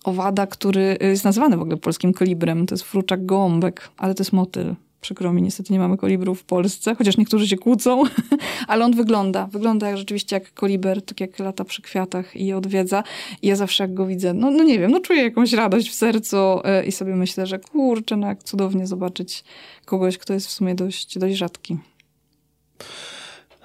owada, 0.03 0.47
który 0.47 0.97
jest 1.01 1.23
nazywany 1.23 1.57
w 1.57 1.61
ogóle 1.61 1.77
polskim 1.77 2.13
kolibrem. 2.13 2.65
To 2.65 2.75
jest 2.75 2.83
fruczak 2.83 3.25
gołąbek, 3.25 3.89
ale 3.97 4.15
to 4.15 4.21
jest 4.21 4.33
motyl. 4.33 4.75
Przykro 5.01 5.33
mi, 5.33 5.41
niestety 5.41 5.73
nie 5.73 5.79
mamy 5.79 5.97
kolibrów 5.97 6.41
w 6.41 6.43
Polsce, 6.43 6.95
chociaż 6.95 7.17
niektórzy 7.17 7.47
się 7.47 7.57
kłócą, 7.57 8.03
ale 8.67 8.85
on 8.85 8.95
wygląda. 8.95 9.47
Wygląda 9.47 9.87
jak 9.87 9.97
rzeczywiście 9.97 10.35
jak 10.35 10.53
koliber, 10.53 11.01
tak 11.01 11.19
jak 11.19 11.39
lata 11.39 11.63
przy 11.63 11.81
kwiatach 11.81 12.35
i 12.35 12.45
je 12.45 12.57
odwiedza. 12.57 13.03
I 13.41 13.47
ja 13.47 13.55
zawsze 13.55 13.83
jak 13.83 13.93
go 13.93 14.05
widzę, 14.05 14.33
no, 14.33 14.51
no 14.51 14.63
nie 14.63 14.79
wiem, 14.79 14.91
no 14.91 14.99
czuję 14.99 15.23
jakąś 15.23 15.53
radość 15.53 15.89
w 15.89 15.93
sercu 15.93 16.37
y, 16.37 16.85
i 16.85 16.91
sobie 16.91 17.15
myślę, 17.15 17.47
że 17.47 17.59
kurczę, 17.59 18.17
no 18.17 18.27
jak 18.27 18.43
cudownie 18.43 18.87
zobaczyć 18.87 19.43
kogoś, 19.85 20.17
kto 20.17 20.33
jest 20.33 20.47
w 20.47 20.51
sumie 20.51 20.75
dość, 20.75 21.17
dość 21.17 21.35
rzadki. 21.35 21.77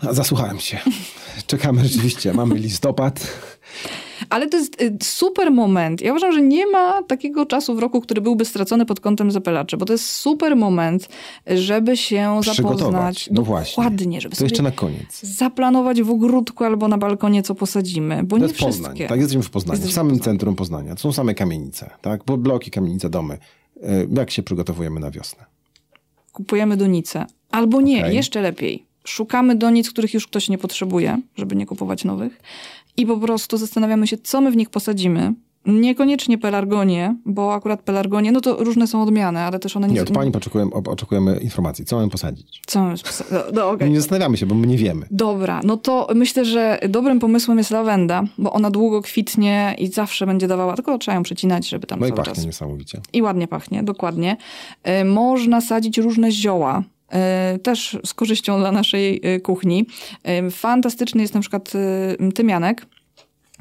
Zasłuchałem 0.02 0.58
się. 0.58 0.78
Czekamy 1.46 1.84
rzeczywiście. 1.84 2.32
Mamy 2.32 2.54
listopad. 2.54 3.26
Ale 4.30 4.48
to 4.48 4.56
jest 4.56 4.82
y, 4.82 4.96
super 5.02 5.50
moment. 5.52 6.00
Ja 6.00 6.10
uważam, 6.12 6.32
że 6.32 6.42
nie 6.42 6.66
ma 6.66 7.02
takiego 7.02 7.46
czasu 7.46 7.74
w 7.74 7.78
roku, 7.78 8.00
który 8.00 8.20
byłby 8.20 8.44
stracony 8.44 8.86
pod 8.86 9.00
kątem 9.00 9.30
zapylaczy, 9.30 9.76
bo 9.76 9.84
to 9.86 9.92
jest 9.92 10.06
super 10.10 10.56
moment, 10.56 11.08
żeby 11.46 11.96
się 11.96 12.40
zapoznać. 12.44 13.28
No 13.32 13.42
właśnie. 13.42 13.84
Dokładnie, 13.84 14.20
żeby 14.20 14.36
To 14.36 14.44
jeszcze 14.44 14.62
na 14.62 14.70
koniec. 14.70 15.20
zaplanować 15.22 16.02
w 16.02 16.10
ogródku 16.10 16.64
albo 16.64 16.88
na 16.88 16.98
balkonie, 16.98 17.42
co 17.42 17.54
posadzimy, 17.54 18.22
bo 18.24 18.36
To 18.36 18.38
nie 18.38 18.42
jest 18.48 18.58
Poznań. 18.58 18.82
wszystkie. 18.84 19.06
Tak, 19.08 19.18
jesteśmy 19.18 19.42
w 19.42 19.50
Poznaniu, 19.50 19.74
Jesteśmy 19.76 19.92
w 19.92 19.94
samym 19.94 20.20
centrum 20.20 20.54
Poznania. 20.56 20.94
To 20.94 21.00
są 21.00 21.12
same 21.12 21.34
kamienice, 21.34 21.90
tak? 22.02 22.24
Bo 22.24 22.36
bloki, 22.36 22.70
kamienice, 22.70 23.10
domy. 23.10 23.38
E, 23.82 24.06
Jak 24.16 24.30
się 24.30 24.42
przygotowujemy 24.42 25.00
na 25.00 25.10
wiosnę? 25.10 25.44
Kupujemy 26.32 26.76
donice. 26.76 27.26
Albo 27.50 27.80
nie, 27.80 27.98
Okej. 28.00 28.16
jeszcze 28.16 28.40
lepiej. 28.40 28.86
Szukamy 29.04 29.54
donic, 29.56 29.90
których 29.90 30.14
już 30.14 30.26
ktoś 30.26 30.48
nie 30.48 30.58
potrzebuje, 30.58 31.20
żeby 31.36 31.56
nie 31.56 31.66
kupować 31.66 32.04
nowych. 32.04 32.40
I 32.96 33.06
po 33.06 33.16
prostu 33.16 33.56
zastanawiamy 33.56 34.06
się, 34.06 34.18
co 34.18 34.40
my 34.40 34.50
w 34.50 34.56
nich 34.56 34.70
posadzimy. 34.70 35.34
Niekoniecznie 35.66 36.38
pelargonie, 36.38 37.16
bo 37.24 37.54
akurat 37.54 37.82
pelargonie, 37.82 38.32
no 38.32 38.40
to 38.40 38.64
różne 38.64 38.86
są 38.86 39.02
odmiany, 39.02 39.40
ale 39.40 39.58
też 39.58 39.76
one 39.76 39.88
nie 39.88 39.94
Nie, 39.94 40.02
od 40.02 40.10
pani 40.10 40.32
oczekujemy, 40.36 40.70
oczekujemy 40.72 41.38
informacji. 41.42 41.84
Co 41.84 41.96
mamy 41.96 42.08
posadzić? 42.08 42.62
Co 42.66 42.80
mamy 42.82 42.94
posa- 42.94 43.24
no, 43.32 43.38
no, 43.54 43.70
okej. 43.70 43.90
Nie 43.90 44.00
zastanawiamy 44.00 44.36
się, 44.36 44.46
bo 44.46 44.54
my 44.54 44.66
nie 44.66 44.76
wiemy. 44.76 45.06
Dobra, 45.10 45.60
no 45.64 45.76
to 45.76 46.08
myślę, 46.14 46.44
że 46.44 46.78
dobrym 46.88 47.18
pomysłem 47.18 47.58
jest 47.58 47.70
lawenda, 47.70 48.24
bo 48.38 48.52
ona 48.52 48.70
długo 48.70 49.02
kwitnie 49.02 49.74
i 49.78 49.86
zawsze 49.86 50.26
będzie 50.26 50.48
dawała, 50.48 50.74
tylko 50.74 50.98
trzeba 50.98 51.14
ją 51.14 51.22
przecinać, 51.22 51.68
żeby 51.68 51.86
tam 51.86 52.00
No 52.00 52.06
i 52.06 52.08
cały 52.08 52.16
pachnie 52.16 52.34
czas... 52.34 52.46
niesamowicie. 52.46 53.00
I 53.12 53.22
ładnie 53.22 53.48
pachnie, 53.48 53.82
dokładnie. 53.82 54.36
Y, 55.00 55.04
Można 55.04 55.60
sadzić 55.60 55.98
różne 55.98 56.30
zioła. 56.32 56.82
Y, 57.54 57.58
Też 57.58 57.98
z 58.04 58.14
korzyścią 58.14 58.58
dla 58.58 58.72
naszej 58.72 59.20
y, 59.34 59.40
kuchni. 59.40 59.86
Y, 60.46 60.50
Fantastyczny 60.50 61.22
jest 61.22 61.34
na 61.34 61.40
przykład 61.40 61.72
tymianek. 62.34 62.86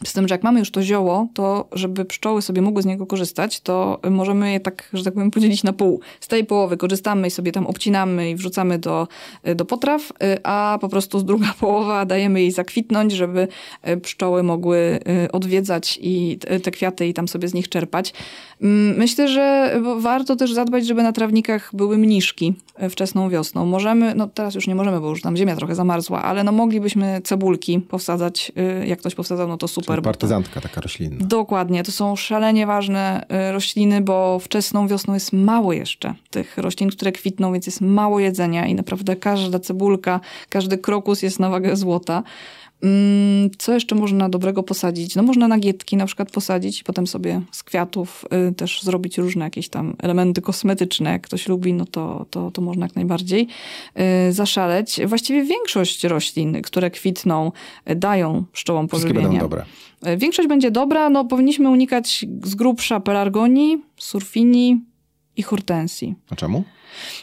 Z 0.03 0.13
tym, 0.13 0.27
że 0.27 0.33
jak 0.35 0.43
mamy 0.43 0.59
już 0.59 0.71
to 0.71 0.83
zioło, 0.83 1.27
to 1.33 1.67
żeby 1.71 2.05
pszczoły 2.05 2.41
sobie 2.41 2.61
mogły 2.61 2.81
z 2.81 2.85
niego 2.85 3.05
korzystać, 3.05 3.59
to 3.59 3.99
możemy 4.11 4.51
je 4.51 4.59
tak, 4.59 4.89
że 4.93 5.03
tak 5.03 5.13
powiem, 5.13 5.31
podzielić 5.31 5.63
na 5.63 5.73
pół. 5.73 5.99
Z 6.19 6.27
tej 6.27 6.45
połowy 6.45 6.77
korzystamy 6.77 7.27
i 7.27 7.31
sobie 7.31 7.51
tam 7.51 7.67
obcinamy 7.67 8.29
i 8.29 8.35
wrzucamy 8.35 8.79
do, 8.79 9.07
do 9.55 9.65
potraw, 9.65 10.11
y, 10.11 10.43
a 10.43 10.77
po 10.81 10.89
prostu 10.89 11.19
z 11.19 11.25
druga 11.25 11.53
połowa 11.59 12.05
dajemy 12.05 12.41
jej 12.41 12.51
zakwitnąć, 12.51 13.13
żeby 13.13 13.47
y, 13.87 13.97
pszczoły 13.97 14.43
mogły 14.43 14.99
y, 15.25 15.31
odwiedzać 15.31 15.99
i 16.01 16.39
te- 16.63 16.71
kwiaty 16.71 17.07
i 17.07 17.13
tam 17.13 17.27
sobie 17.27 17.47
z 17.47 17.53
nich 17.53 17.69
czerpać. 17.69 18.13
Mm, 18.61 18.97
Myślę, 18.97 19.27
że 19.27 19.75
warto 19.97 20.35
też 20.35 20.53
zadbać, 20.53 20.87
żeby 20.87 21.03
na 21.03 21.11
trawnikach 21.11 21.69
były 21.73 21.97
mniszki 21.97 22.53
wczesną 22.89 23.29
wiosną. 23.29 23.65
Możemy, 23.65 24.15
no 24.15 24.27
teraz 24.27 24.55
już 24.55 24.67
nie 24.67 24.75
możemy, 24.75 24.99
bo 24.99 25.09
już 25.09 25.21
tam 25.21 25.37
ziemia 25.37 25.55
trochę 25.55 25.75
zamarzła, 25.75 26.23
ale 26.23 26.43
no 26.43 26.51
moglibyśmy 26.51 27.21
cebulki 27.23 27.79
powsadzać. 27.79 28.51
Jak 28.85 28.99
ktoś 28.99 29.15
powsadzał, 29.15 29.47
no 29.47 29.57
to 29.57 29.67
super. 29.67 29.84
Czyli 29.85 29.95
bo 29.95 30.01
to- 30.01 30.09
partyzantka 30.09 30.61
taka 30.61 30.81
roślinna. 30.81 31.25
Dokładnie, 31.25 31.83
to 31.83 31.91
są 31.91 32.15
szalenie 32.15 32.67
ważne 32.67 33.25
y, 33.49 33.51
rośliny, 33.51 34.01
bo 34.01 34.39
wczesną 34.39 34.87
wiosną 34.87 35.13
jest 35.13 35.33
mało 35.33 35.73
jeszcze 35.73 36.13
tych 36.29 36.57
roślin, 36.57 36.89
które 36.89 37.11
kwitną, 37.11 37.53
więc 37.53 37.65
jest 37.65 37.81
mało 37.81 38.19
jedzenia 38.19 38.65
i 38.65 38.75
naprawdę 38.75 39.15
każda 39.15 39.59
cebulka, 39.59 40.19
każdy 40.49 40.77
krokus 40.77 41.21
jest 41.21 41.39
na 41.39 41.49
wagę 41.49 41.75
złota. 41.75 42.23
Mm, 42.85 43.49
Co 43.57 43.73
jeszcze 43.73 43.95
można 43.95 44.29
dobrego 44.29 44.63
posadzić? 44.63 45.15
No 45.15 45.23
można 45.23 45.47
nagietki 45.47 45.97
na 45.97 46.05
przykład 46.05 46.31
posadzić 46.31 46.81
i 46.81 46.83
potem 46.83 47.07
sobie 47.07 47.41
z 47.51 47.63
kwiatów 47.63 48.25
y, 48.49 48.53
też 48.55 48.83
zrobić 48.83 49.17
różne 49.17 49.45
jakieś 49.45 49.69
tam 49.69 49.95
elementy 49.99 50.41
kosmetyczne. 50.41 51.11
Jak 51.11 51.21
ktoś 51.21 51.47
lubi, 51.47 51.73
no 51.73 51.85
to, 51.85 52.25
to, 52.29 52.51
to 52.51 52.61
można 52.61 52.85
jak 52.85 52.95
najbardziej 52.95 53.47
y, 54.29 54.33
zaszaleć. 54.33 54.99
Właściwie 55.05 55.43
większość 55.43 56.03
roślin, 56.03 56.61
które 56.61 56.91
kwitną, 56.91 57.51
y, 57.91 57.95
dają 57.95 58.45
pszczołom 58.51 58.87
Wszystkie 58.87 59.07
pożywienie. 59.07 59.27
będą 59.29 59.45
dobre. 59.45 59.65
Większość 60.17 60.49
będzie 60.49 60.71
dobra, 60.71 61.09
no 61.09 61.25
powinniśmy 61.25 61.69
unikać 61.69 62.25
z 62.43 62.55
grubsza 62.55 62.99
pelargonii, 62.99 63.81
surfini 63.97 64.81
i 65.37 65.43
hortensji. 65.43 66.15
A 66.29 66.35
czemu? 66.35 66.63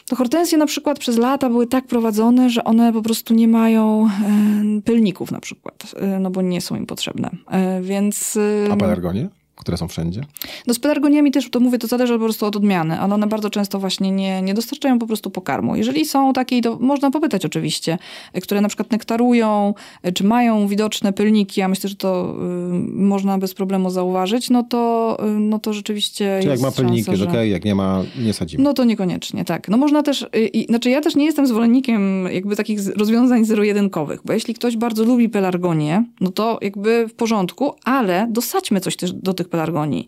To 0.07 0.15
hortensje 0.15 0.57
na 0.57 0.65
przykład 0.65 0.99
przez 0.99 1.17
lata 1.17 1.49
były 1.49 1.67
tak 1.67 1.87
prowadzone, 1.87 2.49
że 2.49 2.63
one 2.63 2.93
po 2.93 3.01
prostu 3.01 3.33
nie 3.33 3.47
mają 3.47 4.07
e, 4.07 4.81
pylników 4.81 5.31
na 5.31 5.39
przykład, 5.39 5.95
e, 5.95 6.19
no 6.19 6.31
bo 6.31 6.41
nie 6.41 6.61
są 6.61 6.75
im 6.75 6.85
potrzebne. 6.85 7.29
E, 7.51 7.81
więc... 7.81 8.39
A 8.71 8.75
pelargonie? 8.75 9.29
Które 9.55 9.77
są 9.77 9.87
wszędzie? 9.87 10.21
No 10.67 10.73
z 10.73 10.79
pelargoniami 10.79 11.31
też, 11.31 11.49
to 11.49 11.59
mówię, 11.59 11.77
to 11.77 11.87
zależy 11.87 12.13
po 12.13 12.19
prostu 12.19 12.45
od 12.45 12.55
odmiany, 12.55 12.99
ale 12.99 13.13
one 13.13 13.27
bardzo 13.27 13.49
często 13.49 13.79
właśnie 13.79 14.11
nie, 14.11 14.41
nie 14.41 14.53
dostarczają 14.53 14.99
po 14.99 15.07
prostu 15.07 15.29
pokarmu. 15.29 15.75
Jeżeli 15.75 16.05
są 16.05 16.33
takie, 16.33 16.61
to 16.61 16.77
można 16.79 17.11
popytać 17.11 17.45
oczywiście, 17.45 17.97
które 18.41 18.61
na 18.61 18.67
przykład 18.67 18.91
nektarują, 18.91 19.73
czy 20.13 20.23
mają 20.23 20.67
widoczne 20.67 21.13
pylniki, 21.13 21.59
ja 21.59 21.67
myślę, 21.67 21.89
że 21.89 21.95
to 21.95 22.35
y, 22.35 22.73
można 22.91 23.37
bez 23.37 23.53
problemu 23.53 23.89
zauważyć, 23.89 24.49
no 24.49 24.63
to, 24.63 25.17
y, 25.25 25.39
no 25.39 25.59
to 25.59 25.73
rzeczywiście 25.73 26.37
Czyli 26.39 26.51
jak 26.51 26.59
ma 26.59 26.71
pylniki, 26.71 27.03
szansa, 27.03 27.23
że... 27.23 27.29
ok, 27.29 27.33
jak 27.45 27.65
nie 27.65 27.75
ma, 27.75 28.03
nie 28.23 28.33
sadzimy. 28.33 28.63
No 28.63 28.73
to 28.73 28.83
niekoniecznie, 28.83 29.45
tak. 29.45 29.69
No 29.69 29.77
można 29.77 30.03
też, 30.03 30.21
y, 30.21 30.47
i, 30.47 30.65
znaczy 30.65 30.89
ja 30.89 31.01
też 31.01 31.15
nie 31.15 31.25
jestem 31.25 31.47
zwolennikiem 31.47 32.27
jakby 32.31 32.55
takich 32.55 32.87
rozwiązań 32.87 33.45
zero-jedynkowych, 33.45 34.19
bo 34.25 34.33
jeśli 34.33 34.53
ktoś 34.53 34.77
bardzo 34.77 35.03
lubi 35.03 35.29
pelargonię, 35.29 36.05
no 36.21 36.31
to 36.31 36.59
jakby 36.61 37.07
w 37.07 37.13
porządku, 37.13 37.73
ale 37.83 38.27
dosadźmy 38.31 38.79
coś 38.79 38.95
też 38.95 39.13
do 39.13 39.33
tych 39.33 39.42
pelargonii. 39.49 40.07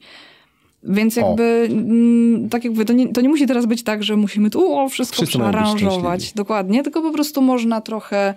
Więc 0.87 1.15
jakby, 1.15 1.67
mm, 1.71 2.49
tak 2.49 2.63
jakby, 2.63 2.85
to 2.85 2.93
nie, 2.93 3.13
to 3.13 3.21
nie 3.21 3.29
musi 3.29 3.47
teraz 3.47 3.65
być 3.65 3.83
tak, 3.83 4.03
że 4.03 4.15
musimy 4.15 4.49
tu 4.49 4.77
o, 4.77 4.89
wszystko 4.89 5.15
Wszyscy 5.15 5.37
przearanżować. 5.37 6.33
Dokładnie, 6.33 6.83
tylko 6.83 7.01
po 7.01 7.11
prostu 7.11 7.41
można 7.41 7.81
trochę, 7.81 8.33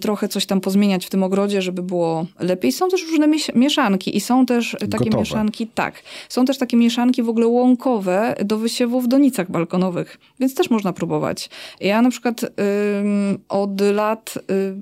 trochę 0.00 0.28
coś 0.28 0.46
tam 0.46 0.60
pozmieniać 0.60 1.06
w 1.06 1.10
tym 1.10 1.22
ogrodzie, 1.22 1.62
żeby 1.62 1.82
było 1.82 2.26
lepiej. 2.40 2.72
Są 2.72 2.88
też 2.88 3.02
różne 3.10 3.28
mies- 3.28 3.56
mieszanki 3.56 4.16
i 4.16 4.20
są 4.20 4.46
też 4.46 4.76
takie 4.80 4.88
Gotowe. 4.88 5.18
mieszanki, 5.18 5.66
tak. 5.66 6.02
Są 6.28 6.44
też 6.44 6.58
takie 6.58 6.76
mieszanki 6.76 7.22
w 7.22 7.28
ogóle 7.28 7.46
łąkowe 7.46 8.34
do 8.44 8.58
wysiewu 8.58 9.00
w 9.00 9.08
donicach 9.08 9.50
balkonowych, 9.50 10.18
więc 10.40 10.54
też 10.54 10.70
można 10.70 10.92
próbować. 10.92 11.50
Ja 11.80 12.02
na 12.02 12.10
przykład 12.10 12.42
ym, 12.42 13.38
od 13.48 13.80
lat 13.80 14.34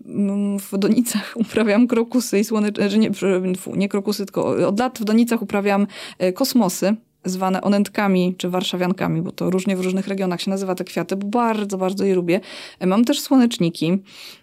ym, 0.08 0.58
w 0.58 0.78
donicach 0.78 1.34
uprawiam 1.44 1.86
krokusy 1.86 2.38
i 2.38 2.44
słoneczne, 2.44 2.90
że 2.90 2.98
nie, 2.98 3.10
nie 3.76 3.88
krokusy, 3.88 4.24
tylko 4.26 4.46
od 4.68 4.78
lat 4.78 4.98
w 4.98 5.04
donicach 5.04 5.42
uprawiam 5.42 5.86
y, 6.22 6.32
kosmosy 6.32 6.96
zwane 7.24 7.60
onentkami 7.62 8.34
czy 8.38 8.48
warszawiankami, 8.48 9.22
bo 9.22 9.32
to 9.32 9.50
różnie 9.50 9.76
w 9.76 9.80
różnych 9.80 10.08
regionach 10.08 10.40
się 10.42 10.50
nazywa 10.50 10.74
te 10.74 10.84
kwiaty, 10.84 11.16
bo 11.16 11.26
bardzo, 11.26 11.78
bardzo 11.78 12.04
je 12.04 12.14
lubię. 12.14 12.40
Mam 12.86 13.04
też 13.04 13.20
słoneczniki. 13.20 13.98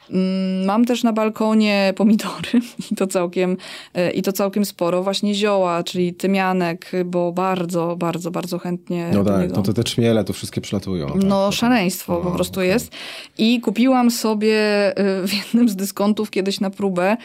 Mm, 0.09 0.65
Mam 0.65 0.85
też 0.85 1.03
na 1.03 1.13
balkonie 1.13 1.93
pomidory 1.97 2.59
i 2.91 2.95
to 2.95 3.07
całkiem, 3.07 3.57
e, 3.93 4.11
i 4.11 4.21
to 4.21 4.31
całkiem 4.31 4.65
sporo. 4.65 5.03
Właśnie 5.03 5.33
zioła, 5.35 5.83
czyli 5.83 6.13
tymianek, 6.13 6.91
bo 7.05 7.31
bardzo, 7.31 7.95
bardzo, 7.99 8.31
bardzo 8.31 8.59
chętnie 8.59 9.09
No 9.13 9.23
tak, 9.23 9.51
no 9.55 9.61
to 9.61 9.73
te 9.73 9.83
trzmiele 9.83 10.23
to 10.23 10.33
wszystkie 10.33 10.61
przylatują. 10.61 11.07
tak, 11.07 11.23
No, 11.23 11.51
szaleństwo 11.51 12.17
po 12.17 12.29
No, 12.29 12.35
prostu 12.35 12.59
okej. 12.59 12.69
jest. 12.69 12.91
I 13.37 13.61
kupiłam 13.61 14.11
sobie 14.11 14.55
y, 15.23 15.27
w 15.27 15.33
jednym 15.33 15.69
z 15.69 15.75
dyskontów 15.75 16.29
kiedyś 16.31 16.59
na 16.59 16.69
próbę 16.69 17.17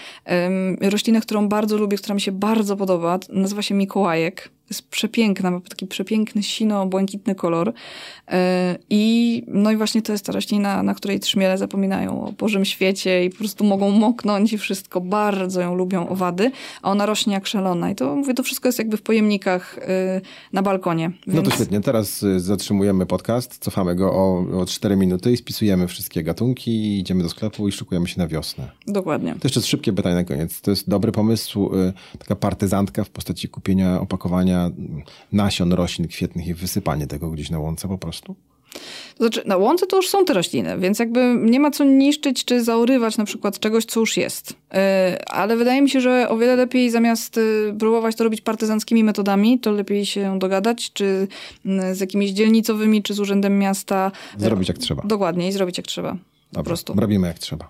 roślinę, 0.80 1.20
którą 1.20 1.48
bardzo 1.48 1.76
lubię, 1.76 1.96
która 1.96 2.14
mi 2.14 2.20
się 2.20 2.32
bardzo 2.32 2.76
podoba. 2.76 3.18
Nazywa 3.28 3.62
się 3.62 3.74
Mikołajek. 3.74 4.50
Jest 4.70 4.88
przepiękna, 4.88 5.50
ma 5.50 5.60
taki 5.60 5.86
przepiękny, 5.86 6.42
sino-błękitny 6.42 7.34
kolor. 7.34 7.68
Y, 7.68 8.32
I 8.90 9.42
no 9.46 9.70
i 9.70 9.76
właśnie 9.76 10.02
to 10.02 10.12
jest 10.12 10.26
ta 10.26 10.32
roślina, 10.32 10.82
na 10.82 10.94
której 10.94 11.20
trzmiele 11.20 11.58
zapominają 11.58 12.24
o 12.24 12.32
Bożym 12.32 12.64
świecie 12.64 13.24
i 13.24 13.30
po 13.30 13.38
prostu 13.38 13.64
mogą 13.64 13.90
moknąć 13.90 14.52
i 14.52 14.58
wszystko. 14.58 15.00
Bardzo 15.00 15.60
ją 15.60 15.74
lubią 15.74 16.08
owady, 16.08 16.50
a 16.82 16.90
ona 16.90 17.06
rośnie 17.06 17.34
jak 17.34 17.46
szalona. 17.46 17.90
I 17.90 17.94
to 17.94 18.16
mówię, 18.16 18.34
to 18.34 18.42
wszystko 18.42 18.68
jest 18.68 18.78
jakby 18.78 18.96
w 18.96 19.02
pojemnikach 19.02 19.78
y, 19.78 19.82
na 20.52 20.62
balkonie. 20.62 21.10
No 21.26 21.34
to 21.34 21.42
Więc- 21.42 21.54
świetnie. 21.54 21.80
Teraz 21.80 22.22
y, 22.22 22.40
zatrzymujemy 22.40 23.06
podcast, 23.06 23.58
cofamy 23.58 23.94
go 23.94 24.12
o, 24.12 24.46
o 24.60 24.66
4 24.66 24.96
minuty 24.96 25.32
i 25.32 25.36
spisujemy 25.36 25.86
wszystkie 25.86 26.22
gatunki, 26.22 26.98
idziemy 26.98 27.22
do 27.22 27.28
sklepu 27.28 27.68
i 27.68 27.72
szykujemy 27.72 28.08
się 28.08 28.18
na 28.18 28.26
wiosnę. 28.28 28.70
Dokładnie. 28.86 29.32
To 29.32 29.40
jeszcze 29.44 29.62
szybkie 29.62 29.92
pytanie 29.92 30.14
na 30.14 30.24
koniec. 30.24 30.60
To 30.60 30.70
jest 30.70 30.88
dobry 30.88 31.12
pomysł, 31.12 31.70
y, 31.74 31.92
taka 32.18 32.36
partyzantka 32.36 33.04
w 33.04 33.10
postaci 33.10 33.48
kupienia 33.48 34.00
opakowania 34.00 34.55
mm, 34.64 35.02
nasion 35.32 35.72
roślin 35.72 36.08
kwietnych 36.08 36.46
i 36.46 36.54
wysypanie 36.54 37.06
tego 37.06 37.30
gdzieś 37.30 37.50
na 37.50 37.58
łące 37.58 37.88
po 37.88 37.98
prostu? 37.98 38.36
Znaczy, 39.20 39.42
na 39.46 39.56
łące 39.56 39.86
to 39.86 39.96
już 39.96 40.08
są 40.08 40.24
te 40.24 40.34
rośliny, 40.34 40.78
więc 40.78 40.98
jakby 40.98 41.36
nie 41.40 41.60
ma 41.60 41.70
co 41.70 41.84
niszczyć 41.84 42.44
czy 42.44 42.64
zaorywać 42.64 43.18
na 43.18 43.24
przykład 43.24 43.58
czegoś, 43.58 43.84
co 43.84 44.00
już 44.00 44.16
jest. 44.16 44.50
Yy, 44.50 44.78
ale 45.26 45.56
wydaje 45.56 45.82
mi 45.82 45.90
się, 45.90 46.00
że 46.00 46.28
o 46.28 46.36
wiele 46.36 46.56
lepiej 46.56 46.90
zamiast 46.90 47.36
yy, 47.36 47.74
próbować 47.78 48.16
to 48.16 48.24
robić 48.24 48.40
partyzanckimi 48.40 49.04
metodami, 49.04 49.58
to 49.58 49.72
lepiej 49.72 50.06
się 50.06 50.38
dogadać, 50.38 50.92
czy 50.92 51.28
yy, 51.64 51.94
z 51.94 52.00
jakimiś 52.00 52.30
dzielnicowymi, 52.30 53.02
czy 53.02 53.14
z 53.14 53.20
urzędem 53.20 53.58
miasta. 53.58 54.12
Zrobić 54.38 54.68
jak 54.68 54.78
trzeba. 54.78 55.02
Dokładnie 55.02 55.48
i 55.48 55.52
zrobić 55.52 55.78
jak 55.78 55.86
trzeba. 55.86 56.16
Po 56.52 56.62
prostu. 56.62 56.94
Robimy 56.96 57.26
jak 57.26 57.38
trzeba. 57.38 57.68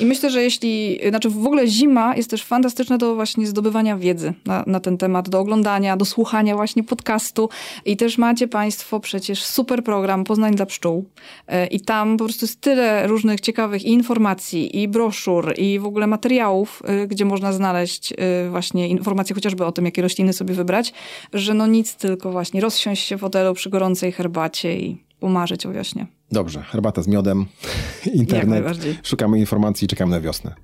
I 0.00 0.06
myślę, 0.06 0.30
że 0.30 0.42
jeśli, 0.42 1.00
znaczy 1.08 1.30
w 1.30 1.46
ogóle 1.46 1.66
zima 1.66 2.16
jest 2.16 2.30
też 2.30 2.44
fantastyczna 2.44 2.98
do 2.98 3.14
właśnie 3.14 3.46
zdobywania 3.46 3.96
wiedzy 3.96 4.34
na, 4.46 4.64
na 4.66 4.80
ten 4.80 4.98
temat, 4.98 5.28
do 5.28 5.40
oglądania, 5.40 5.96
do 5.96 6.04
słuchania 6.04 6.56
właśnie 6.56 6.84
podcastu. 6.84 7.48
I 7.84 7.96
też 7.96 8.18
macie 8.18 8.48
Państwo 8.48 9.00
przecież 9.00 9.44
super 9.44 9.84
program 9.84 10.24
Poznań 10.24 10.54
dla 10.54 10.66
pszczół. 10.66 11.04
E, 11.46 11.66
I 11.66 11.80
tam 11.80 12.16
po 12.16 12.24
prostu 12.24 12.44
jest 12.44 12.60
tyle 12.60 13.06
różnych 13.06 13.40
ciekawych 13.40 13.84
i 13.84 13.92
informacji, 13.92 14.82
i 14.82 14.88
broszur, 14.88 15.54
i 15.58 15.78
w 15.78 15.86
ogóle 15.86 16.06
materiałów, 16.06 16.82
e, 16.84 17.06
gdzie 17.06 17.24
można 17.24 17.52
znaleźć 17.52 18.12
e, 18.12 18.50
właśnie 18.50 18.88
informacje 18.88 19.34
chociażby 19.34 19.64
o 19.64 19.72
tym, 19.72 19.84
jakie 19.84 20.02
rośliny 20.02 20.32
sobie 20.32 20.54
wybrać, 20.54 20.92
że 21.32 21.54
no 21.54 21.66
nic, 21.66 21.94
tylko 21.94 22.32
właśnie 22.32 22.60
rozsiąść 22.60 23.06
się 23.06 23.16
w 23.16 23.20
fotelu 23.20 23.54
przy 23.54 23.70
gorącej 23.70 24.12
herbacie 24.12 24.78
i 24.80 25.07
pomarzyć 25.20 25.66
o 25.66 25.72
wiośnie. 25.72 26.06
Dobrze, 26.32 26.62
herbata 26.62 27.02
z 27.02 27.08
miodem, 27.08 27.46
internet, 28.14 28.64
szukamy 29.02 29.38
informacji 29.38 29.84
i 29.84 29.88
czekamy 29.88 30.10
na 30.10 30.20
wiosnę. 30.20 30.54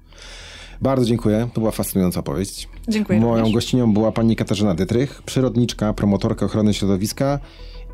Bardzo 0.80 1.04
dziękuję, 1.06 1.48
to 1.54 1.60
była 1.60 1.72
fascynująca 1.72 2.20
opowieść. 2.20 2.68
Dziękuję 2.88 3.20
Moją 3.20 3.36
również. 3.36 3.54
gościnią 3.54 3.92
była 3.92 4.12
pani 4.12 4.36
Katarzyna 4.36 4.74
Dytrych, 4.74 5.22
przyrodniczka, 5.22 5.92
promotorka 5.92 6.46
ochrony 6.46 6.74
środowiska 6.74 7.38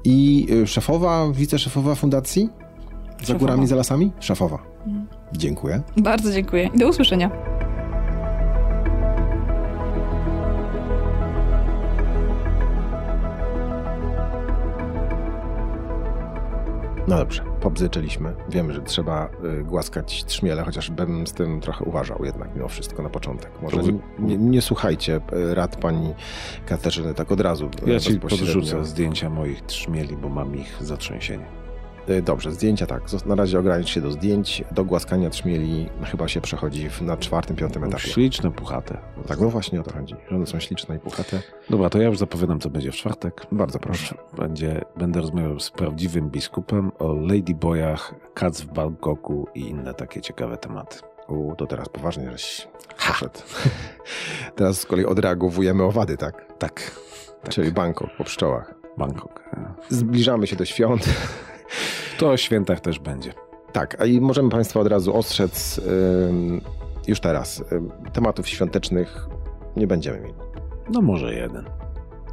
i 0.04 0.46
y, 0.50 0.66
szefowa, 0.66 1.32
wiceszefowa 1.32 1.94
fundacji 1.94 2.48
Za 3.18 3.26
Szefowa. 3.26 3.38
górami, 3.38 3.66
za 3.66 3.76
lasami? 3.76 4.12
Szefowa. 4.20 4.58
Dziękuję. 5.32 5.82
Bardzo 5.96 6.32
dziękuję 6.32 6.70
i 6.74 6.78
do 6.78 6.88
usłyszenia. 6.88 7.30
No 17.08 17.16
dobrze, 17.18 17.42
pobzyczyliśmy. 17.60 18.34
Wiemy, 18.48 18.72
że 18.74 18.82
trzeba 18.82 19.28
y, 19.60 19.64
głaskać 19.64 20.24
trzmiele, 20.24 20.62
chociaż 20.64 20.90
bym 20.90 21.26
z 21.26 21.32
tym 21.32 21.60
trochę 21.60 21.84
uważał 21.84 22.24
jednak 22.24 22.54
mimo 22.54 22.68
wszystko 22.68 23.02
na 23.02 23.08
początek. 23.08 23.50
Może 23.62 23.82
wy- 23.82 23.98
nie, 24.18 24.36
nie 24.38 24.62
słuchajcie 24.62 25.20
y, 25.32 25.54
rad 25.54 25.76
pani 25.76 26.14
Katarzyny 26.66 27.14
tak 27.14 27.32
od 27.32 27.40
razu. 27.40 27.66
y, 27.66 27.90
Ja 27.90 28.00
ci 28.00 28.20
podrzucę 28.20 28.84
zdjęcia 28.84 29.30
moich 29.30 29.62
trzmieli, 29.62 30.16
bo 30.16 30.28
mam 30.28 30.56
ich 30.56 30.76
zatrzęsienie. 30.80 31.44
Dobrze, 32.22 32.52
zdjęcia 32.52 32.86
tak. 32.86 33.02
Na 33.26 33.34
razie 33.34 33.58
ogranicz 33.58 33.88
się 33.88 34.00
do 34.00 34.10
zdjęć. 34.10 34.64
Do 34.72 34.84
głaskania 34.84 35.30
trzmieli 35.30 35.88
chyba 36.04 36.28
się 36.28 36.40
przechodzi 36.40 36.90
w, 36.90 37.02
na 37.02 37.16
czwartym, 37.16 37.56
piątym 37.56 37.82
No, 37.82 37.88
etapie. 37.88 38.08
Śliczne, 38.08 38.50
puchate. 38.50 38.98
Tak, 39.28 39.40
no 39.40 39.48
właśnie 39.48 39.80
o 39.80 39.82
to 39.82 39.92
chodzi. 39.92 40.14
One 40.30 40.46
są 40.46 40.60
śliczne 40.60 40.96
i 40.96 40.98
puchate. 40.98 41.42
Dobra, 41.70 41.90
to 41.90 42.00
ja 42.00 42.08
już 42.08 42.18
zapowiadam, 42.18 42.60
co 42.60 42.70
będzie 42.70 42.92
w 42.92 42.94
czwartek. 42.94 43.46
Bardzo 43.52 43.78
proszę. 43.78 44.14
Będzie, 44.36 44.84
będę 44.96 45.20
rozmawiał 45.20 45.60
z 45.60 45.70
prawdziwym 45.70 46.30
biskupem 46.30 46.92
o 46.98 47.12
ladyboyach, 47.12 48.14
kac 48.34 48.60
w 48.60 48.72
Bangkoku 48.72 49.48
i 49.54 49.60
inne 49.60 49.94
takie 49.94 50.20
ciekawe 50.20 50.56
tematy. 50.56 50.98
U, 51.28 51.54
to 51.56 51.66
teraz 51.66 51.88
poważnie 51.88 52.30
żeś 52.30 52.68
poszedł. 53.08 53.38
teraz 54.56 54.80
z 54.80 54.86
kolei 54.86 55.04
odreagowujemy 55.06 55.82
owady, 55.82 56.16
tak? 56.16 56.46
Tak, 56.58 56.90
tak. 57.42 57.52
Czyli 57.52 57.72
Bangkok 57.72 58.10
po 58.18 58.24
pszczołach. 58.24 58.74
Bangkok. 58.98 59.42
Zbliżamy 59.88 60.46
się 60.46 60.56
do 60.56 60.64
świąt. 60.64 61.08
To 62.18 62.30
o 62.30 62.36
świętach 62.36 62.80
też 62.80 62.98
będzie. 62.98 63.32
Tak, 63.72 64.00
a 64.00 64.04
i 64.04 64.20
możemy 64.20 64.50
Państwa 64.50 64.80
od 64.80 64.86
razu 64.86 65.16
ostrzec 65.16 65.80
już 67.08 67.20
teraz. 67.20 67.64
Ym, 67.72 67.90
tematów 68.12 68.48
świątecznych 68.48 69.26
nie 69.76 69.86
będziemy 69.86 70.20
mieli. 70.20 70.34
No 70.92 71.00
może 71.02 71.34
jeden. 71.34 71.64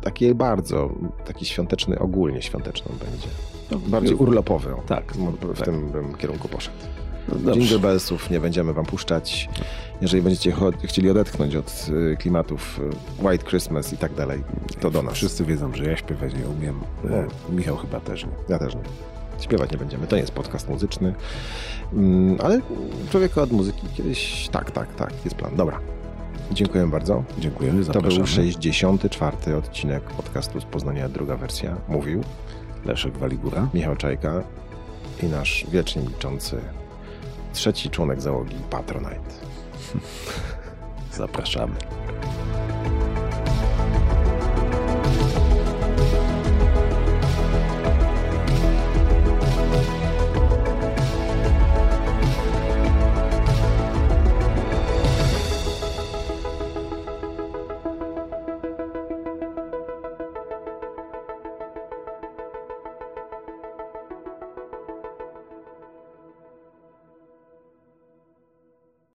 Taki 0.02 0.36
bardzo, 0.36 0.90
taki 1.26 1.46
świąteczny, 1.46 2.00
ogólnie 2.00 2.42
świąteczny 2.42 2.92
będzie. 3.06 3.28
No, 3.72 3.78
Bardziej 3.88 4.16
urlopowy. 4.16 4.74
Tak, 4.88 5.14
W 5.14 5.58
tak. 5.58 5.66
tym 5.66 5.90
bym 5.90 6.16
kierunku 6.16 6.48
poszedł. 6.48 6.78
No. 7.44 7.52
Jingle 7.54 7.80
Bellsów 7.80 8.30
nie 8.30 8.40
będziemy 8.40 8.74
wam 8.74 8.86
puszczać. 8.86 9.50
Jeżeli 10.02 10.24
będziecie 10.24 10.54
chcieli 10.84 11.10
odetchnąć 11.10 11.56
od 11.56 11.88
y, 12.14 12.18
klimatów 12.18 12.80
y, 13.22 13.28
White 13.28 13.46
Christmas 13.46 13.94
i 13.94 13.98
tak 13.98 14.14
dalej, 14.14 14.44
to 14.80 14.92
do 14.92 15.04
nas. 15.04 15.14
Wszyscy 15.14 15.46
wiedzą, 15.46 15.74
że 15.74 15.86
ja 15.86 15.98
śpiewać 15.98 16.34
nie 16.34 16.48
umiem. 16.48 16.80
E, 17.10 17.28
Michał 17.56 17.78
chyba 17.78 18.00
też 18.00 18.26
nie. 18.26 18.32
Ja 18.50 18.60
też 18.60 18.76
nie. 18.76 18.82
Śpiewać 19.40 19.72
nie 19.72 19.78
będziemy. 19.78 20.08
To 20.08 20.16
nie 20.16 20.22
jest 20.22 20.34
podcast 20.34 20.70
muzyczny. 20.70 21.14
Mm, 21.94 22.38
ale 22.44 22.62
człowieka 23.12 23.42
od 23.42 23.52
muzyki 23.52 23.88
kiedyś... 23.98 24.50
Tak, 24.52 24.72
tak, 24.72 24.96
tak. 24.96 25.14
Jest 25.26 25.36
plan. 25.38 25.56
Dobra. 25.56 25.80
Dziękuję 26.52 26.88
bardzo. 26.88 27.24
Dziękujemy, 27.40 27.80
To 27.80 27.86
zapraszamy. 27.86 28.16
był 28.16 28.28
64. 28.28 29.56
odcinek 29.56 30.04
podcastu 30.04 30.62
z 30.62 30.66
Poznania, 30.66 31.10
druga 31.10 31.36
wersja. 31.38 31.76
Mówił 31.88 32.24
Leszek 32.86 33.18
Waligura. 33.18 33.68
Michał 33.74 33.96
Czajka 33.96 34.44
i 35.24 35.26
nasz 35.26 35.66
wiecznie 35.72 36.02
milczący 36.02 36.58
trzeci 37.54 37.90
członek 37.90 38.22
załogi 38.22 38.56
Patronite. 38.70 39.32
Zapraszamy. 41.14 41.76